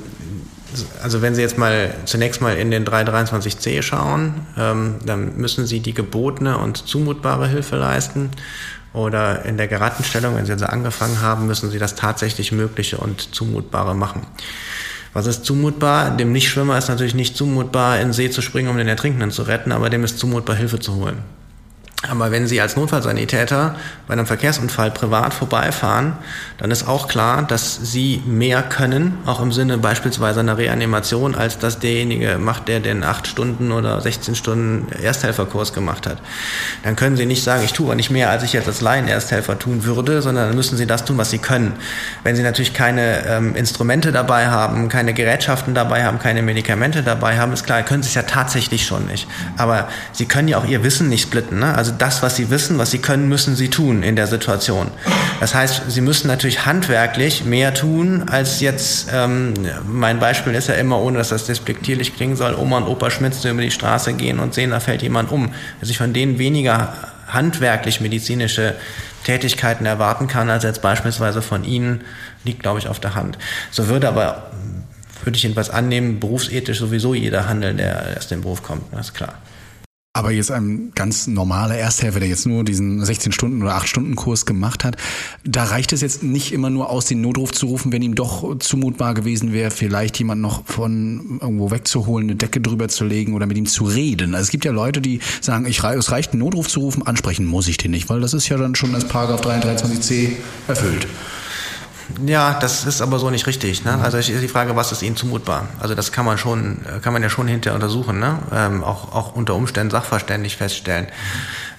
also 1.04 1.22
wenn 1.22 1.36
Sie 1.36 1.42
jetzt 1.42 1.58
mal 1.58 1.94
zunächst 2.06 2.42
mal 2.42 2.56
in 2.56 2.72
den 2.72 2.86
323c 2.86 3.82
schauen, 3.82 4.48
ähm, 4.58 4.96
dann 5.06 5.38
müssen 5.38 5.68
Sie 5.68 5.82
die 5.82 5.94
gebotene 5.94 6.58
und 6.58 6.78
zumutbare 6.78 7.48
Hilfe 7.48 7.76
leisten. 7.76 8.32
Oder 8.94 9.44
in 9.46 9.58
der 9.58 9.68
Gerattenstellung, 9.68 10.36
wenn 10.36 10.46
Sie 10.46 10.52
also 10.52 10.68
angefangen 10.68 11.20
haben, 11.22 11.48
müssen 11.48 11.72
Sie 11.72 11.80
das 11.80 11.96
tatsächlich 11.96 12.52
Mögliche 12.52 12.98
und 12.98 13.36
Zumutbare 13.36 13.96
machen. 13.96 14.22
Was 15.14 15.28
ist 15.28 15.46
zumutbar? 15.46 16.18
Dem 16.18 16.32
Nichtschwimmer 16.32 16.78
ist 16.78 16.90
natürlich 16.90 17.14
nicht 17.14 17.38
zumutbar, 17.38 18.00
in 18.00 18.08
den 18.08 18.14
See 18.14 18.32
zu 18.32 18.42
springen, 18.42 18.70
um 18.70 18.78
den 18.78 18.88
Ertrinkenden 18.88 19.32
zu 19.32 19.44
retten, 19.44 19.72
aber 19.72 19.90
dem 19.90 20.04
ist 20.04 20.18
zumutbar, 20.18 20.56
Hilfe 20.56 20.80
zu 20.80 20.96
holen. 20.96 21.20
Aber 22.10 22.32
wenn 22.32 22.48
Sie 22.48 22.60
als 22.60 22.76
Notfallsanitäter 22.76 23.76
bei 24.08 24.14
einem 24.14 24.26
Verkehrsunfall 24.26 24.92
privat 24.92 25.34
vorbeifahren, 25.34 26.14
dann 26.58 26.70
ist 26.70 26.88
auch 26.88 27.08
klar, 27.08 27.44
dass 27.44 27.80
Sie 27.82 28.22
mehr 28.26 28.62
können, 28.62 29.18
auch 29.26 29.42
im 29.42 29.54
Sinne 29.54 29.78
beispielsweise 29.78 30.42
einer 30.42 30.58
Reanimation, 30.58 31.34
als 31.34 31.60
dass 31.60 31.80
derjenige 31.80 32.38
macht, 32.40 32.68
der 32.68 32.82
den 32.82 33.04
8 33.04 33.26
Stunden 33.26 33.72
oder 33.72 34.02
16 34.02 34.36
Stunden 34.36 34.92
Ersthelferkurs 35.02 35.72
gemacht 35.74 36.06
hat. 36.06 36.18
Dann 36.84 36.98
können 36.98 37.16
Sie 37.16 37.26
nicht 37.26 37.44
sagen, 37.44 37.64
ich 37.64 37.72
tue 37.72 37.86
aber 37.86 37.96
nicht 37.96 38.12
mehr, 38.12 38.30
als 38.30 38.44
ich 38.44 38.52
jetzt 38.52 38.68
als 38.68 38.82
Laien-Ersthelfer 38.82 39.58
tun 39.58 39.86
würde, 39.86 40.22
sondern 40.22 40.48
dann 40.50 40.56
müssen 40.58 40.76
Sie 40.76 40.86
das 40.86 41.06
tun, 41.06 41.18
was 41.18 41.30
Sie 41.30 41.38
können. 41.38 41.72
Wenn 42.24 42.36
Sie 42.36 42.44
natürlich 42.44 42.74
keine 42.74 43.26
ähm, 43.28 43.56
Instrumente 43.56 44.12
dabei 44.12 44.48
haben, 44.48 44.90
keine 44.90 45.14
Gerätschaften 45.14 45.74
dabei 45.74 46.04
haben, 46.04 46.20
keine 46.20 46.42
Medikamente 46.42 47.02
dabei 47.02 47.40
haben, 47.40 47.54
ist 47.54 47.66
klar, 47.66 47.82
können 47.84 48.04
Sie 48.04 48.10
es 48.10 48.16
ja 48.16 48.24
tatsächlich 48.24 48.86
schon 48.86 49.06
nicht. 49.06 49.26
Aber 49.58 49.88
Sie 50.12 50.26
können 50.26 50.50
ja 50.50 50.58
auch 50.58 50.66
Ihr 50.66 50.84
Wissen 50.84 51.08
nicht 51.08 51.24
splitten. 51.24 51.60
Ne? 51.60 51.74
Also 51.74 51.93
das, 51.98 52.22
was 52.24 52.36
sie 52.36 52.50
wissen, 52.50 52.78
was 52.78 52.92
sie 52.92 53.00
können, 53.00 53.30
müssen 53.30 53.56
sie 53.56 53.70
tun 53.70 54.04
in 54.04 54.16
der 54.16 54.28
Situation. 54.28 54.92
Das 55.40 55.54
heißt, 55.56 55.84
sie 55.90 56.02
müssen 56.02 56.28
natürlich 56.28 56.66
handwerklich 56.66 57.46
mehr 57.46 57.74
tun, 57.74 58.26
als 58.30 58.60
jetzt, 58.62 59.10
ähm, 59.14 59.54
mein 59.88 60.20
Beispiel 60.20 60.54
ist 60.56 60.70
ja 60.70 60.76
immer, 60.76 61.00
ohne 61.00 61.18
dass 61.18 61.30
das 61.30 61.46
despektierlich 61.46 62.16
klingen 62.16 62.36
soll, 62.36 62.56
Oma 62.56 62.78
und 62.78 62.88
Opa 62.88 63.10
Schmitz 63.10 63.44
über 63.44 63.62
die 63.62 63.72
Straße 63.72 64.14
gehen 64.14 64.40
und 64.40 64.54
sehen, 64.54 64.72
da 64.72 64.80
fällt 64.80 65.02
jemand 65.02 65.32
um. 65.32 65.54
Dass 65.80 65.90
ich 65.90 65.98
von 65.98 66.14
denen 66.14 66.40
weniger 66.40 66.94
handwerklich 67.28 68.02
medizinische 68.02 68.76
Tätigkeiten 69.24 69.86
erwarten 69.86 70.28
kann, 70.28 70.50
als 70.50 70.64
jetzt 70.64 70.82
beispielsweise 70.82 71.42
von 71.42 71.64
Ihnen, 71.64 72.02
liegt, 72.44 72.62
glaube 72.62 72.80
ich, 72.80 72.88
auf 72.88 73.00
der 73.00 73.16
Hand. 73.16 73.38
So 73.72 73.88
würde 73.88 74.08
aber, 74.08 74.52
würde 75.24 75.38
ich 75.38 75.44
jedenfalls 75.44 75.70
annehmen, 75.70 76.20
berufsethisch 76.20 76.80
sowieso 76.80 77.14
jeder 77.14 77.48
handeln, 77.48 77.78
der 77.78 78.18
in 78.22 78.28
den 78.30 78.42
Beruf 78.42 78.64
kommt, 78.64 78.84
das 78.92 79.08
ist 79.08 79.14
klar. 79.14 79.36
Aber 80.16 80.30
jetzt 80.30 80.52
ein 80.52 80.92
ganz 80.94 81.26
normaler 81.26 81.76
Ersthelfer, 81.76 82.20
der 82.20 82.30
jetzt 82.30 82.46
nur 82.46 82.64
diesen 82.64 83.04
16 83.04 83.32
Stunden 83.32 83.64
oder 83.64 83.74
8 83.74 83.90
Stunden 83.90 84.16
Kurs 84.16 84.46
gemacht 84.46 84.84
hat, 84.84 84.96
da 85.44 85.64
reicht 85.64 85.92
es 85.92 86.02
jetzt 86.02 86.22
nicht 86.22 86.52
immer 86.54 86.70
nur 86.70 86.92
aus, 86.92 87.06
den 87.06 87.20
Notruf 87.22 87.52
zu 87.52 87.66
rufen, 87.66 87.92
wenn 87.92 88.04
ihm 88.04 88.14
doch 88.14 88.60
zumutbar 88.60 89.16
gewesen 89.16 89.54
wäre, 89.54 89.72
vielleicht 89.72 90.20
jemand 90.20 90.40
noch 90.40 90.68
von 90.68 91.40
irgendwo 91.42 91.72
wegzuholen, 91.72 92.30
eine 92.30 92.36
Decke 92.36 92.62
drüber 92.62 92.90
zu 92.90 93.06
legen 93.06 93.34
oder 93.34 93.48
mit 93.48 93.58
ihm 93.58 93.66
zu 93.66 93.86
reden. 93.86 94.36
Also 94.36 94.44
es 94.44 94.52
gibt 94.52 94.66
ja 94.66 94.72
Leute, 94.72 95.02
die 95.02 95.20
sagen, 95.42 95.66
ich, 95.66 95.84
es 95.84 96.12
reicht, 96.12 96.34
einen 96.34 96.42
Notruf 96.42 96.68
zu 96.68 96.82
rufen, 96.82 97.02
ansprechen 97.02 97.48
muss 97.48 97.68
ich 97.68 97.78
den 97.78 97.90
nicht, 97.90 98.08
weil 98.08 98.22
das 98.22 98.36
ist 98.36 98.48
ja 98.50 98.58
dann 98.58 98.76
schon 98.76 98.94
als 98.94 99.08
Paragraph 99.08 99.42
23c 99.42 100.34
erfüllt. 100.68 101.08
Ja, 102.26 102.58
das 102.60 102.86
ist 102.86 103.02
aber 103.02 103.20
so 103.20 103.30
nicht 103.30 103.48
richtig. 103.48 103.84
Ne? 103.86 103.98
Also 104.02 104.18
ist 104.18 104.30
die 104.30 104.48
Frage, 104.48 104.76
was 104.76 104.92
ist 104.92 105.02
Ihnen 105.02 105.16
zumutbar? 105.16 105.68
Also 105.80 105.96
das 105.96 106.12
kann 106.12 106.26
man 106.26 106.38
schon, 106.38 106.80
kann 107.02 107.14
man 107.14 107.24
ja 107.24 107.30
schon 107.30 107.48
hinterher 107.48 107.76
untersuchen, 107.76 108.20
ne? 108.20 108.40
Ähm, 108.54 108.84
auch, 108.84 109.14
auch 109.14 109.36
unter 109.36 109.56
Umständen 109.56 109.92
sachverständig 109.92 110.58
feststellen. 110.58 111.08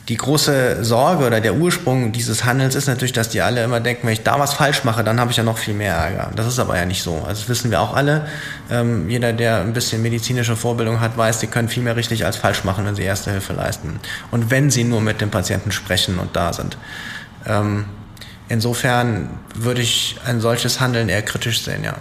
Die 0.09 0.18
große 0.18 0.85
Sorge 0.85 1.26
oder 1.26 1.41
der 1.41 1.54
Ursprung 1.54 2.13
dieses 2.13 2.45
Handels 2.45 2.75
ist 2.75 2.88
natürlich, 2.88 3.14
dass 3.14 3.30
die 3.30 3.41
alle 3.41 3.64
immer 3.64 3.80
denken, 3.80 4.07
wenn 4.07 4.13
ich 4.13 4.22
da 4.22 4.38
was 4.38 4.53
falsch 4.53 4.84
mache, 4.84 5.03
dann 5.03 5.18
habe 5.18 5.30
ich 5.30 5.38
ja 5.38 5.42
noch 5.45 5.57
viel 5.57 5.72
mehr 5.72 5.95
Ärger. 5.95 6.30
Das 6.37 6.46
ist 6.46 6.59
aber 6.59 6.76
ja 6.76 6.84
nicht 6.84 7.03
so. 7.03 7.14
Also 7.26 7.41
das 7.41 7.49
wissen 7.49 7.71
wir 7.71 7.80
auch 7.80 7.95
alle. 7.95 8.26
Ähm, 8.71 9.09
jeder, 9.09 9.33
der 9.33 9.61
ein 9.61 9.72
bisschen 9.72 10.03
medizinische 10.03 10.57
Vorbildung 10.57 11.00
hat, 11.00 11.17
weiß, 11.17 11.41
sie 11.41 11.46
können 11.46 11.71
viel 11.71 11.83
mehr 11.83 11.96
richtig 11.96 12.26
als 12.26 12.37
falsch 12.37 12.64
machen, 12.64 12.84
wenn 12.84 12.95
sie 12.95 13.03
Erste 13.03 13.30
Hilfe 13.30 13.54
leisten. 13.54 13.99
Und 14.30 14.50
wenn 14.50 14.71
sie 14.71 14.84
nur 14.84 15.00
mit 15.00 15.22
dem 15.22 15.30
Patienten 15.30 15.72
sprechen 15.72 16.18
und 16.18 16.37
da 16.37 16.53
sind. 16.53 16.76
Ähm, 17.46 17.87
Insofern 18.49 19.30
würde 19.54 19.80
ich 19.80 20.16
ein 20.26 20.41
solches 20.41 20.80
Handeln 20.80 21.08
eher 21.08 21.22
kritisch 21.22 21.62
sehen, 21.62 21.84
ja. 21.84 21.95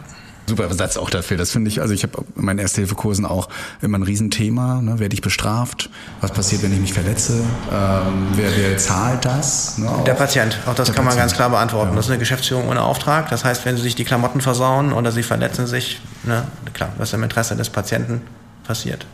Super 0.45 0.73
Satz 0.73 0.97
auch 0.97 1.09
dafür. 1.09 1.37
Das 1.37 1.51
finde 1.51 1.69
ich, 1.69 1.79
also 1.79 1.93
ich 1.93 2.03
habe 2.03 2.25
in 2.35 2.43
meinen 2.43 2.59
Ersthilfekursen 2.59 3.25
auch 3.25 3.47
immer 3.81 3.97
ein 3.97 4.03
Riesenthema. 4.03 4.81
Ne? 4.81 4.99
Werde 4.99 5.13
ich 5.13 5.21
bestraft? 5.21 5.89
Was 6.19 6.31
passiert, 6.31 6.63
wenn 6.63 6.73
ich 6.73 6.81
mich 6.81 6.91
verletze? 6.91 7.41
Ähm, 7.71 8.27
wer, 8.35 8.51
wer 8.57 8.77
zahlt 8.77 9.23
das? 9.23 9.77
Ne? 9.77 9.89
Der 10.05 10.15
Patient. 10.15 10.57
Auch 10.65 10.75
das 10.75 10.87
Der 10.87 10.95
kann 10.95 11.05
man 11.05 11.15
ganz 11.15 11.33
klar 11.33 11.49
beantworten. 11.49 11.91
Ja. 11.91 11.95
Das 11.95 12.05
ist 12.05 12.11
eine 12.11 12.19
Geschäftsführung 12.19 12.67
ohne 12.67 12.81
Auftrag. 12.81 13.29
Das 13.29 13.45
heißt, 13.45 13.63
wenn 13.65 13.77
Sie 13.77 13.83
sich 13.83 13.95
die 13.95 14.03
Klamotten 14.03 14.41
versauen 14.41 14.91
oder 14.91 15.13
Sie 15.13 15.23
verletzen 15.23 15.65
sich, 15.65 16.01
ne? 16.23 16.45
klar, 16.73 16.91
was 16.97 17.13
im 17.13 17.23
Interesse 17.23 17.55
des 17.55 17.69
Patienten 17.69 18.21
passiert. 18.65 19.05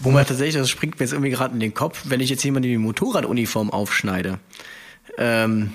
Wo 0.00 0.10
man 0.10 0.24
tatsächlich, 0.24 0.56
das 0.56 0.70
springt 0.70 0.98
mir 0.98 1.04
jetzt 1.04 1.12
irgendwie 1.12 1.30
gerade 1.30 1.52
in 1.52 1.60
den 1.60 1.74
Kopf, 1.74 2.04
wenn 2.06 2.20
ich 2.20 2.30
jetzt 2.30 2.42
jemand 2.42 2.64
in 2.64 2.72
die 2.72 2.78
Motorraduniform 2.78 3.70
aufschneide. 3.70 4.38
Ähm, 5.18 5.72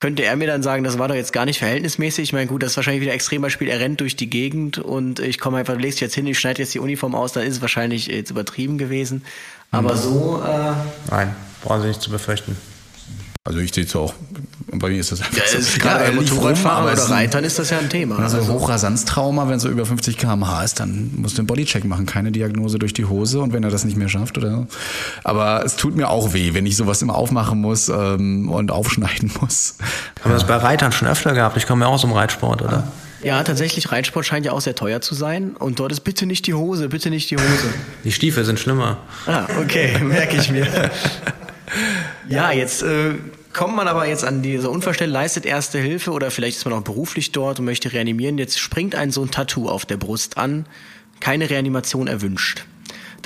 könnte 0.00 0.24
er 0.24 0.36
mir 0.36 0.46
dann 0.46 0.62
sagen, 0.62 0.84
das 0.84 0.98
war 0.98 1.08
doch 1.08 1.14
jetzt 1.14 1.32
gar 1.32 1.46
nicht 1.46 1.58
verhältnismäßig. 1.58 2.24
Ich 2.24 2.32
meine, 2.32 2.46
gut, 2.46 2.62
das 2.62 2.72
ist 2.72 2.76
wahrscheinlich 2.76 3.00
wieder 3.00 3.12
ein 3.12 3.16
Extrembeispiel. 3.16 3.68
Er 3.68 3.80
rennt 3.80 4.00
durch 4.00 4.14
die 4.14 4.28
Gegend 4.28 4.78
und 4.78 5.20
ich 5.20 5.38
komme 5.38 5.58
einfach, 5.58 5.76
legst 5.76 6.00
jetzt 6.00 6.14
hin, 6.14 6.26
ich 6.26 6.38
schneide 6.38 6.62
jetzt 6.62 6.74
die 6.74 6.80
Uniform 6.80 7.14
aus, 7.14 7.32
dann 7.32 7.44
ist 7.44 7.54
es 7.54 7.60
wahrscheinlich 7.62 8.06
jetzt 8.06 8.30
übertrieben 8.30 8.76
gewesen. 8.76 9.24
Aber 9.70 9.94
mhm. 9.94 9.98
so. 9.98 10.42
Äh 10.46 10.72
Nein, 11.10 11.34
brauchen 11.62 11.82
Sie 11.82 11.88
nicht 11.88 12.02
zu 12.02 12.10
befürchten. 12.10 12.56
Also 13.46 13.58
ich 13.60 13.72
sehe 13.72 13.84
es 13.84 13.94
auch. 13.94 14.12
Bei 14.72 14.88
mir 14.88 14.98
ist 14.98 15.12
das 15.12 15.20
einfach 15.20 15.36
ja, 15.36 15.44
so. 15.46 15.58
Ist 15.58 15.78
gerade 15.78 16.04
bei 16.04 16.10
Motorradfahrern 16.10 16.92
oder 16.92 17.10
Reitern 17.10 17.44
ist 17.44 17.58
das 17.58 17.70
ja 17.70 17.78
ein 17.78 17.88
Thema. 17.88 18.18
Also, 18.18 18.38
also 18.38 18.52
Hochrasanztrauma, 18.52 19.48
wenn 19.48 19.56
es 19.56 19.62
so 19.62 19.68
über 19.68 19.86
50 19.86 20.18
km/h 20.18 20.64
ist, 20.64 20.80
dann 20.80 21.12
musst 21.16 21.38
du 21.38 21.42
einen 21.42 21.46
Bodycheck 21.46 21.84
machen, 21.84 22.04
keine 22.04 22.32
Diagnose 22.32 22.78
durch 22.78 22.92
die 22.92 23.04
Hose 23.04 23.40
und 23.40 23.52
wenn 23.52 23.62
er 23.62 23.70
das 23.70 23.84
nicht 23.84 23.96
mehr 23.96 24.08
schafft 24.08 24.36
oder. 24.36 24.66
Aber 25.22 25.64
es 25.64 25.76
tut 25.76 25.94
mir 25.96 26.08
auch 26.08 26.32
weh, 26.32 26.52
wenn 26.54 26.66
ich 26.66 26.76
sowas 26.76 27.00
immer 27.00 27.14
aufmachen 27.14 27.60
muss 27.60 27.88
ähm, 27.88 28.50
und 28.50 28.72
aufschneiden 28.72 29.30
muss. 29.40 29.76
Haben 30.20 30.32
wir 30.32 30.34
das 30.34 30.46
bei 30.46 30.56
Reitern 30.56 30.90
schon 30.90 31.06
öfter 31.06 31.32
gehabt? 31.32 31.56
Ich 31.56 31.66
komme 31.66 31.84
ja 31.84 31.88
auch 31.88 31.94
aus 31.94 32.02
dem 32.02 32.12
Reitsport, 32.12 32.62
oder? 32.62 32.84
Ja, 33.22 33.42
tatsächlich, 33.42 33.90
Reitsport 33.90 34.26
scheint 34.26 34.46
ja 34.46 34.52
auch 34.52 34.60
sehr 34.60 34.74
teuer 34.74 35.00
zu 35.00 35.14
sein. 35.14 35.56
Und 35.56 35.80
dort 35.80 35.90
ist 35.90 36.00
bitte 36.00 36.26
nicht 36.26 36.46
die 36.46 36.54
Hose, 36.54 36.88
bitte 36.88 37.10
nicht 37.10 37.30
die 37.30 37.36
Hose. 37.36 37.74
Die 38.04 38.12
Stiefel 38.12 38.44
sind 38.44 38.60
schlimmer. 38.60 38.98
Ah, 39.26 39.46
okay, 39.60 39.98
merke 40.02 40.36
ich 40.36 40.50
mir. 40.50 40.66
Ja, 42.28 42.52
jetzt 42.52 42.82
äh, 42.82 43.14
kommt 43.52 43.76
man 43.76 43.88
aber 43.88 44.06
jetzt 44.06 44.24
an 44.24 44.42
diese 44.42 44.70
Unfallstelle, 44.70 45.10
leistet 45.10 45.46
erste 45.46 45.78
Hilfe 45.78 46.12
oder 46.12 46.30
vielleicht 46.30 46.58
ist 46.58 46.64
man 46.64 46.74
auch 46.74 46.82
beruflich 46.82 47.32
dort 47.32 47.58
und 47.58 47.64
möchte 47.64 47.92
reanimieren. 47.92 48.38
Jetzt 48.38 48.58
springt 48.58 48.94
ein 48.94 49.10
so 49.10 49.22
ein 49.22 49.30
Tattoo 49.30 49.68
auf 49.68 49.86
der 49.86 49.96
Brust 49.96 50.36
an, 50.38 50.66
keine 51.20 51.48
Reanimation 51.50 52.06
erwünscht. 52.06 52.64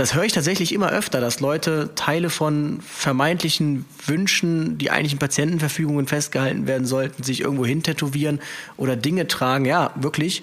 Das 0.00 0.14
höre 0.14 0.24
ich 0.24 0.32
tatsächlich 0.32 0.72
immer 0.72 0.90
öfter, 0.92 1.20
dass 1.20 1.40
Leute 1.40 1.90
Teile 1.94 2.30
von 2.30 2.80
vermeintlichen 2.80 3.84
Wünschen, 4.06 4.78
die 4.78 4.90
eigentlich 4.90 5.12
in 5.12 5.18
Patientenverfügungen 5.18 6.06
festgehalten 6.06 6.66
werden 6.66 6.86
sollten, 6.86 7.22
sich 7.22 7.42
irgendwo 7.42 7.66
hin 7.66 7.82
tätowieren 7.82 8.40
oder 8.78 8.96
Dinge 8.96 9.28
tragen. 9.28 9.66
Ja, 9.66 9.90
wirklich. 9.96 10.42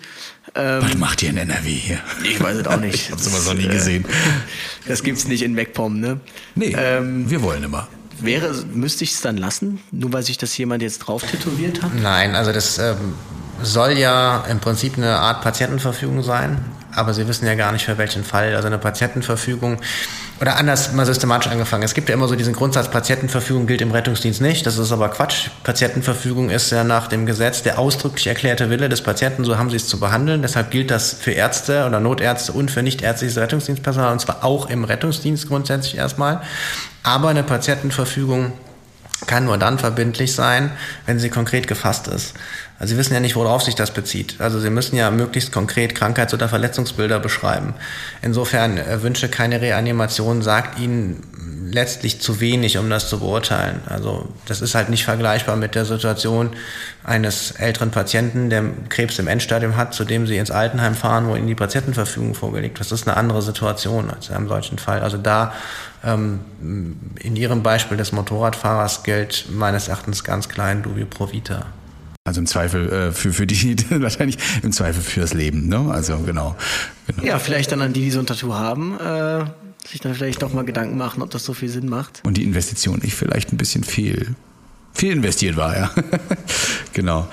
Ähm, 0.54 0.84
Was 0.84 0.96
macht 1.00 1.24
ihr 1.24 1.32
in 1.32 1.38
NRW 1.38 1.72
hier? 1.72 1.98
Ich 2.24 2.40
weiß 2.40 2.58
es 2.58 2.68
auch 2.68 2.80
nicht. 2.80 2.94
ich 3.06 3.12
habe 3.12 3.20
sowas 3.20 3.48
noch 3.48 3.56
nie 3.56 3.68
gesehen. 3.68 4.06
Das 4.88 5.02
gibt's 5.02 5.28
nicht 5.28 5.42
in 5.42 5.56
MacPom, 5.56 6.00
ne? 6.00 6.20
Nee, 6.54 6.76
ähm, 6.78 7.28
wir 7.28 7.42
wollen 7.42 7.64
immer. 7.64 7.88
Wäre, 8.20 8.54
müsste 8.76 9.06
ich 9.06 9.14
es 9.14 9.22
dann 9.22 9.38
lassen, 9.38 9.80
nur 9.90 10.14
weil 10.14 10.22
sich 10.22 10.38
das 10.38 10.56
jemand 10.56 10.84
jetzt 10.84 11.00
drauf 11.00 11.24
tätowiert 11.24 11.82
hat? 11.82 11.96
Nein, 12.00 12.36
also 12.36 12.52
das 12.52 12.78
ähm, 12.78 13.16
soll 13.64 13.94
ja 13.94 14.46
im 14.52 14.60
Prinzip 14.60 14.98
eine 14.98 15.18
Art 15.18 15.42
Patientenverfügung 15.42 16.22
sein, 16.22 16.64
aber 16.98 17.14
Sie 17.14 17.28
wissen 17.28 17.46
ja 17.46 17.56
gar 17.56 17.72
nicht 17.72 17.86
für 17.86 17.98
welchen 17.98 18.24
Fall. 18.24 18.56
Also 18.56 18.68
eine 18.68 18.78
Patientenverfügung 18.78 19.78
oder 20.42 20.58
anders 20.58 20.94
mal 20.94 21.06
systematisch 21.06 21.52
angefangen. 21.52 21.84
Es 21.84 21.94
gibt 21.94 22.10
ja 22.10 22.16
immer 22.16 22.28
so 22.28 22.36
diesen 22.36 22.54
Grundsatz, 22.54 22.90
Patientenverfügung 22.90 23.68
gilt 23.68 23.82
im 23.82 23.92
Rettungsdienst 23.92 24.42
nicht. 24.42 24.66
Das 24.66 24.78
ist 24.78 24.92
aber 24.92 25.10
Quatsch. 25.10 25.50
Patientenverfügung 25.64 26.50
ist 26.50 26.72
ja 26.72 26.84
nach 26.84 27.08
dem 27.08 27.26
Gesetz 27.26 27.64
der 27.64 27.80
ausdrücklich 27.80 28.28
erklärte 28.28 28.70
Wille 28.70 28.90
des 28.90 29.02
Patienten, 29.02 29.46
so 29.46 29.58
haben 29.58 29.70
sie 29.70 29.78
es 29.78 29.88
zu 29.88 30.00
behandeln. 30.00 30.42
Deshalb 30.42 30.72
gilt 30.72 30.92
das 30.92 31.14
für 31.14 31.32
Ärzte 31.32 31.86
oder 31.86 32.00
Notärzte 32.00 32.52
und 32.52 32.72
für 32.72 32.84
nichtärztliches 32.84 33.38
Rettungsdienstpersonal 33.38 34.12
und 34.12 34.20
zwar 34.20 34.44
auch 34.44 34.70
im 34.70 34.84
Rettungsdienst 34.84 35.48
grundsätzlich 35.48 35.98
erstmal. 35.98 36.42
Aber 37.04 37.30
eine 37.30 37.44
Patientenverfügung 37.44 38.54
kann 39.26 39.46
nur 39.46 39.58
dann 39.58 39.80
verbindlich 39.80 40.36
sein, 40.36 40.72
wenn 41.06 41.20
sie 41.20 41.30
konkret 41.30 41.68
gefasst 41.68 42.08
ist. 42.08 42.36
Also 42.80 42.94
Sie 42.94 43.00
wissen 43.00 43.14
ja 43.14 43.20
nicht, 43.20 43.36
worauf 43.36 43.64
sich 43.64 43.76
das 43.76 43.92
bezieht. 43.92 44.36
Also 44.40 44.60
Sie 44.60 44.70
müssen 44.70 44.96
ja 44.96 45.10
möglichst 45.10 45.52
konkret 45.52 45.96
Krankheits- 45.96 46.34
oder 46.34 46.48
Verletzungsbilder 46.48 47.20
beschreiben. 47.20 47.74
Insofern 48.22 48.78
äh, 48.78 49.02
wünsche 49.02 49.30
keine 49.30 49.62
Reanimation, 49.62 50.42
sagt 50.42 50.80
Ihnen 50.80 51.24
letztlich 51.72 52.22
zu 52.22 52.40
wenig, 52.40 52.78
um 52.78 52.90
das 52.90 53.10
zu 53.10 53.20
beurteilen. 53.20 53.82
Also 53.88 54.30
das 54.46 54.62
ist 54.62 54.76
halt 54.76 54.90
nicht 54.90 55.04
vergleichbar 55.06 55.56
mit 55.56 55.76
der 55.76 55.86
Situation 55.86 56.52
eines 57.04 57.52
älteren 57.52 57.92
Patienten, 57.92 58.50
der 58.50 58.64
Krebs 58.90 59.20
im 59.20 59.28
Endstadium 59.28 59.76
hat, 59.76 59.94
zu 59.94 60.06
dem 60.06 60.28
Sie 60.28 60.38
ins 60.38 60.52
Altenheim 60.52 60.96
fahren, 60.96 61.28
wo 61.28 61.36
Ihnen 61.36 61.48
die 61.48 61.56
Patientenverfügung 61.56 62.36
vorgelegt 62.36 62.80
wird. 62.80 62.92
Das 62.92 63.00
ist 63.00 63.08
eine 63.08 63.18
andere 63.18 63.42
Situation 63.42 64.10
als 64.10 64.30
in 64.30 64.36
einem 64.36 64.48
solchen 64.48 64.78
Fall. 64.78 65.02
Also 65.02 65.18
da 65.18 65.54
ähm, 66.04 66.42
in 66.62 67.36
Ihrem 67.36 67.64
Beispiel 67.64 67.98
des 67.98 68.12
Motorradfahrers 68.12 69.04
gilt 69.04 69.48
meines 69.50 69.88
Erachtens 69.88 70.24
ganz 70.24 70.50
klein 70.50 70.84
Dubio 70.84 71.06
pro 71.06 71.32
vita. 71.32 71.66
Also 72.28 72.42
im 72.42 72.46
Zweifel 72.46 72.92
äh, 72.92 73.12
für, 73.14 73.32
für 73.32 73.48
die, 73.48 73.78
wahrscheinlich 73.90 74.38
im 74.62 74.74
Zweifel 74.74 75.02
fürs 75.02 75.34
Leben, 75.34 75.70
ne? 75.70 75.90
Also 75.90 76.18
genau, 76.20 76.58
genau. 77.08 77.24
Ja, 77.24 77.40
vielleicht 77.40 77.72
dann 77.72 77.82
an 77.82 77.94
die, 77.94 78.02
die 78.02 78.12
so 78.12 78.20
ein 78.20 78.26
Tattoo 78.26 78.54
haben, 78.54 79.00
äh, 79.00 79.46
sich 79.88 80.02
dann 80.02 80.14
vielleicht 80.14 80.42
doch 80.42 80.54
mal 80.54 80.66
Gedanken 80.66 80.98
machen, 80.98 81.24
ob 81.24 81.30
das 81.32 81.46
so 81.46 81.54
viel 81.54 81.70
Sinn 81.70 81.88
macht. 81.88 82.22
Und 82.26 82.36
die 82.36 82.44
Investition 82.44 83.00
nicht 83.00 83.16
vielleicht 83.16 83.54
ein 83.54 83.58
bisschen 83.58 83.86
fehl 83.86 84.36
viel 84.98 85.14
investiert 85.14 85.56
war, 85.56 85.78
ja. 85.78 85.92
genau. 86.94 87.28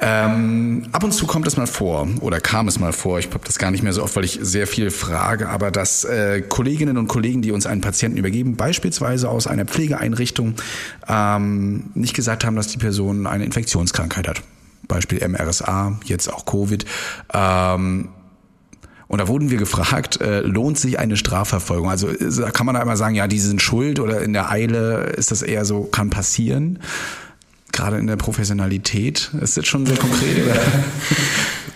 Ähm, 0.00 0.86
ab 0.92 1.02
und 1.02 1.12
zu 1.12 1.26
kommt 1.26 1.46
es 1.46 1.56
mal 1.56 1.66
vor 1.66 2.06
oder 2.20 2.40
kam 2.40 2.68
es 2.68 2.78
mal 2.78 2.92
vor, 2.92 3.18
ich 3.18 3.26
habe 3.26 3.40
das 3.44 3.58
gar 3.58 3.70
nicht 3.70 3.82
mehr 3.82 3.92
so 3.92 4.02
oft, 4.02 4.14
weil 4.14 4.24
ich 4.24 4.38
sehr 4.40 4.66
viel 4.66 4.90
frage, 4.90 5.48
aber 5.48 5.70
dass 5.70 6.04
äh, 6.04 6.42
Kolleginnen 6.42 6.96
und 6.96 7.08
Kollegen, 7.08 7.42
die 7.42 7.50
uns 7.50 7.66
einen 7.66 7.80
Patienten 7.80 8.16
übergeben, 8.16 8.56
beispielsweise 8.56 9.28
aus 9.28 9.46
einer 9.46 9.64
Pflegeeinrichtung, 9.64 10.54
ähm, 11.08 11.90
nicht 11.94 12.14
gesagt 12.14 12.44
haben, 12.44 12.54
dass 12.54 12.68
die 12.68 12.78
Person 12.78 13.26
eine 13.26 13.44
Infektionskrankheit 13.44 14.28
hat. 14.28 14.42
Beispiel 14.86 15.26
MRSA, 15.26 15.98
jetzt 16.04 16.32
auch 16.32 16.46
Covid. 16.46 16.84
Ähm, 17.34 18.08
und 19.08 19.18
da 19.18 19.26
wurden 19.28 19.50
wir 19.50 19.56
gefragt, 19.56 20.20
äh, 20.20 20.40
lohnt 20.40 20.78
sich 20.78 20.98
eine 20.98 21.16
Strafverfolgung? 21.16 21.90
Also 21.90 22.08
äh, 22.08 22.50
kann 22.52 22.66
man 22.66 22.74
da 22.74 22.82
immer 22.82 22.96
sagen, 22.96 23.14
ja, 23.14 23.26
die 23.26 23.40
sind 23.40 23.62
schuld 23.62 24.00
oder 24.00 24.20
in 24.20 24.32
der 24.32 24.50
Eile 24.50 25.14
ist 25.16 25.30
das 25.30 25.42
eher 25.42 25.64
so, 25.64 25.84
kann 25.84 26.10
passieren? 26.10 26.78
Gerade 27.72 27.98
in 27.98 28.06
der 28.06 28.16
Professionalität 28.16 29.30
ist 29.40 29.56
das 29.56 29.66
schon 29.66 29.86
sehr 29.86 29.96
konkret. 29.96 30.44
Oder? 30.44 30.60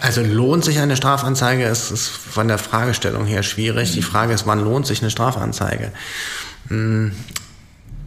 Also 0.01 0.21
lohnt 0.21 0.65
sich 0.65 0.81
eine 0.81 0.97
Strafanzeige, 0.97 1.63
ist, 1.63 1.93
ist 1.93 2.09
von 2.09 2.49
der 2.49 2.59
Fragestellung 2.59 3.25
her 3.25 3.45
schwierig. 3.45 3.93
Die 3.93 4.03
Frage 4.03 4.33
ist, 4.33 4.49
wann 4.49 4.59
lohnt 4.59 4.85
sich 4.85 5.01
eine 5.01 5.13
Strafanzeige? 5.13 5.93
Hm 6.67 7.13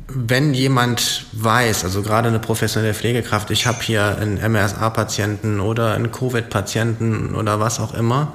wenn 0.08 0.54
jemand 0.54 1.26
weiß, 1.34 1.84
also 1.84 2.02
gerade 2.02 2.30
eine 2.30 2.40
professionelle 2.40 2.94
Pflegekraft, 2.94 3.50
ich 3.52 3.66
habe 3.66 3.82
hier 3.82 4.18
einen 4.18 4.40
MRSA-Patienten 4.52 5.60
oder 5.60 5.94
einen 5.94 6.12
Covid-Patienten 6.12 7.34
oder 7.34 7.60
was 7.60 7.80
auch 7.80 7.94
immer, 7.94 8.34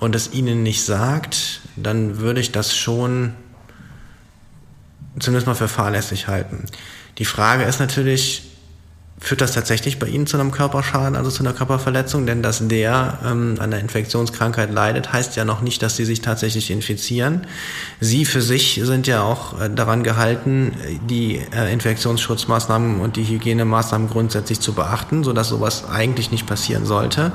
und 0.00 0.14
es 0.14 0.32
ihnen 0.32 0.62
nicht 0.62 0.82
sagt, 0.82 1.60
dann 1.76 2.18
würde 2.18 2.40
ich 2.40 2.52
das 2.52 2.74
schon 2.76 3.34
zumindest 5.18 5.46
mal 5.46 5.54
für 5.54 5.68
fahrlässig 5.68 6.28
halten. 6.28 6.64
Die 7.18 7.24
Frage 7.24 7.64
ist 7.64 7.80
natürlich, 7.80 8.50
führt 9.18 9.42
das 9.42 9.52
tatsächlich 9.52 9.98
bei 9.98 10.06
Ihnen 10.06 10.26
zu 10.26 10.38
einem 10.38 10.50
Körperschaden, 10.50 11.14
also 11.14 11.30
zu 11.30 11.42
einer 11.42 11.52
Körperverletzung? 11.52 12.24
Denn 12.24 12.42
dass 12.42 12.66
der 12.66 13.18
ähm, 13.24 13.56
an 13.58 13.70
der 13.70 13.80
Infektionskrankheit 13.80 14.72
leidet, 14.72 15.12
heißt 15.12 15.36
ja 15.36 15.44
noch 15.44 15.60
nicht, 15.60 15.82
dass 15.82 15.96
Sie 15.96 16.06
sich 16.06 16.22
tatsächlich 16.22 16.70
infizieren. 16.70 17.46
Sie 18.00 18.24
für 18.24 18.40
sich 18.40 18.80
sind 18.82 19.06
ja 19.06 19.22
auch 19.22 19.60
äh, 19.60 19.68
daran 19.68 20.02
gehalten, 20.02 20.72
die 21.10 21.42
äh, 21.54 21.70
Infektionsschutzmaßnahmen 21.70 23.00
und 23.00 23.16
die 23.16 23.24
Hygienemaßnahmen 23.24 24.08
grundsätzlich 24.08 24.60
zu 24.60 24.72
beachten, 24.72 25.22
sodass 25.22 25.48
sowas 25.48 25.84
eigentlich 25.90 26.30
nicht 26.30 26.46
passieren 26.46 26.86
sollte. 26.86 27.32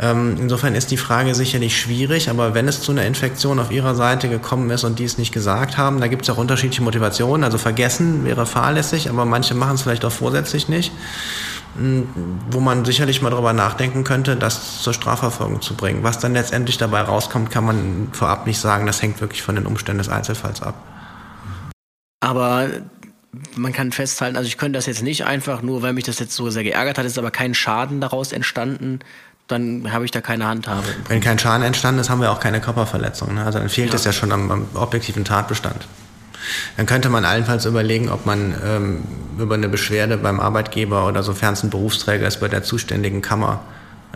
Ähm, 0.00 0.36
insofern 0.40 0.74
ist 0.74 0.90
die 0.90 0.96
Frage 0.96 1.34
sicherlich 1.34 1.78
schwierig, 1.78 2.28
aber 2.28 2.52
wenn 2.54 2.66
es 2.66 2.80
zu 2.80 2.90
einer 2.90 3.04
Infektion 3.04 3.60
auf 3.60 3.70
Ihrer 3.70 3.94
Seite 3.94 4.28
gekommen 4.28 4.70
ist 4.70 4.82
und 4.82 4.98
die 4.98 5.04
es 5.04 5.18
nicht 5.18 5.32
gesagt 5.32 5.78
haben, 5.78 6.00
da 6.00 6.08
gibt 6.08 6.22
es 6.22 6.30
auch 6.30 6.38
unterschiedliche 6.38 6.82
Motivationen. 6.82 7.44
Also 7.44 7.58
vergessen 7.58 8.24
wäre 8.24 8.44
fahrlässig, 8.44 9.08
aber 9.08 9.24
manche 9.24 9.54
machen 9.54 9.76
es 9.76 9.82
vielleicht 9.82 10.04
auch 10.04 10.12
vorsätzlich 10.12 10.68
nicht 10.68 10.92
hm, 11.76 12.06
wo 12.50 12.60
man 12.60 12.84
sicherlich 12.84 13.20
mal 13.20 13.30
darüber 13.30 13.52
nachdenken 13.52 14.04
könnte, 14.04 14.36
das 14.36 14.82
zur 14.82 14.94
Strafverfolgung 14.94 15.60
zu 15.60 15.74
bringen. 15.74 16.02
Was 16.02 16.18
dann 16.18 16.32
letztendlich 16.32 16.78
dabei 16.78 17.00
rauskommt, 17.00 17.50
kann 17.50 17.64
man 17.64 18.08
vorab 18.12 18.46
nicht 18.46 18.58
sagen. 18.58 18.86
Das 18.86 19.02
hängt 19.02 19.20
wirklich 19.20 19.42
von 19.42 19.56
den 19.56 19.66
Umständen 19.66 19.98
des 19.98 20.08
Einzelfalls 20.08 20.62
ab. 20.62 20.74
Aber 22.20 22.68
man 23.56 23.72
kann 23.72 23.90
festhalten, 23.90 24.36
also 24.36 24.46
ich 24.46 24.56
könnte 24.56 24.78
das 24.78 24.86
jetzt 24.86 25.02
nicht 25.02 25.24
einfach 25.24 25.62
nur, 25.62 25.82
weil 25.82 25.92
mich 25.92 26.04
das 26.04 26.20
jetzt 26.20 26.36
so 26.36 26.48
sehr 26.50 26.62
geärgert 26.62 26.98
hat, 26.98 27.04
ist 27.04 27.18
aber 27.18 27.32
kein 27.32 27.54
Schaden 27.54 28.00
daraus 28.00 28.32
entstanden, 28.32 29.00
dann 29.48 29.92
habe 29.92 30.04
ich 30.04 30.10
da 30.10 30.20
keine 30.20 30.46
Handhabe. 30.46 30.86
Wenn 31.08 31.20
kein 31.20 31.38
Schaden 31.38 31.62
entstanden 31.62 32.00
ist, 32.00 32.10
haben 32.10 32.20
wir 32.20 32.32
auch 32.32 32.40
keine 32.40 32.60
Körperverletzung. 32.60 33.34
Ne? 33.34 33.44
Also 33.44 33.58
dann 33.58 33.68
fehlt 33.68 33.90
ja. 33.90 33.96
es 33.96 34.04
ja 34.04 34.12
schon 34.12 34.32
am, 34.32 34.50
am, 34.50 34.66
objektiven 34.74 35.24
Tatbestand. 35.24 35.86
Dann 36.76 36.86
könnte 36.86 37.08
man 37.08 37.24
allenfalls 37.24 37.64
überlegen, 37.64 38.10
ob 38.10 38.26
man 38.26 38.54
ähm, 38.64 39.04
über 39.38 39.54
eine 39.54 39.68
Beschwerde 39.68 40.16
beim 40.16 40.40
Arbeitgeber 40.40 41.06
oder 41.06 41.22
sofern 41.22 41.54
es 41.54 41.62
ein 41.62 41.70
Berufsträger 41.70 42.26
ist, 42.26 42.40
bei 42.40 42.48
der 42.48 42.62
zuständigen 42.62 43.22
Kammer 43.22 43.60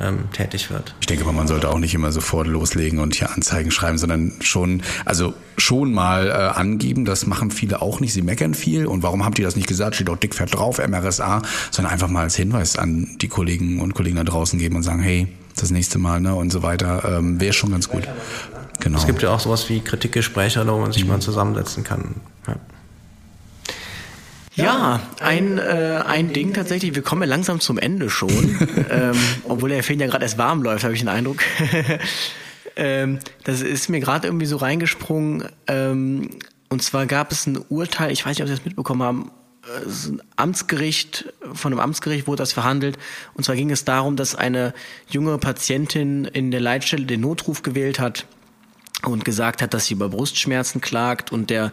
ähm, 0.01 0.31
tätig 0.33 0.71
wird. 0.71 0.95
Ich 1.01 1.07
denke 1.07 1.25
mal, 1.25 1.33
man 1.33 1.47
sollte 1.47 1.69
auch 1.69 1.79
nicht 1.79 1.95
immer 1.95 2.13
sofort 2.13 2.47
loslegen 2.47 2.99
und 2.99 3.15
hier 3.15 3.31
Anzeigen 3.33 3.71
schreiben, 3.71 3.99
sondern 3.99 4.33
schon, 4.41 4.83
also 5.05 5.35
schon 5.57 5.93
mal 5.93 6.29
äh, 6.29 6.33
angeben. 6.33 7.05
Das 7.05 7.27
machen 7.27 7.51
viele 7.51 7.83
auch 7.83 8.01
nicht. 8.01 8.13
Sie 8.13 8.23
meckern 8.23 8.55
viel. 8.55 8.87
Und 8.87 9.03
warum 9.03 9.25
habt 9.25 9.39
ihr 9.39 9.45
das 9.45 9.57
nicht 9.57 9.69
gesagt? 9.69 9.97
Steht 9.97 10.11
auch 10.11 10.17
dickfett 10.17 10.55
drauf, 10.55 10.79
MRSA, 10.79 11.43
sondern 11.71 11.93
einfach 11.93 12.09
mal 12.09 12.23
als 12.23 12.37
Hinweis 12.37 12.77
an 12.77 13.17
die 13.21 13.29
Kollegen 13.29 13.81
und 13.81 13.95
Kollegen 13.95 14.17
da 14.17 14.25
draußen 14.25 14.59
geben 14.59 14.77
und 14.77 14.83
sagen, 14.83 15.01
hey, 15.01 15.29
das 15.57 15.71
nächste 15.71 15.99
Mal 15.99 16.21
ne, 16.21 16.35
und 16.35 16.51
so 16.51 16.63
weiter, 16.63 17.19
ähm, 17.19 17.41
wäre 17.41 17.53
schon 17.53 17.71
ganz 17.71 17.89
gut. 17.89 18.07
Genau. 18.81 18.99
Es 18.99 19.07
gibt 19.07 19.23
ja 19.23 19.31
auch 19.31 19.41
sowas 19.41 19.69
wie 19.69 19.81
Kritikgespräche, 19.81 20.67
wo 20.67 20.79
man 20.79 20.93
sich 20.93 21.05
mhm. 21.05 21.11
mal 21.11 21.21
zusammensetzen 21.21 21.83
kann. 21.83 22.17
Ja. 22.47 22.57
Ja, 24.59 25.01
ein, 25.21 25.59
äh, 25.59 26.03
ein 26.07 26.33
Ding 26.33 26.53
tatsächlich, 26.53 26.95
wir 26.95 27.03
kommen 27.03 27.23
ja 27.23 27.29
langsam 27.29 27.61
zum 27.61 27.79
Ende 27.79 28.11
schon, 28.11 28.31
ähm, 28.91 29.17
obwohl 29.45 29.71
der 29.71 29.83
Film 29.83 30.01
ja 30.01 30.07
gerade 30.07 30.25
erst 30.25 30.39
warm 30.39 30.63
läuft, 30.63 30.85
habe 30.85 30.95
ich 30.95 31.01
den 31.01 31.09
Eindruck. 31.09 31.39
ähm, 32.77 33.21
das 33.45 33.63
ist 33.63 33.89
mir 33.89 34.01
gerade 34.01 34.27
irgendwie 34.27 34.47
so 34.47 34.57
reingesprungen. 34.57 35.45
Ähm, 35.69 36.31
und 36.69 36.83
zwar 36.83 37.07
gab 37.07 37.33
es 37.33 37.47
ein 37.47 37.59
Urteil, 37.69 38.11
ich 38.11 38.27
weiß 38.27 38.37
nicht, 38.37 38.43
ob 38.43 38.49
Sie 38.49 38.55
das 38.55 38.65
mitbekommen 38.65 39.03
haben, 39.03 39.31
äh, 39.65 40.09
ein 40.09 40.23
Amtsgericht, 40.37 41.33
von 41.53 41.73
einem 41.73 41.81
Amtsgericht 41.81 42.27
wurde 42.27 42.43
das 42.43 42.53
verhandelt. 42.53 42.99
Und 43.35 43.45
zwar 43.45 43.55
ging 43.55 43.71
es 43.71 43.85
darum, 43.85 44.17
dass 44.17 44.35
eine 44.35 44.75
junge 45.09 45.39
Patientin 45.39 46.25
in 46.25 46.51
der 46.51 46.61
Leitstelle 46.61 47.07
den 47.07 47.21
Notruf 47.21 47.63
gewählt 47.63 48.01
hat 48.01 48.27
und 49.05 49.25
gesagt 49.25 49.63
hat, 49.63 49.75
dass 49.75 49.87
sie 49.87 49.95
über 49.95 50.09
Brustschmerzen 50.09 50.81
klagt 50.81 51.31
und 51.31 51.51
der 51.51 51.73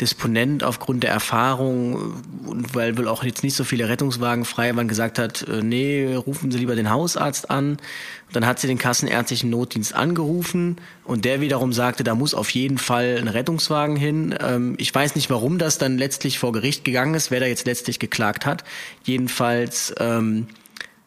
Disponent 0.00 0.62
aufgrund 0.62 1.04
der 1.04 1.10
Erfahrung 1.10 2.14
und 2.44 2.74
weil 2.74 2.98
wohl 2.98 3.08
auch 3.08 3.24
jetzt 3.24 3.42
nicht 3.42 3.56
so 3.56 3.64
viele 3.64 3.88
Rettungswagen 3.88 4.44
frei 4.44 4.76
waren, 4.76 4.86
gesagt 4.86 5.18
hat, 5.18 5.42
äh, 5.48 5.62
nee, 5.62 6.14
rufen 6.14 6.50
Sie 6.50 6.58
lieber 6.58 6.76
den 6.76 6.90
Hausarzt 6.90 7.50
an. 7.50 7.78
Und 8.26 8.36
dann 8.36 8.46
hat 8.46 8.58
sie 8.58 8.66
den 8.66 8.76
kassenärztlichen 8.76 9.48
Notdienst 9.48 9.94
angerufen 9.94 10.76
und 11.04 11.24
der 11.24 11.40
wiederum 11.40 11.72
sagte, 11.72 12.04
da 12.04 12.14
muss 12.14 12.34
auf 12.34 12.50
jeden 12.50 12.76
Fall 12.76 13.16
ein 13.18 13.28
Rettungswagen 13.28 13.96
hin. 13.96 14.34
Ähm, 14.40 14.74
ich 14.76 14.94
weiß 14.94 15.14
nicht, 15.14 15.30
warum 15.30 15.58
das 15.58 15.78
dann 15.78 15.96
letztlich 15.96 16.38
vor 16.38 16.52
Gericht 16.52 16.84
gegangen 16.84 17.14
ist, 17.14 17.30
wer 17.30 17.40
da 17.40 17.46
jetzt 17.46 17.66
letztlich 17.66 17.98
geklagt 17.98 18.44
hat. 18.44 18.64
Jedenfalls 19.04 19.94
ähm, 19.98 20.48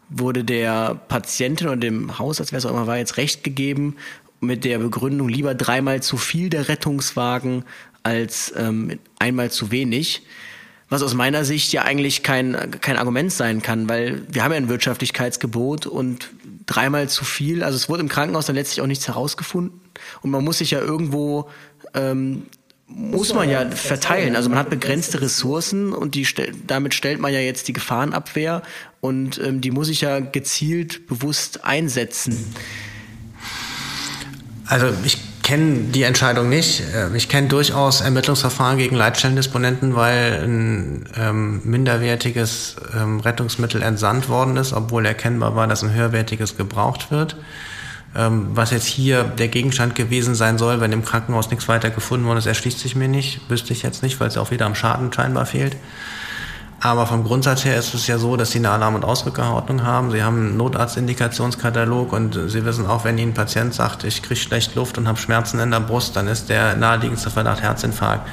wurde 0.09 0.43
der 0.43 0.95
Patientin 1.07 1.67
oder 1.67 1.77
dem 1.77 2.17
Hausarzt, 2.17 2.51
wer 2.51 2.57
es 2.57 2.65
auch 2.65 2.71
immer 2.71 2.87
war, 2.87 2.97
jetzt 2.97 3.17
Recht 3.17 3.43
gegeben 3.43 3.95
mit 4.39 4.63
der 4.63 4.79
Begründung 4.79 5.29
lieber 5.29 5.53
dreimal 5.55 6.01
zu 6.01 6.17
viel 6.17 6.49
der 6.49 6.69
Rettungswagen 6.69 7.63
als 8.03 8.53
ähm, 8.55 8.99
einmal 9.19 9.51
zu 9.51 9.71
wenig. 9.71 10.23
Was 10.89 11.03
aus 11.03 11.13
meiner 11.13 11.45
Sicht 11.45 11.71
ja 11.71 11.83
eigentlich 11.83 12.23
kein, 12.23 12.71
kein 12.81 12.97
Argument 12.97 13.31
sein 13.31 13.61
kann, 13.61 13.87
weil 13.87 14.23
wir 14.27 14.43
haben 14.43 14.51
ja 14.51 14.57
ein 14.57 14.69
Wirtschaftlichkeitsgebot 14.69 15.85
und 15.85 16.31
dreimal 16.65 17.09
zu 17.09 17.25
viel, 17.25 17.63
also 17.63 17.75
es 17.75 17.89
wurde 17.89 18.01
im 18.01 18.09
Krankenhaus 18.09 18.47
dann 18.47 18.55
letztlich 18.55 18.81
auch 18.81 18.87
nichts 18.87 19.07
herausgefunden 19.07 19.79
und 20.21 20.31
man 20.31 20.43
muss 20.43 20.57
sich 20.59 20.71
ja 20.71 20.79
irgendwo 20.79 21.49
ähm, 21.93 22.43
muss 22.89 23.33
man 23.35 23.49
ja 23.49 23.69
verteilen. 23.69 24.35
Also 24.35 24.49
man 24.49 24.57
hat 24.57 24.69
begrenzte 24.69 25.21
Ressourcen 25.21 25.93
und 25.93 26.15
die 26.15 26.27
damit 26.65 26.95
stellt 26.95 27.19
man 27.19 27.31
ja 27.31 27.39
jetzt 27.39 27.67
die 27.67 27.73
Gefahrenabwehr 27.73 28.63
und 28.99 29.39
ähm, 29.39 29.61
die 29.61 29.69
muss 29.71 29.89
ich 29.89 30.01
ja 30.01 30.19
gezielt 30.19 31.05
bewusst 31.05 31.63
einsetzen. 31.63 32.53
Also 34.69 34.87
ich 35.03 35.17
kenne 35.41 35.85
die 35.85 36.03
Entscheidung 36.03 36.47
nicht. 36.47 36.83
Äh, 36.93 37.15
ich 37.17 37.27
kenne 37.27 37.47
durchaus 37.47 38.01
Ermittlungsverfahren 38.01 38.77
gegen 38.77 38.95
Leitstellendisponenten, 38.95 39.95
weil 39.95 40.43
ein 40.43 41.05
ähm, 41.17 41.61
minderwertiges 41.63 42.75
ähm, 42.95 43.19
Rettungsmittel 43.19 43.81
entsandt 43.81 44.29
worden 44.29 44.57
ist, 44.57 44.73
obwohl 44.73 45.07
erkennbar 45.07 45.55
war, 45.55 45.65
dass 45.65 45.83
ein 45.83 45.91
höherwertiges 45.91 46.55
gebraucht 46.55 47.09
wird. 47.09 47.35
Ähm, 48.15 48.49
was 48.53 48.69
jetzt 48.69 48.85
hier 48.85 49.23
der 49.23 49.47
Gegenstand 49.47 49.95
gewesen 49.95 50.35
sein 50.35 50.59
soll, 50.59 50.81
wenn 50.81 50.91
im 50.91 51.03
Krankenhaus 51.03 51.49
nichts 51.49 51.67
weiter 51.67 51.89
gefunden 51.89 52.27
worden 52.27 52.37
ist, 52.37 52.45
erschließt 52.45 52.79
sich 52.79 52.95
mir 52.95 53.07
nicht, 53.07 53.49
wüsste 53.49 53.73
ich 53.73 53.81
jetzt 53.81 54.03
nicht, 54.03 54.19
weil 54.19 54.27
es 54.27 54.37
auch 54.37 54.51
wieder 54.51 54.67
am 54.67 54.75
Schaden 54.75 55.11
scheinbar 55.11 55.47
fehlt. 55.47 55.75
Aber 56.81 57.05
vom 57.07 57.25
Grundsatz 57.25 57.65
her 57.65 57.77
ist 57.77 57.93
es 57.93 58.07
ja 58.07 58.17
so, 58.17 58.37
dass 58.37 58.51
Sie 58.51 58.59
eine 58.59 58.69
Alarm- 58.69 58.95
und 58.95 59.03
Ausrückerordnung 59.03 59.83
haben. 59.83 60.11
Sie 60.11 60.23
haben 60.23 60.37
einen 60.37 60.57
Notarztindikationskatalog 60.57 62.13
und 62.13 62.39
Sie 62.47 62.63
wissen 62.63 62.85
auch, 62.87 63.03
wenn 63.03 63.17
Ihnen 63.17 63.31
ein 63.31 63.33
Patient 63.33 63.73
sagt, 63.73 64.05
ich 64.05 64.21
kriege 64.21 64.39
schlecht 64.39 64.75
Luft 64.75 64.97
und 64.97 65.07
habe 65.07 65.19
Schmerzen 65.19 65.59
in 65.59 65.71
der 65.71 65.81
Brust, 65.81 66.15
dann 66.15 66.27
ist 66.27 66.47
der 66.47 66.77
naheliegendste 66.77 67.31
Verdacht 67.31 67.61
Herzinfarkt. 67.61 68.25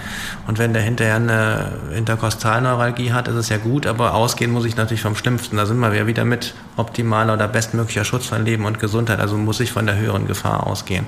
Und 0.46 0.58
wenn 0.58 0.72
der 0.72 0.82
hinterher 0.82 1.16
eine 1.16 1.72
Interkostalneuralgie 1.96 3.12
hat, 3.12 3.26
ist 3.26 3.34
es 3.34 3.48
ja 3.48 3.56
gut, 3.56 3.84
aber 3.84 4.14
ausgehen 4.14 4.52
muss 4.52 4.64
ich 4.64 4.76
natürlich 4.76 5.02
vom 5.02 5.16
Schlimmsten. 5.16 5.56
Da 5.56 5.66
sind 5.66 5.78
wir 5.78 6.06
wieder 6.06 6.24
mit 6.24 6.54
optimaler 6.76 7.34
oder 7.34 7.48
bestmöglicher 7.48 8.04
Schutz 8.04 8.26
von 8.26 8.44
Leben 8.44 8.64
und 8.64 8.78
Gesundheit. 8.78 9.18
Also 9.18 9.36
muss 9.36 9.58
ich 9.58 9.72
von 9.72 9.86
der 9.86 9.96
höheren 9.96 10.28
Gefahr 10.28 10.68
ausgehen. 10.68 11.06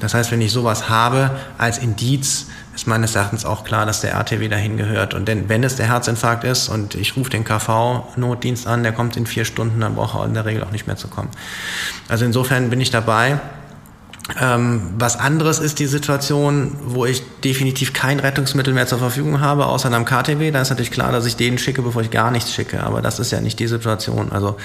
Das 0.00 0.14
heißt, 0.14 0.32
wenn 0.32 0.40
ich 0.40 0.50
sowas 0.50 0.88
habe 0.88 1.30
als 1.56 1.78
Indiz, 1.78 2.48
ist 2.74 2.86
meines 2.86 3.14
Erachtens 3.14 3.44
auch 3.44 3.64
klar, 3.64 3.86
dass 3.86 4.00
der 4.00 4.12
RTW 4.12 4.48
dahin 4.48 4.76
gehört. 4.76 5.14
Und 5.14 5.28
denn 5.28 5.48
wenn 5.48 5.62
es 5.62 5.76
der 5.76 5.86
Herzinfarkt 5.86 6.44
ist 6.44 6.68
und 6.68 6.94
ich 6.94 7.16
rufe 7.16 7.30
den 7.30 7.44
KV-Notdienst 7.44 8.66
an, 8.66 8.82
der 8.82 8.92
kommt 8.92 9.16
in 9.16 9.26
vier 9.26 9.44
Stunden, 9.44 9.80
dann 9.80 9.94
braucht 9.94 10.16
er 10.18 10.24
in 10.24 10.34
der 10.34 10.44
Regel 10.44 10.64
auch 10.64 10.72
nicht 10.72 10.86
mehr 10.86 10.96
zu 10.96 11.08
kommen. 11.08 11.30
Also 12.08 12.24
insofern 12.24 12.70
bin 12.70 12.80
ich 12.80 12.90
dabei. 12.90 13.38
Ähm, 14.40 14.94
was 14.98 15.18
anderes 15.18 15.58
ist 15.58 15.78
die 15.78 15.86
Situation, 15.86 16.72
wo 16.82 17.04
ich 17.04 17.22
definitiv 17.42 17.92
kein 17.92 18.20
Rettungsmittel 18.20 18.72
mehr 18.72 18.86
zur 18.86 18.98
Verfügung 18.98 19.40
habe, 19.40 19.66
außer 19.66 19.88
einem 19.88 20.06
KTW. 20.06 20.50
Da 20.50 20.62
ist 20.62 20.70
natürlich 20.70 20.90
klar, 20.90 21.12
dass 21.12 21.26
ich 21.26 21.36
den 21.36 21.58
schicke, 21.58 21.82
bevor 21.82 22.00
ich 22.00 22.10
gar 22.10 22.30
nichts 22.30 22.52
schicke. 22.52 22.82
Aber 22.82 23.02
das 23.02 23.18
ist 23.18 23.30
ja 23.32 23.40
nicht 23.40 23.58
die 23.58 23.66
Situation. 23.66 24.32
Also 24.32 24.56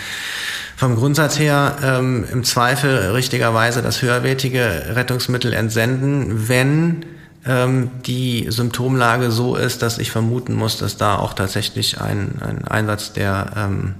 vom 0.78 0.96
Grundsatz 0.96 1.38
her 1.38 1.76
ähm, 1.84 2.26
im 2.32 2.46
Zweifel 2.46 3.12
richtigerweise 3.12 3.82
das 3.82 4.02
höherwertige 4.02 4.96
Rettungsmittel 4.96 5.52
entsenden, 5.52 6.48
wenn 6.48 7.06
ähm, 7.50 7.90
die 8.06 8.46
Symptomlage 8.50 9.32
so 9.32 9.56
ist, 9.56 9.82
dass 9.82 9.98
ich 9.98 10.12
vermuten 10.12 10.54
muss, 10.54 10.78
dass 10.78 10.98
da 10.98 11.18
auch 11.18 11.34
tatsächlich 11.34 12.00
ein, 12.00 12.40
ein 12.42 12.68
Einsatz 12.68 13.12
der 13.12 13.52
ähm, 13.58 13.96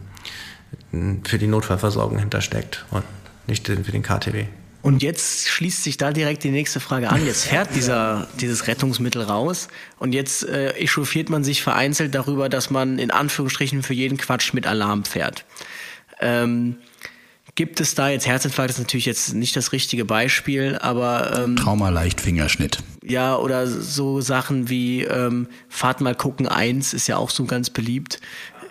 für 1.24 1.40
die 1.40 1.48
Notfallversorgung 1.48 2.20
hintersteckt 2.20 2.86
und 2.92 3.04
nicht 3.48 3.68
für 3.68 3.92
den 3.92 4.04
KTW. 4.04 4.46
Und 4.82 5.04
jetzt 5.04 5.50
schließt 5.50 5.84
sich 5.84 5.98
da 5.98 6.12
direkt 6.12 6.44
die 6.44 6.52
nächste 6.52 6.80
Frage 6.80 7.10
an. 7.10 7.26
Jetzt 7.26 7.46
fährt 7.46 7.76
dieser, 7.76 8.28
dieses 8.40 8.68
Rettungsmittel 8.68 9.24
raus 9.24 9.68
und 9.98 10.14
jetzt 10.14 10.48
äh, 10.48 10.72
echauffiert 10.74 11.30
man 11.30 11.44
sich 11.44 11.64
vereinzelt 11.64 12.16
darüber, 12.16 12.50
dass 12.50 12.70
man 12.70 13.00
in 13.00 13.12
Anführungsstrichen 13.12 13.84
für 13.84 13.94
jeden 13.94 14.18
Quatsch 14.18 14.54
mit 14.54 14.68
Alarm 14.68 15.06
fährt. 15.06 15.44
Ähm, 16.22 16.78
Gibt 17.60 17.82
es 17.82 17.94
da 17.94 18.08
jetzt 18.08 18.26
Herzinfarkt, 18.26 18.72
ist 18.72 18.80
natürlich 18.80 19.06
jetzt 19.06 19.34
nicht 19.34 19.54
das 19.54 19.74
richtige 19.74 20.06
Beispiel, 20.06 20.78
aber 20.80 21.44
ähm, 21.44 21.58
Trauma 21.58 21.90
leicht 21.90 22.22
Fingerschnitt. 22.22 22.78
Ja, 23.04 23.36
oder 23.36 23.68
so 23.68 24.22
Sachen 24.22 24.70
wie 24.70 25.04
ähm, 25.04 25.50
Fahrt 25.68 26.00
mal 26.00 26.16
gucken 26.16 26.48
eins 26.48 26.94
ist 26.94 27.08
ja 27.08 27.18
auch 27.18 27.30
so 27.30 27.44
ganz 27.44 27.70
beliebt. 27.70 28.22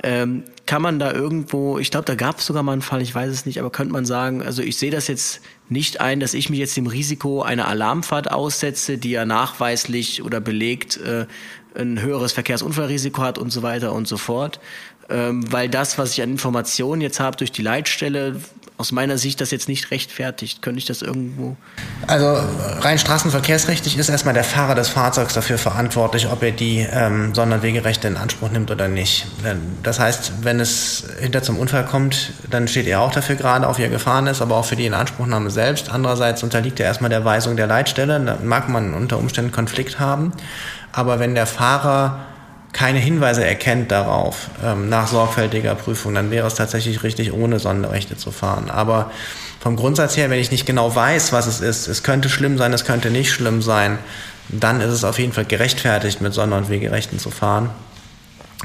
Ähm, 0.02 0.44
kann 0.65 0.81
man 0.81 0.98
da 0.98 1.12
irgendwo, 1.12 1.78
ich 1.78 1.90
glaube, 1.90 2.06
da 2.06 2.15
gab 2.15 2.39
es 2.39 2.47
sogar 2.47 2.62
mal 2.62 2.73
einen 2.73 2.81
Fall, 2.81 3.02
ich 3.02 3.15
weiß 3.15 3.31
es 3.31 3.44
nicht, 3.44 3.60
aber 3.60 3.69
könnte 3.69 3.93
man 3.93 4.06
sagen, 4.06 4.40
also 4.40 4.62
ich 4.62 4.78
sehe 4.78 4.90
das 4.90 5.06
jetzt 5.06 5.43
nicht 5.69 6.01
ein, 6.01 6.19
dass 6.19 6.32
ich 6.32 6.48
mich 6.48 6.59
jetzt 6.59 6.74
dem 6.78 6.86
Risiko 6.86 7.43
einer 7.43 7.69
Alarmfahrt 7.69 8.31
aussetze, 8.31 8.97
die 8.97 9.10
ja 9.10 9.27
nachweislich 9.27 10.23
oder 10.23 10.40
belegt 10.40 10.97
äh, 10.97 11.27
ein 11.74 12.01
höheres 12.01 12.32
Verkehrsunfallrisiko 12.32 13.20
hat 13.20 13.36
und 13.36 13.51
so 13.51 13.62
weiter 13.62 13.93
und 13.93 14.09
so 14.09 14.16
fort. 14.16 14.60
Ähm, 15.10 15.51
weil 15.51 15.69
das, 15.69 15.97
was 15.97 16.12
ich 16.12 16.23
an 16.23 16.31
Informationen 16.31 17.01
jetzt 17.01 17.19
habe 17.19 17.36
durch 17.36 17.51
die 17.51 17.62
Leitstelle, 17.62 18.40
aus 18.79 18.93
meiner 18.93 19.19
Sicht 19.19 19.41
das 19.41 19.51
jetzt 19.51 19.69
nicht 19.69 19.91
rechtfertigt. 19.91 20.63
Könnte 20.63 20.79
ich 20.79 20.87
das 20.87 21.03
irgendwo? 21.03 21.57
Also 22.07 22.39
rein 22.81 22.99
straßenverkehrsrechtlich 22.99 23.99
ist 23.99 24.09
erstmal 24.09 24.35
der 24.35 24.45
Fahrer 24.45 24.77
des 24.77 24.89
Fahrzeugs 24.89 25.35
dafür 25.35 25.59
verantwortlich, 25.59 26.29
ob 26.31 26.45
er 26.45 26.53
die 26.53 26.87
ähm, 26.91 27.35
Sonderwegerechte 27.35 28.07
in 28.07 28.17
Anspruch 28.17 28.51
nimmt 28.51 28.71
oder 28.71 28.87
nicht. 28.87 29.27
Das 29.83 29.99
heißt, 29.99 30.45
wenn 30.45 30.61
es 30.61 31.05
hinter 31.21 31.43
zum 31.43 31.59
Unfall 31.59 31.85
kommt, 31.87 32.33
dann 32.49 32.69
steht 32.69 32.87
er 32.87 33.01
auch 33.01 33.13
dafür 33.13 33.35
gerade, 33.35 33.67
auf 33.67 33.79
wie 33.79 33.83
er 33.83 33.89
gefahren 33.89 34.29
ist, 34.29 34.41
aber 34.41 34.57
auch 34.57 34.65
für 34.65 34.77
die 34.77 34.87
Inanspruchnahme 34.87 35.51
selbst. 35.51 35.91
Andererseits 35.91 36.45
unterliegt 36.45 36.79
er 36.79 36.87
erstmal 36.87 37.11
der 37.11 37.25
Weisung 37.25 37.57
der 37.57 37.67
Leitstelle. 37.67 38.21
Da 38.21 38.39
mag 38.45 38.69
man 38.69 38.95
unter 38.95 39.19
Umständen 39.19 39.51
Konflikt 39.51 39.99
haben. 39.99 40.33
Aber 40.93 41.19
wenn 41.19 41.35
der 41.35 41.47
Fahrer 41.47 42.21
keine 42.73 42.99
Hinweise 42.99 43.45
erkennt 43.45 43.90
darauf 43.90 44.51
ähm, 44.65 44.89
nach 44.89 45.09
sorgfältiger 45.09 45.74
Prüfung, 45.74 46.15
dann 46.15 46.31
wäre 46.31 46.47
es 46.47 46.55
tatsächlich 46.55 47.03
richtig, 47.03 47.32
ohne 47.32 47.59
Sonderrechte 47.59 48.16
zu 48.16 48.31
fahren. 48.31 48.70
Aber 48.70 49.11
vom 49.61 49.77
Grundsatz 49.77 50.16
her, 50.16 50.31
wenn 50.31 50.39
ich 50.39 50.51
nicht 50.51 50.66
genau 50.66 50.95
weiß, 50.95 51.32
was 51.32 51.47
es 51.47 51.61
ist, 51.61 51.89
es 51.89 52.03
könnte 52.03 52.28
schlimm 52.28 52.59
sein, 52.59 52.73
es 52.73 52.85
könnte 52.85 53.11
nicht 53.11 53.32
schlimm 53.32 53.62
sein, 53.62 53.99
dann 54.49 54.81
ist 54.81 54.93
es 54.93 55.05
auf 55.05 55.19
jeden 55.19 55.32
Fall 55.32 55.45
gerechtfertigt, 55.45 56.20
mit 56.20 56.32
Sonder- 56.35 56.57
und 56.59 56.69
Wegerechten 56.69 57.19
zu 57.19 57.31
fahren. 57.31 57.70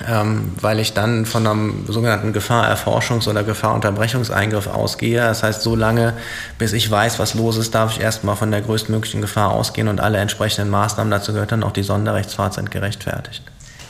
ähm, 0.08 0.54
weil 0.60 0.80
ich 0.80 0.94
dann 0.94 1.26
von 1.26 1.46
einem 1.46 1.86
sogenannten 1.88 2.34
Gefahrerforschungs- 2.34 3.30
oder 3.30 3.44
Gefahrunterbrechungseingriff 3.44 4.66
ausgehe. 4.68 5.22
Das 5.22 5.44
heißt, 5.44 5.62
so 5.62 5.76
lange, 5.76 6.14
bis 6.58 6.74
ich 6.74 6.90
weiß, 6.90 7.20
was 7.20 7.36
los 7.36 7.58
ist, 7.58 7.76
darf 7.76 7.96
ich 7.96 8.02
erstmal 8.02 8.36
von 8.36 8.50
der 8.50 8.62
größtmöglichen 8.62 9.22
Gefahr 9.22 9.52
ausgehen 9.52 9.88
und 9.88 10.02
alle 10.02 10.18
entsprechenden 10.18 10.72
Maßnahmen, 10.72 11.12
dazu 11.12 11.32
gehört 11.34 11.52
dann 11.52 11.64
auch 11.64 11.72
die 11.74 11.84
Sonderrechtsfahrt, 11.84 12.56
sind 12.56 12.72
gerechtfertigt. 12.72 13.44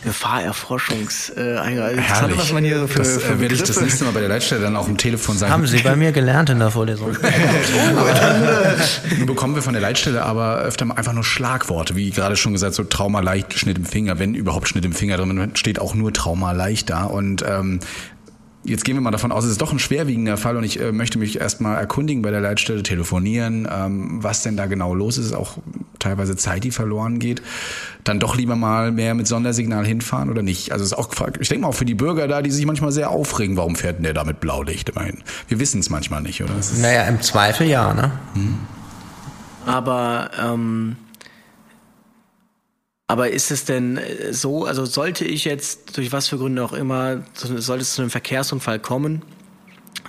Gefahrerforschungs 0.04 1.30
äh, 1.30 1.58
Herrlich. 1.58 2.38
was 2.38 2.52
man 2.52 2.64
hier 2.64 2.80
so 2.80 2.88
für, 2.88 3.00
das 3.00 3.18
für 3.18 3.34
äh, 3.34 3.40
werde 3.40 3.56
ich 3.56 3.64
das 3.64 3.80
nächste 3.82 4.06
Mal 4.06 4.12
bei 4.12 4.20
der 4.20 4.30
Leitstelle 4.30 4.62
dann 4.62 4.76
auch 4.76 4.88
im 4.88 4.98
Telefon 4.98 5.38
sagen. 5.38 5.52
Haben 5.52 5.68
Sie 5.68 5.80
bei 5.80 5.96
mir 5.96 6.12
gelernt 6.12 6.50
in 6.50 6.60
der 6.60 6.72
Vorlesung. 6.72 7.16
Nun 9.18 9.26
bekommen 9.26 9.56
wir 9.56 9.62
von 9.62 9.74
der 9.74 9.82
Leitstelle 9.82 10.24
aber 10.24 10.60
öfter 10.60 10.86
mal 10.86 10.96
einfach 10.96 11.14
nur 11.14 11.24
Schlagworte, 11.24 11.96
wie 11.96 12.12
gerade 12.12 12.36
schon 12.36 12.54
gesagt, 12.54 12.76
so 12.76 12.84
Trauma 12.84 13.22
leicht, 13.22 13.58
Schnitt 13.58 13.78
im 13.78 13.86
Finger, 13.86 14.20
wenn 14.20 14.36
überhaupt 14.36 14.68
Schnitt 14.68 14.86
im 14.86 14.94
Finger 14.94 15.18
drin 15.18 15.52
steht 15.56 15.80
auch 15.80 15.96
nur 15.96 16.14
Trauma 16.14 16.52
leicht 16.52 16.90
da 16.90 17.04
und 17.06 17.44
ähm, 17.48 17.80
Jetzt 18.66 18.86
gehen 18.86 18.96
wir 18.96 19.02
mal 19.02 19.12
davon 19.12 19.34
aus, 19.34 19.44
es 19.44 19.52
ist 19.52 19.62
doch 19.62 19.74
ein 19.74 19.80
schwerwiegender 19.80 20.38
Fall 20.38 20.56
und 20.56 20.64
ich 20.64 20.80
äh, 20.80 20.94
möchte 20.94 21.18
mich 21.20 21.40
erstmal 21.42 21.78
erkundigen 21.78 22.22
bei 22.22 22.32
der 22.32 22.40
Leitstelle, 22.40 22.82
telefonieren, 22.82 23.68
ähm, 23.70 24.24
was 24.24 24.42
denn 24.44 24.56
da 24.56 24.68
genau 24.68 24.94
los 24.96 25.18
ist, 25.18 25.34
auch 25.34 25.58
teilweise 26.00 26.38
Zeit, 26.38 26.64
die 26.64 26.72
verloren 26.72 27.20
geht. 27.20 27.42
Dann 28.06 28.22
doch 28.22 28.38
lieber 28.38 28.56
mal 28.56 28.92
mehr 28.94 29.16
mit 29.16 29.28
Sondersignal 29.28 29.86
hinfahren 29.86 30.30
oder 30.30 30.44
nicht? 30.44 30.72
Also 30.72 30.84
es 30.86 30.92
ist 30.94 30.98
auch, 30.98 31.10
gefragt- 31.10 31.38
ich 31.42 31.50
denke 31.50 31.64
mal 31.64 31.68
auch 31.70 31.76
für 31.76 31.84
die 31.86 31.94
Bürger 31.96 32.28
da, 32.30 32.42
die 32.42 32.52
sich 32.52 32.66
manchmal 32.66 32.94
sehr 32.94 33.10
aufregen, 33.10 33.58
warum 33.58 33.76
fährt 33.76 33.98
denn 33.98 34.04
der 34.04 34.14
da 34.14 34.24
mit 34.24 34.40
Blaulicht 34.40 34.88
immerhin? 34.90 35.24
Wir 35.50 35.60
wissen 35.60 35.82
es 35.82 35.90
manchmal 35.90 36.22
nicht, 36.22 36.42
oder? 36.42 36.54
Es 36.58 36.72
ist, 36.72 36.82
naja, 36.82 37.04
im 37.04 37.22
Zweifel 37.22 37.68
ja, 37.68 37.94
ne? 37.94 38.12
Aber, 39.66 40.32
ähm, 40.42 40.96
aber 43.14 43.30
ist 43.30 43.52
es 43.52 43.64
denn 43.64 43.98
äh, 43.98 44.34
so, 44.34 44.66
also 44.66 44.86
sollte 44.86 45.24
ich 45.24 45.46
jetzt, 45.46 45.96
durch 45.98 46.12
was 46.12 46.30
für 46.30 46.40
Gründe 46.40 46.64
auch 46.66 46.74
immer, 46.74 47.22
sollte 47.36 47.84
es 47.84 47.94
zu 47.94 48.02
einem 48.02 48.10
Verkehrsunfall 48.10 48.80
kommen, 48.80 49.22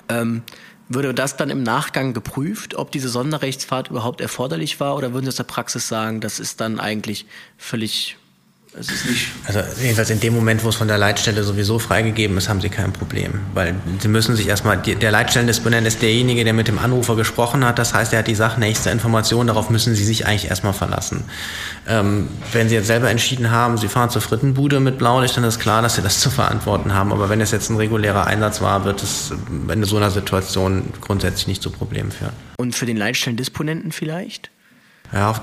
ähm, 0.09 0.40
würde 0.89 1.12
das 1.12 1.36
dann 1.36 1.51
im 1.51 1.62
Nachgang 1.62 2.14
geprüft, 2.14 2.74
ob 2.76 2.93
diese 2.93 3.10
Sonderrechtsfahrt 3.10 3.90
überhaupt 3.90 4.22
erforderlich 4.22 4.81
war? 4.81 4.97
Oder 4.97 5.12
würden 5.12 5.26
Sie 5.26 5.28
aus 5.28 5.36
der 5.36 5.44
Praxis 5.44 5.86
sagen, 5.86 6.22
das 6.22 6.40
ist 6.40 6.62
dann 6.62 6.81
eigentlich 6.81 7.26
völlig, 7.59 8.16
es 8.78 8.90
ist 8.90 9.06
nicht 9.06 9.28
Also 9.46 9.60
jedenfalls 9.82 10.10
in 10.10 10.20
dem 10.20 10.34
Moment, 10.34 10.64
wo 10.64 10.68
es 10.68 10.74
von 10.76 10.88
der 10.88 10.98
Leitstelle 10.98 11.42
sowieso 11.44 11.78
freigegeben 11.78 12.36
ist, 12.36 12.48
haben 12.48 12.60
Sie 12.60 12.68
kein 12.68 12.92
Problem. 12.92 13.40
Weil 13.55 13.74
Sie 14.01 14.09
müssen 14.09 14.34
sich 14.36 14.48
erstmal, 14.48 14.76
die- 14.78 14.94
der 14.96 15.10
Leitstellendisponent 15.10 15.86
ist 15.86 16.02
derjenige, 16.02 16.44
der 16.44 16.52
mit 16.52 16.68
dem 16.68 16.78
Anrufer 16.78 17.16
gesprochen 17.16 17.64
hat. 17.64 17.78
Das 17.78 17.94
heißt, 17.94 18.12
er 18.12 18.20
hat 18.20 18.26
die 18.26 18.34
sachnächste 18.34 18.90
Information, 18.90 19.46
darauf 19.46 19.70
müssen 19.70 19.94
Sie 19.94 20.05
sich 20.05 20.26
eigentlich 20.26 20.48
erstmal 20.51 20.72
verlassen. 20.72 21.24
Ähm, 21.88 22.28
wenn 22.52 22.68
Sie 22.68 22.74
jetzt 22.74 22.86
selber 22.86 23.10
entschieden 23.10 23.51
haben, 23.51 23.78
Sie 23.78 23.88
fahren 23.88 24.10
zur 24.10 24.22
Frittenbude 24.22 24.80
mit 24.80 24.98
Blaulicht, 24.98 25.36
dann 25.36 25.44
ist 25.44 25.60
klar, 25.60 25.82
dass 25.82 25.96
Sie 25.96 26.02
das 26.02 26.20
zu 26.24 26.30
verantworten 26.30 26.94
haben. 26.94 27.12
Aber 27.12 27.28
wenn 27.28 27.40
es 27.40 27.51
jetzt 27.52 27.70
ein 27.70 27.76
regulärer 27.76 28.26
Einsatz 28.26 28.60
war, 28.60 28.84
wird 28.84 29.02
es 29.02 29.32
in 29.72 29.84
so 29.84 29.96
einer 29.96 30.10
Situation 30.10 30.84
grundsätzlich 31.01 31.46
nicht 31.46 31.62
zu 31.62 31.70
Problemen 31.70 32.10
führen. 32.10 32.32
Und 32.56 32.74
für 32.74 32.86
den 32.86 32.96
Leitstellendisponenten 32.96 33.92
vielleicht? 33.92 34.51
Ja, 35.12 35.35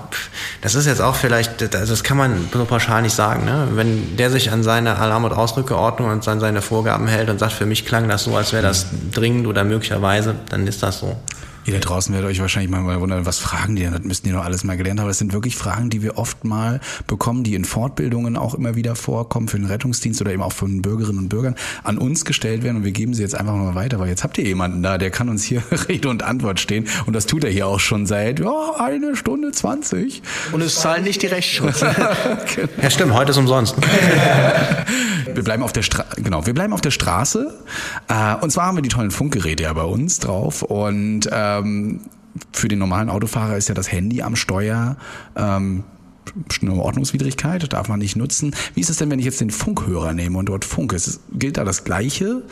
das 0.61 0.75
ist 0.75 0.85
jetzt 0.85 1.01
auch 1.01 1.15
vielleicht, 1.15 1.61
also 1.75 1.93
das 1.93 2.03
kann 2.03 2.17
man 2.17 2.49
so 2.51 2.65
pauschal 2.65 3.01
nicht 3.01 3.15
sagen. 3.15 3.45
Ne? 3.45 3.69
Wenn 3.71 4.17
der 4.17 4.29
sich 4.29 4.51
an 4.51 4.63
seine 4.63 4.97
Alarm- 4.97 5.23
und 5.23 5.31
Ausrückeordnung 5.31 6.09
und 6.09 6.27
an 6.27 6.39
seine 6.39 6.61
Vorgaben 6.61 7.07
hält 7.07 7.29
und 7.29 7.39
sagt, 7.39 7.53
für 7.53 7.65
mich 7.65 7.85
klang 7.85 8.09
das 8.09 8.25
so, 8.25 8.35
als 8.35 8.51
wäre 8.51 8.63
das 8.63 8.87
dringend 9.13 9.47
oder 9.47 9.63
möglicherweise, 9.63 10.35
dann 10.49 10.67
ist 10.67 10.83
das 10.83 10.99
so. 10.99 11.15
Ihr 11.63 11.73
da 11.73 11.79
draußen 11.79 12.13
werdet 12.13 12.29
euch 12.29 12.39
wahrscheinlich 12.39 12.71
mal 12.71 12.99
wundern, 12.99 13.27
was 13.27 13.37
fragen 13.37 13.75
die 13.75 13.83
denn? 13.83 13.93
Das 13.93 14.01
müssten 14.01 14.27
die 14.27 14.33
noch 14.33 14.43
alles 14.43 14.63
mal 14.63 14.77
gelernt 14.77 14.99
haben. 14.99 15.07
Das 15.07 15.19
sind 15.19 15.31
wirklich 15.31 15.55
Fragen, 15.55 15.91
die 15.91 16.01
wir 16.01 16.17
oft 16.17 16.43
mal 16.43 16.79
bekommen, 17.05 17.43
die 17.43 17.53
in 17.53 17.65
Fortbildungen 17.65 18.35
auch 18.35 18.55
immer 18.55 18.75
wieder 18.75 18.95
vorkommen 18.95 19.47
für 19.47 19.57
den 19.57 19.67
Rettungsdienst 19.67 20.21
oder 20.21 20.33
eben 20.33 20.41
auch 20.41 20.53
von 20.53 20.81
Bürgerinnen 20.81 21.19
und 21.19 21.29
Bürgern 21.29 21.55
an 21.83 21.99
uns 21.99 22.25
gestellt 22.25 22.63
werden 22.63 22.77
und 22.77 22.83
wir 22.83 22.91
geben 22.91 23.13
sie 23.13 23.21
jetzt 23.21 23.35
einfach 23.35 23.53
mal 23.53 23.75
weiter, 23.75 23.99
weil 23.99 24.09
jetzt 24.09 24.23
habt 24.23 24.39
ihr 24.39 24.43
jemanden 24.43 24.81
da, 24.81 24.97
der 24.97 25.11
kann 25.11 25.29
uns 25.29 25.43
hier 25.43 25.61
Rede 25.87 26.09
und 26.09 26.23
Antwort 26.23 26.59
stehen 26.59 26.87
und 27.05 27.13
das 27.13 27.27
tut 27.27 27.43
er 27.43 27.51
hier 27.51 27.67
auch 27.67 27.79
schon 27.79 28.07
seit 28.07 28.39
ja, 28.39 28.75
eine 28.79 29.15
Stunde 29.15 29.51
zwanzig. 29.51 30.23
Und 30.51 30.61
es 30.61 30.75
zahlen 30.75 31.03
nicht 31.03 31.21
die 31.21 31.27
Rechtsschutz. 31.27 31.85
Ja, 32.81 32.89
stimmt, 32.89 33.13
heute 33.13 33.31
ist 33.31 33.37
umsonst. 33.37 33.75
Wir 35.33 35.43
bleiben 35.43 35.63
auf 35.63 35.73
der 35.73 35.81
Stra 35.81 36.05
genau, 36.17 36.45
wir 36.45 36.53
bleiben 36.53 36.73
auf 36.73 36.81
der 36.81 36.91
Straße. 36.91 37.53
Äh, 38.07 38.35
und 38.41 38.51
zwar 38.51 38.65
haben 38.65 38.77
wir 38.77 38.81
die 38.81 38.89
tollen 38.89 39.11
Funkgeräte 39.11 39.63
ja 39.63 39.73
bei 39.73 39.83
uns 39.83 40.19
drauf. 40.19 40.61
Und 40.61 41.27
ähm, 41.59 42.01
für 42.53 42.67
den 42.67 42.79
normalen 42.79 43.09
Autofahrer 43.09 43.57
ist 43.57 43.67
ja 43.69 43.75
das 43.75 43.91
Handy 43.91 44.21
am 44.21 44.35
Steuer 44.35 44.95
ähm, 45.35 45.83
eine 46.61 46.73
Ordnungswidrigkeit, 46.75 47.73
darf 47.73 47.89
man 47.89 47.99
nicht 47.99 48.15
nutzen. 48.15 48.55
Wie 48.73 48.79
ist 48.81 48.89
es 48.89 48.97
denn, 48.97 49.09
wenn 49.11 49.19
ich 49.19 49.25
jetzt 49.25 49.41
den 49.41 49.49
Funkhörer 49.49 50.13
nehme 50.13 50.37
und 50.37 50.45
dort 50.47 50.63
funke? 50.63 50.95
Ist, 50.95 51.19
gilt 51.33 51.57
da 51.57 51.65
das 51.65 51.83
Gleiche, 51.83 52.43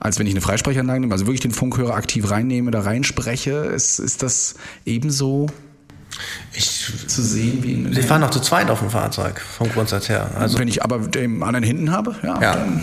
als 0.00 0.18
wenn 0.18 0.26
ich 0.26 0.32
eine 0.32 0.40
Freisprechanlage 0.40 1.00
nehme? 1.00 1.12
Also 1.12 1.26
wirklich 1.26 1.40
den 1.40 1.50
Funkhörer 1.50 1.94
aktiv 1.94 2.30
reinnehme, 2.30 2.70
da 2.70 2.80
reinspreche? 2.80 3.50
Ist, 3.50 3.98
ist 3.98 4.22
das 4.22 4.54
ebenso 4.86 5.48
Ich, 6.54 6.90
zu 7.08 7.20
sehen 7.20 7.62
wie 7.62 7.72
in 7.74 7.92
Sie 7.92 8.02
fahren 8.02 8.22
noch 8.22 8.30
zu 8.30 8.40
zweit 8.40 8.70
auf 8.70 8.78
dem 8.78 8.88
Fahrzeug, 8.90 9.38
vom 9.40 9.68
Grundsatz 9.70 10.08
her. 10.08 10.30
Also, 10.38 10.58
wenn 10.58 10.68
ich 10.68 10.82
aber 10.82 10.98
den 11.00 11.42
anderen 11.42 11.64
hinten 11.64 11.90
habe? 11.90 12.14
Ja. 12.22 12.40
ja. 12.40 12.56
dann- 12.56 12.80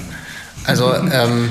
Also, 0.66 0.94
ähm, 1.12 1.50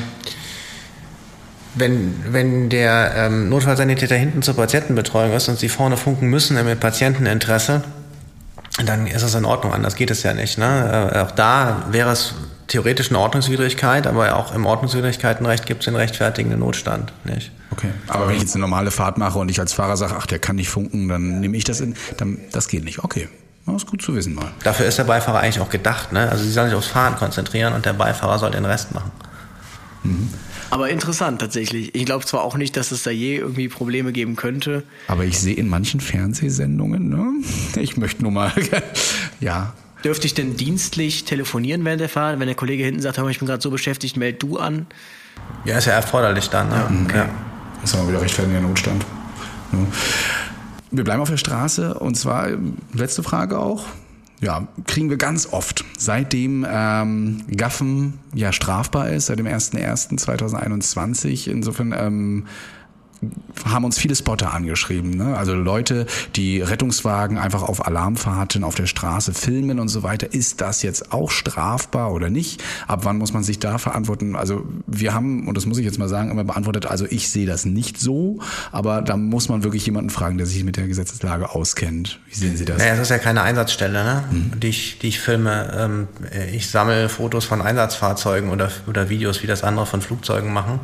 wenn, 1.75 2.15
wenn 2.33 2.69
der 2.69 3.13
ähm, 3.17 3.49
Notfallsanitäter 3.49 4.17
hinten 4.17 4.43
zur 4.43 4.55
Patientenbetreuung 4.55 5.33
ist 5.33 5.49
und 5.49 5.59
Sie 5.59 5.69
vorne 5.69 5.97
funken 5.97 6.29
müssen 6.29 6.57
im 6.57 6.79
Patienteninteresse, 6.79 7.83
dann 8.85 9.07
ist 9.07 9.23
es 9.23 9.35
in 9.35 9.45
Ordnung, 9.45 9.73
anders 9.73 9.97
geht 9.97 10.11
es 10.11 10.23
ja 10.23 10.35
nicht. 10.35 10.59
Ne? 10.59 11.11
Äh, 11.15 11.19
auch 11.21 11.31
da 11.31 11.87
wäre 11.91 12.11
es 12.11 12.35
theoretisch 12.69 13.11
eine 13.11 13.19
Ordnungswidrigkeit, 13.19 14.07
aber 14.07 14.37
auch 14.37 14.55
im 14.55 14.65
Ordnungswidrigkeitenrecht 14.65 15.67
gibt 15.67 15.83
es 15.83 15.85
den 15.87 15.97
rechtfertigenden 15.97 16.61
Notstand. 16.61 17.13
Nicht? 17.25 17.53
Okay. 17.71 17.91
Aber 18.09 18.29
wenn 18.29 18.37
ich 18.37 18.43
jetzt 18.43 18.55
eine 18.55 18.63
normale 18.63 18.91
Fahrt 18.91 19.19
mache 19.19 19.39
und 19.39 19.51
ich 19.51 19.61
als 19.61 19.73
Fahrer 19.73 19.97
sage, 19.97 20.15
ach, 20.17 20.27
der 20.27 20.39
kann 20.39 20.57
nicht 20.57 20.71
funken, 20.71 21.09
dann 21.09 21.41
nehme 21.41 21.57
ich 21.57 21.65
das 21.65 21.81
in, 21.81 21.95
dann, 22.17 22.39
das 22.53 22.69
geht 22.69 22.85
nicht. 22.85 23.01
Okay. 23.01 23.29
Das 23.67 23.77
ist 23.77 23.87
gut 23.87 24.03
zu 24.03 24.15
wissen 24.15 24.35
mal. 24.35 24.51
Dafür 24.65 24.87
ist 24.87 24.99
der 24.99 25.05
Beifahrer 25.05 25.41
eigentlich 25.41 25.61
auch 25.61 25.71
gedacht. 25.71 26.13
Ne? 26.13 26.29
Also 26.29 26.43
Sie 26.43 26.51
sollen 26.51 26.69
sich 26.69 26.77
aufs 26.77 26.89
Fahren 26.89 27.15
konzentrieren 27.17 27.75
und 27.75 27.87
der 27.87 27.93
Beifahrer 27.93 28.39
soll 28.39 28.51
den 28.51 28.65
Rest 28.65 28.93
machen. 28.93 29.13
Aber 30.73 30.89
interessant 30.89 31.39
tatsächlich. 31.39 31.95
Ich 31.95 32.07
glaube 32.07 32.25
zwar 32.25 32.43
auch 32.45 32.57
nicht, 32.57 32.79
dass 32.79 32.93
es 32.93 33.03
da 33.03 33.11
je 33.11 33.37
irgendwie 33.37 33.69
Probleme 33.69 34.11
geben 34.11 34.37
könnte. 34.37 34.85
Aber 35.07 35.27
ich 35.27 35.39
sehe 35.39 35.55
in 35.55 35.69
manchen 35.69 36.01
Fernsehsendungen, 36.01 37.11
ne? 37.11 37.31
Ich 37.79 37.99
möchte 37.99 38.23
nur 38.23 38.33
mal, 38.33 38.51
ja. 39.41 39.75
Dürfte 40.03 40.27
ich 40.27 40.33
denn 40.33 40.57
dienstlich 40.57 41.27
telefonieren 41.27 41.85
während 41.85 42.01
der 42.01 42.09
Fahrt? 42.09 42.41
Wenn 42.41 42.47
der 42.47 42.57
Kollege 42.57 42.85
hinten 42.85 43.03
sagt, 43.03 43.19
hör 43.19 43.25
mal, 43.25 43.31
ich 43.31 43.39
bin 43.39 43.47
gerade 43.47 43.61
so 43.61 43.71
beschäftigt, 43.71 44.17
meld 44.17 44.43
du 44.43 44.57
an. 44.57 44.87
Ja, 45.67 45.77
ist 45.77 45.85
ja 45.85 45.93
erforderlich 45.93 46.49
dann. 46.49 46.71
Ne? 46.71 47.07
Ja. 47.15 47.29
Das 47.83 47.91
ist 47.91 47.99
aber 47.99 48.09
wieder 48.09 48.23
rechtfertigender 48.23 48.67
Notstand. 48.67 49.05
Ja. 49.73 49.79
Wir 50.91 51.05
bleiben 51.05 51.21
auf 51.21 51.29
der 51.29 51.37
Straße 51.37 51.93
und 51.99 52.15
zwar, 52.15 52.49
letzte 52.95 53.23
Frage 53.23 53.59
auch. 53.59 53.85
Ja, 54.43 54.67
kriegen 54.89 55.09
wir 55.09 55.19
ganz 55.19 55.53
oft. 55.53 55.85
Seitdem 55.97 56.67
ähm, 56.69 57.45
Gaffen 57.57 58.15
ja 58.35 58.53
strafbar 58.53 59.11
ist, 59.11 59.27
seit 59.27 59.39
dem 59.39 59.47
01.01.2021, 59.47 61.49
insofern 61.49 61.95
ähm, 61.97 62.47
haben 63.65 63.85
uns 63.85 63.99
viele 63.99 64.15
Spotter 64.17 64.53
angeschrieben. 64.53 65.11
Ne? 65.11 65.37
Also 65.37 65.55
Leute, 65.55 66.07
die 66.35 66.61
Rettungswagen 66.61 67.39
einfach 67.39 67.63
auf 67.63 67.87
Alarmfahrten 67.87 68.65
auf 68.65 68.75
der 68.75 68.87
Straße 68.87 69.33
filmen 69.35 69.79
und 69.79 69.89
so 69.89 70.03
weiter. 70.03 70.33
Ist 70.33 70.61
das 70.61 70.83
jetzt 70.83 71.13
auch 71.13 71.31
strafbar 71.31 72.13
oder 72.13 72.31
nicht? 72.31 72.63
Ab 72.89 73.01
wann 73.05 73.19
muss 73.19 73.33
man 73.33 73.45
sich 73.45 73.59
da 73.59 73.79
verantworten? 73.79 74.37
Also 74.37 74.67
wir 74.87 75.15
haben, 75.15 75.47
und 75.47 75.57
das 75.57 75.67
muss 75.67 75.79
ich 75.79 75.85
jetzt 75.85 75.99
mal 75.99 76.09
sagen, 76.09 76.31
immer 76.31 76.45
beantwortet, 76.45 76.87
also 76.87 77.07
ich 77.09 77.29
sehe 77.31 77.47
das 77.47 77.65
nicht 77.65 77.99
so, 77.99 78.41
aber 78.73 79.03
da 79.03 79.17
muss 79.17 79.49
man 79.49 79.63
wirklich 79.63 79.87
jemanden 79.87 80.11
fragen, 80.11 80.39
der 80.39 80.47
sich 80.47 80.65
mit 80.65 80.77
der 80.77 80.89
Gesetzeslage 80.89 81.51
auskennt. 81.51 82.21
Wie 82.29 82.35
sehen 82.35 82.57
Sie 82.57 82.65
das? 82.65 82.79
Naja, 82.79 82.95
es 82.95 83.01
ist 83.01 83.11
ja 83.11 83.19
keine 83.19 83.43
Einsatzstelle, 83.43 84.05
ne? 84.05 84.25
die, 84.57 84.69
ich, 84.69 84.99
die 84.99 85.09
ich 85.09 85.21
filme. 85.21 85.73
Ähm, 85.79 86.09
ich 86.53 86.71
sammle 86.71 87.09
Fotos 87.09 87.45
von 87.45 87.63
Einsatzfahrzeugen 87.63 88.51
oder, 88.51 88.71
oder 88.87 89.09
Videos, 89.09 89.43
wie 89.43 89.47
das 89.47 89.63
andere 89.63 89.87
von 89.87 90.01
Flugzeugen 90.01 90.53
machen. 90.53 90.81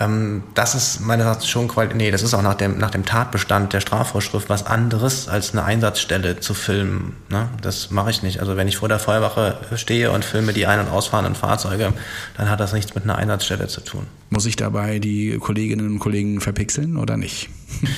Ähm, 0.00 0.42
das 0.54 0.74
ist 0.74 1.00
meines 1.00 1.26
Erachtens 1.26 1.48
schon. 1.48 1.70
Nee, 1.94 2.10
das 2.10 2.22
ist 2.22 2.34
auch 2.34 2.42
nach 2.42 2.54
dem, 2.54 2.78
nach 2.78 2.90
dem 2.90 3.04
Tatbestand 3.04 3.72
der 3.72 3.80
Strafvorschrift 3.80 4.48
was 4.48 4.66
anderes, 4.66 5.28
als 5.28 5.52
eine 5.52 5.64
Einsatzstelle 5.64 6.40
zu 6.40 6.54
filmen. 6.54 7.16
Ne? 7.28 7.48
Das 7.60 7.90
mache 7.90 8.10
ich 8.10 8.22
nicht. 8.22 8.40
Also 8.40 8.56
wenn 8.56 8.68
ich 8.68 8.76
vor 8.76 8.88
der 8.88 8.98
Feuerwache 8.98 9.58
stehe 9.76 10.10
und 10.10 10.24
filme 10.24 10.52
die 10.52 10.66
ein- 10.66 10.80
und 10.80 10.88
ausfahrenden 10.88 11.34
Fahrzeuge, 11.34 11.92
dann 12.36 12.50
hat 12.50 12.60
das 12.60 12.72
nichts 12.72 12.94
mit 12.94 13.04
einer 13.04 13.16
Einsatzstelle 13.16 13.68
zu 13.68 13.80
tun. 13.82 14.06
Muss 14.32 14.46
ich 14.46 14.56
dabei 14.56 14.98
die 14.98 15.36
Kolleginnen 15.38 15.86
und 15.88 15.98
Kollegen 15.98 16.40
verpixeln 16.40 16.96
oder 16.96 17.18
nicht? 17.18 17.50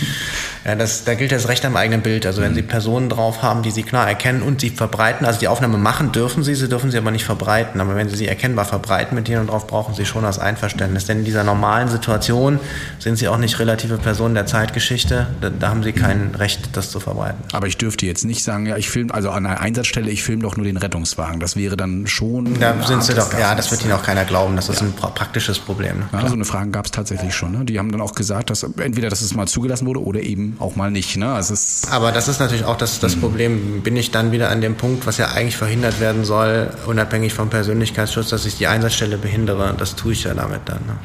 Ja, 0.65 0.75
das, 0.77 1.05
da 1.05 1.13
gilt 1.13 1.31
das 1.31 1.49
Recht 1.49 1.63
am 1.67 1.77
eigenen 1.77 2.01
Bild. 2.01 2.25
Also 2.25 2.41
wenn 2.41 2.53
mhm. 2.53 2.55
Sie 2.55 2.63
Personen 2.63 3.11
drauf 3.11 3.43
haben, 3.43 3.63
die 3.63 3.71
Sie 3.71 3.83
klar 3.83 4.09
erkennen 4.09 4.41
und 4.41 4.63
sie 4.63 4.71
verbreiten, 4.71 5.27
also 5.27 5.39
die 5.39 5.47
Aufnahme 5.47 5.77
machen 5.77 6.11
dürfen 6.11 6.43
Sie, 6.43 6.55
Sie 6.55 6.71
dürfen 6.71 6.91
sie 6.91 6.97
aber 6.97 7.11
nicht 7.11 7.27
verbreiten. 7.27 7.83
Aber 7.83 7.95
wenn 7.95 8.09
Sie 8.09 8.17
sie 8.17 8.27
erkennbar 8.27 8.65
verbreiten 8.65 9.15
mit 9.15 9.29
denen 9.29 9.47
drauf, 9.47 9.67
brauchen 9.67 9.95
Sie 9.95 10.07
schon 10.07 10.23
das 10.23 10.39
Einverständnis. 10.39 11.05
Denn 11.05 11.19
in 11.19 11.25
dieser 11.27 11.45
normalen 11.45 11.89
Situation 11.89 12.61
sind 12.99 13.17
Sie 13.17 13.29
auch 13.29 13.37
nicht 13.37 13.59
relative 13.59 13.99
Personen 13.99 14.35
der 14.35 14.47
Zeitgeschichte. 14.47 15.27
Da, 15.43 15.51
da 15.51 15.69
haben 15.69 15.83
Sie 15.83 15.93
kein 15.93 16.29
mhm. 16.29 16.35
Recht, 16.37 16.71
das 16.73 16.91
zu 16.91 16.99
verbreiten. 16.99 17.43
Aber 17.53 17.67
ich 17.67 17.77
dürfte 17.77 18.07
jetzt 18.07 18.25
nicht 18.25 18.43
sagen, 18.43 18.65
ja, 18.65 18.79
ich 18.79 18.89
filme, 18.89 19.13
also 19.13 19.33
an 19.33 19.45
einer 19.45 19.61
Einsatzstelle, 19.61 20.11
ich 20.11 20.23
filme 20.23 20.45
doch 20.45 20.57
nur 20.57 20.65
den 20.65 20.79
Rettungswagen. 20.79 21.41
Das 21.41 21.57
wäre 21.57 21.77
dann 21.77 22.07
schon. 22.07 22.59
Da 22.59 22.83
sind 22.87 23.05
Sie 23.05 23.13
doch, 23.13 23.39
ja, 23.39 23.55
das 23.55 23.71
wird 23.71 23.85
Ihnen 23.85 23.93
auch 23.93 24.03
keiner 24.03 24.25
glauben. 24.25 24.57
Das 24.57 24.71
ist 24.71 24.81
ja. 24.81 24.87
ein 24.87 24.95
praktisches 24.95 25.59
Problem. 25.59 25.99
Ne? 25.99 26.09
Ja, 26.11 26.24
so 26.29 26.35
eine 26.35 26.45
Frage 26.45 26.71
gab 26.71 26.87
es 26.87 26.91
tatsächlich 26.91 27.35
schon. 27.35 27.53
Ne? 27.53 27.65
Die 27.65 27.79
haben 27.79 27.91
dann 27.93 28.01
auch 28.01 28.15
gesagt, 28.15 28.51
dass 28.51 28.63
entweder, 28.63 29.09
dass 29.09 29.21
es 29.21 29.35
mal 29.35 29.47
zugelassen 29.47 29.87
wurde 29.87 30.03
oder 30.03 30.21
eben 30.21 30.57
auch 30.61 30.77
mal 30.77 30.91
nicht. 30.91 31.17
Ne? 31.17 31.33
Also 31.33 31.55
Aber 31.91 32.13
das 32.13 32.29
ist 32.29 32.41
natürlich 32.41 32.65
auch 32.65 32.77
das, 32.77 33.01
das 33.01 33.17
Problem. 33.17 33.83
Bin 33.83 33.97
ich 33.97 34.11
dann 34.11 34.33
wieder 34.33 34.51
an 34.51 34.61
dem 34.61 34.77
Punkt, 34.77 35.07
was 35.07 35.19
ja 35.19 35.29
eigentlich 35.33 35.57
verhindert 35.57 36.01
werden 36.01 36.25
soll, 36.25 36.71
unabhängig 36.87 37.35
vom 37.35 37.51
Persönlichkeitsschutz, 37.51 38.31
dass 38.31 38.47
ich 38.47 38.59
die 38.59 38.67
Einsatzstelle 38.67 39.19
behindere. 39.19 39.75
Das 39.77 39.97
tue 39.97 40.13
ich 40.13 40.25
ja 40.25 40.35
damit 40.35 40.63
dann. 40.67 40.85
Ne? 40.87 40.97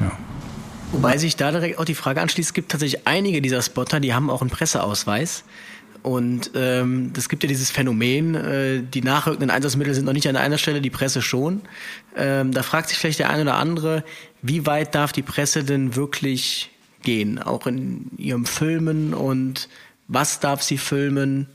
Ja. 0.00 0.12
Wobei 0.92 1.18
sich 1.18 1.36
da 1.36 1.50
direkt 1.50 1.78
auch 1.78 1.84
die 1.84 1.94
Frage 1.94 2.20
anschließt, 2.20 2.48
es 2.48 2.54
gibt 2.54 2.70
tatsächlich 2.70 3.06
einige 3.06 3.42
dieser 3.42 3.62
Spotter, 3.62 4.00
die 4.00 4.14
haben 4.14 4.30
auch 4.30 4.40
einen 4.40 4.50
Presseausweis. 4.50 5.44
Und 6.02 6.52
ähm, 6.54 7.12
das 7.12 7.28
gibt 7.28 7.42
ja 7.42 7.48
dieses 7.48 7.70
Phänomen, 7.70 8.34
äh, 8.34 8.82
die 8.82 9.02
nachrückenden 9.02 9.50
Einsatzmittel 9.50 9.94
sind 9.94 10.04
noch 10.04 10.12
nicht 10.12 10.28
an 10.28 10.34
der 10.34 10.42
Einsatzstelle, 10.42 10.80
die 10.80 10.90
Presse 10.90 11.22
schon. 11.22 11.62
Ähm, 12.16 12.52
da 12.52 12.62
fragt 12.62 12.88
sich 12.88 12.98
vielleicht 12.98 13.18
der 13.18 13.30
eine 13.30 13.42
oder 13.42 13.56
andere, 13.56 14.04
wie 14.42 14.66
weit 14.66 14.94
darf 14.94 15.12
die 15.12 15.22
Presse 15.22 15.64
denn 15.64 15.96
wirklich 15.96 16.70
gehen, 17.02 17.38
auch 17.38 17.66
in 17.66 18.10
ihrem 18.16 18.46
Filmen 18.46 19.14
und 19.14 19.68
was 20.08 20.40
darf 20.40 20.62
sie 20.62 20.78
filmen? 20.78 21.48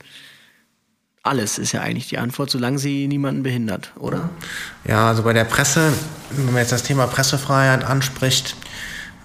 Alles 1.24 1.57
ist 1.57 1.72
ja 1.72 1.82
eigentlich 1.82 2.10
die 2.10 2.18
Antwort, 2.18 2.49
solange 2.49 2.78
sie 2.78 3.07
niemanden 3.07 3.44
behindert, 3.44 3.94
oder? 3.98 4.30
Ja, 4.86 5.07
also 5.07 5.24
bei 5.24 5.34
der 5.34 5.45
Presse, 5.45 5.94
wenn 6.32 6.48
man 6.48 6.57
jetzt 6.57 6.72
das 6.72 6.84
Thema 6.84 7.07
Pressefreiheit 7.07 7.84
anspricht, 7.84 8.56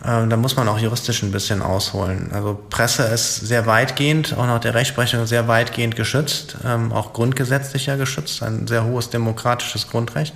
da 0.00 0.36
muss 0.36 0.56
man 0.56 0.68
auch 0.68 0.78
juristisch 0.78 1.22
ein 1.22 1.32
bisschen 1.32 1.60
ausholen. 1.60 2.30
Also 2.32 2.58
Presse 2.70 3.02
ist 3.02 3.36
sehr 3.36 3.66
weitgehend, 3.66 4.36
auch 4.38 4.46
nach 4.46 4.60
der 4.60 4.74
Rechtsprechung 4.74 5.26
sehr 5.26 5.48
weitgehend 5.48 5.96
geschützt, 5.96 6.56
ähm, 6.64 6.92
auch 6.92 7.12
grundgesetzlich 7.12 7.86
ja 7.86 7.96
geschützt, 7.96 8.42
ein 8.42 8.66
sehr 8.68 8.84
hohes 8.84 9.10
demokratisches 9.10 9.88
Grundrecht. 9.88 10.34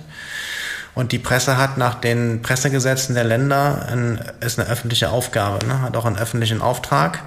Und 0.95 1.11
die 1.11 1.19
Presse 1.19 1.57
hat 1.57 1.77
nach 1.77 1.95
den 1.95 2.41
Pressegesetzen 2.41 3.15
der 3.15 3.23
Länder 3.23 3.87
ein, 3.89 4.19
ist 4.41 4.59
eine 4.59 4.69
öffentliche 4.69 5.09
Aufgabe, 5.09 5.65
ne? 5.65 5.81
hat 5.81 5.95
auch 5.97 6.05
einen 6.05 6.17
öffentlichen 6.17 6.61
Auftrag. 6.61 7.23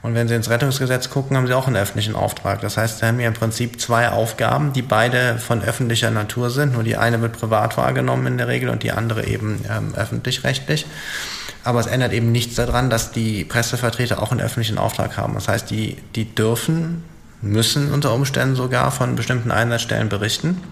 Und 0.00 0.14
wenn 0.14 0.28
Sie 0.28 0.34
ins 0.34 0.48
Rettungsgesetz 0.48 1.10
gucken, 1.10 1.36
haben 1.36 1.48
Sie 1.48 1.54
auch 1.54 1.66
einen 1.66 1.74
öffentlichen 1.74 2.14
Auftrag. 2.14 2.60
Das 2.60 2.76
heißt, 2.76 2.98
Sie 2.98 3.06
haben 3.06 3.18
hier 3.18 3.26
im 3.26 3.34
Prinzip 3.34 3.80
zwei 3.80 4.10
Aufgaben, 4.10 4.72
die 4.72 4.82
beide 4.82 5.38
von 5.38 5.60
öffentlicher 5.60 6.12
Natur 6.12 6.50
sind. 6.50 6.74
Nur 6.74 6.84
die 6.84 6.96
eine 6.96 7.20
wird 7.20 7.32
privat 7.32 7.76
wahrgenommen 7.76 8.26
in 8.28 8.38
der 8.38 8.46
Regel 8.46 8.68
und 8.68 8.84
die 8.84 8.92
andere 8.92 9.26
eben 9.26 9.64
ähm, 9.68 9.94
öffentlich-rechtlich. 9.96 10.86
Aber 11.64 11.80
es 11.80 11.86
ändert 11.86 12.12
eben 12.12 12.32
nichts 12.32 12.54
daran, 12.54 12.88
dass 12.90 13.12
die 13.12 13.44
Pressevertreter 13.44 14.22
auch 14.22 14.30
einen 14.30 14.40
öffentlichen 14.40 14.78
Auftrag 14.78 15.16
haben. 15.16 15.34
Das 15.34 15.48
heißt, 15.48 15.70
die, 15.70 15.96
die 16.14 16.34
dürfen, 16.34 17.04
müssen 17.42 17.92
unter 17.92 18.14
Umständen 18.14 18.56
sogar 18.56 18.90
von 18.90 19.16
bestimmten 19.16 19.50
Einsatzstellen 19.50 20.08
berichten. 20.08 20.62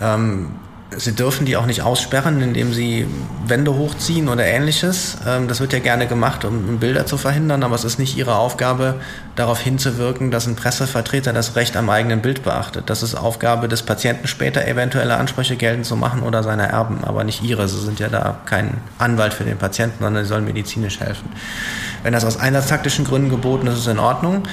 Ähm, 0.00 0.50
Sie 0.96 1.12
dürfen 1.12 1.44
die 1.44 1.56
auch 1.56 1.66
nicht 1.66 1.82
aussperren, 1.82 2.40
indem 2.40 2.72
Sie 2.72 3.06
Wände 3.46 3.74
hochziehen 3.74 4.28
oder 4.28 4.44
ähnliches. 4.44 5.16
Ähm, 5.26 5.48
das 5.48 5.60
wird 5.60 5.72
ja 5.72 5.80
gerne 5.80 6.06
gemacht, 6.06 6.44
um 6.44 6.78
Bilder 6.78 7.06
zu 7.06 7.16
verhindern, 7.16 7.62
aber 7.62 7.74
es 7.74 7.84
ist 7.84 7.98
nicht 7.98 8.16
Ihre 8.16 8.36
Aufgabe, 8.36 9.00
darauf 9.36 9.60
hinzuwirken, 9.60 10.30
dass 10.30 10.46
ein 10.46 10.54
Pressevertreter 10.54 11.32
das 11.32 11.56
Recht 11.56 11.76
am 11.76 11.90
eigenen 11.90 12.22
Bild 12.22 12.44
beachtet. 12.44 12.88
Das 12.88 13.02
ist 13.02 13.14
Aufgabe 13.14 13.68
des 13.68 13.82
Patienten 13.82 14.28
später, 14.28 14.66
eventuelle 14.66 15.16
Ansprüche 15.16 15.56
geltend 15.56 15.86
zu 15.86 15.96
machen 15.96 16.22
oder 16.22 16.42
seiner 16.42 16.64
Erben, 16.64 17.02
aber 17.02 17.24
nicht 17.24 17.42
Ihre. 17.42 17.68
Sie 17.68 17.80
sind 17.80 17.98
ja 17.98 18.08
da 18.08 18.38
kein 18.46 18.78
Anwalt 18.98 19.34
für 19.34 19.44
den 19.44 19.58
Patienten, 19.58 20.04
sondern 20.04 20.24
Sie 20.24 20.28
sollen 20.28 20.44
medizinisch 20.44 21.00
helfen. 21.00 21.28
Wenn 22.02 22.12
das 22.12 22.24
aus 22.24 22.38
einsatztaktischen 22.38 23.04
Gründen 23.04 23.30
geboten 23.30 23.66
ist, 23.66 23.74
ist 23.74 23.80
es 23.80 23.86
in 23.88 23.98
Ordnung. 23.98 24.44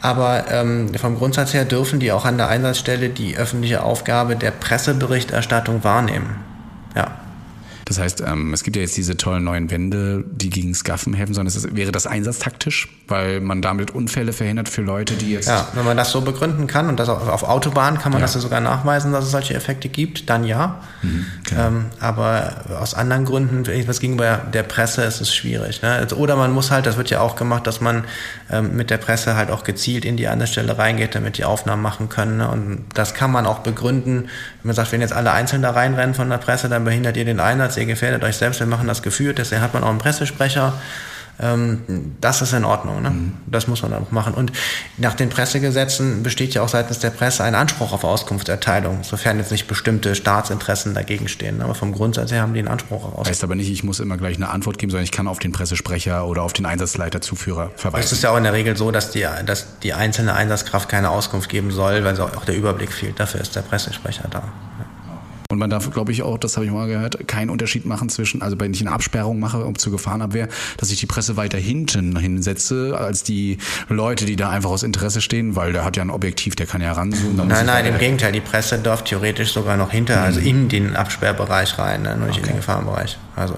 Aber 0.00 0.50
ähm, 0.50 0.92
vom 0.94 1.16
Grundsatz 1.16 1.54
her 1.54 1.64
dürfen 1.64 2.00
die 2.00 2.12
auch 2.12 2.24
an 2.24 2.36
der 2.36 2.48
Einsatzstelle 2.48 3.10
die 3.10 3.36
öffentliche 3.36 3.82
Aufgabe 3.82 4.36
der 4.36 4.50
Presseberichterstattung 4.50 5.84
wahrnehmen. 5.84 6.53
Das 7.84 7.98
heißt, 7.98 8.22
ähm, 8.26 8.54
es 8.54 8.62
gibt 8.62 8.76
ja 8.76 8.82
jetzt 8.82 8.96
diese 8.96 9.16
tollen 9.16 9.44
neuen 9.44 9.70
Wände, 9.70 10.24
die 10.30 10.48
gegen 10.48 10.74
Skaffen 10.74 11.12
helfen, 11.12 11.34
sondern 11.34 11.48
es 11.48 11.56
ist, 11.56 11.76
wäre 11.76 11.92
das 11.92 12.06
einsatztaktisch, 12.06 12.88
weil 13.08 13.40
man 13.40 13.60
damit 13.60 13.90
Unfälle 13.90 14.32
verhindert 14.32 14.68
für 14.68 14.82
Leute, 14.82 15.14
die 15.14 15.32
jetzt. 15.32 15.48
Ja, 15.48 15.68
wenn 15.74 15.84
man 15.84 15.96
das 15.96 16.10
so 16.10 16.22
begründen 16.22 16.66
kann 16.66 16.88
und 16.88 16.98
das 16.98 17.08
auf, 17.08 17.28
auf 17.28 17.42
Autobahnen 17.42 18.00
kann 18.00 18.12
man 18.12 18.20
ja. 18.20 18.26
das 18.26 18.34
ja 18.34 18.40
sogar 18.40 18.60
nachweisen, 18.60 19.12
dass 19.12 19.26
es 19.26 19.30
solche 19.30 19.54
Effekte 19.54 19.88
gibt, 19.88 20.30
dann 20.30 20.44
ja. 20.44 20.80
Mhm, 21.02 21.26
genau. 21.44 21.66
ähm, 21.66 21.84
aber 22.00 22.64
aus 22.80 22.94
anderen 22.94 23.26
Gründen, 23.26 23.66
was 23.86 24.00
gegenüber 24.00 24.38
der 24.52 24.62
Presse 24.62 25.02
ist 25.02 25.20
es 25.20 25.34
schwierig. 25.34 25.82
Ne? 25.82 26.06
Oder 26.16 26.36
man 26.36 26.52
muss 26.52 26.70
halt, 26.70 26.86
das 26.86 26.96
wird 26.96 27.10
ja 27.10 27.20
auch 27.20 27.36
gemacht, 27.36 27.66
dass 27.66 27.80
man 27.80 28.04
ähm, 28.50 28.76
mit 28.76 28.90
der 28.90 28.98
Presse 28.98 29.36
halt 29.36 29.50
auch 29.50 29.64
gezielt 29.64 30.04
in 30.04 30.16
die 30.16 30.28
andere 30.28 30.46
Stelle 30.46 30.76
reingeht, 30.76 31.14
damit 31.14 31.38
die 31.38 31.44
Aufnahmen 31.44 31.82
machen 31.82 32.08
können. 32.08 32.38
Ne? 32.38 32.48
Und 32.48 32.84
das 32.94 33.14
kann 33.14 33.30
man 33.30 33.46
auch 33.46 33.60
begründen, 33.60 34.24
wenn 34.24 34.68
man 34.68 34.74
sagt, 34.74 34.92
wenn 34.92 35.00
jetzt 35.00 35.14
alle 35.14 35.32
einzeln 35.32 35.62
da 35.62 35.70
reinrennen 35.70 36.14
von 36.14 36.28
der 36.28 36.38
Presse, 36.38 36.68
dann 36.68 36.84
behindert 36.84 37.16
ihr 37.16 37.24
den 37.24 37.40
Einsatz 37.40 37.76
ihr 37.76 37.86
gefährdet 37.86 38.22
euch 38.22 38.36
selbst, 38.36 38.60
wir 38.60 38.66
machen 38.66 38.86
das 38.86 39.02
geführt, 39.02 39.38
deswegen 39.38 39.62
hat 39.62 39.72
man 39.74 39.82
auch 39.82 39.88
einen 39.88 39.98
Pressesprecher. 39.98 40.74
Ähm, 41.40 42.14
das 42.20 42.42
ist 42.42 42.52
in 42.52 42.64
Ordnung, 42.64 43.02
ne? 43.02 43.10
Mhm. 43.10 43.32
das 43.46 43.66
muss 43.66 43.82
man 43.82 43.90
dann 43.90 44.04
auch 44.04 44.12
machen. 44.12 44.34
Und 44.34 44.52
nach 44.98 45.14
den 45.14 45.30
Pressegesetzen 45.30 46.22
besteht 46.22 46.54
ja 46.54 46.62
auch 46.62 46.68
seitens 46.68 47.00
der 47.00 47.10
Presse 47.10 47.42
ein 47.42 47.54
Anspruch 47.54 47.92
auf 47.92 48.04
Auskunftserteilung, 48.04 49.02
sofern 49.02 49.38
jetzt 49.38 49.50
nicht 49.50 49.66
bestimmte 49.66 50.14
Staatsinteressen 50.14 50.94
dagegen 50.94 51.28
stehen. 51.28 51.60
Aber 51.60 51.74
vom 51.74 51.92
Grundsatz 51.92 52.30
her 52.30 52.42
haben 52.42 52.54
die 52.54 52.60
einen 52.60 52.68
Anspruch 52.68 52.98
auf 52.98 53.04
Auskunft. 53.04 53.30
Heißt 53.30 53.44
aber 53.44 53.56
nicht, 53.56 53.70
ich 53.70 53.82
muss 53.82 54.00
immer 54.00 54.16
gleich 54.16 54.36
eine 54.36 54.50
Antwort 54.50 54.78
geben, 54.78 54.90
sondern 54.90 55.04
ich 55.04 55.12
kann 55.12 55.26
auf 55.26 55.38
den 55.38 55.52
Pressesprecher 55.52 56.26
oder 56.26 56.42
auf 56.42 56.52
den 56.52 56.66
Einsatzleiter, 56.66 57.20
Zuführer 57.20 57.70
verweisen. 57.76 58.04
Es 58.04 58.12
ist 58.12 58.22
ja 58.22 58.30
auch 58.30 58.36
in 58.36 58.44
der 58.44 58.52
Regel 58.52 58.76
so, 58.76 58.90
dass 58.90 59.10
die, 59.10 59.26
dass 59.46 59.78
die 59.80 59.92
einzelne 59.92 60.34
Einsatzkraft 60.34 60.88
keine 60.88 61.10
Auskunft 61.10 61.48
geben 61.48 61.70
soll, 61.70 62.04
weil 62.04 62.20
auch 62.20 62.44
der 62.44 62.56
Überblick 62.56 62.92
fehlt. 62.92 63.18
Dafür 63.18 63.40
ist 63.40 63.56
der 63.56 63.62
Pressesprecher 63.62 64.28
da. 64.30 64.52
Und 65.50 65.58
man 65.58 65.70
darf, 65.70 65.90
glaube 65.90 66.12
ich, 66.12 66.22
auch, 66.22 66.38
das 66.38 66.56
habe 66.56 66.66
ich 66.66 66.72
mal 66.72 66.88
gehört, 66.88 67.28
keinen 67.28 67.50
Unterschied 67.50 67.84
machen 67.84 68.08
zwischen, 68.08 68.42
also 68.42 68.58
wenn 68.58 68.72
ich 68.72 68.80
eine 68.80 68.92
Absperrung 68.92 69.38
mache, 69.40 69.64
um 69.64 69.76
zur 69.76 69.92
Gefahrenabwehr, 69.92 70.48
dass 70.78 70.90
ich 70.90 71.00
die 71.00 71.06
Presse 71.06 71.36
weiter 71.36 71.58
hinten 71.58 72.16
hinsetze, 72.16 72.96
als 72.98 73.22
die 73.22 73.58
Leute, 73.88 74.24
die 74.24 74.36
da 74.36 74.50
einfach 74.50 74.70
aus 74.70 74.82
Interesse 74.82 75.20
stehen, 75.20 75.54
weil 75.54 75.72
der 75.72 75.84
hat 75.84 75.96
ja 75.96 76.02
ein 76.02 76.10
Objektiv, 76.10 76.56
der 76.56 76.66
kann 76.66 76.80
ja 76.80 76.92
ranzoomen. 76.92 77.46
Nein, 77.48 77.66
nein, 77.66 77.86
im 77.86 77.98
Gegenteil, 77.98 78.32
die 78.32 78.40
Presse 78.40 78.78
darf 78.78 79.04
theoretisch 79.04 79.52
sogar 79.52 79.76
noch 79.76 79.90
hinter, 79.90 80.20
also 80.22 80.40
mhm. 80.40 80.46
in 80.46 80.68
den 80.68 80.96
Absperrbereich 80.96 81.78
rein, 81.78 82.02
ne? 82.02 82.16
nur 82.16 82.28
nicht 82.28 82.38
okay. 82.38 82.46
in 82.46 82.52
den 82.54 82.56
Gefahrenbereich. 82.56 83.18
Also 83.36 83.54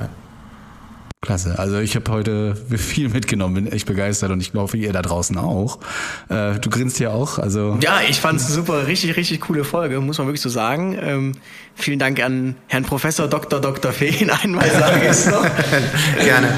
Klasse. 1.26 1.58
Also 1.58 1.80
ich 1.80 1.96
habe 1.96 2.10
heute 2.12 2.54
viel 2.76 3.08
mitgenommen, 3.08 3.54
bin 3.54 3.66
echt 3.66 3.86
begeistert 3.86 4.30
und 4.30 4.40
ich 4.40 4.52
glaube, 4.52 4.76
ihr 4.76 4.92
da 4.92 5.02
draußen 5.02 5.36
auch. 5.36 5.80
Äh, 6.28 6.58
du 6.60 6.70
grinst 6.70 7.00
ja 7.00 7.10
auch. 7.10 7.38
Also 7.38 7.78
ja, 7.82 8.00
ich 8.08 8.20
fand 8.20 8.40
es 8.40 8.48
super, 8.48 8.86
richtig, 8.86 9.16
richtig 9.16 9.40
coole 9.40 9.64
Folge, 9.64 10.00
muss 10.00 10.18
man 10.18 10.28
wirklich 10.28 10.40
so 10.40 10.48
sagen. 10.48 10.96
Ähm, 11.00 11.32
vielen 11.74 11.98
Dank 11.98 12.22
an 12.22 12.54
Herrn 12.68 12.84
Professor 12.84 13.26
Dr. 13.26 13.60
Dr. 13.60 13.92
Feen, 13.92 14.30
einmal 14.30 14.70
sage 14.70 15.00
ich 15.02 15.10
es 15.10 15.26
noch. 15.26 15.44
Gerne. 16.24 16.48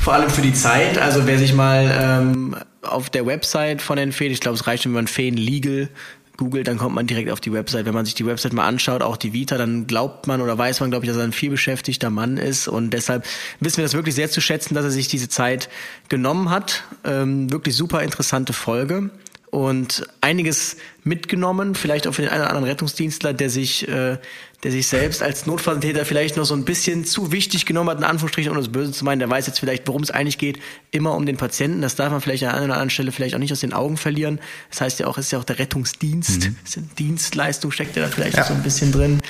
Vor 0.00 0.14
allem 0.14 0.30
für 0.30 0.42
die 0.42 0.52
Zeit. 0.52 0.96
Also 0.96 1.26
wer 1.26 1.38
sich 1.38 1.52
mal 1.52 1.90
ähm, 1.92 2.56
auf 2.82 3.10
der 3.10 3.26
Website 3.26 3.82
von 3.82 3.98
Herrn 3.98 4.12
Feen, 4.12 4.30
ich 4.30 4.40
glaube, 4.40 4.56
es 4.56 4.66
reicht, 4.66 4.84
wenn 4.84 4.92
man 4.92 5.08
Feen 5.08 5.36
Legal 5.36 5.88
googelt, 6.36 6.68
dann 6.68 6.78
kommt 6.78 6.94
man 6.94 7.06
direkt 7.06 7.30
auf 7.30 7.40
die 7.40 7.52
Website. 7.52 7.86
Wenn 7.86 7.94
man 7.94 8.04
sich 8.04 8.14
die 8.14 8.26
Website 8.26 8.52
mal 8.52 8.66
anschaut, 8.66 9.02
auch 9.02 9.16
die 9.16 9.32
Vita, 9.32 9.56
dann 9.56 9.86
glaubt 9.86 10.26
man 10.26 10.40
oder 10.40 10.56
weiß 10.56 10.80
man, 10.80 10.90
glaube 10.90 11.04
ich, 11.04 11.10
dass 11.10 11.18
er 11.18 11.24
ein 11.24 11.32
vielbeschäftigter 11.32 12.10
Mann 12.10 12.36
ist. 12.36 12.68
Und 12.68 12.90
deshalb 12.90 13.24
wissen 13.60 13.78
wir 13.78 13.84
das 13.84 13.94
wirklich 13.94 14.14
sehr 14.14 14.30
zu 14.30 14.40
schätzen, 14.40 14.74
dass 14.74 14.84
er 14.84 14.90
sich 14.90 15.08
diese 15.08 15.28
Zeit 15.28 15.68
genommen 16.08 16.50
hat. 16.50 16.84
Ähm, 17.04 17.50
wirklich 17.50 17.76
super 17.76 18.02
interessante 18.02 18.52
Folge 18.52 19.10
und 19.54 20.04
einiges 20.20 20.76
mitgenommen, 21.04 21.76
vielleicht 21.76 22.08
auch 22.08 22.12
für 22.12 22.22
den 22.22 22.30
einen 22.32 22.40
oder 22.40 22.50
anderen 22.50 22.68
Rettungsdienstler, 22.68 23.32
der 23.32 23.50
sich, 23.50 23.86
äh, 23.86 24.18
der 24.64 24.70
sich 24.72 24.88
selbst 24.88 25.22
als 25.22 25.46
Notfalltäter 25.46 26.04
vielleicht 26.04 26.36
noch 26.36 26.44
so 26.44 26.54
ein 26.54 26.64
bisschen 26.64 27.04
zu 27.04 27.30
wichtig 27.30 27.64
genommen 27.64 27.88
hat, 27.90 27.98
in 27.98 28.04
Anführungsstrichen, 28.04 28.50
ohne 28.50 28.62
das 28.62 28.72
Böse 28.72 28.90
zu 28.90 29.04
meinen, 29.04 29.20
der 29.20 29.30
weiß 29.30 29.46
jetzt 29.46 29.60
vielleicht, 29.60 29.86
worum 29.86 30.02
es 30.02 30.10
eigentlich 30.10 30.38
geht, 30.38 30.58
immer 30.90 31.14
um 31.14 31.24
den 31.24 31.36
Patienten. 31.36 31.82
Das 31.82 31.94
darf 31.94 32.10
man 32.10 32.20
vielleicht 32.20 32.42
an 32.42 32.48
einer 32.50 32.64
oder 32.64 32.72
anderen 32.74 32.90
Stelle 32.90 33.12
vielleicht 33.12 33.36
auch 33.36 33.38
nicht 33.38 33.52
aus 33.52 33.60
den 33.60 33.72
Augen 33.72 33.96
verlieren. 33.96 34.40
Das 34.70 34.80
heißt 34.80 34.98
ja 34.98 35.06
auch, 35.06 35.18
es 35.18 35.26
ist 35.26 35.30
ja 35.30 35.38
auch 35.38 35.44
der 35.44 35.60
Rettungsdienst, 35.60 36.48
mhm. 36.48 36.90
Dienstleistung 36.98 37.70
steckt 37.70 37.94
ja 37.94 38.02
da 38.02 38.08
vielleicht 38.08 38.36
ja. 38.36 38.44
so 38.44 38.54
ein 38.54 38.62
bisschen 38.64 38.90
drin. 38.90 39.22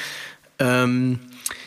Ähm, 0.59 1.19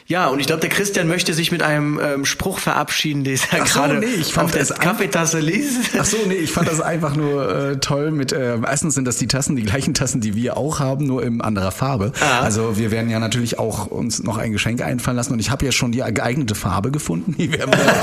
Ja, 0.10 0.28
und 0.28 0.40
ich 0.40 0.48
glaube, 0.48 0.62
der 0.62 0.70
Christian 0.70 1.10
möchte 1.10 1.34
sich 1.34 1.52
mit 1.52 1.62
einem 1.62 2.00
ähm, 2.02 2.24
Spruch 2.24 2.60
verabschieden, 2.60 3.26
den 3.26 3.38
er 3.52 3.66
so, 3.68 3.74
gerade 3.74 4.00
nee, 4.00 4.06
ich 4.06 4.32
fand 4.32 4.46
auf 4.46 4.52
der 4.52 4.64
das 4.64 4.80
Kaffeetasse 4.80 5.42
liest. 5.42 5.90
Ach 6.00 6.06
so, 6.06 6.16
nee, 6.26 6.36
ich 6.36 6.50
fand 6.50 6.70
das 6.70 6.80
einfach 6.80 7.14
nur 7.18 7.54
äh, 7.54 7.78
toll 7.78 8.12
mit, 8.12 8.32
äh, 8.32 8.58
erstens 8.66 8.94
sind 8.94 9.04
das 9.04 9.18
die 9.18 9.28
Tassen, 9.28 9.58
die 9.58 9.64
gleichen 9.64 9.94
Tassen, 9.94 10.22
die 10.22 10.34
wir 10.34 10.56
auch 10.56 10.80
haben, 10.80 11.06
nur 11.06 11.24
in 11.24 11.42
anderer 11.42 11.72
Farbe. 11.72 12.14
Ah. 12.22 12.40
Also 12.40 12.78
wir 12.78 12.90
werden 12.90 13.10
ja 13.10 13.20
natürlich 13.20 13.60
auch 13.60 13.88
uns 13.88 14.24
noch 14.24 14.38
ein 14.38 14.54
Geschenk 14.54 14.82
einfallen 14.82 15.18
lassen 15.18 15.34
und 15.34 15.40
ich 15.40 15.52
habe 15.52 15.66
ja 15.66 15.74
schon 15.74 15.92
die 15.92 15.98
geeignete 15.98 16.56
Farbe 16.56 16.90
gefunden, 16.90 17.36
die 17.38 17.52
werden 17.52 17.72
wir. 17.72 17.78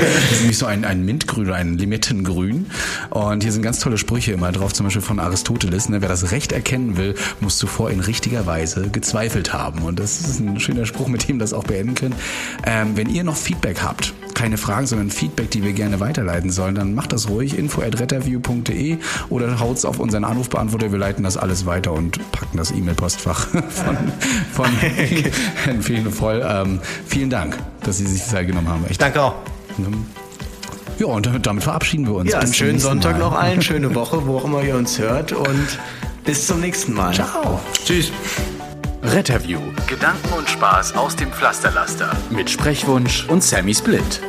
Das 0.00 0.32
ist 0.32 0.40
nämlich 0.40 0.58
so 0.58 0.66
ein, 0.66 0.84
ein 0.84 1.04
Mintgrün 1.04 1.50
ein 1.50 1.76
Limettengrün 1.76 2.66
und 3.10 3.42
hier 3.42 3.52
sind 3.52 3.62
ganz 3.62 3.80
tolle 3.80 3.98
Sprüche 3.98 4.32
immer 4.32 4.50
drauf, 4.52 4.72
zum 4.72 4.86
Beispiel 4.86 5.02
von 5.02 5.18
Aristoteles, 5.18 5.88
ne? 5.90 6.00
wer 6.00 6.08
das 6.08 6.32
Recht 6.32 6.52
erkennen 6.52 6.96
will, 6.96 7.14
muss 7.40 7.58
zuvor 7.58 7.90
in 7.90 8.00
richtiger 8.00 8.46
Weise 8.46 8.88
gezweifelt 8.88 9.52
haben 9.52 9.82
und 9.82 10.00
das 10.00 10.20
ist 10.20 10.40
ein 10.40 10.58
schöner 10.58 10.86
Spruch, 10.86 11.08
mit 11.08 11.28
dem 11.28 11.38
wir 11.38 11.49
das 11.50 11.58
auch 11.58 11.64
beenden 11.64 11.94
können. 11.94 12.14
Ähm, 12.66 12.96
wenn 12.96 13.08
ihr 13.08 13.24
noch 13.24 13.36
Feedback 13.36 13.82
habt, 13.82 14.14
keine 14.34 14.56
Fragen, 14.56 14.86
sondern 14.86 15.10
Feedback, 15.10 15.50
die 15.50 15.62
wir 15.62 15.72
gerne 15.72 16.00
weiterleiten 16.00 16.50
sollen, 16.50 16.74
dann 16.74 16.94
macht 16.94 17.12
das 17.12 17.28
ruhig 17.28 17.58
info@retterview.de 17.58 18.98
oder 19.28 19.60
haut's 19.60 19.84
auf 19.84 19.98
unseren 19.98 20.24
Anrufbeantworter. 20.24 20.92
Wir 20.92 20.98
leiten 20.98 21.24
das 21.24 21.36
alles 21.36 21.66
weiter 21.66 21.92
und 21.92 22.18
packen 22.32 22.56
das 22.56 22.70
E-Mail-Postfach 22.70 23.48
von, 23.68 23.98
von 24.52 24.66
Herrn 25.64 25.82
Fehle 25.82 26.10
voll. 26.10 26.44
Ähm, 26.46 26.80
vielen 27.06 27.30
Dank, 27.30 27.58
dass 27.82 27.98
Sie 27.98 28.06
sich 28.06 28.22
die 28.22 28.28
Zeit 28.28 28.46
genommen 28.46 28.68
haben. 28.68 28.86
Echt. 28.86 29.00
Danke 29.00 29.22
auch. 29.22 29.34
Ja, 30.98 31.06
und 31.06 31.28
damit 31.46 31.62
verabschieden 31.62 32.06
wir 32.06 32.14
uns. 32.14 32.30
Ja, 32.30 32.40
einen 32.40 32.52
schönen 32.52 32.78
Sonntag 32.78 33.12
Mal. 33.12 33.20
noch 33.20 33.32
allen, 33.32 33.62
schöne 33.62 33.94
Woche, 33.94 34.26
wo 34.26 34.38
auch 34.38 34.44
immer 34.44 34.62
ihr 34.62 34.76
uns 34.76 34.98
hört 34.98 35.32
und 35.32 35.78
bis 36.24 36.46
zum 36.46 36.60
nächsten 36.60 36.92
Mal. 36.92 37.14
Ciao. 37.14 37.60
Tschüss. 37.84 38.12
Retterview. 39.02 39.60
Gedanken 39.86 40.32
und 40.34 40.48
Spaß 40.48 40.94
aus 40.94 41.16
dem 41.16 41.32
Pflasterlaster. 41.32 42.14
Mit 42.30 42.50
Sprechwunsch 42.50 43.26
und 43.28 43.42
Sammy 43.42 43.74
Split. 43.74 44.20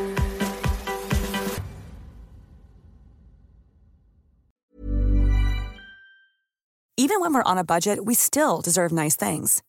Even 6.98 7.20
when 7.20 7.34
we're 7.34 7.44
on 7.44 7.58
a 7.58 7.64
budget, 7.64 8.06
we 8.06 8.14
still 8.14 8.62
deserve 8.62 8.92
nice 8.94 9.16
things. 9.16 9.62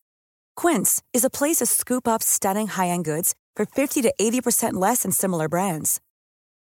Quince 0.54 1.02
is 1.12 1.24
a 1.24 1.30
place 1.30 1.56
to 1.56 1.66
scoop 1.66 2.06
up 2.06 2.22
stunning 2.22 2.68
high-end 2.68 3.04
goods 3.04 3.34
for 3.56 3.66
50 3.66 4.02
to 4.02 4.12
80% 4.20 4.74
less 4.74 5.02
than 5.02 5.10
similar 5.10 5.48
brands. 5.48 6.00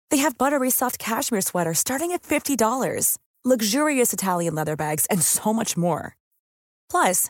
They 0.10 0.18
have 0.18 0.38
buttery 0.38 0.70
soft 0.70 1.00
cashmere 1.00 1.42
sweaters 1.42 1.80
starting 1.80 2.12
at 2.12 2.22
$50, 2.24 3.18
luxurious 3.44 4.14
Italian 4.14 4.56
leather 4.56 4.76
bags, 4.76 5.06
and 5.10 5.22
so 5.22 5.52
much 5.52 5.76
more. 5.76 6.16
Plus, 6.90 7.30